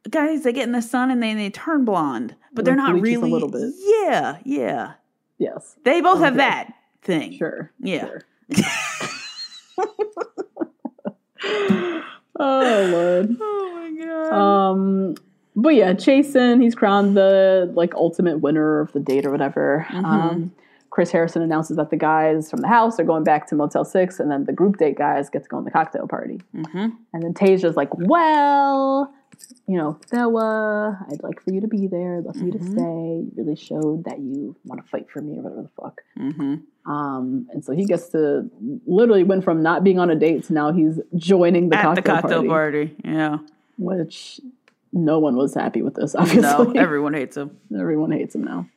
guys 0.10 0.44
they 0.44 0.54
get 0.54 0.64
in 0.64 0.72
the 0.74 0.82
sun 0.82 1.10
and 1.12 1.22
then 1.24 1.38
they 1.38 1.50
turn 1.50 1.86
blonde, 1.86 2.36
but 2.54 2.66
they're 2.66 2.76
not 2.76 2.92
bleaches 2.94 3.18
a 3.18 3.22
really. 3.22 3.32
little 3.32 3.50
bit. 3.50 3.74
Yeah, 3.78 4.38
yeah. 4.46 4.94
Yes, 5.38 5.78
They 5.86 6.02
both 6.02 6.20
have 6.20 6.36
that 6.36 6.74
thing. 7.02 7.38
sure. 7.38 7.72
Yeah. 7.80 8.08
sure. 8.08 8.22
oh 12.40 12.90
lord. 12.92 13.38
Oh 13.42 13.72
my 13.74 14.06
god. 14.06 14.34
Um, 14.34 15.16
but 15.56 15.76
yeah, 15.76 15.94
Chasen, 15.94 16.62
he's 16.62 16.76
crowned 16.76 17.18
the 17.18 17.72
like 17.76 17.94
ultimate 17.96 18.40
winner 18.40 18.80
of 18.80 18.92
the 18.94 19.00
date 19.00 19.26
or 19.26 19.32
whatever. 19.32 19.86
Mm-hmm. 19.90 20.06
Um, 20.06 20.52
Chris 20.90 21.12
Harrison 21.12 21.42
announces 21.42 21.78
that 21.78 21.90
the 21.92 21.98
guys 21.98 22.50
from 22.50 22.62
the 22.62 22.68
house 22.68 23.00
are 23.00 23.04
going 23.04 23.24
back 23.24 23.48
to 23.48 23.56
Motel 23.56 23.86
Six, 23.86 24.20
and 24.20 24.32
then 24.32 24.46
the 24.46 24.54
group 24.54 24.78
date 24.78 24.98
guys 24.98 25.30
get 25.30 25.44
to 25.44 25.50
go 25.50 25.58
on 25.58 25.64
the 25.64 25.72
cocktail 25.72 26.08
party. 26.08 26.42
Mhm. 26.56 26.94
And 27.14 27.24
then 27.24 27.34
Tayshia's 27.34 27.78
like, 27.78 27.90
"Well, 27.96 29.14
you 29.68 29.78
know, 29.78 30.00
Noah, 30.12 30.98
I'd 31.12 31.22
like 31.24 31.42
for 31.44 31.52
you 31.52 31.62
to 31.62 31.68
be 31.68 31.88
there. 31.88 32.18
I'd 32.18 32.26
love 32.26 32.36
for 32.36 32.46
you 32.46 32.52
Mm-hmm. 32.52 32.66
to 32.66 32.72
stay. 32.72 32.82
You 32.82 33.32
really 33.38 33.56
showed 33.56 34.04
that 34.06 34.20
you 34.20 34.56
want 34.66 34.84
to 34.84 34.90
fight 34.90 35.10
for 35.10 35.22
me, 35.22 35.38
or 35.38 35.42
whatever 35.44 35.62
the 35.64 35.70
fuck." 35.82 36.02
hmm 36.18 36.56
Um, 36.92 37.48
and 37.54 37.64
so 37.64 37.74
he 37.74 37.86
gets 37.86 38.10
to 38.10 38.50
literally 38.88 39.24
went 39.24 39.44
from 39.44 39.62
not 39.62 39.84
being 39.84 40.00
on 40.00 40.10
a 40.10 40.16
date 40.16 40.46
to 40.46 40.54
now 40.54 40.72
he's 40.72 41.00
joining 41.16 41.70
the 41.70 41.78
At 41.78 41.84
cocktail, 41.84 42.04
the 42.04 42.10
cocktail 42.22 42.44
party, 42.48 42.88
party. 42.88 42.96
Yeah. 43.06 43.38
which 43.78 44.40
no 44.92 45.20
one 45.20 45.36
was 45.36 45.54
happy 45.54 45.82
with 45.84 45.94
this. 45.96 46.16
Obviously, 46.22 46.42
No, 46.42 46.72
everyone 46.76 47.14
hates 47.14 47.38
him. 47.38 47.58
everyone 47.78 48.12
hates 48.12 48.34
him 48.36 48.44
now. 48.44 48.68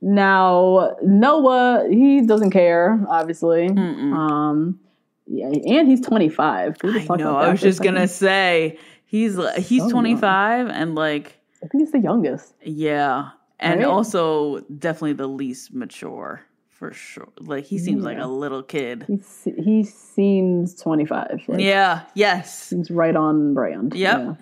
Now 0.00 0.96
Noah, 1.02 1.86
he 1.88 2.22
doesn't 2.26 2.50
care, 2.50 3.04
obviously. 3.08 3.68
Mm-mm. 3.68 4.12
Um, 4.12 4.80
yeah, 5.28 5.46
and 5.46 5.86
he's 5.88 6.00
25. 6.00 6.76
I 6.82 7.16
know. 7.16 7.36
I 7.36 7.50
was 7.50 7.60
just 7.60 7.80
gonna 7.82 8.08
say 8.08 8.78
he's 9.12 9.36
he's 9.68 9.82
So 9.82 9.88
young. 9.88 9.90
25 9.90 10.68
and 10.68 10.94
like 10.96 11.38
I 11.62 11.68
think 11.68 11.82
he's 11.84 11.92
the 11.92 12.00
youngest. 12.00 12.54
yeah, 12.62 13.30
and 13.60 13.78
Right? 13.80 13.86
also 13.88 14.58
definitely 14.78 15.12
the 15.12 15.28
least 15.28 15.72
mature 15.72 16.40
for 16.70 16.92
sure. 16.92 17.28
Like 17.38 17.64
he 17.64 17.78
seems 17.78 18.02
like 18.02 18.18
a 18.18 18.26
little 18.26 18.64
kid. 18.64 19.04
He 19.06 19.20
he 19.62 19.84
seems 19.84 20.74
25. 20.74 21.42
Like, 21.46 21.60
Yeah. 21.60 22.00
Yes. 22.14 22.58
seems 22.70 22.90
right 22.90 23.14
on 23.14 23.54
brand. 23.54 23.94
Yep. 23.94 24.18
Yeah. 24.18 24.34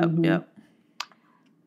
Yep. 0.00 0.04
Mm-hmm. 0.04 0.24
Yep. 0.24 0.48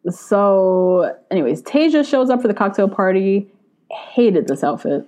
So, 0.09 1.15
anyways, 1.31 1.61
Tayshia 1.63 2.07
shows 2.09 2.29
up 2.29 2.41
for 2.41 2.47
the 2.47 2.53
cocktail 2.53 2.87
party. 2.89 3.47
Hated 3.91 4.47
this 4.47 4.63
outfit. 4.63 5.05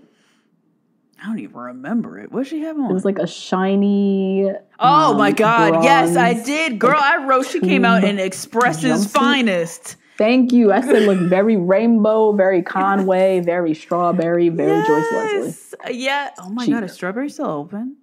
I 1.22 1.26
don't 1.28 1.40
even 1.40 1.56
remember 1.56 2.18
it. 2.20 2.32
What 2.32 2.48
she 2.48 2.62
have 2.62 2.78
on? 2.78 2.90
It 2.90 2.94
was 2.94 3.04
like 3.06 3.20
a 3.20 3.28
shiny. 3.28 4.50
oh 4.80 5.12
um, 5.12 5.18
my 5.18 5.32
god! 5.32 5.84
Yes, 5.84 6.16
I 6.16 6.34
did, 6.34 6.80
girl. 6.80 7.00
I 7.00 7.26
wrote. 7.26 7.46
She 7.48 7.60
came 7.60 7.84
out 7.84 8.04
in 8.04 8.20
Express's 8.20 9.06
jumpsuit. 9.06 9.10
finest. 9.12 9.96
Thank 10.18 10.52
you. 10.52 10.72
I 10.74 10.82
said, 10.82 11.04
look, 11.04 11.18
very 11.30 11.56
rainbow, 11.56 12.34
very 12.34 12.62
Conway, 12.62 13.40
very 13.40 13.74
strawberry, 13.74 14.50
very 14.50 14.86
Joyce 14.86 15.12
Leslie. 15.14 15.46
Yes. 15.48 15.76
Yeah. 15.92 16.30
Oh 16.40 16.50
my 16.50 16.66
She- 16.66 16.72
god! 16.72 16.84
Is 16.84 16.94
strawberry 16.94 17.30
still 17.30 17.48
open? 17.48 17.98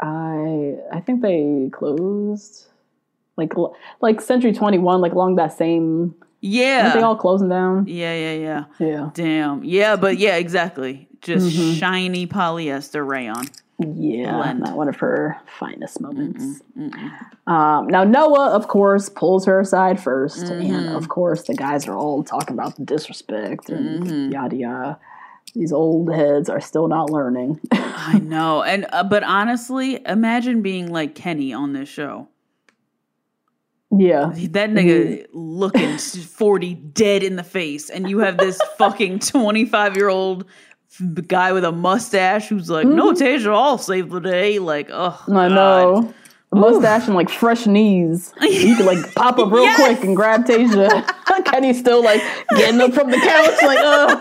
I 0.00 0.76
I 0.92 1.00
think 1.00 1.22
they 1.22 1.68
closed, 1.72 2.66
like 3.36 3.52
like 4.00 4.20
Century 4.20 4.52
Twenty 4.52 4.78
One, 4.78 5.00
like 5.00 5.12
along 5.12 5.36
that 5.36 5.56
same. 5.56 6.14
Yeah. 6.40 6.82
Aren't 6.86 6.94
they 6.94 7.02
all 7.02 7.16
closing 7.16 7.48
down? 7.48 7.86
yeah. 7.86 8.14
Yeah. 8.14 8.34
Yeah. 8.34 8.64
Yeah. 8.80 9.10
Damn. 9.14 9.62
Yeah, 9.64 9.94
but 9.96 10.18
yeah, 10.18 10.36
exactly. 10.36 11.08
Just 11.22 11.46
Mm-hmm. 11.56 11.74
shiny 11.74 12.26
polyester 12.26 13.06
rayon. 13.06 13.46
Yeah, 13.78 14.36
Blend. 14.36 14.60
not 14.60 14.76
one 14.76 14.88
of 14.88 14.96
her 14.96 15.36
finest 15.58 16.00
moments. 16.00 16.60
Um, 17.46 17.86
now 17.88 18.04
Noah, 18.04 18.50
of 18.50 18.68
course, 18.68 19.08
pulls 19.08 19.44
her 19.46 19.58
aside 19.60 19.96
1st 19.98 20.50
Mm-hmm. 20.50 20.74
and 20.74 20.88
of 20.90 21.08
course 21.08 21.44
the 21.44 21.54
guys 21.54 21.88
are 21.88 21.96
all 21.96 22.22
talking 22.22 22.54
about 22.54 22.76
the 22.76 22.84
disrespect 22.84 23.70
and 23.70 24.04
Mm-hmm. 24.04 24.32
yada 24.32 24.56
yada. 24.56 24.98
These 25.54 25.72
old 25.72 26.12
heads 26.14 26.48
are 26.48 26.60
still 26.60 26.86
not 26.88 27.10
learning. 27.10 27.60
I 27.72 28.18
know. 28.20 28.62
And 28.62 28.86
uh, 28.92 29.04
but 29.04 29.22
honestly, 29.22 30.00
imagine 30.06 30.62
being 30.62 30.90
like 30.92 31.14
Kenny 31.14 31.52
on 31.52 31.72
this 31.72 31.88
show. 31.88 32.28
yeah, 33.90 34.32
That 34.50 34.70
nigga 34.70 35.26
looking 35.32 35.98
40 35.98 36.74
dead 36.74 37.22
in 37.22 37.36
the 37.36 37.42
face 37.44 37.90
and 37.90 38.08
you 38.08 38.20
have 38.20 38.38
this 38.38 38.60
fucking 38.78 39.18
25 39.18 39.96
year 39.96 40.08
old 40.08 40.46
guy 41.26 41.52
with 41.52 41.64
a 41.64 41.72
mustache 41.72 42.48
who's 42.48 42.68
like, 42.70 42.86
"No, 42.86 43.12
Tayshia, 43.12 43.54
I'll 43.54 43.78
save 43.78 44.10
the 44.10 44.20
day." 44.20 44.58
Like, 44.58 44.88
oh, 44.90 45.10
Mm-hmm. 45.22 45.36
I 45.36 45.48
know. 45.48 46.14
Mustache 46.54 47.06
and 47.06 47.14
like 47.14 47.30
fresh 47.30 47.66
knees. 47.66 48.34
You 48.42 48.76
can 48.76 48.84
like 48.84 49.14
pop 49.14 49.38
up 49.38 49.50
real 49.50 49.62
Yes! 49.64 49.76
quick 49.80 50.04
and 50.04 50.14
grab 50.14 50.44
Tayshia. 50.44 51.44
Kenny's 51.46 51.78
still 51.78 52.04
like 52.04 52.20
getting 52.56 52.78
up 52.80 52.92
from 52.92 53.10
the 53.10 53.16
couch, 53.16 53.62
like, 53.62 53.78
uh. 53.78 54.20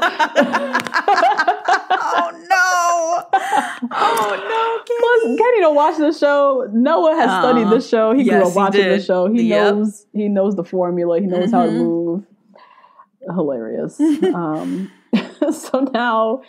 Oh 2.14 2.32
no. 2.50 3.40
Oh 3.92 4.84
Plus, 4.86 5.38
Kenny 5.38 5.60
don't 5.60 5.76
watch 5.76 5.98
the 5.98 6.14
show. 6.14 6.68
Noah 6.72 7.16
has 7.16 7.30
studied 7.42 7.68
the 7.70 7.82
show. 7.82 8.14
He 8.14 8.24
grew 8.24 8.48
up 8.48 8.56
watching 8.56 8.88
the 8.88 9.02
show. 9.02 9.28
He 9.32 9.44
Yep. 9.44 9.76
knows 9.76 10.06
he 10.14 10.28
knows 10.30 10.56
the 10.56 10.64
formula. 10.64 11.20
He 11.20 11.28
knows 11.28 11.52
how 11.52 11.66
to 11.66 11.72
move. 11.72 12.24
Hilarious. 13.28 14.00
um, 14.34 14.90
so 15.54 15.80
now 15.94 16.42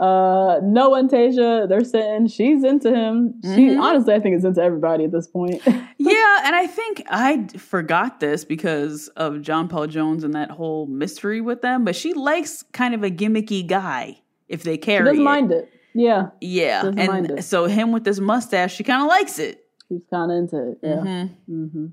uh, 0.00 0.60
Noah 0.62 0.98
and 1.00 1.10
Tayshia, 1.10 1.68
they're 1.68 1.84
sitting. 1.84 2.26
She's 2.26 2.62
into 2.64 2.92
him. 2.94 3.40
She 3.54 3.74
honestly, 3.76 4.14
I 4.14 4.20
think, 4.20 4.36
is 4.36 4.44
into 4.44 4.60
everybody 4.62 5.04
at 5.04 5.12
this 5.12 5.26
point. 5.26 5.62
Yeah, 5.98 6.42
and 6.44 6.54
I 6.54 6.68
think 6.68 7.02
I 7.10 7.48
forgot 7.58 8.20
this 8.20 8.44
because 8.44 9.08
of 9.16 9.42
John 9.42 9.66
Paul 9.66 9.88
Jones 9.88 10.22
and 10.22 10.34
that 10.34 10.50
whole 10.52 10.86
mystery 10.86 11.40
with 11.40 11.62
them, 11.62 11.84
but 11.84 11.96
she 11.96 12.12
likes 12.12 12.62
kind 12.72 12.94
of 12.94 13.02
a 13.02 13.10
gimmicky 13.10 13.66
guy 13.66 14.20
if 14.46 14.62
they 14.62 14.74
she 14.74 14.78
carry 14.78 15.04
doesn't 15.06 15.20
it. 15.20 15.24
mind 15.24 15.50
it. 15.50 15.68
Yeah, 15.94 16.28
Yeah, 16.40 16.82
doesn't 16.82 16.98
and 17.00 17.44
so 17.44 17.64
him 17.64 17.90
with 17.90 18.04
this 18.04 18.20
mustache, 18.20 18.76
she 18.76 18.84
kind 18.84 19.02
of 19.02 19.08
likes 19.08 19.40
it. 19.40 19.64
she's 19.88 20.02
kind 20.10 20.30
of 20.30 20.36
into 20.38 20.70
it. 20.72 20.78
Yeah. 20.82 21.28
Mhm. 21.50 21.92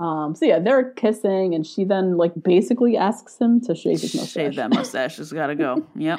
Um, 0.00 0.34
so 0.34 0.46
yeah, 0.46 0.58
they're 0.58 0.90
kissing, 0.92 1.54
and 1.54 1.64
she 1.66 1.84
then 1.84 2.16
like 2.16 2.32
basically 2.42 2.96
asks 2.96 3.38
him 3.38 3.60
to 3.62 3.74
shave 3.74 4.00
his 4.00 4.14
mustache. 4.14 4.32
Shave 4.32 4.56
that 4.56 4.70
mustache. 4.70 5.18
It's 5.20 5.30
got 5.32 5.48
to 5.48 5.54
go. 5.54 5.86
Yep. 5.96 6.18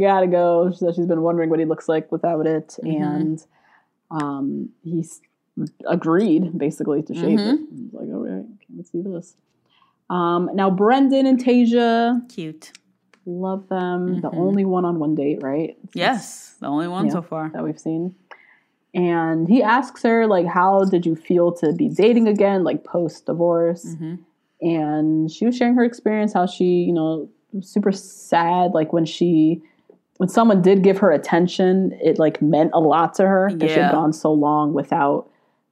Gotta 0.00 0.26
go. 0.26 0.70
She 0.72 0.78
said 0.78 0.96
she's 0.96 1.06
been 1.06 1.22
wondering 1.22 1.48
what 1.48 1.60
he 1.60 1.64
looks 1.64 1.88
like 1.88 2.10
without 2.10 2.46
it, 2.48 2.76
Mm-hmm. 2.82 3.02
and 3.02 3.46
um, 4.10 4.70
he's 4.82 5.20
agreed 5.86 6.58
basically 6.58 7.02
to 7.04 7.14
shave 7.14 7.38
it. 7.38 7.42
Mm-hmm. 7.60 7.84
He's 7.84 7.92
like, 7.94 8.08
all 8.08 8.26
right, 8.28 8.44
can't 8.66 8.86
see 8.86 9.00
this. 9.02 9.36
Um, 10.10 10.50
now 10.54 10.70
Brendan 10.70 11.26
and 11.26 11.42
Tayshia 11.42 12.28
Cute. 12.32 12.72
love 13.24 13.68
them. 13.68 14.20
The 14.20 14.28
Mm-hmm. 14.30 14.38
only 14.38 14.64
one 14.64 14.84
on 14.84 14.98
one 14.98 15.14
date, 15.14 15.42
right? 15.42 15.76
Yes. 15.94 16.56
The 16.60 16.66
only 16.66 16.88
one 16.88 17.06
Yeah. 17.06 17.12
so 17.12 17.22
far. 17.22 17.50
that 17.54 17.62
we've 17.62 17.78
seen. 17.78 18.14
And 18.96 19.46
he 19.46 19.62
asks 19.62 20.02
her, 20.04 20.26
like, 20.26 20.46
how 20.46 20.84
did 20.84 21.04
you 21.04 21.14
feel 21.14 21.52
to 21.52 21.72
be 21.72 21.88
dating 21.88 22.28
again, 22.28 22.64
like 22.64 22.82
post 22.82 23.26
divorce? 23.26 23.84
Mm-hmm. 23.84 24.14
And 24.62 25.30
she 25.30 25.44
was 25.44 25.54
sharing 25.54 25.74
her 25.74 25.84
experience, 25.84 26.32
how 26.32 26.46
she, 26.46 26.64
you 26.64 26.94
know, 26.94 27.28
was 27.52 27.68
super 27.68 27.92
sad, 27.92 28.72
like 28.72 28.94
when 28.94 29.04
she, 29.04 29.60
when 30.16 30.30
someone 30.30 30.62
did 30.62 30.82
give 30.82 30.96
her 30.98 31.10
attention, 31.12 31.92
it 32.02 32.18
like 32.18 32.40
meant 32.40 32.70
a 32.72 32.80
lot 32.80 33.12
to 33.16 33.26
her 33.26 33.50
because 33.52 33.70
she 33.70 33.78
had 33.78 33.92
gone 33.92 34.14
so 34.14 34.32
long 34.32 34.72
without. 34.72 35.28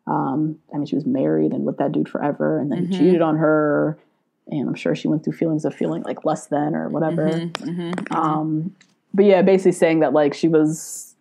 Um, 0.07 0.59
I 0.75 0.77
mean, 0.77 0.85
she 0.85 0.97
was 0.97 1.07
married 1.07 1.53
and 1.53 1.65
with 1.65 1.79
that 1.79 1.93
dude 1.93 2.11
forever, 2.11 2.59
and 2.59 2.71
then 2.71 2.83
Mm-hmm. 2.83 2.93
he 2.93 2.99
cheated 2.99 3.23
on 3.23 3.39
her, 3.39 3.97
and 4.49 4.69
I'm 4.69 4.75
sure 4.75 4.95
she 4.95 5.09
went 5.09 5.25
through 5.25 5.33
feelings 5.33 5.65
of 5.65 5.75
feeling 5.75 6.03
like 6.03 6.27
less 6.27 6.49
than 6.49 6.75
or 6.75 6.91
whatever. 6.91 7.31
Mm-hmm. 7.31 8.15
Um, 8.15 8.77
but 9.15 9.25
yeah, 9.25 9.41
basically 9.41 9.73
saying 9.73 10.01
that 10.01 10.13
like 10.13 10.35
she 10.35 10.47
was. 10.47 11.14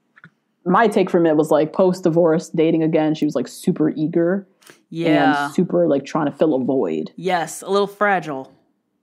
My 0.65 0.87
take 0.87 1.09
from 1.09 1.25
it 1.25 1.35
was 1.35 1.51
like 1.51 1.73
post 1.73 2.03
divorce, 2.03 2.49
dating 2.49 2.83
again. 2.83 3.15
She 3.15 3.25
was 3.25 3.35
like 3.35 3.47
super 3.47 3.89
eager 3.89 4.47
Yeah. 4.89 5.45
and 5.47 5.53
super 5.55 5.87
like 5.87 6.05
trying 6.05 6.25
to 6.27 6.31
fill 6.31 6.53
a 6.55 6.63
void, 6.63 7.11
yes. 7.17 7.61
A 7.61 7.69
little 7.69 7.87
fragile. 7.87 8.51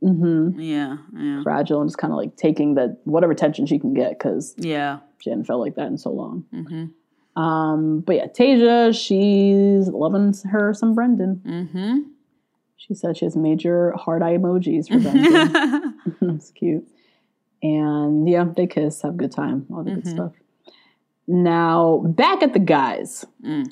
mm-hmm. 0.03 0.59
Yeah. 0.59 0.97
Yeah. 1.17 1.43
fragile, 1.43 1.81
and 1.81 1.89
just 1.91 1.99
kind 1.99 2.13
of 2.13 2.17
like 2.17 2.37
taking 2.37 2.75
the 2.75 2.97
whatever 3.05 3.33
attention 3.33 3.67
she 3.67 3.79
can 3.79 3.93
get 3.93 4.19
because 4.19 4.55
Yeah. 4.57 5.01
she 5.19 5.29
hadn't 5.31 5.45
felt 5.45 5.61
like 5.61 5.75
that 5.75 5.89
in 5.89 5.99
so 5.99 6.11
long. 6.11 6.45
Mm-hmm. 6.55 7.41
Um, 7.41 8.01
but 8.01 8.17
yeah, 8.17 8.27
Tayshia, 8.27 8.95
she's 8.95 9.89
loving 9.89 10.35
her 10.51 10.73
some 10.75 10.95
Brendan. 10.95 11.43
Mm-hmm. 11.47 11.99
She 12.79 12.95
said 12.95 13.17
she 13.19 13.27
has 13.27 13.37
major 13.37 13.93
heart 13.93 14.23
eye 14.23 14.37
emojis 14.39 14.89
for 14.89 14.99
Brendan. 14.99 16.01
it's 16.37 16.51
cute. 16.51 16.89
And 17.63 18.27
yeah, 18.29 18.45
they 18.57 18.67
kiss, 18.67 19.03
have 19.03 19.15
a 19.15 19.17
good 19.19 19.33
time, 19.33 19.67
all 19.71 19.85
the 19.85 19.91
good 19.97 20.07
stuff. 20.09 20.33
Now, 21.31 21.99
back 22.07 22.43
at 22.43 22.55
the 22.55 22.59
guys. 22.59 23.25
Mm. 23.47 23.71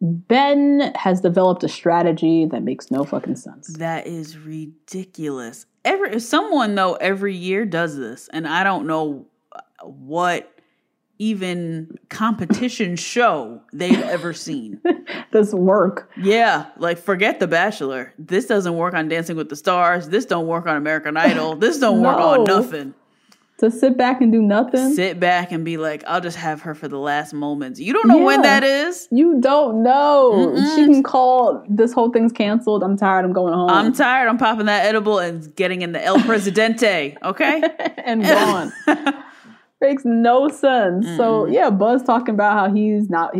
Ben 0.00 0.92
has 0.94 1.20
developed 1.20 1.64
a 1.64 1.68
strategy 1.68 2.44
that 2.44 2.62
makes 2.62 2.90
no 2.90 3.02
fucking 3.02 3.36
sense. 3.36 3.66
That 3.78 4.06
is 4.06 4.36
ridiculous. 4.36 5.66
Every 5.84 6.20
someone 6.20 6.74
though 6.74 6.94
every 6.94 7.34
year 7.34 7.64
does 7.64 7.96
this, 7.96 8.28
and 8.32 8.46
I 8.46 8.62
don't 8.62 8.86
know 8.86 9.26
what 9.82 10.54
even 11.18 11.98
competition 12.10 12.94
show 12.96 13.60
they've 13.72 14.00
ever 14.02 14.32
seen. 14.32 14.80
This 15.30 15.52
work. 15.52 16.10
Yeah, 16.16 16.66
like 16.78 16.96
forget 16.96 17.38
The 17.38 17.46
Bachelor. 17.46 18.14
This 18.18 18.46
doesn't 18.46 18.74
work 18.74 18.94
on 18.94 19.08
Dancing 19.08 19.36
with 19.36 19.50
the 19.50 19.56
Stars. 19.56 20.08
This 20.08 20.24
don't 20.24 20.46
work 20.46 20.66
on 20.66 20.76
American 20.76 21.18
Idol. 21.18 21.54
This 21.54 21.78
don't 21.78 22.00
work 22.00 22.16
on 22.16 22.44
nothing. 22.44 22.94
To 23.58 23.72
sit 23.72 23.96
back 23.98 24.20
and 24.20 24.30
do 24.30 24.40
nothing. 24.40 24.94
Sit 24.94 25.18
back 25.18 25.50
and 25.50 25.64
be 25.64 25.78
like, 25.78 26.04
I'll 26.06 26.20
just 26.20 26.36
have 26.36 26.62
her 26.62 26.76
for 26.76 26.86
the 26.86 26.98
last 26.98 27.32
moments. 27.34 27.80
You 27.80 27.92
don't 27.92 28.06
know 28.06 28.18
when 28.18 28.42
that 28.42 28.62
is. 28.62 29.08
You 29.10 29.40
don't 29.40 29.82
know. 29.82 30.54
She 30.76 30.84
can 30.84 31.02
call 31.02 31.64
this 31.68 31.92
whole 31.92 32.10
thing's 32.12 32.30
canceled. 32.32 32.84
I'm 32.84 32.96
tired. 32.96 33.24
I'm 33.24 33.32
going 33.32 33.52
home. 33.52 33.68
I'm 33.68 33.92
tired. 33.92 34.28
I'm 34.28 34.38
popping 34.38 34.66
that 34.66 34.86
edible 34.86 35.18
and 35.18 35.54
getting 35.56 35.82
in 35.82 35.90
the 35.90 36.04
El 36.04 36.20
Presidente. 36.20 37.16
Okay. 37.24 37.60
and 38.04 38.22
gone. 38.22 38.72
Makes 39.80 40.04
no 40.04 40.48
sense. 40.48 41.06
So 41.16 41.46
yeah, 41.46 41.70
Buzz 41.70 42.04
talking 42.04 42.34
about 42.34 42.52
how 42.52 42.72
he's 42.72 43.10
not. 43.10 43.34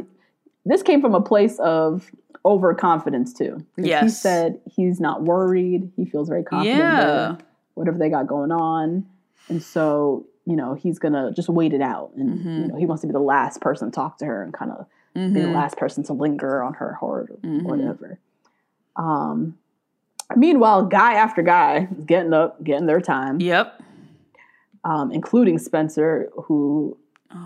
This 0.65 0.82
came 0.82 1.01
from 1.01 1.15
a 1.15 1.20
place 1.20 1.61
of 1.61 2.11
overconfidence 2.45 3.32
too. 3.32 3.65
'Cause 3.77 3.85
He 4.03 4.09
said 4.09 4.61
he's 4.66 4.99
not 5.01 5.23
worried. 5.23 5.93
He 5.97 6.05
feels 6.05 6.28
very 6.28 6.43
confident. 6.43 6.78
Yeah. 6.78 7.36
Whatever 7.74 7.99
they 7.99 8.09
got 8.09 8.27
going 8.27 8.51
on, 8.51 9.07
and 9.49 9.62
so 9.62 10.27
you 10.45 10.57
know 10.57 10.75
he's 10.75 10.99
gonna 10.99 11.33
just 11.33 11.49
wait 11.49 11.73
it 11.73 11.81
out, 11.83 12.12
and 12.16 12.39
Mm-hmm. 12.41 12.62
you 12.62 12.69
know 12.69 12.77
he 12.77 12.87
wants 12.87 13.01
to 13.03 13.07
be 13.07 13.12
the 13.12 13.19
last 13.20 13.61
person 13.61 13.91
to 13.91 13.95
talk 13.95 14.19
to 14.19 14.25
her 14.27 14.43
and 14.43 14.53
kind 14.53 14.70
of 14.73 14.87
be 15.15 15.41
the 15.41 15.49
last 15.49 15.77
person 15.77 16.05
to 16.05 16.12
linger 16.12 16.62
on 16.62 16.75
her 16.75 16.95
heart 16.95 17.31
or 17.31 17.37
Mm-hmm. 17.49 17.65
whatever. 17.65 18.19
Um. 18.97 19.59
Meanwhile, 20.37 20.87
guy 20.87 21.15
after 21.15 21.41
guy 21.41 21.89
is 21.97 22.05
getting 22.05 22.35
up, 22.35 22.62
getting 22.62 22.85
their 22.85 23.01
time 23.01 23.41
Yep. 23.41 23.81
um, 24.85 25.11
including 25.11 25.59
Spencer, 25.59 26.29
who 26.45 26.99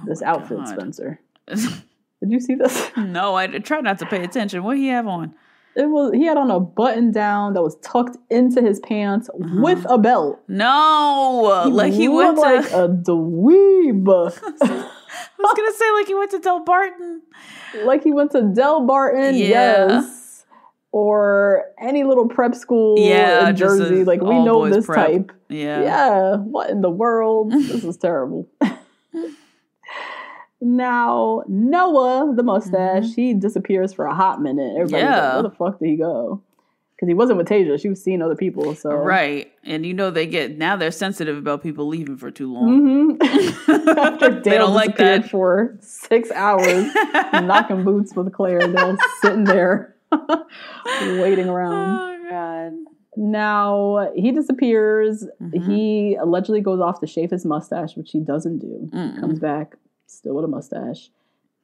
this 0.05 0.21
outfit 0.21 0.59
Oh 0.61 0.65
God. 0.65 0.69
Spencer. 0.69 1.21
Did 1.47 2.31
you 2.31 2.41
see 2.41 2.57
this? 2.57 2.91
no, 2.97 3.37
I 3.37 3.47
try 3.47 3.81
not 3.83 3.99
to 4.01 4.07
pay 4.07 4.25
attention. 4.25 4.65
What 4.65 4.77
he 4.79 4.89
have 4.89 5.07
on? 5.07 5.33
It 5.75 5.87
was 5.89 6.13
he 6.13 6.25
had 6.27 6.37
on 6.37 6.51
a 6.51 6.61
button 6.61 7.13
down 7.13 7.55
that 7.55 7.63
was 7.63 7.77
tucked 7.77 8.19
into 8.29 8.61
his 8.61 8.79
pants 8.81 9.31
with 9.35 9.87
uh-huh. 9.87 9.95
a 9.95 9.99
belt. 9.99 10.41
No, 10.47 11.69
like 11.73 11.93
he 11.95 12.09
went 12.09 12.37
to. 12.37 12.43
like 12.43 12.65
a 12.73 12.89
dweeb, 12.89 14.09
I 14.63 15.39
was 15.39 15.55
gonna 15.57 15.73
say 15.73 15.91
like 15.93 16.07
he 16.07 16.15
went 16.15 16.31
to 16.33 16.41
Delbarton. 16.41 17.21
like 17.85 18.03
he 18.05 18.13
went 18.13 18.33
to 18.33 18.39
Delbarton, 18.43 19.39
Yeah. 19.39 19.49
yes, 19.89 20.45
or 20.93 21.65
any 21.81 22.05
little 22.05 22.29
prep 22.29 22.55
school 22.55 22.99
Yeah, 22.99 23.49
in 23.49 23.57
Jersey. 23.57 24.05
Like 24.05 24.21
we 24.21 24.45
know 24.45 24.69
this 24.69 24.85
prep. 24.85 25.07
type. 25.07 25.33
Yeah. 25.49 25.83
Yeah, 25.83 26.37
what 26.37 26.69
in 26.69 26.83
the 26.83 26.91
world? 26.91 27.53
this 27.53 27.83
is 27.83 27.97
terrible. 27.97 28.47
now, 30.63 31.43
Noah, 31.49 32.33
the 32.35 32.43
mustache, 32.43 33.15
he 33.15 33.35
disappears 33.35 33.93
for 33.93 34.07
a 34.07 34.15
hot 34.15 34.41
minute. 34.41 34.73
Everybody's 34.79 34.93
Mm-hmm. 34.93 35.13
Yeah. 35.13 35.25
like, 35.25 35.33
where 35.35 35.43
the 35.43 35.51
fuck 35.51 35.79
did 35.81 35.89
he 35.89 35.97
go? 35.97 36.41
Because 36.95 37.09
he 37.09 37.15
wasn't 37.15 37.39
with 37.39 37.49
Tayshia. 37.49 37.81
She 37.83 37.89
was 37.89 38.01
seeing 38.03 38.23
other 38.23 38.37
people. 38.37 38.75
So 38.77 38.91
Right, 38.95 39.53
and 39.65 39.85
you 39.85 39.93
know 39.93 40.11
they 40.11 40.25
get 40.27 40.57
now 40.57 40.77
they're 40.77 40.93
sensitive 40.93 41.37
about 41.37 41.61
people 41.63 41.89
leaving 41.89 42.17
for 42.17 42.31
too 42.31 42.53
long. 42.53 43.19
Mhm. 43.19 43.97
After 43.99 44.41
They 44.41 44.57
don't 44.57 44.73
like 44.75 44.97
that. 44.99 45.29
for 45.29 45.77
six 45.81 46.31
hours, 46.31 46.87
knocking 47.33 47.83
boots 47.83 48.15
with 48.15 48.33
Clare, 48.33 48.61
they're 48.69 48.97
sitting 49.21 49.43
there 49.45 49.97
waiting 51.01 51.49
around. 51.49 51.99
Oh 51.99 52.31
god. 52.31 52.73
Now 53.17 54.13
he 54.15 54.31
disappears. 54.31 55.27
Mm-hmm. 55.43 55.71
He 55.71 56.15
allegedly 56.15 56.61
goes 56.61 56.81
off 56.81 57.01
to 57.01 57.07
shave 57.07 57.31
his 57.31 57.45
mustache, 57.45 57.97
which 57.97 58.13
he 58.13 58.21
doesn't 58.21 58.59
do. 58.59 58.89
Mm-mm. 58.93 59.19
Comes 59.21 59.39
back 59.41 59.75
still 60.13 60.35
with 60.35 60.45
a 60.45 60.49
mustache 60.49 61.11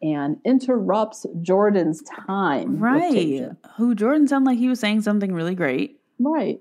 and 0.00 0.38
interrupts 0.44 1.26
Jordan's 1.42 2.02
time. 2.02 2.78
Right. 2.78 3.50
Who 3.76 3.94
Jordan 3.94 4.28
sounded 4.28 4.50
like 4.50 4.58
he 4.58 4.68
was 4.68 4.78
saying 4.80 5.00
something 5.02 5.32
really 5.32 5.54
great. 5.54 6.00
Right. 6.20 6.60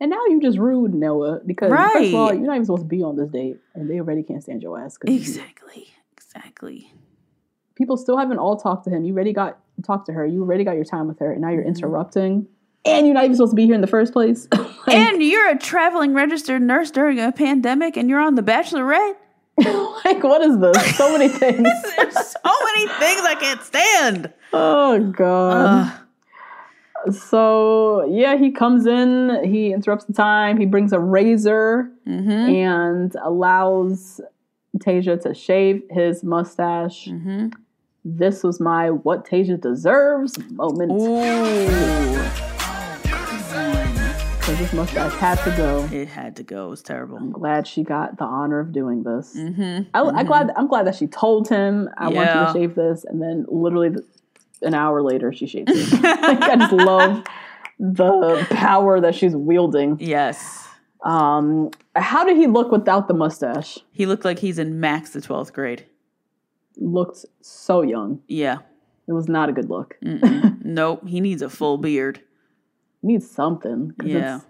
And 0.00 0.10
now 0.10 0.20
you 0.28 0.40
just 0.42 0.58
rude 0.58 0.92
Noah 0.92 1.40
because 1.46 1.70
first 1.70 2.08
of 2.08 2.14
all, 2.14 2.28
Right. 2.28 2.36
you're 2.38 2.46
not 2.46 2.54
even 2.56 2.64
supposed 2.66 2.82
to 2.82 2.88
be 2.88 3.02
on 3.02 3.16
this 3.16 3.30
date, 3.30 3.56
and 3.74 3.88
they 3.88 4.00
already 4.00 4.22
can't 4.22 4.42
stand 4.42 4.62
your 4.62 4.78
ass. 4.78 4.98
'cause 4.98 5.10
you- 5.10 5.16
Exactly. 5.16 5.86
Exactly. 6.12 6.92
people 7.76 7.96
still 7.96 8.16
haven't 8.18 8.38
all 8.38 8.56
talked 8.56 8.84
to 8.84 8.90
him. 8.90 9.04
You 9.04 9.14
already 9.14 9.32
got 9.32 9.58
talked 9.84 10.06
to 10.06 10.12
her. 10.12 10.24
You 10.26 10.42
already 10.42 10.62
got 10.64 10.72
your 10.76 10.84
time 10.84 11.08
with 11.08 11.18
her, 11.20 11.32
and 11.32 11.40
now 11.40 11.48
you're 11.50 11.62
Mm-hmm. 11.62 11.68
interrupting. 11.70 12.46
And 12.84 13.06
you're 13.06 13.14
not 13.14 13.24
even 13.24 13.34
supposed 13.36 13.52
to 13.52 13.56
be 13.56 13.64
here 13.64 13.74
in 13.74 13.80
the 13.80 13.86
first 13.86 14.12
place. 14.12 14.46
Like- 14.86 14.96
And 14.96 15.22
you're 15.22 15.48
a 15.48 15.56
traveling 15.56 16.12
registered 16.12 16.60
nurse 16.60 16.90
during 16.90 17.18
a 17.18 17.32
pandemic 17.32 17.96
and 17.96 18.08
you're 18.10 18.20
on 18.20 18.34
The 18.34 18.42
Bachelorette? 18.42 19.14
like, 20.04 20.22
what 20.22 20.42
is 20.42 20.58
this? 20.58 20.96
So 20.96 21.12
many 21.12 21.28
things. 21.42 21.62
There's 21.96 22.14
so 22.14 22.52
many 22.64 22.88
things 22.98 23.20
I 23.22 23.36
can't 23.40 23.62
stand. 23.62 24.32
oh 24.52 25.00
god. 25.10 25.92
Ugh. 27.06 27.12
So 27.14 28.06
yeah, 28.10 28.36
he 28.36 28.50
comes 28.50 28.86
in. 28.86 29.44
He 29.44 29.72
interrupts 29.72 30.06
the 30.06 30.12
time. 30.14 30.58
He 30.58 30.66
brings 30.66 30.92
a 30.92 30.98
razor 30.98 31.90
Mm-hmm. 32.06 32.30
and 32.30 33.16
allows 33.22 34.20
Tayshia 34.78 35.20
to 35.22 35.32
shave 35.34 35.82
his 35.90 36.22
mustache. 36.22 37.06
Mm-hmm. 37.06 37.48
This 38.04 38.42
was 38.42 38.60
my 38.60 38.90
what 38.90 39.26
Tayshia 39.26 39.58
deserves 39.60 40.38
moment 40.50 40.92
Ooh. 40.92 42.53
This 44.54 44.72
mustache 44.72 45.12
had 45.14 45.38
to 45.44 45.50
go. 45.56 45.88
It 45.92 46.08
had 46.08 46.36
to 46.36 46.42
go. 46.42 46.66
It 46.66 46.70
was 46.70 46.82
terrible. 46.82 47.16
I'm 47.16 47.32
glad 47.32 47.66
she 47.66 47.82
got 47.82 48.18
the 48.18 48.24
honor 48.24 48.60
of 48.60 48.72
doing 48.72 49.02
this. 49.02 49.34
Mm-hmm. 49.36 49.88
I, 49.94 50.00
I'm 50.00 50.26
glad. 50.26 50.50
I'm 50.56 50.68
glad 50.68 50.86
that 50.86 50.94
she 50.94 51.06
told 51.06 51.48
him 51.48 51.88
I 51.96 52.08
want 52.08 52.28
you 52.28 52.46
to 52.46 52.52
shave 52.52 52.74
this, 52.74 53.04
and 53.04 53.20
then 53.20 53.46
literally 53.48 53.90
th- 53.90 54.04
an 54.62 54.74
hour 54.74 55.02
later 55.02 55.32
she 55.32 55.46
shaved 55.46 55.70
it. 55.70 55.92
like, 56.02 56.42
I 56.42 56.56
just 56.56 56.72
love 56.72 57.24
the 57.78 58.46
power 58.50 59.00
that 59.00 59.14
she's 59.14 59.34
wielding. 59.34 59.98
Yes. 60.00 60.68
Um, 61.02 61.70
how 61.94 62.24
did 62.24 62.36
he 62.36 62.46
look 62.46 62.72
without 62.72 63.08
the 63.08 63.14
mustache? 63.14 63.78
He 63.92 64.06
looked 64.06 64.24
like 64.24 64.38
he's 64.38 64.58
in 64.58 64.80
max 64.80 65.10
the 65.10 65.20
12th 65.20 65.52
grade. 65.52 65.84
Looked 66.76 67.26
so 67.40 67.82
young. 67.82 68.22
Yeah. 68.26 68.58
It 69.06 69.12
was 69.12 69.28
not 69.28 69.48
a 69.48 69.52
good 69.52 69.68
look. 69.68 69.96
Nope. 70.66 71.06
He 71.06 71.20
needs 71.20 71.42
a 71.42 71.50
full 71.50 71.76
beard. 71.76 72.22
Needs 73.04 73.30
something. 73.30 73.92
Yeah. 74.02 74.40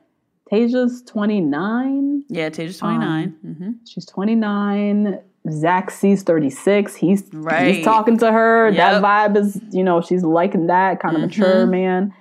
Tayshia's 0.50 1.02
29. 1.02 2.24
Yeah, 2.28 2.50
Tayshia's 2.50 2.78
29. 2.78 3.34
mm-hmm. 3.44 3.70
She's 3.86 4.06
29. 4.06 5.18
Zach 5.50 5.90
C's 5.90 6.22
36. 6.22 6.94
He's 6.94 7.24
Right. 7.32 7.74
he's 7.76 7.84
talking 7.84 8.16
to 8.18 8.30
her. 8.32 8.68
Yep. 8.68 8.76
That 8.76 9.02
vibe 9.02 9.36
is, 9.36 9.60
you 9.72 9.82
know, 9.84 10.00
she's 10.00 10.22
liking 10.22 10.68
that 10.68 11.00
kind 11.00 11.16
of 11.16 11.22
Mm-hmm. 11.30 11.40
mature 11.40 11.66
man. 11.66 12.14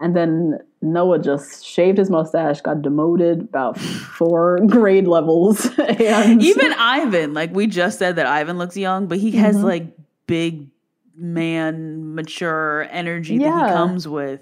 And 0.00 0.14
then 0.14 0.58
Noah 0.82 1.18
just 1.18 1.64
shaved 1.66 1.98
his 1.98 2.08
mustache, 2.10 2.60
got 2.60 2.82
demoted 2.82 3.40
about 3.40 3.78
four 3.80 4.60
grade 4.66 5.08
levels. 5.08 5.66
and 5.78 6.42
Even 6.42 6.72
Ivan, 6.74 7.34
like 7.34 7.52
we 7.54 7.66
just 7.66 7.98
said 7.98 8.14
that 8.16 8.26
Ivan 8.26 8.58
looks 8.58 8.76
young, 8.76 9.06
but 9.06 9.18
he 9.18 9.30
Mm-hmm. 9.30 9.40
has 9.40 9.56
like 9.62 9.86
big 10.26 10.68
man, 11.16 12.14
mature 12.14 12.86
energy 12.90 13.38
that 13.38 13.44
he 13.44 13.72
comes 13.74 14.06
with. 14.06 14.40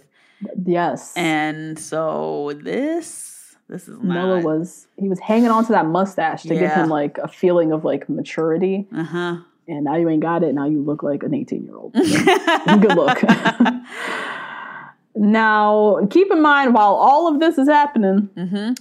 Yes. 0.65 1.13
And 1.17 1.79
so 1.79 2.53
this, 2.63 3.57
this 3.69 3.89
is 3.89 3.99
Noah 4.03 4.37
not. 4.43 4.45
was 4.45 4.87
he 4.99 5.09
was 5.09 5.19
hanging 5.21 5.49
on 5.51 5.65
to 5.67 5.73
that 5.73 5.87
mustache 5.87 6.43
to 6.43 6.55
give 6.55 6.71
him 6.73 6.89
like 6.89 7.19
a 7.19 7.29
feeling 7.29 7.73
of 7.73 7.85
like 7.85 8.09
maturity. 8.09 8.87
Uh 8.95 9.03
huh. 9.05 9.37
And 9.69 9.85
now 9.85 9.97
you 9.97 10.09
ain't 10.09 10.23
got 10.23 10.43
it. 10.45 10.55
Now 10.55 10.67
you 10.67 10.81
look 10.83 11.03
like 11.03 11.23
an 11.25 11.35
18 11.35 11.65
year 11.65 11.77
old. 11.77 11.93
Good 11.95 12.95
look. 12.95 13.19
now, 15.15 16.07
keep 16.11 16.31
in 16.31 16.43
mind, 16.43 16.75
while 16.75 16.95
all 16.95 17.33
of 17.33 17.41
this 17.41 17.59
is 17.59 17.69
happening, 17.69 18.77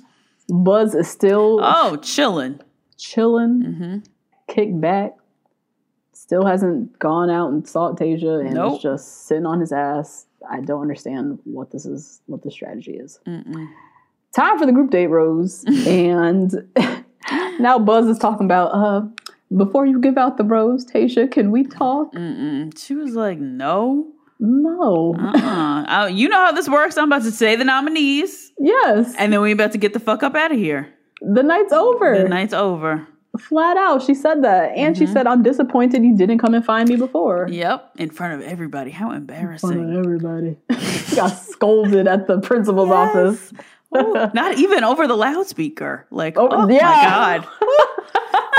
Buzz 0.50 0.94
is 0.94 1.08
still 1.08 1.60
Oh, 1.64 1.96
chilling. 1.98 2.60
chilling, 2.98 4.04
kicked 4.48 4.80
back, 4.80 5.16
still 6.14 6.46
hasn't 6.46 6.98
gone 7.00 7.30
out 7.30 7.52
and 7.52 7.68
sought 7.68 7.98
Tayshia, 7.98 8.46
and 8.46 8.54
Nope. 8.56 8.76
is 8.78 8.84
just 8.84 9.26
sitting 9.28 9.46
on 9.46 9.60
his 9.60 9.72
ass. 9.72 10.26
I 10.52 10.62
don't 10.62 10.82
understand 10.82 11.40
what 11.44 11.72
this 11.72 11.86
is, 11.86 12.22
what 12.28 12.44
the 12.44 12.52
strategy 12.52 12.94
is. 12.94 13.20
Time 14.36 14.60
for 14.60 14.66
the 14.66 14.72
group 14.74 14.92
date, 14.92 15.08
Rose, 15.08 15.64
and 15.88 16.52
now 17.60 17.80
Buzz 17.80 18.08
is 18.08 18.20
talking 18.20 18.46
about. 18.46 18.68
uh 18.74 19.08
before 19.56 19.86
you 19.86 20.02
give 20.02 20.18
out 20.18 20.38
the 20.38 20.44
rose, 20.44 20.84
Tayshia, 20.88 21.32
can 21.32 21.52
we 21.52 21.64
talk? 21.64 22.12
Mm-mm. 22.16 22.76
She 22.78 22.96
was 22.96 23.14
like, 23.16 23.38
no. 23.38 24.12
No. 24.40 25.16
Uh-uh. 25.18 25.86
Uh, 25.88 26.08
you 26.08 26.28
know 26.28 26.38
how 26.48 26.52
this 26.52 26.68
works. 26.68 26.98
I'm 26.98 27.06
about 27.06 27.22
to 27.22 27.32
say 27.32 27.56
the 27.56 27.64
nominees, 27.64 28.52
Yes. 28.60 29.14
and 29.20 29.32
then 29.32 29.40
we're 29.42 29.54
about 29.54 29.72
to 29.74 29.78
get 29.78 29.94
the 29.94 30.00
fuck 30.00 30.24
up 30.24 30.36
out 30.36 30.52
of 30.52 30.58
here. 30.58 30.92
the 31.22 31.44
night's 31.44 31.72
over. 31.72 32.18
The 32.18 32.28
night's 32.28 32.54
over. 32.56 33.08
Flat 33.38 33.78
out. 33.78 34.02
She 34.04 34.14
said 34.14 34.44
that. 34.44 34.72
And 34.76 34.98
she 34.98 35.06
said, 35.08 35.28
I'm 35.28 35.44
disappointed 35.44 36.04
you 36.04 36.16
didn't 36.16 36.40
come 36.40 36.54
and 36.54 36.64
find 36.66 36.88
me 36.90 36.96
before. 36.96 37.48
Yep, 37.50 37.92
in 37.98 38.10
front 38.10 38.34
of 38.42 38.42
everybody. 38.48 38.92
How 38.92 39.12
In 39.12 39.18
embarrassing. 39.18 39.70
front 39.70 39.92
of 39.94 39.98
everybody. 40.06 40.58
Got 41.16 41.28
scolded 41.30 42.08
at 42.08 42.28
the 42.28 42.40
principal's 42.42 42.90
office. 42.92 43.52
Ooh, 43.96 44.14
not 44.34 44.58
even 44.58 44.84
over 44.84 45.08
the 45.08 45.16
loudspeaker. 45.16 46.06
Like, 46.12 46.38
Oh, 46.38 46.50
oh, 46.52 46.68
yeah. 46.70 47.42
my 47.42 47.46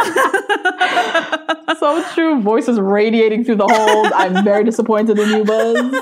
god. 0.05 1.77
so 1.79 2.03
true. 2.15 2.41
Voices 2.41 2.79
radiating 2.81 3.45
through 3.45 3.57
the 3.57 3.67
hold. 3.69 4.13
I'm 4.15 4.45
very 4.45 4.65
disappointed 4.65 5.19
in 5.19 5.29
you, 5.29 5.45
Buzz. 5.45 5.95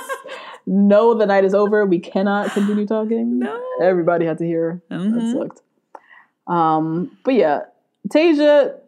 No, 0.67 1.15
the 1.15 1.27
night 1.27 1.45
is 1.45 1.55
over. 1.55 1.85
We 1.85 1.99
cannot 1.99 2.51
continue 2.53 2.87
talking. 2.87 3.39
No. 3.39 3.61
Everybody 3.83 4.25
had 4.27 4.39
to 4.39 4.47
hear. 4.47 4.83
Mhm. 4.91 5.13
That 5.15 5.33
sucked. 5.49 5.63
Um, 6.47 7.17
but 7.25 7.35
yeah, 7.35 7.61
Tayshia, 8.09 8.79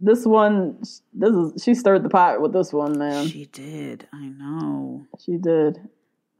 this 0.00 0.24
one, 0.24 0.78
this 1.12 1.30
is 1.34 1.62
she 1.62 1.74
stirred 1.74 2.02
the 2.02 2.08
pot 2.08 2.40
with 2.40 2.52
this 2.52 2.72
one, 2.72 2.98
man. 2.98 3.26
She, 3.26 3.46
did. 3.46 4.06
I 4.12 4.26
know. 4.28 5.06
She 5.24 5.36
did. 5.36 5.78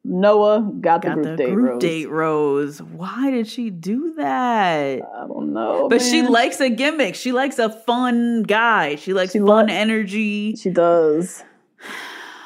Noah 0.02 0.72
got 0.80 1.02
the 1.02 1.10
group 1.10 1.24
the 1.24 1.36
date. 1.36 1.54
group 1.54 1.70
Rose. 1.72 1.80
date 1.82 2.08
rose. 2.08 2.80
Why 2.80 3.30
did 3.30 3.46
she 3.46 3.68
do 3.68 4.14
that? 4.14 5.02
I 5.02 5.26
don't 5.26 5.52
know, 5.52 5.88
But 5.90 6.00
she 6.00 6.22
likes 6.22 6.58
a 6.60 6.70
gimmick. 6.70 7.14
She 7.14 7.32
likes 7.32 7.58
a 7.58 7.68
fun 7.68 8.44
guy. 8.44 8.96
She 8.96 9.12
likes 9.12 9.32
She 9.32 9.38
fun 9.40 9.46
lo- 9.46 9.66
energy. 9.68 10.56
She 10.56 10.70
does. 10.70 11.44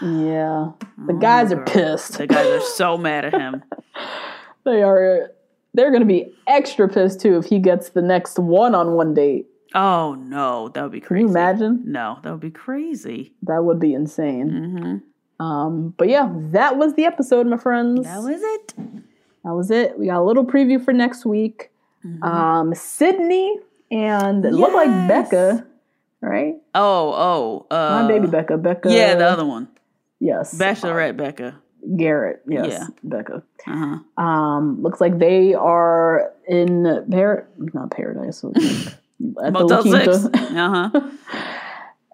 Yeah, 0.02 0.73
the 1.06 1.12
oh, 1.12 1.19
guys 1.19 1.52
are 1.52 1.65
pissed. 1.65 2.19
The 2.19 2.27
guys 2.27 2.47
are 2.47 2.61
so 2.61 2.98
mad 2.98 3.24
at 3.24 3.32
him. 3.35 3.62
They 4.65 4.82
are. 4.82 5.31
They're 5.74 5.90
going 5.90 6.02
to 6.02 6.06
be 6.06 6.32
extra 6.48 6.89
pissed 6.89 7.20
too 7.20 7.39
if 7.39 7.47
he 7.47 7.59
gets 7.61 7.90
the 7.90 8.02
next 8.02 8.39
one-on-one 8.39 9.15
date. 9.15 9.47
Oh 9.74 10.14
no, 10.14 10.68
that 10.68 10.82
would 10.82 10.92
be 10.92 11.01
crazy. 11.01 11.24
Can 11.24 11.28
you 11.28 11.36
imagine? 11.36 11.82
No, 11.86 12.18
that 12.22 12.30
would 12.30 12.40
be 12.40 12.51
crazy. 12.51 13.32
That 13.42 13.64
would 13.64 13.80
be 13.80 13.92
insane. 13.94 14.48
hmm 15.38 15.42
Um, 15.44 15.94
but 15.98 16.09
yeah, 16.09 16.30
that 16.52 16.76
was 16.76 16.94
the 16.94 17.05
episode, 17.06 17.46
my 17.46 17.56
friends. 17.56 18.05
That 18.05 18.22
was 18.22 18.40
it. 18.40 18.74
That 19.44 19.55
was 19.55 19.70
it. 19.70 19.98
We 19.98 20.06
got 20.06 20.20
a 20.20 20.24
little 20.24 20.44
preview 20.46 20.82
for 20.82 20.92
next 20.92 21.26
week. 21.26 21.70
Um, 22.22 22.74
Sydney 22.74 23.59
and 23.90 24.44
it 24.44 24.52
looked 24.52 24.74
like 24.74 24.88
Mm-hmm. 24.88 25.09
Becca, 25.09 25.66
right? 26.20 26.55
Oh, 26.74 27.12
oh, 27.14 27.66
uh, 27.74 28.02
My 28.02 28.09
baby 28.09 28.26
Becca. 28.26 28.59
Becca. 28.59 28.90
Yeah, 28.92 29.14
the 29.16 29.24
other 29.26 29.44
one, 29.46 29.68
Yes. 30.20 30.55
Bachelorette 30.56 31.16
Becca. 31.16 31.56
Garrett. 31.96 32.42
Yes. 32.46 32.66
Yeah. 32.70 32.86
Becca. 33.02 33.42
Uh 33.66 33.98
huh. 34.16 34.22
Um, 34.22 34.82
looks 34.82 35.01
like 35.01 35.18
they 35.18 35.55
are 35.55 36.30
in 36.46 37.06
par- 37.10 37.46
not 37.59 37.90
paradise. 37.90 38.44
So 39.20 39.27
it's 39.28 39.36
like 39.36 39.47
at 39.47 39.53
the 39.53 39.65
La 39.65 39.82
Motel 39.82 40.15
Six. 40.15 40.41
Uh 40.57 40.91
huh. 40.91 41.11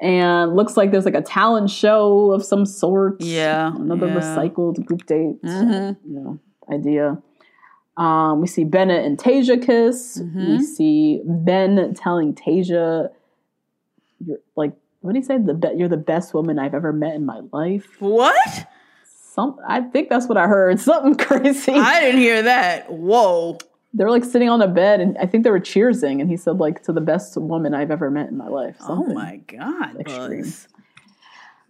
and 0.00 0.56
looks 0.56 0.76
like 0.76 0.90
there's 0.92 1.04
like 1.04 1.14
a 1.14 1.22
talent 1.22 1.70
show 1.70 2.32
of 2.32 2.44
some 2.44 2.64
sort. 2.66 3.20
Yeah, 3.20 3.74
Another 3.74 4.06
yeah. 4.06 4.14
recycled 4.16 4.84
group 4.84 5.06
date. 5.06 5.42
Mhm. 5.42 5.96
You 6.08 6.20
know, 6.20 6.38
idea. 6.72 7.18
Um, 7.96 8.40
we 8.40 8.46
see 8.46 8.64
Bennett 8.64 9.04
and 9.04 9.18
Tayshia 9.18 9.64
kiss. 9.64 10.18
Mm-hmm. 10.22 10.46
We 10.58 10.62
see 10.64 11.20
Ben 11.24 11.92
telling 11.94 12.34
Tayshia, 12.34 13.10
"You're 14.24 14.38
like, 14.56 14.72
what 15.00 15.12
did 15.12 15.18
he 15.22 15.26
say? 15.26 15.36
The 15.38 15.54
be- 15.54 15.74
you're 15.76 15.88
the 15.88 15.96
best 15.98 16.32
woman 16.32 16.58
I've 16.58 16.74
ever 16.74 16.92
met 16.92 17.14
in 17.14 17.26
my 17.26 17.40
life." 17.52 18.00
What? 18.00 18.66
Some, 19.32 19.58
I 19.68 19.82
think 19.82 20.08
that's 20.08 20.28
what 20.28 20.38
I 20.38 20.46
heard. 20.46 20.80
Something 20.90 21.14
crazy. 21.14 21.72
I 21.72 22.00
didn't 22.00 22.20
hear 22.20 22.42
that. 22.42 22.90
Whoa. 22.90 23.58
They 23.92 24.04
were 24.04 24.10
like 24.10 24.24
sitting 24.24 24.48
on 24.48 24.62
a 24.62 24.68
bed, 24.68 25.00
and 25.00 25.18
I 25.18 25.26
think 25.26 25.44
they 25.44 25.50
were 25.50 25.60
cheersing, 25.60 26.20
and 26.20 26.30
he 26.30 26.36
said 26.36 26.58
like, 26.58 26.82
"To 26.84 26.92
the 26.92 27.00
best 27.00 27.36
woman 27.36 27.74
I've 27.74 27.90
ever 27.90 28.10
met 28.10 28.28
in 28.28 28.36
my 28.36 28.48
life." 28.48 28.76
Oh 28.88 29.04
my 29.04 29.36
god, 29.48 30.00
Extreme. 30.00 30.42
Buzz. 30.42 30.68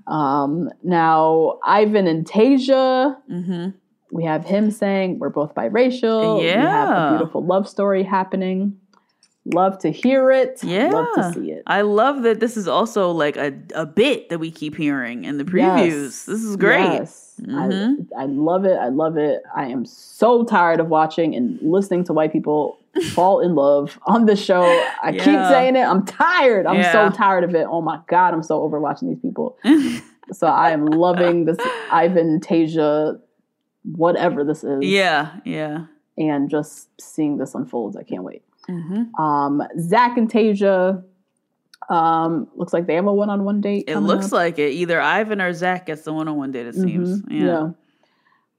Um, 0.06 0.70
now 0.82 1.59
Ivan 1.64 2.06
and 2.06 2.26
Tayshia. 2.26 3.16
Mm-hmm. 3.30 3.70
We 4.12 4.24
have 4.24 4.44
him 4.44 4.70
saying 4.70 5.18
we're 5.18 5.28
both 5.30 5.55
biracial. 5.55 6.42
Yeah. 6.42 6.56
We 6.56 6.66
have 6.66 7.12
a 7.12 7.16
beautiful 7.16 7.44
love 7.44 7.68
story 7.68 8.02
happening. 8.02 8.80
Love 9.46 9.78
to 9.78 9.90
hear 9.90 10.30
it. 10.30 10.60
Yeah. 10.62 10.88
Love 10.90 11.14
to 11.14 11.32
see 11.32 11.50
it. 11.52 11.62
I 11.66 11.80
love 11.80 12.22
that 12.22 12.40
this 12.40 12.56
is 12.58 12.68
also 12.68 13.10
like 13.10 13.36
a, 13.38 13.54
a 13.74 13.86
bit 13.86 14.28
that 14.28 14.38
we 14.38 14.50
keep 14.50 14.76
hearing 14.76 15.24
in 15.24 15.38
the 15.38 15.44
previews. 15.44 15.86
Yes. 16.02 16.24
This 16.26 16.44
is 16.44 16.56
great. 16.56 16.82
Yes. 16.84 17.40
Mhm. 17.40 18.06
I, 18.18 18.22
I 18.22 18.26
love 18.26 18.66
it. 18.66 18.76
I 18.78 18.88
love 18.88 19.16
it. 19.16 19.42
I 19.56 19.66
am 19.68 19.86
so 19.86 20.44
tired 20.44 20.78
of 20.78 20.88
watching 20.88 21.34
and 21.34 21.58
listening 21.62 22.04
to 22.04 22.12
white 22.12 22.32
people 22.32 22.78
fall 23.14 23.40
in 23.40 23.54
love 23.54 23.98
on 24.06 24.26
this 24.26 24.44
show. 24.44 24.62
I 25.02 25.12
keep 25.12 25.22
saying 25.24 25.74
it. 25.76 25.84
I'm 25.84 26.04
tired. 26.04 26.66
I'm 26.66 26.76
Yeah. 26.76 26.92
so 27.10 27.16
tired 27.16 27.42
of 27.44 27.54
it. 27.54 27.66
Oh 27.68 27.80
my 27.80 27.98
God, 28.08 28.34
I'm 28.34 28.42
so 28.42 28.60
over 28.60 28.78
watching 28.78 29.08
these 29.08 29.20
people. 29.20 29.56
so 30.32 30.46
I 30.48 30.70
am 30.72 30.84
loving 30.84 31.46
this 31.46 31.56
Ivan, 31.90 32.40
Tayshia, 32.40 33.18
whatever 33.84 34.44
this 34.44 34.62
is. 34.64 34.84
Yeah, 34.84 35.32
yeah. 35.46 35.86
And 36.18 36.50
just 36.50 36.88
seeing 37.00 37.38
this 37.38 37.54
unfold. 37.54 37.96
I 37.96 38.02
can't 38.02 38.22
wait. 38.22 38.42
Mm-hmm. 38.70 39.20
Um, 39.22 39.62
Zach 39.78 40.16
and 40.16 40.30
Tayshia. 40.30 41.02
Um, 41.88 42.47
looks 42.55 42.72
like 42.72 42.86
they 42.86 42.94
have 42.94 43.06
a 43.06 43.12
one-on-one 43.12 43.60
date. 43.60 43.84
It 43.88 43.98
looks 43.98 44.26
up. 44.26 44.32
like 44.32 44.59
it. 44.60 44.70
Either 44.74 45.01
Ivan 45.01 45.40
or 45.40 45.52
Zach 45.52 45.86
gets 45.86 46.02
the 46.02 46.12
one 46.12 46.28
on 46.28 46.36
one 46.36 46.52
date, 46.52 46.66
it 46.68 46.74
seems. 46.76 47.22
Mhm, 47.22 47.32
Yeah. 47.32 47.70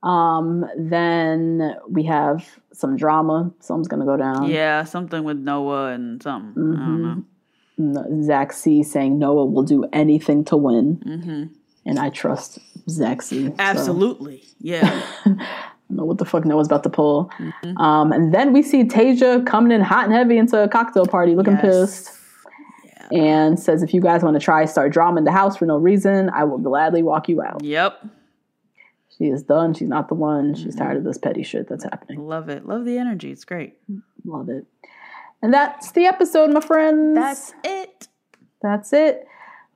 Um, 0.04 0.66
then 0.78 1.76
we 1.88 2.04
have 2.04 2.46
some 2.74 2.98
drama. 2.98 3.52
Something's 3.60 3.88
gonna 3.88 4.06
go 4.06 4.18
down. 4.18 4.50
Yeah, 4.50 4.84
something 4.84 5.24
with 5.24 5.38
Noah 5.38 5.92
and 5.92 6.22
something. 6.22 6.62
I 6.62 6.86
don't 6.86 7.02
know. 7.02 7.24
Mm, 7.80 8.24
Zach 8.24 8.52
C 8.52 8.84
saying 8.84 9.18
Noah 9.20 9.46
will 9.46 9.64
do 9.64 9.86
anything 9.94 10.44
to 10.46 10.58
win, 10.58 10.96
hmm 11.04 11.44
and 11.86 11.98
I 12.00 12.10
trust 12.10 12.60
Zach 12.90 13.22
C. 13.22 13.46
so 13.46 13.56
Absolutely. 13.60 14.44
Yeah. 14.60 15.02
I 15.92 15.94
don't 15.94 15.98
know 15.98 16.06
what 16.06 16.20
the 16.20 16.26
fuck 16.26 16.46
Noah's 16.46 16.68
about 16.68 16.84
to 16.84 16.90
pull. 16.90 17.30
Mm-hmm. 17.38 17.78
Um, 17.78 18.14
and 18.14 18.34
then 18.34 18.54
we 18.54 18.62
see 18.64 18.86
Tayshia 18.86 19.46
coming 19.46 19.74
in 19.74 19.82
hot 19.82 20.06
and 20.06 20.14
heavy 20.14 20.38
into 20.38 20.62
a 20.64 20.70
cocktail 20.70 21.06
party, 21.06 21.36
looking 21.36 21.54
Yes. 21.54 21.62
pissed. 21.62 22.18
And 23.12 23.60
says, 23.60 23.84
if 23.84 23.94
you 23.94 24.00
guys 24.00 24.24
want 24.24 24.36
to 24.36 24.40
try 24.40 24.64
start 24.64 24.94
drama 24.94 25.18
in 25.18 25.26
the 25.26 25.34
house 25.34 25.58
for 25.58 25.66
no 25.66 25.76
reason, 25.76 26.30
I 26.30 26.46
will 26.46 26.60
gladly 26.60 27.04
walk 27.04 27.28
you 27.28 27.42
out. 27.42 27.62
Yep. 27.62 28.06
She 29.18 29.26
is 29.26 29.44
done. 29.44 29.74
She's 29.74 29.90
not 29.90 30.08
the 30.08 30.16
one. 30.16 30.56
She's 30.56 30.68
Mm-hmm. 30.76 30.78
tired 30.86 30.98
of 30.98 31.04
this 31.04 31.18
petty 31.18 31.44
shit 31.44 31.68
that's 31.68 31.84
happening. 31.84 32.26
Love 32.26 32.48
it. 32.48 32.66
Love 32.66 32.86
the 32.86 32.98
energy. 32.98 33.32
It's 33.32 33.44
great. 33.44 33.78
Love 34.24 34.48
it. 34.48 34.66
And 35.42 35.54
that's 35.54 35.92
the 35.92 36.06
episode, 36.06 36.54
my 36.54 36.62
friends. 36.62 37.16
That's 37.16 37.54
it. 37.66 38.08
That's 38.62 38.94
it. 38.94 39.28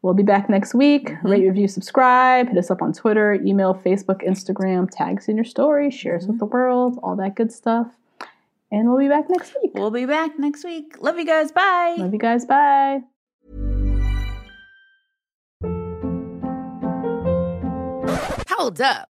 We'll 0.06 0.14
be 0.14 0.22
back 0.22 0.52
next 0.52 0.76
week. 0.76 1.10
Mm-hmm. 1.10 1.28
Rate, 1.28 1.48
review, 1.48 1.68
subscribe. 1.68 2.50
Hit 2.50 2.60
us 2.60 2.70
up 2.70 2.84
on 2.84 2.94
Twitter, 2.94 3.34
email, 3.44 3.74
Facebook, 3.74 4.24
Instagram. 4.24 4.88
Tag 4.88 5.18
us 5.18 5.28
in 5.28 5.36
your 5.36 5.46
story. 5.46 5.90
Share 5.90 6.16
us 6.16 6.28
with 6.28 6.36
mm-hmm. 6.36 6.40
the 6.42 6.46
world. 6.46 7.00
All 7.02 7.16
that 7.16 7.34
good 7.34 7.52
stuff. 7.52 7.88
And 8.72 8.88
we'll 8.88 9.00
be 9.00 9.08
back 9.08 9.28
next 9.32 9.56
week. 9.60 9.72
We'll 9.74 9.90
be 9.90 10.06
back 10.06 10.38
next 10.38 10.64
week. 10.64 11.02
Love 11.02 11.18
you 11.18 11.26
guys. 11.26 11.52
Bye. 11.52 11.96
Love 11.98 12.14
you 12.14 12.20
guys. 12.20 12.46
Bye. 12.46 13.02
Hold 18.48 18.80
up. 18.82 19.10